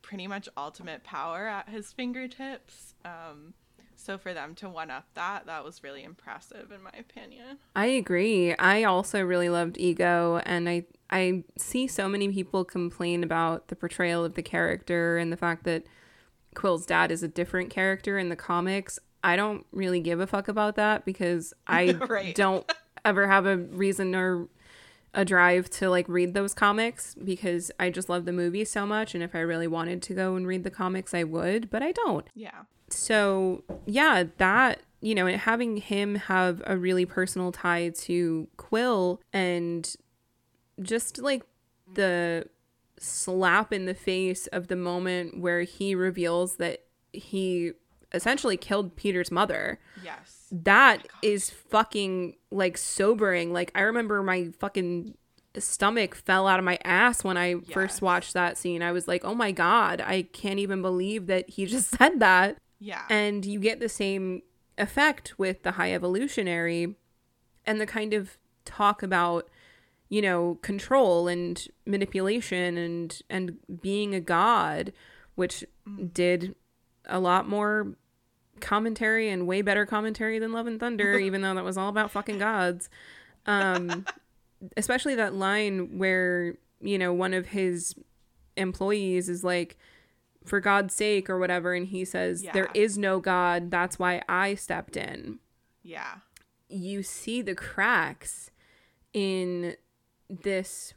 pretty 0.03 0.27
much 0.27 0.49
ultimate 0.57 1.05
power 1.05 1.47
at 1.49 1.69
his 1.69 1.93
fingertips. 1.93 2.95
Um, 3.05 3.55
so 3.97 4.17
for 4.17 4.33
them 4.33 4.55
to 4.57 4.69
one 4.69 4.91
up 4.91 5.07
that, 5.15 5.47
that 5.47 5.65
was 5.65 5.83
really 5.83 6.05
impressive 6.05 6.71
in 6.73 6.83
my 6.83 6.93
opinion. 6.99 7.59
I 7.75 7.87
agree. 7.87 8.55
I 8.57 8.85
also 8.85 9.23
really 9.23 9.49
loved 9.49 9.77
Ego 9.79 10.41
and 10.47 10.69
I 10.69 10.85
I 11.11 11.45
see 11.57 11.87
so 11.87 12.07
many 12.09 12.29
people 12.29 12.65
complain 12.65 13.25
about 13.25 13.69
the 13.69 13.77
portrayal 13.77 14.25
of 14.25 14.35
the 14.35 14.43
character 14.43 15.17
and 15.17 15.33
the 15.33 15.37
fact 15.39 15.65
that 15.65 15.85
Quill's 16.55 16.85
dad 16.87 17.11
is 17.11 17.23
a 17.23 17.29
different 17.29 17.71
character 17.71 18.19
in 18.19 18.29
the 18.29 18.37
comics. 18.37 18.99
I 19.25 19.35
don't 19.37 19.67
really 19.73 20.01
give 20.01 20.21
a 20.21 20.27
fuck 20.27 20.49
about 20.49 20.77
that 20.77 21.05
because 21.05 21.53
I 21.67 21.93
Right. 22.09 22.35
don't 22.35 22.71
ever 23.05 23.27
have 23.27 23.47
a 23.47 23.57
reason 23.57 24.15
or 24.15 24.49
a 25.19 25.25
drive 25.25 25.69
to 25.69 25.91
like 25.91 26.09
read 26.09 26.33
those 26.33 26.55
comics 26.55 27.15
because 27.17 27.71
I 27.81 27.91
just 27.91 28.09
love 28.09 28.25
the 28.25 28.33
movie 28.33 28.65
so 28.65 28.87
much 28.87 29.15
and 29.15 29.23
if 29.23 29.35
I 29.35 29.41
really 29.41 29.67
wanted 29.67 30.01
to 30.03 30.15
go 30.15 30.37
and 30.37 30.47
read 30.47 30.63
the 30.65 30.71
comics 30.71 31.13
I 31.13 31.25
would, 31.25 31.71
but 31.71 31.83
I 31.83 31.91
don't 31.93 32.27
Yeah. 32.35 32.63
so 32.89 33.65
yeah 33.87 34.25
that 34.39 34.81
you 35.01 35.15
know 35.17 35.27
and 35.27 35.41
having 35.41 35.77
him 35.79 36.15
have 36.15 36.63
a 36.67 36.77
really 36.77 37.05
personal 37.07 37.51
tie 37.53 37.89
to 38.09 38.47
quill 38.57 39.21
and 39.33 39.95
just 40.83 41.19
like 41.19 41.43
the 41.95 42.47
slap 42.99 43.73
in 43.73 43.87
the 43.87 43.95
face 43.95 44.47
of 44.49 44.69
the 44.69 44.77
moment 44.77 45.41
where 45.41 45.63
he 45.63 45.95
reveals 45.95 46.57
that 46.57 46.85
he 47.13 47.73
essentially 48.13 48.57
killed 48.57 48.95
peter's 48.97 49.31
mother 49.31 49.79
Yes. 50.05 50.38
That 50.51 51.01
oh 51.05 51.17
is 51.23 51.51
fucking 51.51 52.37
like 52.51 52.77
sobering. 52.79 53.53
Like 53.53 53.71
i 53.75 53.81
remember 53.83 54.23
my 54.23 54.51
fucking 54.59 55.15
stomach 55.59 56.15
fell 56.15 56.47
out 56.47 56.59
of 56.61 56.65
my 56.65 56.79
ass 56.85 57.25
when 57.25 57.37
i 57.37 57.57
first 57.73 58.01
watched 58.01 58.35
that 58.35 58.57
scene. 58.57 58.83
I 58.83 58.93
was 58.93 59.09
like 59.09 59.25
oh 59.25 59.35
my 59.35 59.53
god 59.53 60.01
i 60.01 60.23
can't 60.23 60.59
even 60.59 60.83
believe 60.83 61.27
that 61.27 61.51
he 61.51 61.67
just 61.67 61.89
said 61.99 62.21
that. 62.21 62.59
Yeah. 62.81 63.03
and 63.11 63.45
you 63.45 63.59
get 63.59 63.81
the 63.81 63.89
same 63.89 64.43
effect 64.77 65.37
with 65.37 65.65
the 65.65 65.73
high 65.73 65.93
evolutionary 65.93 66.95
and 67.67 67.81
the 67.81 67.87
kind 67.87 68.15
of 68.15 68.39
talk 68.65 69.03
about 69.03 69.49
you 70.09 70.23
know 70.23 70.59
control 70.63 71.29
and 71.29 71.69
manipulation 71.87 72.79
and 72.79 73.21
and 73.29 73.59
being 73.81 74.15
a 74.15 74.21
god 74.21 74.93
which 75.35 75.65
mm. 75.87 76.13
did 76.13 76.55
a 77.07 77.19
lot 77.19 77.49
more 77.49 77.95
commentary 78.61 79.29
and 79.29 79.47
way 79.47 79.63
better 79.63 79.87
commentary 79.87 80.39
than 80.39 80.53
love 80.53 80.67
and 80.67 80.79
thunder 80.81 81.19
even 81.19 81.41
though 81.43 81.55
that 81.55 81.65
was 81.65 81.77
all 81.79 81.89
about 81.89 82.11
fucking 82.11 82.39
gods 82.39 82.89
um 83.47 84.05
especially 84.77 85.15
that 85.15 85.35
line 85.35 85.99
where 85.99 86.55
you 86.81 86.99
know 86.99 87.13
one 87.13 87.33
of 87.35 87.47
his 87.47 87.95
employees 88.57 89.29
is 89.29 89.43
like 89.45 89.77
for 90.45 90.61
god's 90.61 90.95
sake 90.95 91.29
or 91.31 91.39
whatever 91.39 91.75
and 91.75 91.87
he 91.89 92.05
says 92.05 92.43
there 92.53 92.69
Yeah. 92.75 92.83
is 92.83 92.99
no 92.99 93.21
god 93.21 93.71
that's 93.71 93.99
why 93.99 94.23
i 94.29 94.55
stepped 94.55 94.97
in 94.97 95.39
yeah. 95.83 96.17
you 96.69 97.03
see 97.03 97.41
the 97.43 97.55
cracks 97.55 98.51
in 99.15 99.75
this 100.29 100.93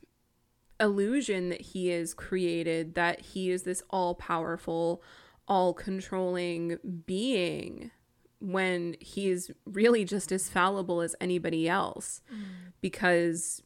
illusion 0.80 1.50
that 1.50 1.62
he 1.62 1.92
is 1.92 2.14
created 2.14 2.96
that 2.96 3.22
he 3.22 3.50
is 3.52 3.64
this 3.64 3.84
all 3.90 4.16
powerful, 4.16 5.02
all 5.52 5.74
controlling 5.74 6.78
being 7.06 7.92
when 8.40 8.96
he 9.02 9.30
is 9.30 9.52
really 9.66 10.06
just 10.06 10.32
as 10.32 10.50
fallible 10.50 11.02
as 11.02 11.14
anybody 11.20 11.68
else. 11.68 12.22
Mm. 12.34 12.72
Because 12.80 13.62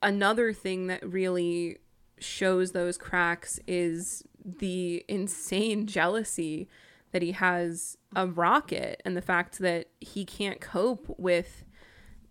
another 0.00 0.52
thing 0.52 0.86
that 0.86 1.04
really 1.04 1.78
shows 2.20 2.70
those 2.70 2.96
cracks 2.96 3.58
is 3.66 4.22
the 4.44 5.04
insane 5.08 5.88
jealousy 5.88 6.68
that 7.10 7.22
he 7.22 7.32
has 7.32 7.96
a 8.14 8.28
rocket 8.28 9.02
and 9.04 9.16
the 9.16 9.22
fact 9.22 9.58
that 9.58 9.88
he 10.00 10.24
can't 10.24 10.60
cope 10.60 11.12
with 11.18 11.64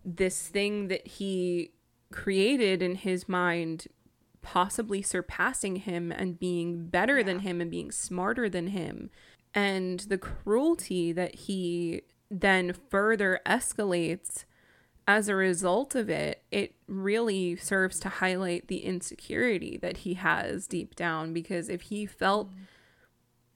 this 0.06 0.48
thing 0.48 0.88
that 0.88 1.06
he 1.06 1.74
created 2.14 2.82
in 2.82 2.96
his 2.96 3.28
mind 3.28 3.88
possibly 4.42 5.02
surpassing 5.02 5.78
him 5.78 6.12
and 6.12 6.40
being 6.40 6.88
better 6.88 7.18
yeah. 7.18 7.24
than 7.24 7.40
him 7.40 7.62
and 7.62 7.72
being 7.72 7.92
smarter 7.92 8.50
than 8.50 8.68
him 8.68 9.10
and 9.54 10.02
the 10.02 10.18
cruelty 10.18 11.12
that 11.12 11.36
he 11.36 12.02
then 12.30 12.74
further 12.90 13.40
escalates 13.46 14.46
as 15.08 15.28
a 15.28 15.36
result 15.36 15.96
of 15.96 16.10
it, 16.10 16.44
it 16.52 16.76
really 16.88 17.56
serves 17.56 18.00
to 18.00 18.10
highlight 18.10 18.68
the 18.68 18.84
insecurity 18.86 19.78
that 19.82 19.98
he 19.98 20.14
has 20.14 20.68
deep 20.68 20.96
down. 20.96 21.34
Because 21.34 21.68
if 21.68 21.84
he 21.84 22.06
felt, 22.06 22.52
mm. 22.52 22.58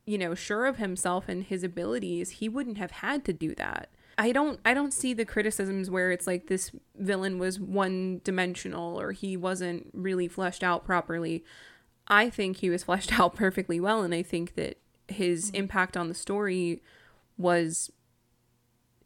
you 0.05 0.17
know, 0.17 0.33
sure 0.33 0.65
of 0.65 0.77
himself 0.77 1.29
and 1.29 1.43
his 1.43 1.63
abilities, 1.63 2.31
he 2.31 2.49
wouldn't 2.49 2.79
have 2.79 2.89
had 2.89 3.23
to 3.25 3.33
do 3.33 3.53
that. 3.53 3.91
I 4.17 4.31
don't 4.31 4.59
I 4.65 4.73
don't 4.73 4.93
see 4.93 5.13
the 5.13 5.25
criticisms 5.25 5.89
where 5.89 6.11
it's 6.11 6.27
like 6.27 6.47
this 6.47 6.71
villain 6.95 7.39
was 7.39 7.59
one 7.59 8.21
dimensional 8.23 8.99
or 8.99 9.11
he 9.11 9.35
wasn't 9.35 9.89
really 9.93 10.27
fleshed 10.27 10.63
out 10.63 10.85
properly. 10.85 11.43
I 12.07 12.29
think 12.29 12.57
he 12.57 12.69
was 12.69 12.83
fleshed 12.83 13.13
out 13.19 13.35
perfectly 13.35 13.79
well 13.79 14.01
and 14.01 14.13
I 14.13 14.23
think 14.23 14.55
that 14.55 14.77
his 15.07 15.47
mm-hmm. 15.47 15.57
impact 15.57 15.97
on 15.97 16.09
the 16.09 16.13
story 16.13 16.81
was 17.37 17.91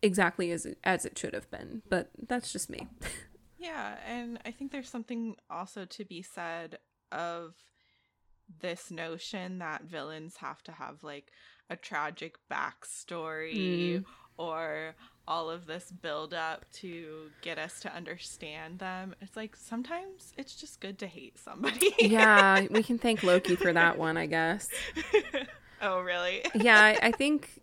exactly 0.02 0.52
as 0.52 0.66
it, 0.66 0.78
as 0.84 1.06
it 1.06 1.18
should 1.18 1.34
have 1.34 1.50
been. 1.50 1.82
But 1.90 2.10
that's 2.28 2.52
just 2.52 2.70
me. 2.70 2.88
yeah, 3.58 3.96
and 4.08 4.40
I 4.46 4.52
think 4.52 4.72
there's 4.72 4.90
something 4.90 5.36
also 5.50 5.86
to 5.86 6.06
be 6.06 6.22
said 6.22 6.78
of 7.12 7.56
this 8.62 8.92
notion 8.92 9.60
that 9.60 9.84
villains 9.84 10.38
have 10.38 10.64
to 10.64 10.72
have 10.72 11.04
like 11.04 11.32
a 11.70 11.76
tragic 11.76 12.38
backstory 12.52 14.00
mm. 14.00 14.06
Or 14.38 14.96
all 15.28 15.50
of 15.50 15.66
this 15.66 15.92
build 15.92 16.34
up 16.34 16.66
to 16.72 17.30
get 17.42 17.58
us 17.58 17.80
to 17.82 17.94
understand 17.94 18.80
them. 18.80 19.14
It's 19.22 19.36
like 19.36 19.56
sometimes 19.56 20.34
it's 20.38 20.56
just 20.56 20.80
good 20.80 20.98
to 21.00 21.08
hate 21.08 21.38
somebody. 21.38 21.94
yeah, 22.00 22.66
we 22.72 22.82
can 22.82 22.98
thank 22.98 23.24
Loki 23.24 23.56
for 23.56 23.74
that 23.74 23.98
one, 23.98 24.16
I 24.16 24.26
guess. 24.26 24.70
oh, 25.82 26.00
really? 26.00 26.44
yeah, 26.56 26.82
I, 26.82 27.08
I 27.08 27.12
think 27.12 27.62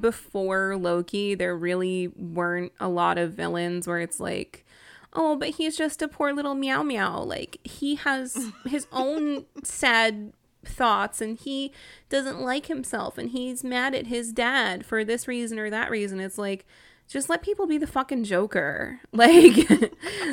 before 0.00 0.76
Loki, 0.76 1.34
there 1.34 1.56
really 1.56 2.08
weren't 2.16 2.72
a 2.78 2.88
lot 2.88 3.18
of 3.18 3.34
villains 3.34 3.86
where 3.86 4.00
it's 4.00 4.20
like, 4.20 4.64
oh, 5.12 5.36
but 5.36 5.50
he's 5.50 5.76
just 5.76 6.02
a 6.02 6.08
poor 6.08 6.32
little 6.32 6.54
meow 6.54 6.82
meow. 6.82 7.22
Like, 7.22 7.58
he 7.64 7.96
has 7.96 8.52
his 8.66 8.86
own 8.92 9.46
sad 9.62 10.32
thoughts 10.68 11.20
and 11.20 11.38
he 11.38 11.72
doesn't 12.08 12.40
like 12.40 12.66
himself 12.66 13.18
and 13.18 13.30
he's 13.30 13.64
mad 13.64 13.94
at 13.94 14.06
his 14.06 14.32
dad 14.32 14.84
for 14.84 15.04
this 15.04 15.28
reason 15.28 15.58
or 15.58 15.70
that 15.70 15.90
reason. 15.90 16.20
It's 16.20 16.38
like, 16.38 16.66
just 17.06 17.28
let 17.28 17.42
people 17.42 17.66
be 17.66 17.78
the 17.78 17.86
fucking 17.86 18.24
Joker. 18.24 19.00
Like, 19.12 19.68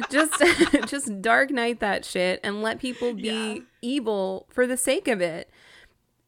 just 0.10 0.44
just 0.88 1.22
Dark 1.22 1.52
Knight 1.52 1.80
that 1.80 2.06
shit 2.06 2.40
and 2.44 2.62
let 2.62 2.80
people 2.80 3.14
be 3.14 3.24
yeah. 3.30 3.58
evil 3.82 4.48
for 4.50 4.66
the 4.66 4.78
sake 4.78 5.08
of 5.08 5.22
it 5.22 5.50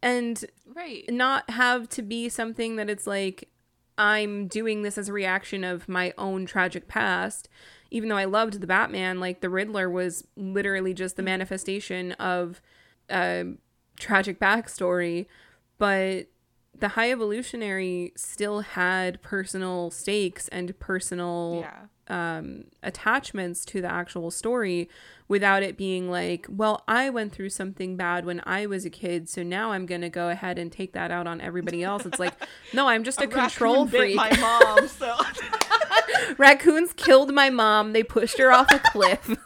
and 0.04 0.44
right 0.76 1.06
not 1.10 1.50
have 1.50 1.90
to 1.90 2.04
be 2.04 2.30
something 2.30 2.76
that 2.76 2.90
it's 2.90 3.08
like 3.08 3.50
i'm 3.98 4.48
doing 4.48 4.84
this 4.84 4.98
as 4.98 5.10
a 5.10 5.14
reaction 5.14 5.64
of 5.64 5.88
my 5.88 6.14
own 6.18 6.46
tragic 6.46 6.88
past 6.88 7.48
even 7.90 8.10
though 8.10 8.18
i 8.18 8.26
loved 8.26 8.60
the 8.60 8.68
batman 8.68 9.20
like 9.20 9.40
the 9.40 9.50
riddler 9.50 9.90
was 9.90 10.28
literally 10.36 10.94
just 10.94 11.16
the 11.16 11.22
mm-hmm. 11.22 11.28
manifestation 11.28 12.12
of 12.14 12.62
a 13.10 13.46
tragic 13.98 14.40
backstory 14.40 15.26
but 15.78 16.28
the 16.78 16.90
high 16.90 17.12
evolutionary 17.12 18.12
still 18.16 18.62
had 18.62 19.22
personal 19.22 19.92
stakes 19.92 20.48
and 20.50 20.78
personal 20.80 21.60
yeah 21.62 21.86
um, 22.08 22.66
attachments 22.82 23.66
to 23.66 23.82
the 23.82 23.92
actual 23.92 24.32
story 24.32 24.90
without 25.28 25.64
it 25.64 25.78
being 25.78 26.12
like, 26.12 26.46
well, 26.50 26.84
I 26.88 27.10
went 27.10 27.34
through 27.34 27.50
something 27.50 27.96
bad 27.96 28.26
when 28.26 28.42
I 28.46 28.66
was 28.66 28.86
a 28.86 28.90
kid, 28.90 29.30
so 29.30 29.44
now 29.44 29.72
I'm 29.72 29.86
gonna 29.86 30.10
go 30.10 30.30
ahead 30.30 30.60
and 30.60 30.72
take 30.72 30.94
that 30.94 31.12
out 31.12 31.28
on 31.28 31.42
everybody 31.42 31.84
else. 31.84 32.06
It's 32.06 32.20
like, 32.20 32.34
no, 32.74 32.88
I'm 32.88 33.04
just 33.04 33.22
a, 33.22 33.26
a 33.26 33.28
control 33.28 33.88
freak. 33.88 34.16
my 34.16 34.36
mom, 34.38 34.88
so 34.88 35.18
raccoons 36.38 36.94
killed 36.94 37.34
my 37.34 37.50
mom. 37.50 37.94
They 37.94 38.04
pushed 38.04 38.38
her 38.38 38.52
off 38.52 38.72
a 38.72 38.80
cliff. 38.80 39.30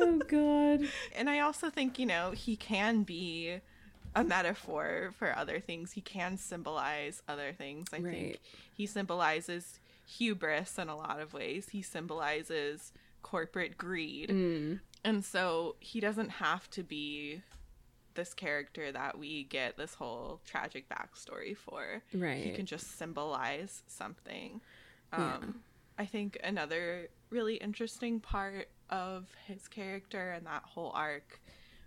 oh 0.00 0.20
god. 0.28 0.88
And 1.14 1.28
I 1.28 1.40
also 1.40 1.70
think, 1.70 1.98
you 1.98 2.06
know, 2.06 2.32
he 2.32 2.56
can 2.56 3.02
be 3.02 3.60
a 4.14 4.24
metaphor 4.24 5.12
for 5.18 5.36
other 5.36 5.60
things. 5.60 5.92
He 5.92 6.00
can 6.00 6.36
symbolize 6.36 7.22
other 7.28 7.52
things. 7.52 7.88
I 7.92 7.98
right. 7.98 8.12
think 8.12 8.40
he 8.74 8.86
symbolizes 8.86 9.78
hubris 10.06 10.78
in 10.78 10.88
a 10.88 10.96
lot 10.96 11.20
of 11.20 11.32
ways. 11.32 11.68
He 11.70 11.82
symbolizes 11.82 12.92
corporate 13.22 13.78
greed. 13.78 14.30
Mm. 14.30 14.80
And 15.04 15.24
so 15.24 15.76
he 15.80 16.00
doesn't 16.00 16.30
have 16.30 16.68
to 16.70 16.82
be 16.82 17.42
this 18.14 18.34
character 18.34 18.90
that 18.90 19.18
we 19.18 19.44
get 19.44 19.76
this 19.76 19.94
whole 19.94 20.40
tragic 20.44 20.86
backstory 20.88 21.56
for. 21.56 22.02
Right. 22.12 22.44
He 22.44 22.50
can 22.50 22.66
just 22.66 22.98
symbolize 22.98 23.82
something. 23.86 24.60
Um, 25.12 25.22
yeah. 25.22 26.02
I 26.02 26.06
think 26.06 26.38
another 26.42 27.08
really 27.30 27.56
interesting 27.56 28.20
part 28.20 28.68
of 28.90 29.26
his 29.46 29.68
character 29.68 30.32
and 30.32 30.46
that 30.46 30.62
whole 30.64 30.92
arc 30.94 31.40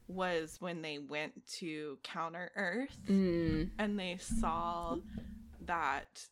was 0.07 0.57
when 0.59 0.81
they 0.81 0.97
went 0.97 1.45
to 1.47 1.97
Counter 2.03 2.51
Earth 2.55 2.97
mm. 3.07 3.69
and 3.77 3.99
they 3.99 4.17
saw 4.19 4.97
that 5.65 6.27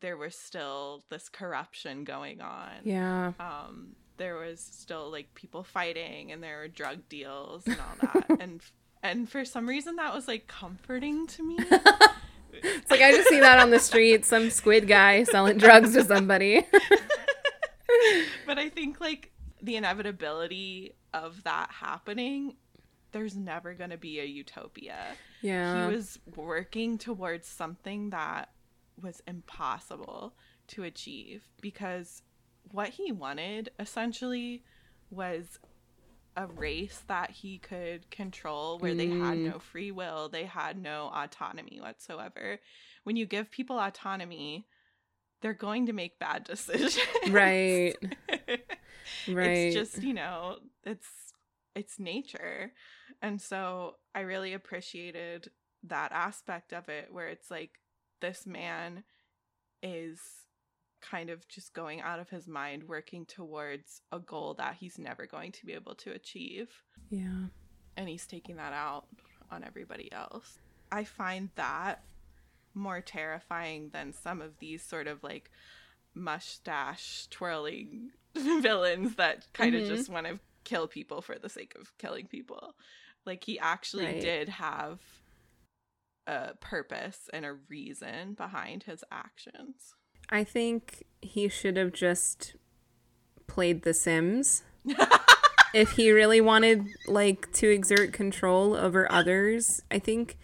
there 0.00 0.16
was 0.16 0.34
still 0.34 1.04
this 1.10 1.28
corruption 1.28 2.04
going 2.04 2.40
on. 2.40 2.70
Yeah. 2.84 3.32
Um, 3.40 3.96
there 4.16 4.36
was 4.36 4.60
still 4.60 5.10
like 5.10 5.34
people 5.34 5.62
fighting 5.62 6.32
and 6.32 6.42
there 6.42 6.58
were 6.58 6.68
drug 6.68 7.08
deals 7.08 7.66
and 7.66 7.76
all 7.76 8.12
that. 8.12 8.30
and 8.40 8.60
and 9.02 9.28
for 9.28 9.44
some 9.44 9.68
reason 9.68 9.96
that 9.96 10.14
was 10.14 10.28
like 10.28 10.46
comforting 10.46 11.26
to 11.28 11.42
me. 11.42 11.56
it's 12.52 12.90
like 12.90 13.00
I 13.00 13.12
just 13.12 13.28
see 13.28 13.40
that 13.40 13.58
on 13.58 13.70
the 13.70 13.78
street, 13.78 14.24
some 14.24 14.50
squid 14.50 14.88
guy 14.88 15.24
selling 15.24 15.58
drugs 15.58 15.94
to 15.94 16.04
somebody. 16.04 16.66
but 18.46 18.58
I 18.58 18.68
think 18.68 19.00
like 19.00 19.30
the 19.62 19.76
inevitability 19.76 20.94
of 21.12 21.42
that 21.44 21.70
happening 21.70 22.56
there's 23.12 23.36
never 23.36 23.74
going 23.74 23.90
to 23.90 23.96
be 23.96 24.20
a 24.20 24.24
utopia. 24.24 24.98
Yeah. 25.40 25.88
He 25.88 25.94
was 25.94 26.18
working 26.36 26.98
towards 26.98 27.46
something 27.46 28.10
that 28.10 28.50
was 29.00 29.22
impossible 29.26 30.34
to 30.68 30.82
achieve 30.82 31.44
because 31.60 32.22
what 32.70 32.90
he 32.90 33.12
wanted 33.12 33.70
essentially 33.78 34.62
was 35.10 35.58
a 36.36 36.46
race 36.46 37.02
that 37.08 37.30
he 37.30 37.58
could 37.58 38.10
control 38.10 38.78
where 38.78 38.92
mm. 38.92 38.98
they 38.98 39.08
had 39.08 39.38
mm. 39.38 39.52
no 39.52 39.58
free 39.58 39.90
will, 39.90 40.28
they 40.28 40.44
had 40.44 40.80
no 40.80 41.10
autonomy 41.14 41.78
whatsoever. 41.80 42.60
When 43.04 43.16
you 43.16 43.26
give 43.26 43.50
people 43.50 43.78
autonomy, 43.78 44.66
they're 45.40 45.54
going 45.54 45.86
to 45.86 45.92
make 45.92 46.18
bad 46.18 46.44
decisions. 46.44 46.98
Right. 47.30 47.96
right. 49.28 49.46
It's 49.48 49.74
just, 49.74 50.02
you 50.02 50.14
know, 50.14 50.56
it's 50.84 51.06
it's 51.74 51.98
nature. 51.98 52.72
And 53.22 53.40
so 53.40 53.96
I 54.14 54.20
really 54.20 54.52
appreciated 54.52 55.50
that 55.84 56.12
aspect 56.12 56.72
of 56.72 56.88
it 56.88 57.08
where 57.12 57.28
it's 57.28 57.50
like 57.50 57.78
this 58.20 58.46
man 58.46 59.04
is 59.82 60.18
kind 61.00 61.30
of 61.30 61.46
just 61.46 61.72
going 61.72 62.00
out 62.00 62.18
of 62.18 62.28
his 62.28 62.48
mind 62.48 62.82
working 62.88 63.24
towards 63.24 64.02
a 64.10 64.18
goal 64.18 64.54
that 64.54 64.76
he's 64.80 64.98
never 64.98 65.26
going 65.26 65.52
to 65.52 65.66
be 65.66 65.72
able 65.72 65.94
to 65.94 66.10
achieve. 66.10 66.68
Yeah. 67.10 67.46
And 67.96 68.08
he's 68.08 68.26
taking 68.26 68.56
that 68.56 68.72
out 68.72 69.04
on 69.50 69.62
everybody 69.64 70.10
else. 70.12 70.58
I 70.90 71.04
find 71.04 71.50
that 71.54 72.02
more 72.74 73.00
terrifying 73.00 73.90
than 73.92 74.12
some 74.12 74.40
of 74.40 74.58
these 74.58 74.82
sort 74.82 75.06
of 75.06 75.22
like 75.22 75.50
mustache 76.18 77.26
twirling 77.30 78.10
villains 78.34 79.16
that 79.16 79.46
kind 79.52 79.74
of 79.74 79.82
mm-hmm. 79.82 79.94
just 79.94 80.10
want 80.10 80.26
to 80.26 80.38
kill 80.64 80.86
people 80.86 81.22
for 81.22 81.38
the 81.38 81.48
sake 81.48 81.74
of 81.80 81.96
killing 81.98 82.26
people. 82.26 82.74
Like 83.24 83.44
he 83.44 83.58
actually 83.58 84.06
right. 84.06 84.20
did 84.20 84.48
have 84.48 85.00
a 86.26 86.54
purpose 86.60 87.30
and 87.32 87.44
a 87.44 87.54
reason 87.68 88.34
behind 88.34 88.84
his 88.84 89.02
actions. 89.10 89.94
I 90.30 90.44
think 90.44 91.04
he 91.22 91.48
should 91.48 91.76
have 91.76 91.92
just 91.92 92.54
played 93.46 93.82
The 93.82 93.94
Sims. 93.94 94.62
if 95.74 95.92
he 95.92 96.10
really 96.10 96.40
wanted 96.40 96.86
like 97.06 97.50
to 97.54 97.68
exert 97.68 98.12
control 98.12 98.74
over 98.74 99.10
others, 99.10 99.82
I 99.90 99.98
think 99.98 100.38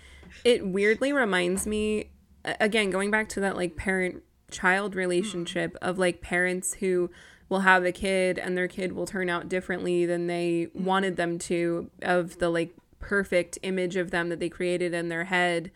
it 0.44 0.66
weirdly 0.66 1.12
reminds 1.12 1.66
me 1.66 2.10
again 2.60 2.90
going 2.90 3.10
back 3.10 3.28
to 3.30 3.40
that 3.40 3.56
like 3.56 3.76
parent 3.76 4.22
child 4.54 4.94
relationship 4.94 5.74
mm. 5.74 5.88
of 5.88 5.98
like 5.98 6.20
parents 6.20 6.74
who 6.74 7.10
will 7.48 7.60
have 7.60 7.84
a 7.84 7.92
kid 7.92 8.38
and 8.38 8.56
their 8.56 8.68
kid 8.68 8.92
will 8.92 9.06
turn 9.06 9.28
out 9.28 9.48
differently 9.48 10.06
than 10.06 10.26
they 10.26 10.68
mm. 10.74 10.80
wanted 10.80 11.16
them 11.16 11.38
to 11.38 11.90
of 12.02 12.38
the 12.38 12.48
like 12.48 12.74
perfect 12.98 13.58
image 13.62 13.96
of 13.96 14.10
them 14.10 14.30
that 14.30 14.40
they 14.40 14.48
created 14.48 14.94
in 14.94 15.08
their 15.08 15.24
head 15.24 15.70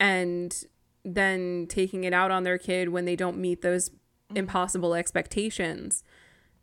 and 0.00 0.64
then 1.04 1.66
taking 1.68 2.04
it 2.04 2.12
out 2.12 2.30
on 2.30 2.42
their 2.42 2.58
kid 2.58 2.88
when 2.88 3.04
they 3.04 3.16
don't 3.16 3.36
meet 3.36 3.62
those 3.62 3.90
impossible 4.34 4.94
expectations 4.94 6.02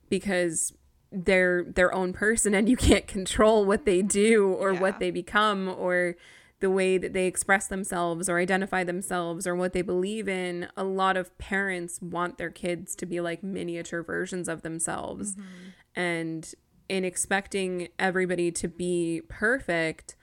because 0.10 0.74
they're 1.12 1.64
their 1.64 1.94
own 1.94 2.12
person 2.12 2.54
and 2.54 2.68
you 2.68 2.76
can't 2.76 3.08
control 3.08 3.66
what 3.66 3.86
they 3.86 4.02
do 4.02 4.52
or 4.54 4.74
Yeah. 4.74 4.80
what 4.80 5.00
they 5.00 5.12
become 5.12 5.70
or 5.70 6.16
the 6.64 6.70
way 6.70 6.98
that 6.98 7.12
they 7.12 7.28
express 7.28 7.68
themselves 7.68 8.30
or 8.30 8.40
identify 8.40 8.86
themselves 8.86 9.46
or 9.46 9.54
what 9.54 9.74
they 9.74 9.82
believe 9.82 10.30
in 10.30 10.66
a 10.78 10.84
lot 10.86 11.18
of 11.18 11.38
parents 11.38 12.02
want 12.02 12.38
their 12.38 12.50
kids 12.50 12.96
to 12.96 13.06
be 13.06 13.20
like 13.20 13.44
miniature 13.44 14.02
versions 14.02 14.48
of 14.48 14.62
themselves. 14.62 15.36
Mm-hmm. 15.36 16.00
And 16.00 16.54
in 16.88 17.04
expecting 17.04 17.90
everybody 18.00 18.50
to 18.50 18.70
be 18.70 19.24
perfect 19.28 20.16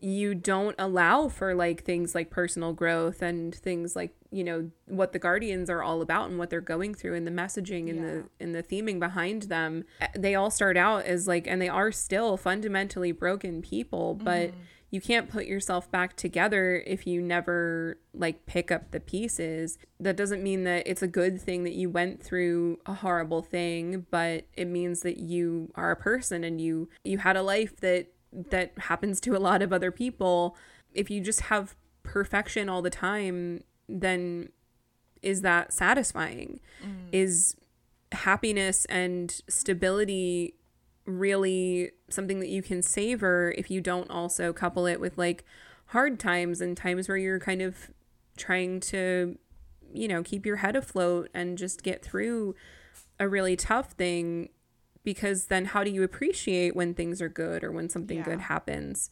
you 0.00 0.34
don't 0.34 0.76
allow 0.78 1.26
for 1.28 1.54
like 1.54 1.82
things 1.82 2.14
like 2.14 2.30
personal 2.30 2.72
growth 2.72 3.22
and 3.22 3.54
things 3.54 3.96
like 3.96 4.14
you 4.30 4.44
know 4.44 4.70
what 4.86 5.12
the 5.12 5.18
guardians 5.18 5.70
are 5.70 5.82
all 5.82 6.02
about 6.02 6.28
and 6.28 6.38
what 6.38 6.50
they're 6.50 6.60
going 6.60 6.94
through 6.94 7.14
and 7.14 7.26
the 7.26 7.30
messaging 7.30 7.88
and 7.88 7.98
Yeah. 7.98 8.04
the 8.04 8.24
and 8.38 8.54
the 8.54 8.62
theming 8.62 9.00
behind 9.00 9.44
them. 9.44 9.84
They 10.14 10.34
all 10.34 10.50
start 10.50 10.76
out 10.76 11.04
as 11.06 11.26
like 11.26 11.46
and 11.46 11.60
they 11.60 11.68
are 11.68 11.90
still 11.92 12.36
fundamentally 12.36 13.12
broken 13.12 13.62
people 13.62 14.14
but 14.14 14.50
mm-hmm. 14.50 14.60
You 14.90 15.00
can't 15.00 15.28
put 15.28 15.46
yourself 15.46 15.90
back 15.90 16.16
together 16.16 16.82
if 16.86 17.06
you 17.06 17.20
never 17.20 17.98
like 18.14 18.46
pick 18.46 18.70
up 18.70 18.92
the 18.92 19.00
pieces. 19.00 19.78
That 19.98 20.16
doesn't 20.16 20.42
mean 20.42 20.64
that 20.64 20.86
it's 20.86 21.02
a 21.02 21.08
good 21.08 21.40
thing 21.40 21.64
that 21.64 21.74
you 21.74 21.90
went 21.90 22.22
through 22.22 22.78
a 22.86 22.94
horrible 22.94 23.42
thing 23.42 24.06
but 24.10 24.44
it 24.54 24.66
means 24.66 25.00
that 25.00 25.18
you 25.18 25.72
are 25.74 25.90
a 25.90 25.96
person 25.96 26.44
and 26.44 26.60
you 26.60 26.88
you 27.04 27.18
had 27.18 27.36
a 27.36 27.42
life 27.42 27.76
that 27.80 28.08
that 28.32 28.72
happens 28.78 29.20
to 29.22 29.36
a 29.36 29.38
lot 29.38 29.62
of 29.62 29.72
other 29.72 29.90
people. 29.90 30.56
If 30.94 31.10
you 31.10 31.20
just 31.20 31.42
have 31.42 31.74
perfection 32.02 32.68
all 32.68 32.82
the 32.82 32.90
time 32.90 33.64
then 33.88 34.50
is 35.22 35.42
that 35.42 35.72
satisfying? 35.72 36.60
Mm. 36.84 37.08
Is 37.10 37.56
happiness 38.12 38.84
and 38.86 39.40
stability 39.48 40.54
really 41.06 41.92
something 42.10 42.40
that 42.40 42.48
you 42.48 42.62
can 42.62 42.82
savor 42.82 43.54
if 43.56 43.70
you 43.70 43.80
don't 43.80 44.10
also 44.10 44.52
couple 44.52 44.86
it 44.86 45.00
with 45.00 45.16
like 45.16 45.44
hard 45.86 46.18
times 46.18 46.60
and 46.60 46.76
times 46.76 47.08
where 47.08 47.16
you're 47.16 47.38
kind 47.40 47.62
of 47.62 47.90
trying 48.36 48.80
to 48.80 49.38
you 49.94 50.08
know 50.08 50.22
keep 50.22 50.44
your 50.44 50.56
head 50.56 50.74
afloat 50.76 51.30
and 51.32 51.56
just 51.56 51.82
get 51.82 52.04
through 52.04 52.54
a 53.20 53.28
really 53.28 53.56
tough 53.56 53.92
thing 53.92 54.48
because 55.04 55.46
then 55.46 55.66
how 55.66 55.84
do 55.84 55.90
you 55.90 56.02
appreciate 56.02 56.74
when 56.74 56.92
things 56.92 57.22
are 57.22 57.28
good 57.28 57.62
or 57.62 57.70
when 57.70 57.88
something 57.88 58.18
Yeah. 58.18 58.24
good 58.24 58.40
happens 58.40 59.08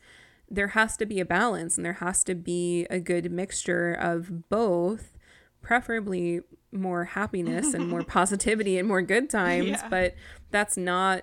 there 0.50 0.68
has 0.68 0.96
to 0.98 1.06
be 1.06 1.20
a 1.20 1.24
balance 1.24 1.76
and 1.76 1.86
there 1.86 1.94
has 1.94 2.22
to 2.24 2.34
be 2.34 2.86
a 2.90 3.00
good 3.00 3.30
mixture 3.32 3.92
of 3.94 4.48
both 4.50 5.16
preferably 5.62 6.40
more 6.70 7.04
happiness 7.04 7.72
and 7.72 7.88
more 7.88 8.02
positivity 8.18 8.76
and 8.78 8.86
more 8.86 9.00
good 9.00 9.30
times 9.30 9.68
Yeah. 9.68 9.88
but 9.88 10.14
that's 10.50 10.76
not 10.76 11.22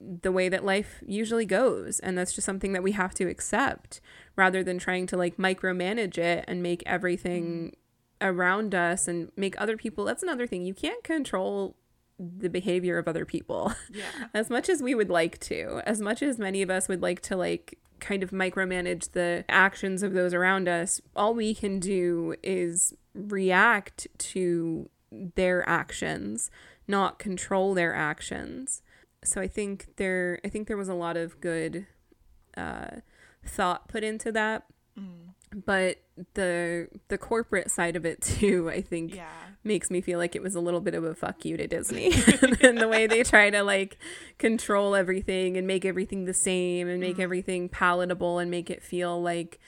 the 0.00 0.32
way 0.32 0.48
that 0.48 0.64
life 0.64 1.02
usually 1.04 1.44
goes 1.46 1.98
and 2.00 2.16
that's 2.16 2.32
just 2.32 2.44
something 2.44 2.72
that 2.72 2.82
we 2.82 2.92
have 2.92 3.14
to 3.14 3.28
accept 3.28 4.00
rather 4.36 4.62
than 4.62 4.78
trying 4.78 5.06
to 5.06 5.16
like 5.16 5.36
micromanage 5.36 6.18
it 6.18 6.44
and 6.46 6.62
make 6.62 6.82
everything 6.86 7.74
around 8.20 8.74
us 8.74 9.08
and 9.08 9.30
make 9.36 9.60
other 9.60 9.76
people 9.76 10.04
that's 10.04 10.22
another 10.22 10.46
thing. 10.46 10.64
You 10.64 10.74
can't 10.74 11.02
control 11.04 11.76
the 12.18 12.48
behavior 12.48 12.98
of 12.98 13.06
other 13.06 13.24
people. 13.24 13.72
Yeah. 13.92 14.04
as 14.34 14.50
much 14.50 14.68
as 14.68 14.82
we 14.82 14.94
would 14.94 15.10
like 15.10 15.38
to 15.40 15.80
as 15.84 16.00
much 16.00 16.22
as 16.22 16.38
many 16.38 16.62
of 16.62 16.70
us 16.70 16.88
would 16.88 17.02
like 17.02 17.20
to 17.22 17.36
like 17.36 17.78
kind 18.00 18.22
of 18.22 18.30
micromanage 18.30 19.12
the 19.12 19.44
actions 19.48 20.02
of 20.02 20.12
those 20.12 20.32
around 20.32 20.68
us 20.68 21.00
all 21.16 21.34
we 21.34 21.52
can 21.52 21.80
do 21.80 22.34
is 22.44 22.94
react 23.14 24.06
to 24.18 24.88
their 25.10 25.68
actions 25.68 26.50
not 26.86 27.18
control 27.18 27.74
their 27.74 27.92
actions 27.94 28.82
so 29.24 29.40
i 29.40 29.48
think 29.48 29.86
there 29.96 30.40
i 30.44 30.48
think 30.48 30.68
there 30.68 30.76
was 30.76 30.88
a 30.88 30.94
lot 30.94 31.16
of 31.16 31.40
good 31.40 31.86
uh 32.56 32.86
thought 33.44 33.88
put 33.88 34.02
into 34.04 34.30
that. 34.32 34.64
But 35.64 36.02
the 36.34 36.88
the 37.08 37.16
corporate 37.16 37.70
side 37.70 37.96
of 37.96 38.04
it 38.04 38.20
too 38.36 38.68
i 38.68 38.80
think 38.82 39.14
Yeah. 39.14 39.28
makes 39.64 39.90
me 39.90 40.00
feel 40.02 40.18
like 40.18 40.36
it 40.36 40.42
was 40.42 40.54
a 40.54 40.60
little 40.60 40.80
bit 40.80 40.94
of 40.94 41.04
a 41.04 41.14
fuck 41.14 41.44
you 41.44 41.56
to 41.56 41.66
Disney 41.66 42.06
and 42.62 42.78
the 42.78 42.88
way 42.88 43.06
they 43.06 43.22
try 43.22 43.48
to 43.48 43.62
like 43.62 43.96
control 44.38 44.94
everything 44.94 45.56
and 45.56 45.66
make 45.66 45.84
everything 45.86 46.24
the 46.26 46.34
same 46.34 46.88
and 46.88 47.00
make 47.00 47.18
everything 47.18 47.68
palatable 47.70 48.38
and 48.38 48.50
make 48.50 48.68
it 48.70 48.82
feel 48.82 49.22
like 49.22 49.58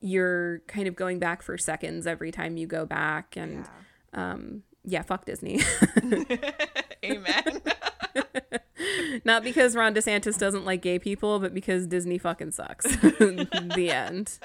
you're 0.00 0.58
kind 0.68 0.86
of 0.86 0.94
going 0.94 1.18
back 1.18 1.42
for 1.42 1.56
seconds 1.58 2.06
every 2.06 2.30
time 2.30 2.56
you 2.56 2.66
go 2.66 2.84
back 2.86 3.36
and 3.36 3.66
um 4.12 4.62
yeah 4.84 5.02
fuck 5.02 5.24
Disney. 5.24 5.60
Amen. 7.04 7.62
not 9.24 9.42
because 9.42 9.76
Ron 9.76 9.94
DeSantis 9.94 10.38
doesn't 10.38 10.64
like 10.64 10.82
gay 10.82 10.98
people 10.98 11.38
but 11.38 11.54
because 11.54 11.86
Disney 11.86 12.18
fucking 12.18 12.52
sucks 12.52 12.84
the 12.96 13.88
end 13.90 14.38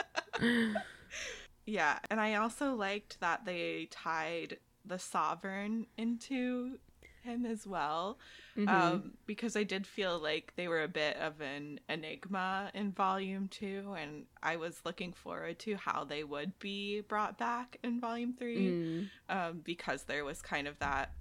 yeah, 1.70 2.00
and 2.10 2.20
I 2.20 2.36
also 2.36 2.74
liked 2.74 3.20
that 3.20 3.46
they 3.46 3.88
tied 3.92 4.58
the 4.86 4.98
sovereign 4.98 5.86
into 5.98 6.80
him 7.22 7.46
as 7.46 7.68
well. 7.68 8.18
Mm-hmm. 8.58 8.70
Um, 8.70 9.12
because 9.26 9.56
I 9.56 9.64
did 9.64 9.86
feel 9.86 10.20
like 10.20 10.54
they 10.56 10.68
were 10.68 10.84
a 10.84 10.88
bit 10.88 11.16
of 11.18 11.40
an 11.42 11.80
enigma 11.88 12.72
in 12.74 12.92
volume 12.92 13.48
two, 13.50 13.96
and 13.98 14.26
I 14.42 14.56
was 14.56 14.82
looking 14.84 15.14
forward 15.14 15.60
to 15.60 15.76
how 15.76 16.04
they 16.06 16.24
would 16.24 16.58
be 16.60 17.02
brought 17.02 17.38
back 17.38 17.78
in 17.84 18.02
volume 18.02 18.34
three. 18.34 18.72
Mm. 18.72 19.10
um, 19.30 19.62
because 19.64 20.04
there 20.04 20.26
was 20.26 20.42
kind 20.42 20.68
of 20.68 20.80
that 20.80 21.14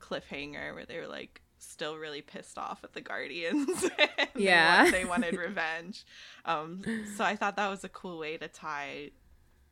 cliffhanger 0.00 0.74
where 0.74 0.84
they 0.84 0.98
were 0.98 1.08
like 1.08 1.40
still 1.64 1.96
really 1.96 2.22
pissed 2.22 2.58
off 2.58 2.84
at 2.84 2.92
the 2.92 3.00
guardians 3.00 3.68
and 3.98 4.28
they 4.34 4.44
Yeah. 4.44 4.82
want- 4.82 4.92
they, 4.92 5.04
wanted 5.04 5.36
revenge 5.36 6.04
um, 6.44 6.82
so 7.16 7.24
i 7.24 7.36
thought 7.36 7.56
that 7.56 7.68
was 7.68 7.84
a 7.84 7.88
cool 7.88 8.18
way 8.18 8.36
to 8.36 8.48
tie 8.48 9.10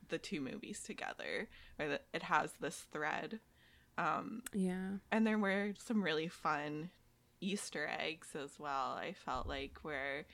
the 0.09 0.19
two 0.19 0.41
movies 0.41 0.81
together 0.83 1.49
or 1.79 1.89
that 1.89 2.05
it 2.13 2.23
has 2.25 2.53
this 2.61 2.87
thread 2.93 3.41
um, 3.99 4.43
yeah 4.53 4.89
and 5.11 5.27
there 5.27 5.39
were 5.39 5.73
some 5.79 6.03
really 6.03 6.29
fun 6.29 6.91
easter 7.41 7.89
eggs 7.99 8.29
as 8.41 8.59
well 8.59 8.93
i 8.93 9.13
felt 9.25 9.47
like 9.47 9.79
where 9.83 10.25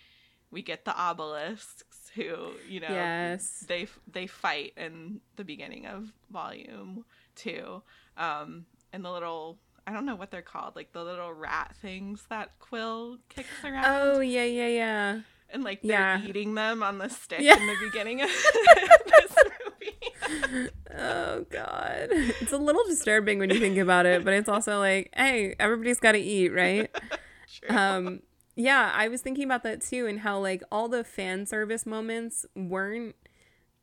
we 0.51 0.63
get 0.63 0.85
the 0.85 0.95
obelisks 0.99 2.11
who 2.15 2.53
you 2.69 2.81
know 2.81 2.89
Yes. 2.89 3.65
they 3.69 3.87
they 4.11 4.27
fight 4.27 4.73
in 4.77 5.21
the 5.37 5.45
beginning 5.45 5.87
of 5.87 6.13
volume 6.31 7.05
two 7.35 7.83
um 8.17 8.65
and 8.93 9.05
the 9.05 9.11
little 9.13 9.59
i 9.89 9.93
don't 9.93 10.05
know 10.05 10.15
what 10.15 10.31
they're 10.31 10.43
called 10.43 10.77
like 10.77 10.93
the 10.93 11.03
little 11.03 11.33
rat 11.33 11.75
things 11.81 12.23
that 12.29 12.51
quill 12.59 13.17
kicks 13.31 13.49
around 13.65 13.85
oh 13.89 14.21
yeah 14.21 14.45
yeah 14.45 14.69
yeah 14.69 15.21
and 15.51 15.65
like 15.65 15.81
they're 15.83 15.93
yeah. 15.93 16.23
eating 16.27 16.55
them 16.55 16.83
on 16.83 16.99
the 16.99 17.09
stick 17.09 17.41
Yeah. 17.41 17.57
in 17.59 17.67
the 17.67 17.77
beginning 17.81 18.21
of 18.21 18.29
this 19.07 19.37
movie 19.65 20.69
Oh 20.95 21.47
god. 21.51 22.09
It's 22.11 22.53
a 22.53 22.59
little 22.59 22.85
disturbing 22.85 23.39
when 23.39 23.49
you 23.51 23.59
think 23.59 23.79
about 23.79 24.05
it, 24.05 24.25
but 24.25 24.35
it's 24.35 24.49
also 24.49 24.79
like, 24.79 25.11
hey, 25.17 25.55
everybody's 25.59 26.01
got 26.01 26.13
to 26.13 26.19
eat, 26.19 26.51
right? 26.51 26.91
True. 27.67 27.77
Um 27.77 28.21
yeah, 28.57 28.93
I 28.95 29.09
was 29.09 29.23
thinking 29.23 29.45
about 29.45 29.63
that 29.63 29.81
too 29.81 30.07
and 30.07 30.21
how 30.21 30.39
like 30.39 30.63
all 30.71 30.89
the 30.89 31.03
fan 31.05 31.47
service 31.47 31.87
moments 31.87 32.45
weren't 32.55 33.15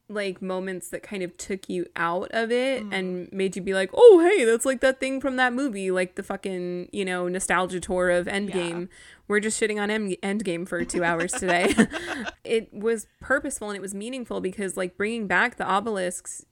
like 0.07 0.41
moments 0.41 0.90
that 0.90 1.02
kind 1.02 1.23
of 1.23 1.36
took 1.38 1.68
you 1.68 1.86
out 1.95 2.30
of 2.32 2.52
it 2.52 2.84
mm. 2.84 2.94
and 2.94 3.32
made 3.32 3.56
you 3.56 3.61
be 3.61 3.73
like, 3.73 3.90
"Oh, 3.94 4.19
hey, 4.19 4.45
that's 4.45 4.65
like 4.65 4.82
that 4.82 4.99
thing 4.99 5.19
from 5.19 5.36
that 5.38 5.53
movie, 5.53 5.91
like 5.91 6.15
the 6.15 6.23
fucking, 6.23 6.90
you 6.91 7.06
know, 7.06 7.27
nostalgia 7.27 7.80
tour 7.80 8.10
of 8.10 8.27
Endgame. 8.27 8.88
We're 9.27 9.40
just 9.40 9.60
shitting 9.60 9.82
on 9.82 9.90
Em- 9.90 10.15
Endgame 10.22 10.68
for 10.68 10.84
2 10.86 11.03
hours 11.03 11.32
today." 11.40 11.73
it 12.44 12.73
was 12.73 13.07
purposeful 13.19 13.69
and 13.69 13.77
it 13.77 13.82
was 13.82 13.95
meaningful 13.95 14.41
because 14.41 14.77
like 14.77 14.98
bringing 14.98 15.27
back 15.27 15.57
the 15.57 15.69
obelisks 15.69 16.45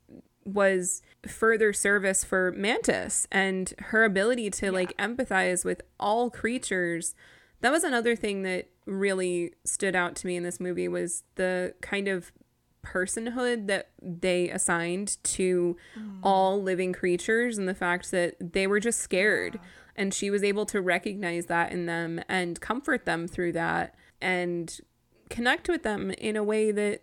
was 0.46 1.02
further 1.28 1.72
service 1.72 2.24
for 2.24 2.52
Mantis 2.52 3.28
and 3.32 3.74
her 3.80 4.04
ability 4.04 4.50
to 4.50 4.72
like 4.72 4.96
empathize 4.98 5.64
with 5.64 5.82
all 6.00 6.30
creatures. 6.30 7.16
That 7.62 7.72
was 7.72 7.84
another 7.84 8.16
thing 8.16 8.42
that 8.44 8.70
really 8.86 9.54
stood 9.64 9.96
out 9.96 10.16
to 10.18 10.28
me 10.28 10.36
in 10.36 10.44
this 10.44 10.60
movie 10.60 10.88
was 10.88 11.24
the 11.36 11.74
kind 11.82 12.08
of 12.08 12.32
personhood 12.86 13.68
that 13.68 13.90
they 14.02 14.50
assigned 14.50 15.18
to 15.24 15.78
mm. 15.98 16.20
all 16.22 16.62
living 16.62 16.94
creatures 16.94 17.58
and 17.58 17.68
the 17.68 17.74
fact 17.74 18.12
that 18.12 18.36
they 18.54 18.68
were 18.68 18.80
just 18.80 19.00
scared 19.00 19.60
and 19.96 20.14
she 20.14 20.30
was 20.30 20.44
able 20.44 20.66
to 20.66 20.82
recognize 20.82 21.46
that 21.48 21.72
in 21.72 21.86
them 21.86 22.22
and 22.28 22.60
comfort 22.60 23.06
them 23.06 23.28
through 23.28 23.52
that 23.54 23.96
and 24.22 24.80
connect 25.30 25.68
with 25.70 25.84
them 25.84 26.12
in 26.12 26.36
a 26.36 26.44
way 26.44 26.72
that 26.72 27.02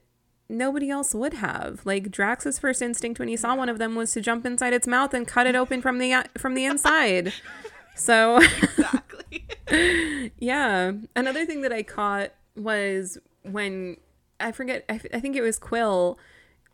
nobody 0.49 0.91
else 0.91 1.15
would 1.15 1.35
have. 1.35 1.81
Like 1.85 2.11
Drax's 2.11 2.59
first 2.59 2.83
instinct 2.83 3.19
when 3.19 3.29
he 3.29 3.37
saw 3.37 3.55
one 3.55 3.69
of 3.69 3.79
them 3.79 3.95
was 3.95 4.13
to 4.13 4.21
jump 4.21 4.45
inside 4.45 4.73
its 4.73 4.87
mouth 4.87 5.15
and 5.15 5.27
cut 5.27 5.47
it 5.47 5.55
open 5.55 5.81
from 5.81 5.99
the 5.99 6.13
uh, 6.13 6.25
from 6.37 6.55
the 6.55 6.65
inside. 6.67 7.33
So, 7.95 8.39
exactly 8.39 9.47
yeah. 10.39 10.93
Another 11.15 11.45
thing 11.45 11.63
that 11.63 11.73
I 11.73 11.83
caught 11.83 12.33
was 12.57 13.19
when 13.43 13.97
I 14.41 14.53
forget. 14.53 14.85
I, 14.89 15.01
I 15.15 15.21
think 15.21 15.37
it 15.37 15.43
was 15.43 15.59
Quill, 15.59 16.19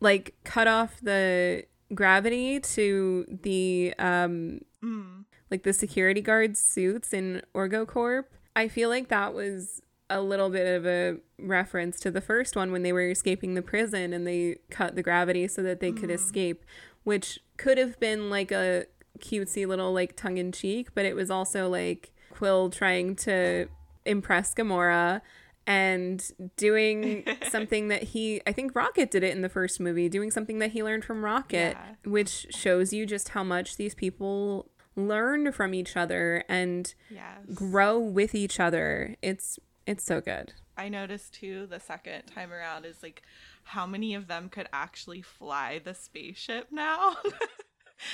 like 0.01 0.35
cut 0.45 0.67
off 0.69 1.01
the 1.03 1.65
gravity 1.95 2.59
to 2.61 3.25
the 3.43 3.95
um 3.99 4.61
Mm. 4.85 5.25
like 5.51 5.63
the 5.65 5.73
security 5.73 6.21
guard 6.21 6.57
suits 6.57 7.13
in 7.13 7.43
OrgoCorp. 7.55 8.25
I 8.55 8.69
feel 8.69 8.89
like 8.89 9.09
that 9.09 9.35
was 9.35 9.83
a 10.09 10.21
little 10.21 10.49
bit 10.51 10.67
of 10.77 10.87
a 10.87 11.17
reference 11.39 11.99
to 12.01 12.11
the 12.13 12.21
first 12.21 12.55
one 12.55 12.71
when 12.71 12.83
they 12.85 12.93
were 12.93 13.11
escaping 13.11 13.55
the 13.55 13.63
prison 13.63 14.13
and 14.13 14.25
they 14.27 14.59
cut 14.71 14.95
the 14.95 15.03
gravity 15.03 15.49
so 15.49 15.63
that 15.65 15.81
they 15.81 15.91
could 15.91 16.11
escape, 16.11 16.65
which 17.03 17.41
could 17.57 17.79
have 17.79 17.99
been 17.99 18.31
like 18.31 18.53
a 18.53 18.87
cutesy 19.19 19.67
little 19.67 19.93
like 19.93 20.15
tongue 20.15 20.39
in 20.39 20.53
cheek, 20.53 20.89
but 20.95 21.05
it 21.05 21.17
was 21.17 21.31
also 21.31 21.69
like 21.69 22.13
Quill 22.31 22.71
trying 22.71 23.17
to 23.17 23.67
impress 24.05 24.55
Gamora 24.55 25.21
and 25.67 26.31
doing 26.57 27.25
something 27.51 27.89
that 27.89 28.03
he 28.05 28.41
I 28.47 28.53
think 28.53 28.75
Rocket 28.75 29.11
did 29.11 29.23
it 29.23 29.35
in 29.35 29.43
the 29.43 29.49
first 29.49 29.81
movie, 29.81 30.09
doing 30.09 30.31
something 30.31 30.59
that 30.61 30.73
he 30.73 30.83
learned 30.83 31.05
from 31.05 31.25
Rocket, 31.25 31.77
Yeah. 31.77 31.95
which 32.11 32.47
shows 32.51 32.93
you 32.93 33.07
just 33.07 33.31
how 33.31 33.43
much 33.43 33.77
these 33.77 33.95
people 33.95 34.71
learn 34.95 35.53
from 35.53 35.75
each 35.75 35.97
other 35.97 36.43
and 36.49 36.95
Yes. 37.11 37.39
grow 37.55 37.99
with 37.99 38.35
each 38.35 38.59
other. 38.61 39.17
It's 39.23 39.59
it's 39.87 40.05
so 40.05 40.21
good. 40.21 40.53
I 40.77 40.89
noticed 40.89 41.35
too 41.35 41.67
the 41.67 41.81
second 41.81 42.25
time 42.27 42.53
around 42.53 42.85
is 42.85 43.03
like 43.03 43.23
how 43.71 43.87
many 43.87 44.15
of 44.15 44.27
them 44.29 44.49
could 44.49 44.69
actually 44.73 45.23
fly 45.23 45.81
the 45.83 45.95
spaceship 45.95 46.69
now? 46.71 47.17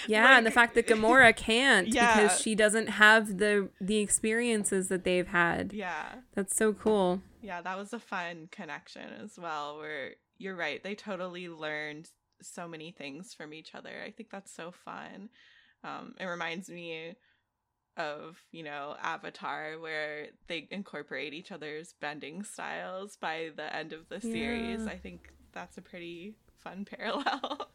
Yeah, 0.07 0.37
and 0.39 0.47
the 0.47 0.51
fact 0.53 0.77
that 0.77 0.87
Gamora 0.87 1.35
can't 1.37 1.89
Yeah. 1.89 2.15
because 2.23 2.41
she 2.41 2.55
doesn't 2.55 2.87
have 2.87 3.39
the 3.39 3.69
the 3.81 3.99
experiences 3.99 4.87
that 4.89 5.03
they've 5.03 5.27
had. 5.27 5.73
yeah. 5.73 6.15
That's 6.35 6.55
so 6.55 6.73
cool. 6.73 7.21
Yeah, 7.43 7.61
that 7.61 7.77
was 7.77 7.93
a 7.93 7.99
fun 7.99 8.49
connection 8.51 9.09
as 9.23 9.39
well 9.39 9.79
where 9.79 10.13
you're 10.39 10.57
right, 10.57 10.83
they 10.83 10.95
totally 10.95 11.49
learned 11.49 12.09
so 12.41 12.67
many 12.67 12.93
things 12.93 13.35
from 13.35 13.53
each 13.53 13.75
other. 13.75 13.91
I 14.05 14.11
think 14.11 14.31
that's 14.31 14.55
so 14.55 14.71
fun. 14.71 15.29
Um 15.85 16.15
it 16.19 16.25
reminds 16.25 16.69
me 16.69 17.17
of, 17.97 18.39
you 18.53 18.63
know, 18.63 18.97
Avatar 19.03 19.79
where 19.79 20.29
they 20.47 20.67
incorporate 20.71 21.35
each 21.35 21.53
other's 21.53 21.95
bending 22.01 22.43
styles 22.43 23.17
by 23.17 23.51
the 23.55 23.75
end 23.75 23.93
of 23.93 24.09
the 24.09 24.21
series. 24.21 24.81
Yeah. 24.85 24.93
I 24.93 24.97
think 24.97 25.29
that's 25.53 25.77
a 25.79 25.83
pretty 25.83 26.37
fun 26.59 26.85
parallel. 26.91 27.69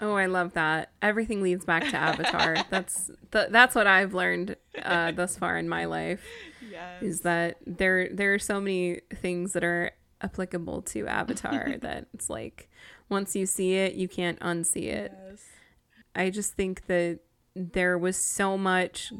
Oh, 0.00 0.14
I 0.14 0.26
love 0.26 0.54
that. 0.54 0.92
Everything 1.02 1.42
leads 1.42 1.64
back 1.64 1.88
to 1.90 1.96
Avatar. 1.96 2.56
that's 2.70 3.10
th- 3.32 3.48
that's 3.50 3.74
what 3.74 3.86
I've 3.86 4.14
learned 4.14 4.56
uh, 4.82 5.12
thus 5.12 5.36
far 5.36 5.58
in 5.58 5.68
my 5.68 5.84
life 5.84 6.22
yes. 6.70 7.02
is 7.02 7.20
that 7.20 7.58
there 7.66 8.08
there 8.12 8.34
are 8.34 8.38
so 8.38 8.60
many 8.60 9.00
things 9.14 9.52
that 9.52 9.64
are 9.64 9.92
applicable 10.22 10.82
to 10.82 11.06
Avatar 11.06 11.76
that 11.82 12.06
it's 12.14 12.30
like 12.30 12.68
once 13.08 13.34
you 13.34 13.44
see 13.46 13.74
it, 13.74 13.94
you 13.94 14.08
can't 14.08 14.38
unsee 14.40 14.86
it. 14.86 15.12
Yes. 15.28 15.44
I 16.14 16.30
just 16.30 16.54
think 16.54 16.86
that 16.86 17.20
there 17.54 17.98
was 17.98 18.16
so 18.16 18.56
much 18.56 19.12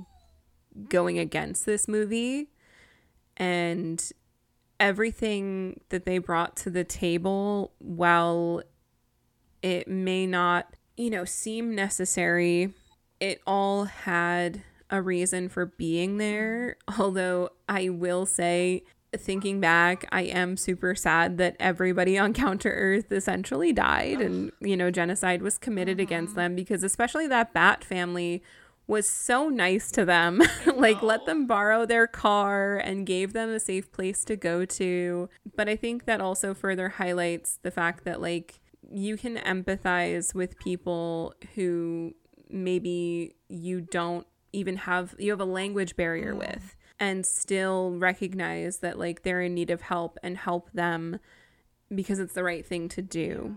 going 0.88 1.18
against 1.18 1.66
this 1.66 1.88
movie 1.88 2.50
and 3.36 4.12
everything 4.78 5.80
that 5.90 6.06
they 6.06 6.18
brought 6.18 6.56
to 6.56 6.70
the 6.70 6.84
table 6.84 7.72
while 7.78 8.62
it 9.62 9.88
may 9.88 10.26
not, 10.26 10.74
you 10.96 11.10
know, 11.10 11.24
seem 11.24 11.74
necessary, 11.74 12.72
it 13.20 13.40
all 13.46 13.84
had 13.84 14.62
a 14.90 15.00
reason 15.00 15.48
for 15.48 15.66
being 15.66 16.18
there. 16.18 16.76
Although 16.98 17.50
I 17.68 17.88
will 17.88 18.26
say 18.26 18.84
thinking 19.16 19.60
back, 19.60 20.06
I 20.12 20.22
am 20.22 20.56
super 20.56 20.94
sad 20.94 21.38
that 21.38 21.56
everybody 21.58 22.16
on 22.16 22.32
Counter 22.32 22.70
Earth 22.70 23.10
essentially 23.10 23.72
died 23.72 24.20
and, 24.20 24.52
you 24.60 24.76
know, 24.76 24.90
genocide 24.90 25.42
was 25.42 25.58
committed 25.58 25.98
against 25.98 26.32
mm-hmm. 26.32 26.40
them 26.40 26.54
because, 26.54 26.82
especially 26.82 27.26
that 27.28 27.52
Bat 27.52 27.84
family, 27.84 28.42
was 28.86 29.08
so 29.08 29.48
nice 29.48 29.90
to 29.92 30.04
them. 30.04 30.42
like, 30.76 31.00
let 31.00 31.24
them 31.24 31.46
borrow 31.46 31.86
their 31.86 32.06
car 32.06 32.76
and 32.76 33.06
gave 33.06 33.32
them 33.32 33.48
a 33.48 33.60
safe 33.60 33.90
place 33.92 34.24
to 34.24 34.36
go 34.36 34.64
to. 34.64 35.28
But 35.56 35.68
I 35.68 35.76
think 35.76 36.04
that 36.04 36.20
also 36.20 36.54
further 36.54 36.90
highlights 36.90 37.58
the 37.62 37.70
fact 37.70 38.04
that, 38.04 38.20
like, 38.20 38.59
you 38.90 39.16
can 39.16 39.36
empathize 39.36 40.34
with 40.34 40.58
people 40.58 41.34
who 41.54 42.14
maybe 42.48 43.36
you 43.48 43.80
don't 43.80 44.26
even 44.52 44.76
have 44.76 45.14
you 45.18 45.30
have 45.30 45.40
a 45.40 45.44
language 45.44 45.94
barrier 45.96 46.34
mm. 46.34 46.38
with 46.38 46.76
and 46.98 47.24
still 47.24 47.92
recognize 47.92 48.78
that 48.78 48.98
like 48.98 49.22
they're 49.22 49.40
in 49.40 49.54
need 49.54 49.70
of 49.70 49.82
help 49.82 50.18
and 50.22 50.36
help 50.36 50.70
them 50.72 51.18
because 51.92 52.18
it's 52.18 52.34
the 52.34 52.44
right 52.44 52.64
thing 52.64 52.88
to 52.88 53.02
do. 53.02 53.56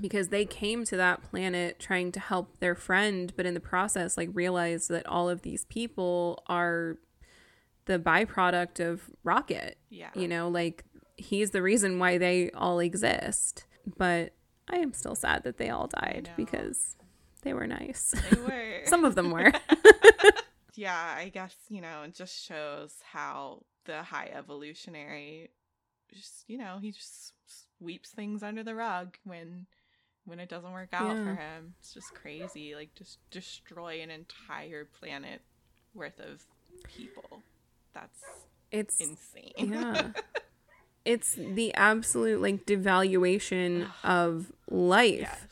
Because 0.00 0.28
they 0.28 0.46
came 0.46 0.84
to 0.86 0.96
that 0.96 1.22
planet 1.22 1.78
trying 1.78 2.10
to 2.12 2.20
help 2.20 2.58
their 2.60 2.74
friend 2.74 3.32
but 3.36 3.44
in 3.44 3.52
the 3.52 3.60
process 3.60 4.16
like 4.16 4.30
realized 4.32 4.88
that 4.88 5.06
all 5.06 5.28
of 5.28 5.42
these 5.42 5.66
people 5.66 6.42
are 6.46 6.96
the 7.84 7.98
byproduct 7.98 8.80
of 8.80 9.10
rocket 9.24 9.76
Yeah. 9.90 10.08
you 10.14 10.26
know 10.26 10.48
like 10.48 10.84
he's 11.16 11.50
the 11.50 11.60
reason 11.60 11.98
why 11.98 12.16
they 12.16 12.50
all 12.52 12.78
exist 12.78 13.66
but 13.96 14.32
i 14.68 14.76
am 14.76 14.92
still 14.92 15.14
sad 15.14 15.42
that 15.44 15.56
they 15.58 15.70
all 15.70 15.86
died 15.88 16.30
because 16.36 16.96
they 17.42 17.52
were 17.54 17.66
nice 17.66 18.14
They 18.30 18.40
were. 18.40 18.80
some 18.86 19.04
of 19.04 19.14
them 19.14 19.30
were 19.30 19.52
yeah, 20.74 21.14
I 21.16 21.28
guess, 21.28 21.54
you 21.68 21.80
know, 21.80 22.02
it 22.04 22.14
just 22.14 22.42
shows 22.46 22.94
how 23.02 23.64
the 23.84 24.02
high 24.02 24.30
evolutionary 24.32 25.50
just, 26.14 26.44
you 26.48 26.58
know, 26.58 26.78
he 26.80 26.90
just 26.92 27.32
sweeps 27.78 28.10
things 28.10 28.42
under 28.42 28.62
the 28.62 28.74
rug 28.74 29.16
when 29.24 29.66
when 30.24 30.38
it 30.38 30.48
doesn't 30.48 30.72
work 30.72 30.90
out 30.92 31.16
for 31.16 31.34
him. 31.34 31.74
It's 31.80 31.92
just 31.94 32.14
crazy. 32.14 32.74
Like 32.74 32.94
just 32.94 33.18
destroy 33.30 34.00
an 34.02 34.10
entire 34.10 34.84
planet 34.84 35.40
worth 35.94 36.20
of 36.20 36.44
people. 36.84 37.42
That's 37.94 38.20
it's 38.70 39.00
insane. 39.00 39.72
yeah 39.72 40.10
it's 41.04 41.34
the 41.34 41.74
absolute 41.74 42.40
like 42.40 42.66
devaluation 42.66 43.88
of 44.04 44.52
life. 44.68 45.20
Yes. 45.20 45.46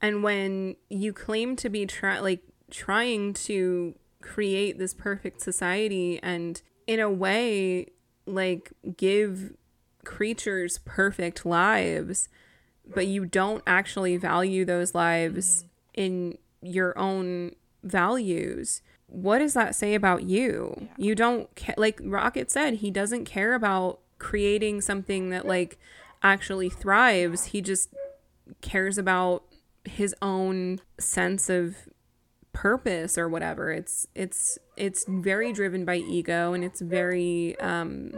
and 0.00 0.22
when 0.22 0.76
you 0.88 1.12
claim 1.12 1.56
to 1.56 1.68
be 1.68 1.86
try- 1.86 2.20
like 2.20 2.42
trying 2.70 3.32
to 3.34 3.94
create 4.22 4.78
this 4.78 4.94
perfect 4.94 5.40
society 5.40 6.20
and 6.22 6.62
in 6.86 7.00
a 7.00 7.10
way 7.10 7.86
like 8.26 8.72
give 8.96 9.54
creatures 10.04 10.78
perfect 10.84 11.44
lives 11.44 12.28
but 12.92 13.06
you 13.06 13.24
don't 13.24 13.62
actually 13.66 14.16
value 14.16 14.64
those 14.64 14.94
lives 14.94 15.64
mm-hmm. 15.96 16.00
in 16.02 16.38
your 16.62 16.96
own 16.98 17.52
values 17.82 18.82
what 19.10 19.38
does 19.38 19.54
that 19.54 19.74
say 19.74 19.94
about 19.94 20.22
you? 20.22 20.88
You 20.96 21.14
don't 21.14 21.54
ca- 21.56 21.74
like 21.76 22.00
rocket 22.02 22.50
said 22.50 22.74
he 22.74 22.90
doesn't 22.90 23.24
care 23.24 23.54
about 23.54 24.00
creating 24.20 24.82
something 24.82 25.30
that 25.30 25.44
like 25.44 25.78
actually 26.22 26.70
thrives. 26.70 27.46
He 27.46 27.60
just 27.60 27.88
cares 28.60 28.96
about 28.98 29.42
his 29.84 30.14
own 30.22 30.80
sense 31.00 31.50
of 31.50 31.88
purpose 32.52 33.18
or 33.18 33.28
whatever. 33.28 33.72
It's 33.72 34.06
it's 34.14 34.58
it's 34.76 35.04
very 35.08 35.52
driven 35.52 35.84
by 35.84 35.96
ego 35.96 36.52
and 36.52 36.62
it's 36.62 36.80
very 36.80 37.58
um 37.58 38.12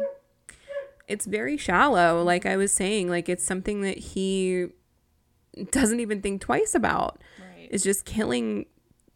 it's 1.08 1.26
very 1.26 1.56
shallow. 1.56 2.22
Like 2.22 2.44
i 2.44 2.56
was 2.56 2.72
saying 2.72 3.08
like 3.08 3.28
it's 3.28 3.44
something 3.44 3.80
that 3.82 3.98
he 3.98 4.66
doesn't 5.70 6.00
even 6.00 6.20
think 6.20 6.40
twice 6.40 6.74
about. 6.74 7.20
Right. 7.38 7.68
is 7.70 7.82
just 7.82 8.04
killing 8.04 8.66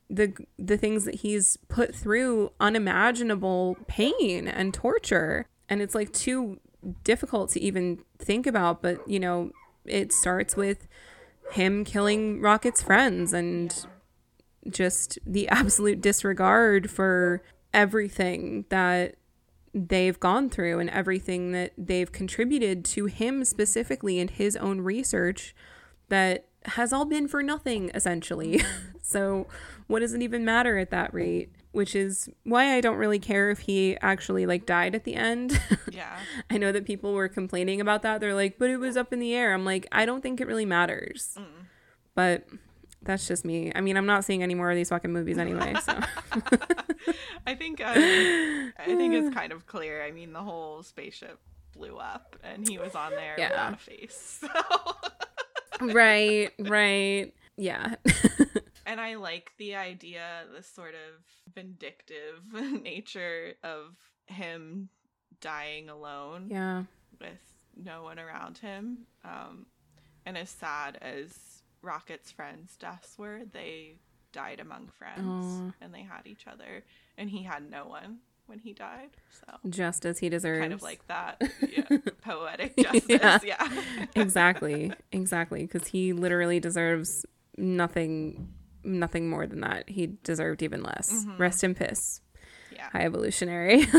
the 0.09 0.33
the 0.59 0.77
things 0.77 1.05
that 1.05 1.17
he's 1.17 1.57
put 1.69 1.95
through 1.95 2.53
unimaginable 2.61 3.77
pain 3.89 4.47
and 4.47 4.73
torture. 4.73 5.47
And 5.69 5.83
it's 5.83 5.95
like 5.95 6.13
too 6.13 6.61
difficult 7.05 7.51
to 7.51 7.61
even 7.61 7.99
think 8.19 8.47
about 8.47 8.83
but 8.83 9.07
you 9.09 9.19
know 9.19 9.51
it 9.85 10.13
starts 10.13 10.57
with 10.57 10.87
him 11.53 11.85
killing 11.85 12.41
rocket's 12.41 12.83
friends 12.83 13.33
and 13.33 13.87
just 14.69 15.19
the 15.25 15.49
absolute 15.51 16.01
disregard 16.01 16.91
for 16.91 17.43
everything 17.73 18.65
that 18.69 19.17
they've 19.75 20.19
gone 20.19 20.49
through 20.49 20.79
and 20.79 20.89
everything 20.91 21.53
that 21.53 21.73
they've 21.77 22.11
contributed 22.11 22.85
to 22.85 23.05
him 23.07 23.45
specifically 23.45 24.19
in 24.19 24.29
his 24.29 24.57
own 24.57 24.81
research 24.81 25.55
that 26.09 26.47
has 26.65 26.93
all 26.93 27.05
been 27.05 27.29
for 27.29 27.43
nothing 27.43 27.91
essentially. 27.95 28.63
so 29.03 29.47
what 29.87 30.01
does 30.01 30.15
it 30.15 30.23
even 30.23 30.45
matter 30.45 30.79
at 30.79 30.91
that 30.91 31.13
rate? 31.13 31.51
Which 31.77 31.95
is 31.95 32.29
why 32.45 32.75
I 32.75 32.81
don't 32.81 32.97
really 32.97 33.19
care 33.19 33.51
if 33.51 33.59
he 33.61 33.99
actually 34.01 34.47
like 34.47 34.65
died 34.65 34.95
at 34.95 35.05
the 35.05 35.15
end. 35.15 35.61
Yeah. 35.93 36.17
I 36.51 36.59
know 36.59 36.73
that 36.73 36.85
people 36.85 37.13
were 37.15 37.29
complaining 37.29 37.81
about 37.81 38.03
that. 38.03 38.21
They're 38.21 38.35
like, 38.35 38.59
"But 38.59 38.69
it 38.71 38.77
was 38.79 38.97
up 38.97 39.13
in 39.13 39.19
the 39.19 39.35
air." 39.35 39.55
I'm 39.55 39.65
like, 39.65 39.87
"I 39.93 40.05
don't 40.05 40.21
think 40.23 40.41
it 40.41 40.47
really 40.47 40.67
matters." 40.67 41.39
But 42.15 42.47
that's 43.03 43.27
just 43.29 43.45
me. 43.45 43.73
I 43.75 43.81
mean, 43.81 43.97
I'm 43.97 44.05
not 44.07 44.25
seeing 44.25 44.43
any 44.43 44.55
more 44.55 44.71
of 44.71 44.77
these 44.77 44.89
fucking 44.91 45.13
movies 45.13 45.39
anyway, 45.39 45.75
so 45.83 45.93
I 47.47 47.55
think 47.55 47.81
um, 47.81 47.95
I 48.79 48.85
think 48.87 49.15
it's 49.15 49.35
kind 49.35 49.53
of 49.53 49.67
clear. 49.67 50.03
I 50.03 50.11
mean, 50.11 50.33
the 50.33 50.43
whole 50.43 50.83
spaceship 50.83 51.39
blew 51.73 51.97
up 51.99 52.37
and 52.43 52.69
he 52.69 52.79
was 52.79 52.95
on 52.95 53.13
there 53.13 53.35
Yeah. 53.39 53.51
without 53.51 53.73
a 53.75 53.77
face. 53.77 54.43
So 55.79 55.87
right, 55.93 56.51
right. 56.59 57.33
Yeah. 57.57 57.95
And 58.87 59.01
I 59.01 59.17
like 59.17 59.53
the 59.59 59.75
idea, 59.75 60.45
the 60.57 60.63
sort 60.63 60.95
of 60.95 61.53
vindictive 61.53 62.53
nature 62.83 63.55
of 63.63 63.97
him 64.27 64.89
dying 65.41 65.91
alone 65.91 66.49
yeah. 66.51 66.85
with 67.21 67.41
no 67.77 68.05
one 68.05 68.19
around 68.19 68.59
him. 68.59 68.99
Um, 69.25 69.67
and 70.25 70.39
as 70.39 70.49
sad 70.49 70.99
as 71.03 71.63
Rocket's 71.83 72.31
friends' 72.31 72.77
deaths 72.77 73.19
were, 73.19 73.43
they 73.53 73.97
died 74.33 74.61
among 74.61 74.89
friends 74.99 75.25
Aw. 75.27 75.73
and 75.81 75.93
they 75.93 76.03
had 76.03 76.27
each 76.27 76.47
other, 76.47 76.85
and 77.19 77.29
he 77.29 77.43
had 77.43 77.69
no 77.69 77.87
one 77.87 78.19
when 78.47 78.59
he 78.59 78.73
died. 78.73 79.11
So 79.31 79.59
Just 79.69 80.07
as 80.07 80.19
he 80.19 80.29
deserves. 80.29 80.61
kind 80.61 80.73
of 80.73 80.83
like 80.83 81.07
that, 81.09 81.43
yeah, 81.69 81.99
poetic 82.23 82.77
justice. 82.77 83.43
Yeah, 83.45 83.69
exactly. 84.15 84.93
Exactly. 85.13 85.63
Because 85.67 85.89
he 85.89 86.13
literally 86.13 86.61
deserves 86.61 87.27
nothing 87.57 88.53
nothing 88.87 89.29
more 89.29 89.47
than 89.47 89.61
that. 89.61 89.89
He 89.91 90.13
deserved 90.23 90.63
even 90.63 90.83
less. 90.83 91.13
Mhm. 91.27 91.39
Rest 91.39 91.63
in 91.65 91.75
piss. 91.75 92.21
yeah. 92.73 92.89
High 92.93 93.05
evolutionary. 93.05 93.87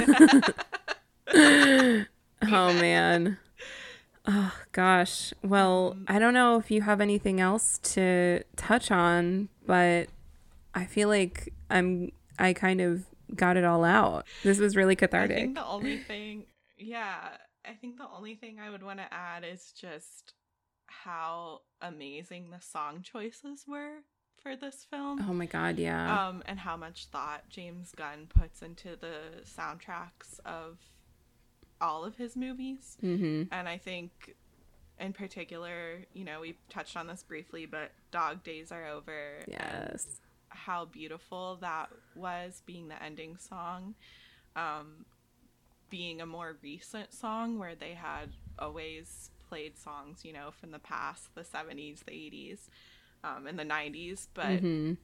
oh 1.34 2.06
man. 2.44 3.38
Oh 4.26 4.54
gosh. 4.72 5.34
Well, 5.44 5.92
Um, 5.94 6.06
I 6.08 6.20
don't 6.20 6.34
know 6.34 6.58
if 6.58 6.70
you 6.72 6.82
have 6.82 7.02
anything 7.02 7.40
else 7.40 7.78
to 7.80 8.44
touch 8.56 8.92
on, 8.92 9.50
but 9.66 10.10
I 10.74 10.86
feel 10.86 11.08
like 11.10 11.54
I'm 11.70 12.12
I 12.40 12.54
kind 12.54 12.82
of 12.82 13.06
got 13.36 13.58
it 13.58 13.64
all 13.66 13.84
out. 13.84 14.26
This 14.44 14.60
was 14.60 14.76
really 14.76 14.96
cathartic. 14.96 15.38
I 15.38 15.40
think 15.42 15.56
the 15.56 15.66
only 15.78 15.98
thing, 15.98 16.46
yeah, 16.78 17.16
I 17.66 17.74
think 17.74 17.98
the 17.98 18.08
only 18.16 18.36
thing 18.36 18.60
I 18.60 18.70
would 18.70 18.84
want 18.84 19.00
to 19.00 19.14
add 19.14 19.44
is 19.44 19.72
just 19.72 20.34
how 20.88 21.62
amazing 21.82 22.52
the 22.52 22.62
song 22.62 23.02
choices 23.02 23.66
were 23.68 24.04
for 24.48 24.56
this 24.56 24.86
film. 24.90 25.26
Oh 25.28 25.34
my 25.34 25.46
god, 25.46 25.78
yeah. 25.78 26.28
um, 26.30 26.44
and 26.46 26.60
how 26.60 26.78
much 26.78 27.08
thought 27.08 27.44
James 27.50 27.92
Gunn 27.96 28.28
puts 28.30 28.62
into 28.62 28.96
the 28.96 29.44
soundtracks 29.46 30.40
of 30.46 30.78
all 31.82 32.04
of 32.06 32.16
his 32.16 32.36
movies. 32.36 32.98
mhm. 33.04 33.48
And 33.52 33.68
I 33.70 33.78
think, 33.78 34.36
in 35.00 35.14
particular, 35.14 36.06
you 36.14 36.24
know, 36.26 36.40
we 36.42 36.58
touched 36.70 36.98
on 36.98 37.08
this 37.08 37.24
briefly, 37.24 37.66
but 37.66 37.92
Dog 38.12 38.44
Days 38.44 38.72
Are 38.72 38.88
Over. 38.88 39.40
Yes. 39.48 40.20
how 40.50 40.86
beautiful 40.86 41.58
that 41.62 41.90
was 42.16 42.64
being 42.66 42.88
the 42.88 43.04
ending 43.04 43.38
song. 43.38 43.94
Um, 44.56 45.06
being 45.90 46.20
a 46.22 46.26
more 46.26 46.58
recent 46.64 47.14
song 47.14 47.60
where 47.60 47.76
they 47.76 47.94
had 47.94 48.30
always 48.58 49.30
played 49.50 49.78
songs, 49.78 50.26
you 50.26 50.34
know, 50.34 50.50
from 50.52 50.72
the 50.72 50.80
past, 50.80 51.34
the 51.36 51.42
70s, 51.44 52.04
the 52.06 52.12
80s, 52.12 52.70
um, 53.36 53.48
and 53.48 53.58
the 53.60 53.64
90s, 53.66 54.28
but 54.34 54.62
Mhm. 54.62 54.98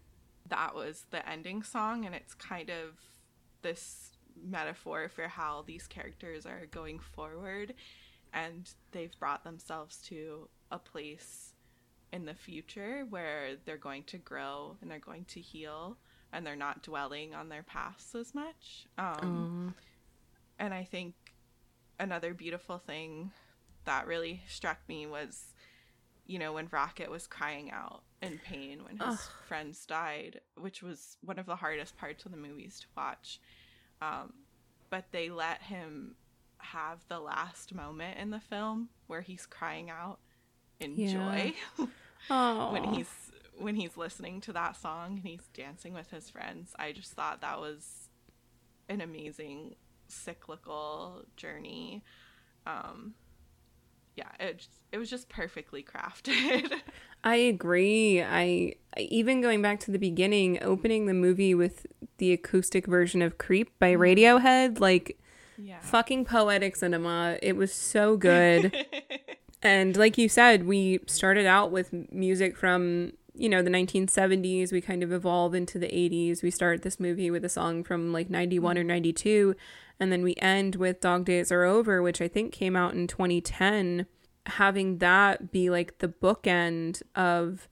that 0.48 0.76
was 0.76 1.06
the 1.12 1.28
ending 1.28 1.64
song 1.64 2.06
and 2.06 2.14
it's 2.14 2.34
kind 2.34 2.70
of 2.70 3.00
this 3.62 4.12
metaphor 4.36 5.08
for 5.10 5.28
how 5.28 5.62
these 5.62 5.88
characters 5.88 6.46
are 6.46 6.66
going 6.68 7.00
forward 7.00 7.74
and 8.34 8.74
they've 8.92 9.18
brought 9.20 9.44
themselves 9.44 9.98
to 10.02 10.50
a 10.72 10.78
place 10.80 11.54
in 12.12 12.26
the 12.26 12.34
future 12.34 13.06
where 13.10 13.56
they're 13.66 13.78
going 13.78 14.04
to 14.04 14.18
grow 14.18 14.76
and 14.82 14.90
they're 14.92 15.00
going 15.00 15.24
to 15.26 15.40
heal 15.40 15.98
and 16.34 16.46
they're 16.46 16.56
not 16.56 16.84
dwelling 16.84 17.34
on 17.34 17.48
their 17.50 17.64
past 17.64 18.14
as 18.16 18.34
much 18.36 18.86
um, 18.98 19.50
and 20.60 20.74
I 20.74 20.84
think 20.84 21.16
another 22.00 22.34
beautiful 22.34 22.80
thing 22.80 23.32
that 23.86 24.08
really 24.08 24.42
struck 24.48 24.80
me 24.88 25.06
was, 25.06 25.54
you 26.26 26.40
know, 26.40 26.54
when 26.54 26.68
Rocket 26.72 27.10
was 27.10 27.28
crying 27.28 27.72
out 27.72 28.04
in 28.24 28.40
pain 28.40 28.84
when 28.84 28.98
his 28.98 29.08
Ugh. 29.08 29.20
friends 29.48 29.86
died, 29.86 30.42
which 30.56 30.82
was 30.82 31.18
one 31.24 31.38
of 31.40 31.46
the 31.46 31.56
hardest 31.58 31.98
parts 31.98 32.26
of 32.26 32.32
the 32.32 32.38
movies 32.38 32.80
to 32.82 32.88
watch. 32.96 33.40
Um, 34.02 34.34
but 34.90 35.06
they 35.12 35.30
let 35.30 35.62
him 35.64 36.16
have 36.60 37.00
the 37.10 37.20
last 37.20 37.74
moment 37.74 38.18
in 38.18 38.30
the 38.32 38.40
film 38.40 38.90
where 39.08 39.22
he's 39.22 39.46
crying 39.46 39.90
out 39.90 40.20
in 40.80 40.98
Yeah. 40.98 41.08
joy 41.08 41.54
when 42.72 42.84
he's 42.94 43.10
when 43.60 43.76
he's 43.76 43.98
listening 43.98 44.42
to 44.42 44.54
that 44.54 44.76
song 44.76 45.18
and 45.18 45.28
he's 45.28 45.48
dancing 45.54 45.94
with 45.94 46.10
his 46.10 46.30
friends 46.30 46.74
i 46.80 46.92
just 46.92 47.12
thought 47.12 47.42
that 47.42 47.60
was 47.60 48.10
an 48.90 49.00
amazing 49.02 49.76
cyclical 50.08 51.24
journey 51.38 52.04
um 52.66 53.14
yeah 54.16 54.30
it 54.40 54.58
just, 54.58 54.72
it 54.92 54.98
was 54.98 55.10
just 55.10 55.30
perfectly 55.30 55.84
crafted 55.84 56.72
I 57.24 57.36
agree. 57.36 58.22
I 58.22 58.76
even 58.98 59.42
going 59.42 59.62
back 59.62 59.80
to 59.82 59.92
the 59.92 60.00
beginning, 60.00 60.62
opening 60.62 61.06
the 61.06 61.14
movie 61.14 61.56
with 61.56 61.86
the 62.18 62.34
acoustic 62.34 62.86
version 62.86 63.22
of 63.22 63.38
"Creep" 63.38 63.72
by 63.80 63.94
mm-hmm. 63.94 64.02
Radiohead, 64.02 64.80
like 64.80 65.18
yeah 65.58 65.80
fucking 65.80 66.26
poetic 66.26 66.76
cinema. 66.76 67.38
It 67.42 67.56
was 67.56 67.74
so 67.74 68.18
good. 68.18 68.76
and 69.64 69.96
like 69.96 70.18
you 70.18 70.28
said, 70.28 70.66
we 70.66 71.00
started 71.08 71.46
out 71.46 71.72
with 71.72 71.94
music 72.12 72.58
from 72.58 73.14
you 73.34 73.48
know 73.48 73.62
the 73.62 73.72
1970s. 73.72 74.74
We 74.74 74.82
kind 74.82 75.02
of 75.02 75.14
evolve 75.14 75.56
into 75.56 75.80
the 75.80 75.88
80s. 75.88 76.44
We 76.44 76.52
start 76.52 76.82
this 76.82 77.00
movie 77.00 77.32
with 77.32 77.46
a 77.46 77.50
song 77.50 77.86
from 77.86 78.12
like 78.12 78.30
91 78.30 78.78
or 78.78 78.82
mm-hmm. 78.82 78.88
92, 78.90 79.56
and 80.00 80.12
then 80.12 80.24
we 80.24 80.36
end 80.38 80.76
with 80.76 81.02
"Dog 81.02 81.26
Days 81.26 81.52
Are 81.52 81.64
Over," 81.64 82.02
which 82.02 82.22
I 82.22 82.28
think 82.28 82.52
came 82.52 82.76
out 82.76 82.94
in 82.94 83.08
2010. 83.08 84.06
Having 84.46 84.98
that 84.98 85.52
be 85.52 85.70
like 85.70 86.00
the 86.00 86.10
bookend 86.10 87.02
of 87.16 87.68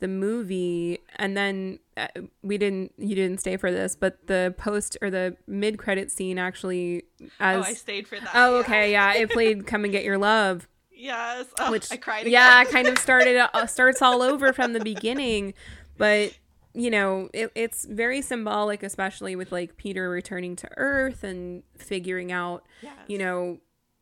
the 0.00 0.08
movie 0.08 0.98
and 1.16 1.36
then 1.36 1.78
uh, 1.96 2.06
we 2.42 2.56
didn't 2.56 2.90
you 2.96 3.14
didn't 3.14 3.38
stay 3.38 3.58
for 3.58 3.70
this 3.70 3.94
but 3.94 4.26
the 4.28 4.54
post 4.56 4.96
or 5.02 5.10
the 5.10 5.36
mid 5.46 5.78
credit 5.78 6.10
scene 6.10 6.38
actually 6.38 7.02
as 7.38 7.58
oh 7.58 7.68
i 7.68 7.74
stayed 7.74 8.08
for 8.08 8.18
that 8.18 8.30
Oh, 8.34 8.60
okay, 8.60 8.90
yeah. 8.90 9.12
It 9.12 9.30
played 9.30 9.66
"Come 9.66 9.84
and 9.84 9.92
Get 9.92 10.02
Your 10.04 10.16
Love," 10.16 10.66
yes 10.90 11.46
oh, 11.58 11.70
which 11.70 11.92
i 11.92 11.96
cried 11.98 12.26
yeah, 12.26 12.64
kind 12.64 12.88
of 12.88 12.96
started 12.98 13.36
uh, 13.36 13.66
starts 13.66 14.00
all 14.00 14.22
over 14.22 14.54
from 14.54 14.72
the 14.72 14.80
beginning, 14.80 15.52
but 15.98 16.32
you 16.74 16.90
know, 16.90 17.28
it, 17.32 17.50
it's 17.54 17.84
very 17.84 18.22
symbolic, 18.22 18.82
especially 18.82 19.34
with 19.36 19.50
like 19.52 19.76
Peter 19.76 20.08
returning 20.08 20.56
to 20.56 20.68
Earth 20.76 21.24
and 21.24 21.62
figuring 21.76 22.30
out, 22.32 22.64
Yes. 22.82 22.94
you 23.08 23.18
know, 23.18 23.58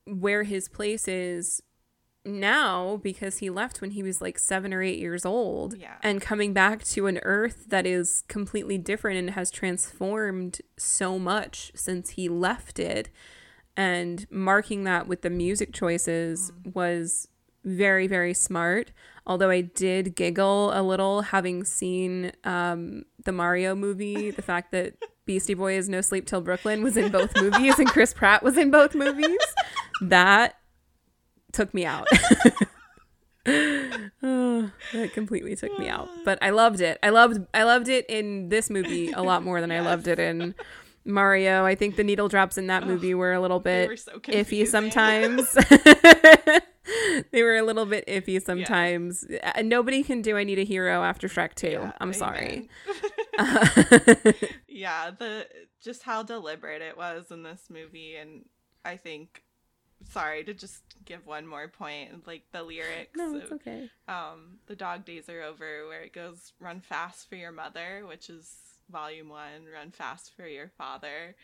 where 0.07 0.43
his 0.43 0.69
place 0.69 1.07
is 1.09 1.63
now 2.25 2.99
because 3.03 3.39
he 3.39 3.51
left 3.51 3.81
when 3.81 3.93
he 3.93 4.03
was 4.03 4.21
like 4.21 4.39
seven 4.39 4.75
or 4.75 4.83
eight 4.83 4.99
years 4.99 5.25
old 5.25 5.77
Yeah. 5.79 5.95
and 6.03 6.21
coming 6.21 6.53
back 6.53 6.85
to 6.85 7.07
an 7.07 7.19
earth 7.23 7.67
that 7.69 7.87
is 7.87 8.25
completely 8.29 8.77
different 8.77 9.19
and 9.19 9.31
has 9.31 9.51
transformed 9.51 10.61
so 10.77 11.19
much 11.19 11.73
since 11.75 12.11
he 12.11 12.29
left 12.29 12.79
it 12.79 13.09
and 13.77 14.27
marking 14.31 14.85
that 14.85 15.07
with 15.07 15.23
the 15.23 15.31
music 15.31 15.73
choices 15.73 16.51
mm-hmm. 16.51 16.71
was 16.75 17.29
very 17.65 18.07
very 18.07 18.35
smart 18.35 18.93
although 19.29 19.51
i 19.51 19.61
did 19.61 20.17
giggle 20.17 20.73
a 20.75 20.83
little 20.83 21.23
having 21.23 21.65
seen 21.65 22.33
um, 22.45 23.05
the 23.25 23.33
mario 23.33 23.75
movie 23.75 24.31
the 24.31 24.43
fact 24.43 24.73
that 24.73 24.95
beastie 25.27 25.55
Boy 25.55 25.77
is 25.77 25.89
no 25.89 26.01
sleep 26.01 26.27
till 26.27 26.41
brooklyn 26.41 26.83
was 26.83 26.97
in 26.97 27.13
both 27.13 27.37
movies 27.41 27.79
and 27.79 27.89
chris 27.89 28.13
pratt 28.13 28.43
was 28.43 28.57
in 28.57 28.71
both 28.71 28.95
movies 28.95 29.39
that 30.01 30.57
took 31.53 31.73
me 31.75 31.85
out. 31.85 32.09
Oh, 34.23 34.71
that 34.93 35.15
completely 35.15 35.57
took 35.57 35.79
me 35.79 35.89
out. 35.89 36.07
But 36.23 36.39
i 36.43 36.51
loved 36.51 36.83
it. 36.83 36.99
I 37.03 37.09
loved 37.09 37.47
i 37.55 37.63
loved 37.63 37.89
it 37.89 38.05
in 38.11 38.51
this 38.51 38.69
movie 38.69 39.11
a 39.13 39.23
lot 39.23 39.43
more 39.43 39.63
than 39.63 39.71
i 39.71 39.81
loved 39.81 40.07
it 40.07 40.19
in 40.19 40.55
mario. 41.07 41.65
I 41.65 41.75
think 41.75 41.97
the 41.97 42.05
needle 42.05 42.29
drops 42.29 42.59
in 42.59 42.67
that 42.67 42.87
movie 42.87 43.15
were 43.15 43.33
a 43.33 43.41
little 43.41 43.61
bit 43.61 44.01
so 44.01 44.19
iffy 44.19 44.67
sometimes. 44.67 45.57
they 47.33 47.43
were 47.43 47.57
a 47.57 47.63
little 47.63 47.87
bit 47.87 48.07
iffy 48.07 48.43
sometimes. 48.43 49.25
Uh, 49.43 49.63
Nobody 49.63 50.03
can 50.03 50.23
do 50.23 50.37
I 50.37 50.45
Need 50.45 50.59
a 50.59 50.65
Hero 50.65 51.03
after 51.03 51.29
Shrek 51.29 51.55
2. 51.55 51.69
Yeah, 51.69 51.93
I'm 52.01 52.13
sorry. 52.13 52.69
yeah 54.69 55.11
the 55.17 55.47
just 55.81 56.03
how 56.03 56.23
deliberate 56.23 56.83
it 56.83 56.97
was 56.97 57.31
in 57.31 57.43
this 57.43 57.63
movie 57.71 58.17
and 58.17 58.45
i 58.85 58.97
think 58.97 59.43
sorry 60.11 60.43
to 60.45 60.55
just 60.55 60.83
give 61.05 61.27
one 61.27 61.47
more 61.47 61.69
point 61.69 62.27
like 62.27 62.43
the 62.53 62.63
lyrics 62.63 63.17
no, 63.17 63.37
it's 63.37 63.51
of, 63.51 63.61
okay. 63.61 63.89
um 64.09 64.59
the 64.67 64.77
dog 64.77 65.05
days 65.05 65.29
are 65.29 65.43
over 65.43 65.87
where 65.87 66.03
it 66.03 66.13
goes 66.13 66.53
run 66.61 66.81
fast 66.81 67.29
for 67.29 67.37
your 67.37 67.53
mother 67.53 68.05
which 68.09 68.29
is 68.29 68.57
volume 68.91 69.29
one 69.29 69.67
run 69.73 69.91
fast 69.91 70.33
for 70.37 70.47
your 70.47 70.71
father 70.79 71.35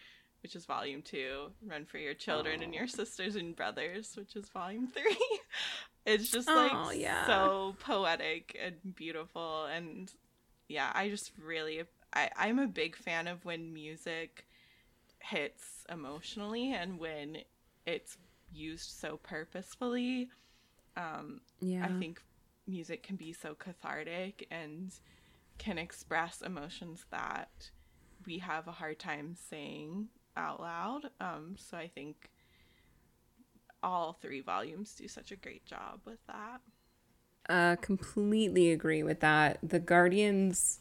which 0.45 0.55
is 0.55 0.65
volume 0.65 1.03
two 1.03 1.51
run 1.67 1.85
for 1.85 1.99
your 1.99 2.15
children 2.15 2.63
and 2.63 2.73
your 2.73 2.87
sisters 2.87 3.35
and 3.35 3.57
brothers 3.57 4.15
which 4.17 4.37
is 4.37 4.49
volume 4.51 4.87
three 4.87 5.17
it's 6.07 6.31
just 6.31 6.47
like 6.47 6.73
Aw, 6.73 6.91
yeah. 6.91 7.27
so 7.27 7.75
poetic 7.81 8.57
and 8.63 8.95
beautiful 8.95 9.65
and 9.65 10.13
yeah 10.69 10.93
i 10.95 11.09
just 11.09 11.33
really 11.43 11.83
I, 12.13 12.31
i'm 12.37 12.61
a 12.61 12.69
big 12.69 12.95
fan 12.95 13.27
of 13.27 13.45
when 13.45 13.73
music 13.73 14.47
hits 15.19 15.85
emotionally 15.91 16.73
and 16.73 16.99
when 16.99 17.39
it's 17.87 18.19
used 18.53 18.91
so 18.91 19.19
purposefully. 19.23 20.29
Um, 20.97 21.41
Yeah. 21.61 21.85
I 21.85 21.99
think 21.99 22.23
music 22.67 23.03
can 23.03 23.17
be 23.17 23.33
so 23.33 23.55
cathartic 23.55 24.47
and 24.51 24.93
can 25.59 25.79
express 25.79 26.41
emotions 26.43 27.05
that 27.11 27.71
we 28.27 28.39
have 28.39 28.69
a 28.69 28.73
hard 28.73 28.99
time 28.99 29.35
saying 29.35 30.09
out 30.37 30.61
loud. 30.61 31.11
Um, 31.21 31.57
so 31.59 31.77
I 31.77 31.89
think 31.89 32.31
all 33.83 34.15
three 34.21 34.41
volumes 34.41 34.95
do 34.95 35.07
such 35.09 35.31
a 35.33 35.37
great 35.37 35.65
job 35.67 36.01
with 36.05 36.19
that. 36.27 36.61
Uh, 37.49 37.77
completely 37.77 38.71
agree 38.71 39.03
with 39.03 39.21
that. 39.21 39.59
The 39.63 39.79
Guardians 39.79 40.81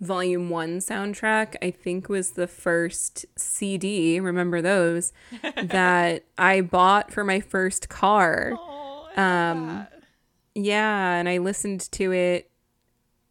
Volume 0.00 0.50
1 0.50 0.78
soundtrack, 0.78 1.56
I 1.62 1.70
think, 1.70 2.08
was 2.08 2.32
the 2.32 2.46
first 2.46 3.24
CD, 3.36 4.20
remember 4.20 4.60
those, 4.62 5.12
that 5.62 6.24
I 6.38 6.60
bought 6.60 7.12
for 7.12 7.24
my 7.24 7.40
first 7.40 7.88
car. 7.88 8.52
Oh, 8.56 9.08
Um. 9.16 9.86
Yeah, 10.54 11.16
and 11.16 11.28
I 11.28 11.36
listened 11.38 11.90
to 11.92 12.12
it 12.12 12.50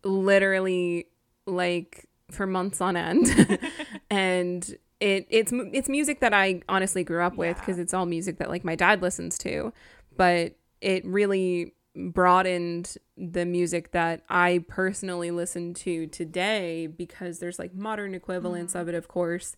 literally 0.03 1.07
like 1.47 2.05
for 2.29 2.45
months 2.45 2.81
on 2.81 2.95
end. 2.95 3.59
and 4.11 4.77
it 4.99 5.27
it's 5.29 5.51
it's 5.53 5.89
music 5.89 6.19
that 6.21 6.33
I 6.33 6.61
honestly 6.69 7.03
grew 7.03 7.21
up 7.21 7.35
with 7.35 7.57
Yeah. 7.57 7.61
because 7.61 7.79
it's 7.79 7.93
all 7.93 8.05
music 8.05 8.37
that 8.37 8.49
like 8.49 8.63
my 8.63 8.75
dad 8.75 9.01
listens 9.01 9.37
to, 9.39 9.73
but 10.15 10.55
it 10.81 11.05
really 11.05 11.73
broadened 11.95 12.97
the 13.17 13.45
music 13.45 13.91
that 13.91 14.23
I 14.29 14.63
personally 14.67 15.31
listen 15.31 15.73
to 15.75 16.07
today 16.07 16.87
because 16.87 17.39
there's 17.39 17.57
like 17.59 17.73
modern 17.73 18.13
equivalents 18.13 18.75
of 18.75 18.87
it 18.89 18.95
of 18.95 19.07
course. 19.07 19.55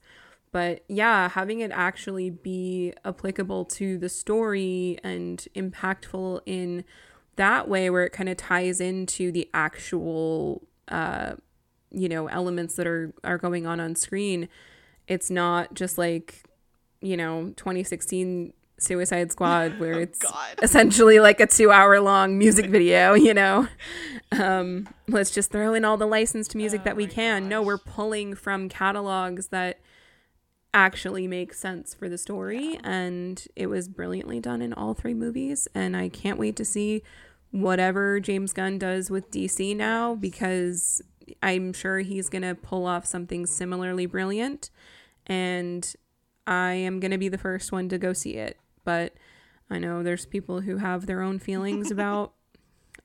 But 0.51 0.83
yeah, 0.87 1.29
having 1.29 1.59
it 1.59 1.71
actually 1.71 2.29
be 2.29 2.93
applicable 3.03 3.65
to 3.65 3.97
the 3.97 4.09
story 4.09 4.97
and 5.03 5.45
impactful 5.55 6.41
in 6.45 6.83
that 7.35 7.67
way 7.67 7.89
where 7.89 8.03
it 8.05 8.11
kind 8.11 8.29
of 8.29 8.37
ties 8.37 8.79
into 8.79 9.31
the 9.31 9.49
actual 9.53 10.67
uh 10.87 11.33
you 11.91 12.09
know 12.09 12.27
elements 12.27 12.75
that 12.75 12.87
are 12.87 13.13
are 13.23 13.37
going 13.37 13.65
on 13.67 13.79
on 13.79 13.95
screen 13.95 14.47
it's 15.07 15.29
not 15.29 15.73
just 15.73 15.97
like 15.97 16.43
you 17.01 17.17
know 17.17 17.53
2016 17.57 18.53
suicide 18.79 19.31
squad 19.31 19.79
where 19.79 19.99
it's 19.99 20.19
God. 20.19 20.59
essentially 20.61 21.19
like 21.19 21.39
a 21.39 21.47
two 21.47 21.71
hour 21.71 21.99
long 21.99 22.37
music 22.37 22.69
video 22.69 23.13
you 23.15 23.33
know? 23.33 23.67
Um 24.31 24.87
let's 25.07 25.31
just 25.31 25.51
throw 25.51 25.73
in 25.73 25.83
all 25.83 25.97
the 25.97 26.05
licensed 26.05 26.55
music 26.55 26.81
Oh 26.81 26.83
that 26.85 26.95
we 26.95 27.07
can. 27.07 27.49
No 27.49 27.61
we're 27.61 27.77
pulling 27.77 28.35
from 28.35 28.69
catalogs 28.69 29.47
that 29.47 29.79
actually 30.73 31.27
make 31.27 31.53
sense 31.53 31.93
for 31.93 32.07
the 32.07 32.17
story 32.17 32.79
and 32.83 33.47
it 33.55 33.67
was 33.67 33.87
brilliantly 33.87 34.39
done 34.39 34.61
in 34.61 34.73
all 34.73 34.93
three 34.93 35.13
movies 35.13 35.67
and 35.73 35.95
i 35.97 36.07
can't 36.09 36.37
wait 36.37 36.55
to 36.55 36.65
see 36.65 37.01
whatever 37.51 38.19
james 38.19 38.53
gunn 38.53 38.77
does 38.77 39.09
with 39.09 39.31
dc 39.31 39.75
now 39.75 40.13
because 40.13 41.01
i'm 41.41 41.73
sure 41.73 41.99
he's 41.99 42.29
going 42.29 42.41
to 42.41 42.53
pull 42.53 42.85
off 42.85 43.05
something 43.05 43.45
similarly 43.45 44.05
brilliant 44.05 44.69
and 45.27 45.95
i 46.47 46.73
am 46.73 46.99
going 46.99 47.11
to 47.11 47.17
be 47.17 47.29
the 47.29 47.37
first 47.37 47.71
one 47.71 47.87
to 47.87 47.97
go 47.97 48.13
see 48.13 48.33
it 48.35 48.57
but 48.83 49.13
i 49.69 49.77
know 49.77 50.01
there's 50.01 50.25
people 50.25 50.61
who 50.61 50.77
have 50.77 51.05
their 51.05 51.21
own 51.21 51.37
feelings 51.37 51.91
about 51.91 52.33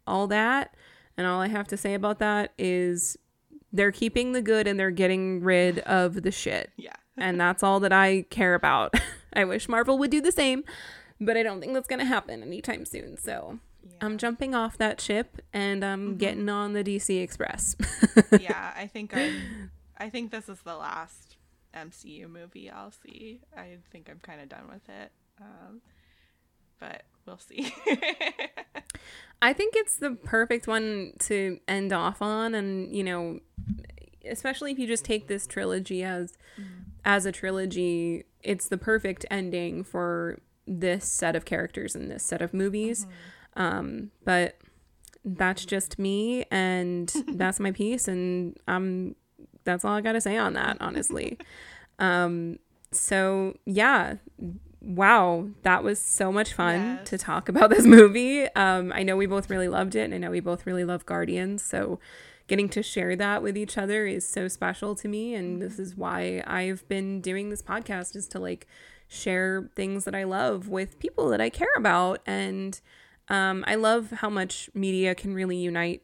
all 0.07 0.27
that 0.27 0.75
and 1.17 1.27
all 1.27 1.41
i 1.41 1.49
have 1.49 1.69
to 1.69 1.77
say 1.77 1.95
about 1.95 2.19
that 2.19 2.53
is 2.59 3.17
they're 3.73 3.93
keeping 3.93 4.33
the 4.33 4.43
good 4.43 4.67
and 4.67 4.79
they're 4.79 4.91
getting 4.91 5.43
rid 5.43 5.79
of 5.81 6.23
the 6.23 6.31
shit 6.31 6.71
Yeah. 6.77 6.93
and 7.17 7.41
that's 7.41 7.63
all 7.63 7.81
that 7.81 7.93
I 7.93 8.27
care 8.31 8.55
about. 8.55 8.95
I 9.33 9.45
wish 9.45 9.69
Marvel 9.69 9.99
would 9.99 10.11
do 10.11 10.21
the 10.21 10.33
same, 10.33 10.65
but 11.21 11.37
I 11.37 11.43
don't 11.43 11.61
think 11.61 11.73
that's 11.73 11.89
going 11.89 12.01
to 12.01 12.05
happen 12.05 12.43
anytime 12.43 12.85
soon. 12.85 13.17
So 13.17 13.59
I'm 14.01 14.19
jumping 14.19 14.55
off 14.55 14.77
that 14.79 15.01
ship 15.01 15.41
and 15.53 15.83
I'm 15.85 16.09
mm-hmm. 16.09 16.17
getting 16.19 16.49
on 16.49 16.75
the 16.75 16.85
DC 16.85 17.23
Express. 17.23 17.77
yeah, 18.39 18.73
I 18.77 18.87
think 18.87 19.17
I'm. 19.17 19.71
I 19.97 20.11
think 20.11 20.33
this 20.33 20.49
is 20.49 20.61
the 20.63 20.77
last 20.77 21.32
MCU 21.75 22.29
movie 22.29 22.71
I'll 22.71 22.93
see. 22.93 23.41
I 23.57 23.79
think 23.91 24.09
I'm 24.11 24.21
kind 24.21 24.41
of 24.41 24.49
done 24.49 24.69
with 24.73 24.89
it, 24.89 25.13
um, 25.41 25.81
but 26.79 27.03
we'll 27.27 27.39
see. 27.39 27.75
I 29.43 29.53
think 29.53 29.75
it's 29.77 29.97
the 29.97 30.13
perfect 30.13 30.69
one 30.69 31.15
to 31.21 31.59
end 31.67 31.93
off 31.93 32.23
on, 32.23 32.55
and 32.55 32.95
you 32.95 33.03
know, 33.03 33.41
especially 34.29 34.73
if 34.73 34.79
you 34.79 34.87
just 34.87 35.05
take 35.05 35.27
this 35.27 35.47
trilogy 35.47 36.03
as 36.05 36.35
as 37.05 37.27
a 37.27 37.33
trilogy, 37.33 38.25
it's 38.43 38.69
the 38.69 38.79
perfect 38.79 39.27
ending 39.31 39.83
for 39.83 40.39
this 40.67 41.05
set 41.05 41.35
of 41.35 41.45
characters 41.45 41.97
in 41.97 42.09
this 42.09 42.23
set 42.23 42.41
of 42.41 42.55
movies. 42.55 43.07
Um, 43.57 44.13
but 44.25 44.59
that's 45.25 45.65
just 45.65 45.99
me, 45.99 46.45
and 46.51 47.13
that's 47.29 47.61
my 47.61 47.73
piece, 47.73 48.09
and 48.09 48.57
um, 48.69 49.15
that's 49.65 49.85
all 49.85 49.95
I 49.95 50.01
got 50.01 50.13
to 50.13 50.21
say 50.21 50.37
on 50.37 50.53
that, 50.55 50.77
honestly. 50.81 51.39
um, 51.99 52.59
so 52.91 53.57
yeah, 53.65 54.17
wow, 54.81 55.49
that 55.63 55.83
was 55.85 55.99
so 56.01 56.33
much 56.33 56.53
fun 56.53 56.99
Yes. 56.99 57.09
to 57.11 57.19
talk 57.19 57.49
about 57.49 57.71
this 57.71 57.87
movie. 57.87 58.45
Um, 58.55 58.93
I 58.95 59.03
know 59.03 59.17
we 59.17 59.27
both 59.27 59.49
really 59.51 59.69
loved 59.69 59.95
it, 59.95 60.03
and 60.05 60.15
I 60.15 60.19
know 60.19 60.31
we 60.31 60.41
both 60.41 60.67
really 60.67 60.85
love 60.85 61.07
Guardians. 61.07 61.63
So 61.63 61.99
getting 62.49 62.69
to 62.71 62.83
share 62.83 63.15
that 63.17 63.43
with 63.43 63.57
each 63.57 63.79
other 63.79 64.07
is 64.07 64.29
so 64.29 64.49
special 64.49 64.95
to 64.97 65.09
me, 65.09 65.35
and 65.35 65.63
this 65.63 65.79
is 65.79 65.97
why 65.97 66.43
I've 66.47 66.87
been 66.89 67.21
doing 67.21 67.51
this 67.51 67.63
podcast 67.63 68.17
is 68.17 68.27
to 68.29 68.39
like 68.39 68.67
share 69.09 69.71
things 69.77 70.05
that 70.05 70.15
I 70.15 70.25
love 70.25 70.69
with 70.69 70.99
people 70.99 71.29
that 71.31 71.41
I 71.41 71.49
care 71.49 71.73
about, 71.77 72.21
and 72.27 72.81
um, 73.29 73.65
I 73.67 73.77
love 73.77 74.11
how 74.11 74.29
much 74.29 74.69
media 74.75 75.15
can 75.15 75.33
really 75.35 75.57
unite 75.57 76.03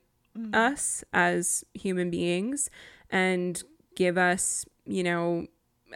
us 0.54 1.02
as 1.12 1.64
human 1.74 2.10
beings 2.10 2.70
and 3.10 3.62
give 3.94 4.18
us, 4.18 4.64
you 4.84 5.02
know, 5.02 5.46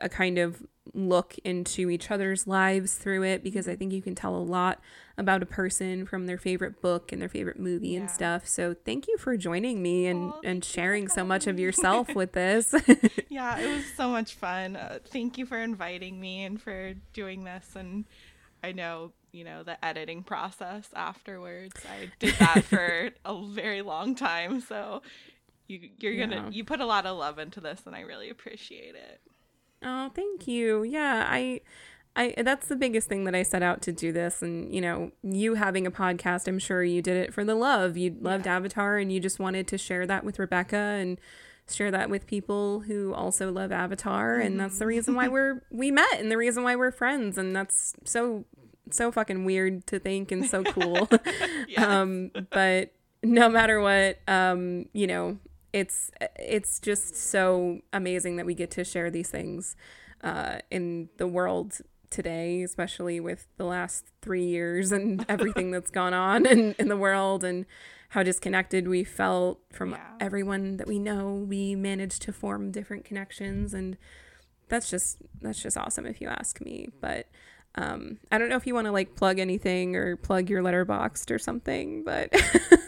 a 0.00 0.08
kind 0.08 0.38
of 0.38 0.62
look 0.94 1.36
into 1.44 1.90
each 1.90 2.10
other's 2.10 2.46
lives 2.46 2.94
through 2.94 3.22
it 3.22 3.42
because 3.42 3.68
I 3.68 3.76
think 3.76 3.92
you 3.92 4.02
can 4.02 4.14
tell 4.14 4.34
a 4.34 4.42
lot 4.42 4.80
about 5.16 5.42
a 5.42 5.46
person 5.46 6.06
from 6.06 6.26
their 6.26 6.38
favorite 6.38 6.80
book 6.82 7.12
and 7.12 7.20
their 7.20 7.28
favorite 7.28 7.58
movie 7.58 7.96
and 7.96 8.10
stuff. 8.10 8.46
So 8.46 8.74
thank 8.74 9.06
you 9.06 9.16
for 9.16 9.36
joining 9.36 9.82
me 9.82 10.06
and, 10.06 10.32
Aw, 10.32 10.34
and 10.36 10.42
thank 10.42 10.54
you 10.56 10.60
for 10.62 10.74
sharing 10.74 11.08
so 11.08 11.24
much 11.24 11.46
of 11.46 11.58
yourself 11.58 12.08
with 12.14 12.32
this. 12.32 12.74
yeah, 13.28 13.58
it 13.58 13.68
was 13.74 13.84
so 13.96 14.08
much 14.08 14.34
fun. 14.34 14.76
Uh, 14.76 14.98
thank 15.06 15.38
you 15.38 15.46
for 15.46 15.58
inviting 15.58 16.20
me 16.20 16.44
and 16.44 16.60
for 16.60 16.94
doing 17.12 17.44
this. 17.44 17.76
And 17.76 18.04
I 18.62 18.72
know, 18.72 19.12
you 19.32 19.44
know, 19.44 19.62
the 19.62 19.82
editing 19.84 20.22
process 20.22 20.88
afterwards. 20.94 21.80
I 21.88 22.10
did 22.18 22.34
that 22.38 22.64
for 22.64 23.10
a 23.24 23.46
very 23.46 23.82
long 23.82 24.14
time. 24.14 24.60
So 24.60 25.02
you, 25.72 25.90
you're 25.98 26.12
Yeah. 26.12 26.26
gonna 26.26 26.50
you 26.50 26.64
put 26.64 26.80
a 26.80 26.86
lot 26.86 27.06
of 27.06 27.16
love 27.18 27.38
into 27.38 27.60
this, 27.60 27.82
and 27.86 27.94
I 27.96 28.00
really 28.00 28.30
appreciate 28.30 28.94
it. 28.94 29.20
Oh, 29.82 30.10
thank 30.14 30.46
you. 30.46 30.82
Yeah, 30.84 31.26
I 31.28 31.60
I 32.14 32.34
that's 32.42 32.68
the 32.68 32.76
biggest 32.76 33.08
thing 33.08 33.24
that 33.24 33.34
I 33.34 33.42
set 33.42 33.62
out 33.62 33.80
to 33.82 33.92
do 33.92 34.12
this 34.12 34.42
and 34.42 34.72
you 34.74 34.80
know, 34.80 35.12
you 35.22 35.54
having 35.54 35.86
a 35.86 35.90
podcast, 35.90 36.46
I'm 36.46 36.58
sure 36.58 36.84
you 36.84 37.00
did 37.02 37.16
it 37.16 37.32
for 37.34 37.42
the 37.44 37.54
love. 37.54 37.96
You 37.96 38.14
loved 38.20 38.46
Avatar 38.46 38.98
and 38.98 39.10
you 39.10 39.18
just 39.18 39.38
wanted 39.38 39.66
to 39.68 39.78
share 39.78 40.06
that 40.06 40.22
with 40.24 40.38
Rebecca 40.38 40.76
and 40.76 41.18
share 41.70 41.90
that 41.90 42.10
with 42.10 42.26
people 42.26 42.80
who 42.80 43.14
also 43.14 43.50
love 43.50 43.72
Avatar 43.72 44.36
and 44.36 44.60
that's 44.60 44.78
the 44.78 44.86
reason 44.86 45.14
why 45.14 45.28
we're 45.28 45.62
we 45.70 45.90
met 45.90 46.18
and 46.20 46.30
the 46.30 46.36
reason 46.36 46.62
why 46.64 46.76
we're 46.76 46.90
friends 46.90 47.38
and 47.38 47.56
that's 47.56 47.94
so 48.04 48.44
so 48.90 49.10
fucking 49.10 49.44
weird 49.46 49.86
to 49.86 49.98
think 49.98 50.30
and 50.32 50.44
so 50.44 50.62
cool. 50.64 51.08
um 51.78 52.30
but 52.50 52.92
no 53.22 53.48
matter 53.48 53.80
what, 53.80 54.18
um, 54.28 54.86
you 54.92 55.06
know, 55.06 55.38
it's 55.72 56.10
it's 56.38 56.78
just 56.78 57.16
so 57.16 57.80
amazing 57.92 58.36
that 58.36 58.46
we 58.46 58.54
get 58.54 58.70
to 58.72 58.84
share 58.84 59.10
these 59.10 59.30
things 59.30 59.74
uh, 60.22 60.58
in 60.70 61.08
the 61.16 61.26
world 61.26 61.78
today, 62.10 62.62
especially 62.62 63.20
with 63.20 63.46
the 63.56 63.64
last 63.64 64.04
three 64.20 64.44
years 64.44 64.92
and 64.92 65.24
everything 65.30 65.70
that's 65.70 65.90
gone 65.90 66.12
on 66.14 66.44
in, 66.46 66.74
in 66.78 66.88
the 66.88 66.96
world 66.96 67.42
and 67.42 67.64
how 68.10 68.22
disconnected 68.22 68.86
we 68.86 69.02
felt 69.02 69.60
from 69.72 69.92
Yeah. 69.92 69.98
everyone 70.20 70.76
that 70.76 70.86
we 70.86 70.98
know. 70.98 71.32
We 71.48 71.74
managed 71.74 72.20
to 72.22 72.32
form 72.32 72.70
different 72.70 73.06
connections 73.06 73.72
and 73.72 73.96
that's 74.68 74.90
just 74.90 75.18
that's 75.40 75.62
just 75.62 75.76
awesome 75.78 76.04
if 76.06 76.20
you 76.20 76.28
ask 76.28 76.60
me. 76.60 76.88
But 77.00 77.28
um, 77.76 78.18
I 78.30 78.36
don't 78.36 78.50
know 78.50 78.56
if 78.56 78.66
you 78.66 78.74
want 78.74 78.86
to 78.86 78.92
like 78.92 79.14
plug 79.16 79.38
anything 79.38 79.96
or 79.96 80.16
plug 80.16 80.50
your 80.50 80.62
Letterboxd 80.62 81.30
or 81.30 81.38
something, 81.38 82.04
but 82.04 82.28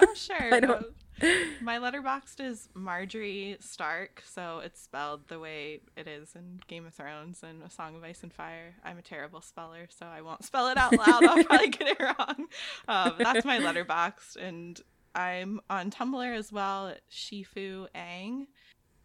Oh, 0.02 0.14
sure. 0.14 0.36
I 0.54 0.60
don't- 0.60 0.86
My 1.60 1.78
Letterboxd 1.78 2.40
is 2.40 2.68
Margaery 2.76 3.62
Stark, 3.62 4.22
so 4.26 4.60
it's 4.64 4.80
spelled 4.80 5.28
the 5.28 5.38
way 5.38 5.80
it 5.96 6.08
is 6.08 6.34
in 6.34 6.60
Game 6.66 6.86
of 6.86 6.94
Thrones 6.94 7.42
and 7.42 7.62
A 7.62 7.70
Song 7.70 7.94
of 7.94 8.02
Ice 8.02 8.22
and 8.22 8.32
Fire. 8.32 8.74
I'm 8.84 8.98
a 8.98 9.02
terrible 9.02 9.40
speller, 9.40 9.86
so 9.88 10.06
I 10.06 10.22
won't 10.22 10.44
spell 10.44 10.68
it 10.68 10.76
out 10.76 10.92
loud. 10.92 11.24
I'll 11.24 11.44
probably 11.44 11.68
get 11.68 11.88
it 11.88 12.00
wrong. 12.00 12.46
Um, 12.88 13.14
that's 13.18 13.44
my 13.44 13.58
Letterboxd, 13.58 14.36
and 14.36 14.80
I'm 15.14 15.60
on 15.70 15.90
Tumblr 15.90 16.36
as 16.36 16.52
well 16.52 16.88
at 16.88 17.08
Shifu 17.10 17.86
Aang. 17.94 18.46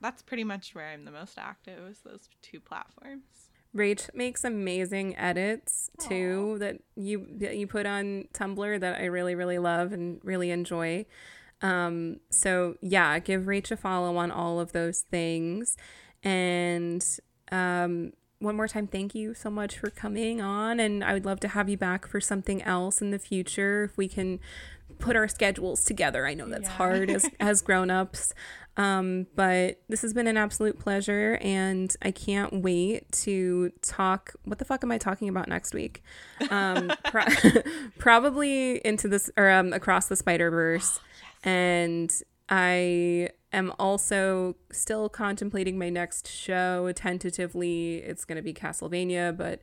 That's 0.01 0.21
pretty 0.23 0.43
much 0.43 0.73
where 0.73 0.87
I'm 0.87 1.05
the 1.05 1.11
most 1.11 1.37
active. 1.37 1.79
Is 1.89 1.99
those 1.99 2.27
two 2.41 2.59
platforms. 2.59 3.49
Rach 3.75 4.09
makes 4.15 4.43
amazing 4.43 5.15
edits 5.15 5.91
too 5.99 6.55
Aww. 6.55 6.59
that 6.59 6.77
you 6.95 7.27
that 7.37 7.55
you 7.57 7.67
put 7.67 7.85
on 7.85 8.27
Tumblr 8.33 8.79
that 8.79 8.99
I 8.99 9.05
really 9.05 9.35
really 9.35 9.59
love 9.59 9.91
and 9.91 10.19
really 10.23 10.49
enjoy. 10.49 11.05
Um, 11.61 12.19
so 12.29 12.75
yeah, 12.81 13.19
give 13.19 13.43
Rach 13.43 13.71
a 13.71 13.77
follow 13.77 14.17
on 14.17 14.31
all 14.31 14.59
of 14.59 14.71
those 14.71 15.01
things. 15.01 15.77
And 16.23 17.05
um, 17.51 18.13
one 18.39 18.55
more 18.55 18.67
time, 18.67 18.87
thank 18.87 19.13
you 19.13 19.33
so 19.33 19.49
much 19.49 19.77
for 19.77 19.89
coming 19.89 20.41
on. 20.41 20.79
And 20.79 21.03
I 21.03 21.13
would 21.13 21.25
love 21.25 21.39
to 21.41 21.49
have 21.49 21.69
you 21.69 21.77
back 21.77 22.07
for 22.07 22.21
something 22.21 22.61
else 22.63 23.01
in 23.01 23.11
the 23.11 23.19
future 23.19 23.83
if 23.83 23.97
we 23.97 24.07
can 24.07 24.39
put 24.97 25.15
our 25.15 25.27
schedules 25.27 25.83
together. 25.83 26.25
I 26.25 26.33
know 26.33 26.47
that's 26.47 26.69
yeah. 26.69 26.75
hard 26.75 27.09
as, 27.09 27.29
as 27.39 27.61
grown 27.61 27.89
ups. 27.89 28.33
Um, 28.77 29.27
but 29.35 29.81
this 29.89 30.01
has 30.03 30.13
been 30.13 30.27
an 30.27 30.37
absolute 30.37 30.79
pleasure, 30.79 31.37
and 31.41 31.93
I 32.01 32.11
can't 32.11 32.61
wait 32.61 33.11
to 33.23 33.71
talk. 33.81 34.33
What 34.45 34.57
the 34.57 34.65
fuck 34.65 34.85
am 34.85 34.91
I 34.91 34.97
talking 34.97 35.27
about 35.27 35.49
next 35.49 35.73
week? 35.73 36.01
Um, 36.49 36.89
pro- 37.05 37.25
probably 37.97 38.77
into 38.85 39.09
this 39.09 39.29
or 39.35 39.49
um, 39.49 39.73
across 39.73 40.07
the 40.07 40.15
Spider 40.15 40.49
Verse. 40.49 41.01
And 41.43 42.21
I 42.49 43.29
am 43.51 43.73
also 43.79 44.55
still 44.71 45.09
contemplating 45.09 45.77
my 45.77 45.89
next 45.89 46.27
show. 46.27 46.91
Tentatively, 46.93 47.97
it's 47.97 48.25
going 48.25 48.37
to 48.37 48.41
be 48.41 48.53
Castlevania, 48.53 49.35
but 49.35 49.61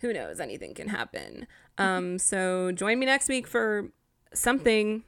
who 0.00 0.12
knows? 0.12 0.40
Anything 0.40 0.74
can 0.74 0.88
happen. 0.88 1.46
Um, 1.76 2.18
so 2.18 2.72
join 2.72 2.98
me 2.98 3.06
next 3.06 3.28
week 3.28 3.46
for 3.46 3.90
something. 4.32 5.04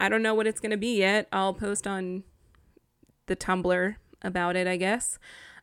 I 0.00 0.08
don't 0.08 0.22
know 0.22 0.34
what 0.34 0.46
it's 0.46 0.60
going 0.60 0.70
to 0.70 0.76
be 0.76 0.98
yet. 0.98 1.26
I'll 1.32 1.54
post 1.54 1.86
on 1.86 2.24
the 3.26 3.36
Tumblr 3.36 3.96
about 4.22 4.56
it, 4.56 4.66
I 4.66 4.76
guess. 4.76 5.18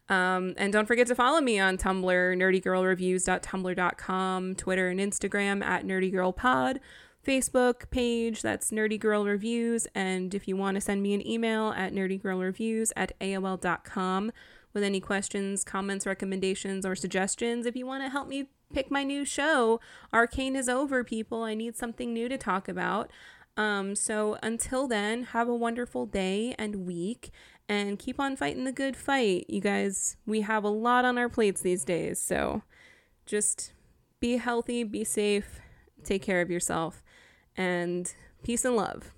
Um, 0.08 0.54
and 0.58 0.74
don't 0.74 0.88
forget 0.88 1.06
to 1.08 1.16
follow 1.16 1.42
me 1.42 1.60
on 1.60 1.78
Tumblr, 1.78 2.04
nerdygirlreviews.tumblr.com, 2.04 4.56
Twitter 4.56 4.90
and 4.90 5.00
Instagram 5.00 5.64
at 5.64 5.86
nerdygirlpod, 5.86 6.80
Facebook 7.30 7.92
page, 7.92 8.42
that's 8.42 8.72
Nerdy 8.72 9.00
Girl 9.00 9.24
Reviews. 9.24 9.86
And 9.94 10.34
if 10.34 10.48
you 10.48 10.58
want 10.58 10.76
to 10.76 10.82
send 10.82 11.04
me 11.04 11.14
an 11.14 11.26
email 11.28 11.70
at 11.78 11.94
nerdygirlreviews 11.94 12.92
at 12.96 13.12
AOL.com 13.20 14.32
with 14.74 14.82
any 14.82 15.00
questions, 15.00 15.64
comments, 15.64 16.08
recommendations, 16.08 16.88
or 16.88 16.96
suggestions, 16.96 17.68
if 17.68 17.76
you 17.76 17.86
want 17.86 18.04
to 18.04 18.10
help 18.10 18.28
me 18.28 18.50
pick 18.74 18.90
my 18.90 19.04
new 19.04 19.26
show, 19.26 19.80
Arcane 20.12 20.56
is 20.56 20.68
over, 20.68 21.04
people. 21.04 21.44
I 21.44 21.54
need 21.54 21.78
something 21.78 22.12
new 22.16 22.30
to 22.30 22.38
talk 22.40 22.68
about. 22.68 23.12
Um, 23.56 23.94
so 23.94 24.40
until 24.42 24.88
then, 24.88 25.26
have 25.26 25.48
a 25.48 25.56
wonderful 25.56 26.08
day 26.08 26.56
and 26.58 26.88
week 26.88 27.30
and 27.68 28.00
keep 28.00 28.20
on 28.20 28.38
fighting 28.38 28.64
the 28.64 28.72
good 28.72 28.98
fight. 28.98 29.46
You 29.48 29.62
guys, 29.62 30.18
we 30.26 30.42
have 30.42 30.64
a 30.64 30.70
lot 30.70 31.06
on 31.06 31.20
our 31.20 31.30
plates 31.30 31.62
these 31.62 31.86
days. 31.86 32.20
So 32.20 32.64
just 33.28 33.74
be 34.20 34.38
healthy, 34.38 34.84
be 34.84 35.04
safe, 35.04 35.60
take 36.04 36.24
care 36.24 36.42
of 36.42 36.50
yourself, 36.50 37.04
and 37.60 38.14
peace 38.42 38.64
and 38.64 38.78
love. 38.78 39.14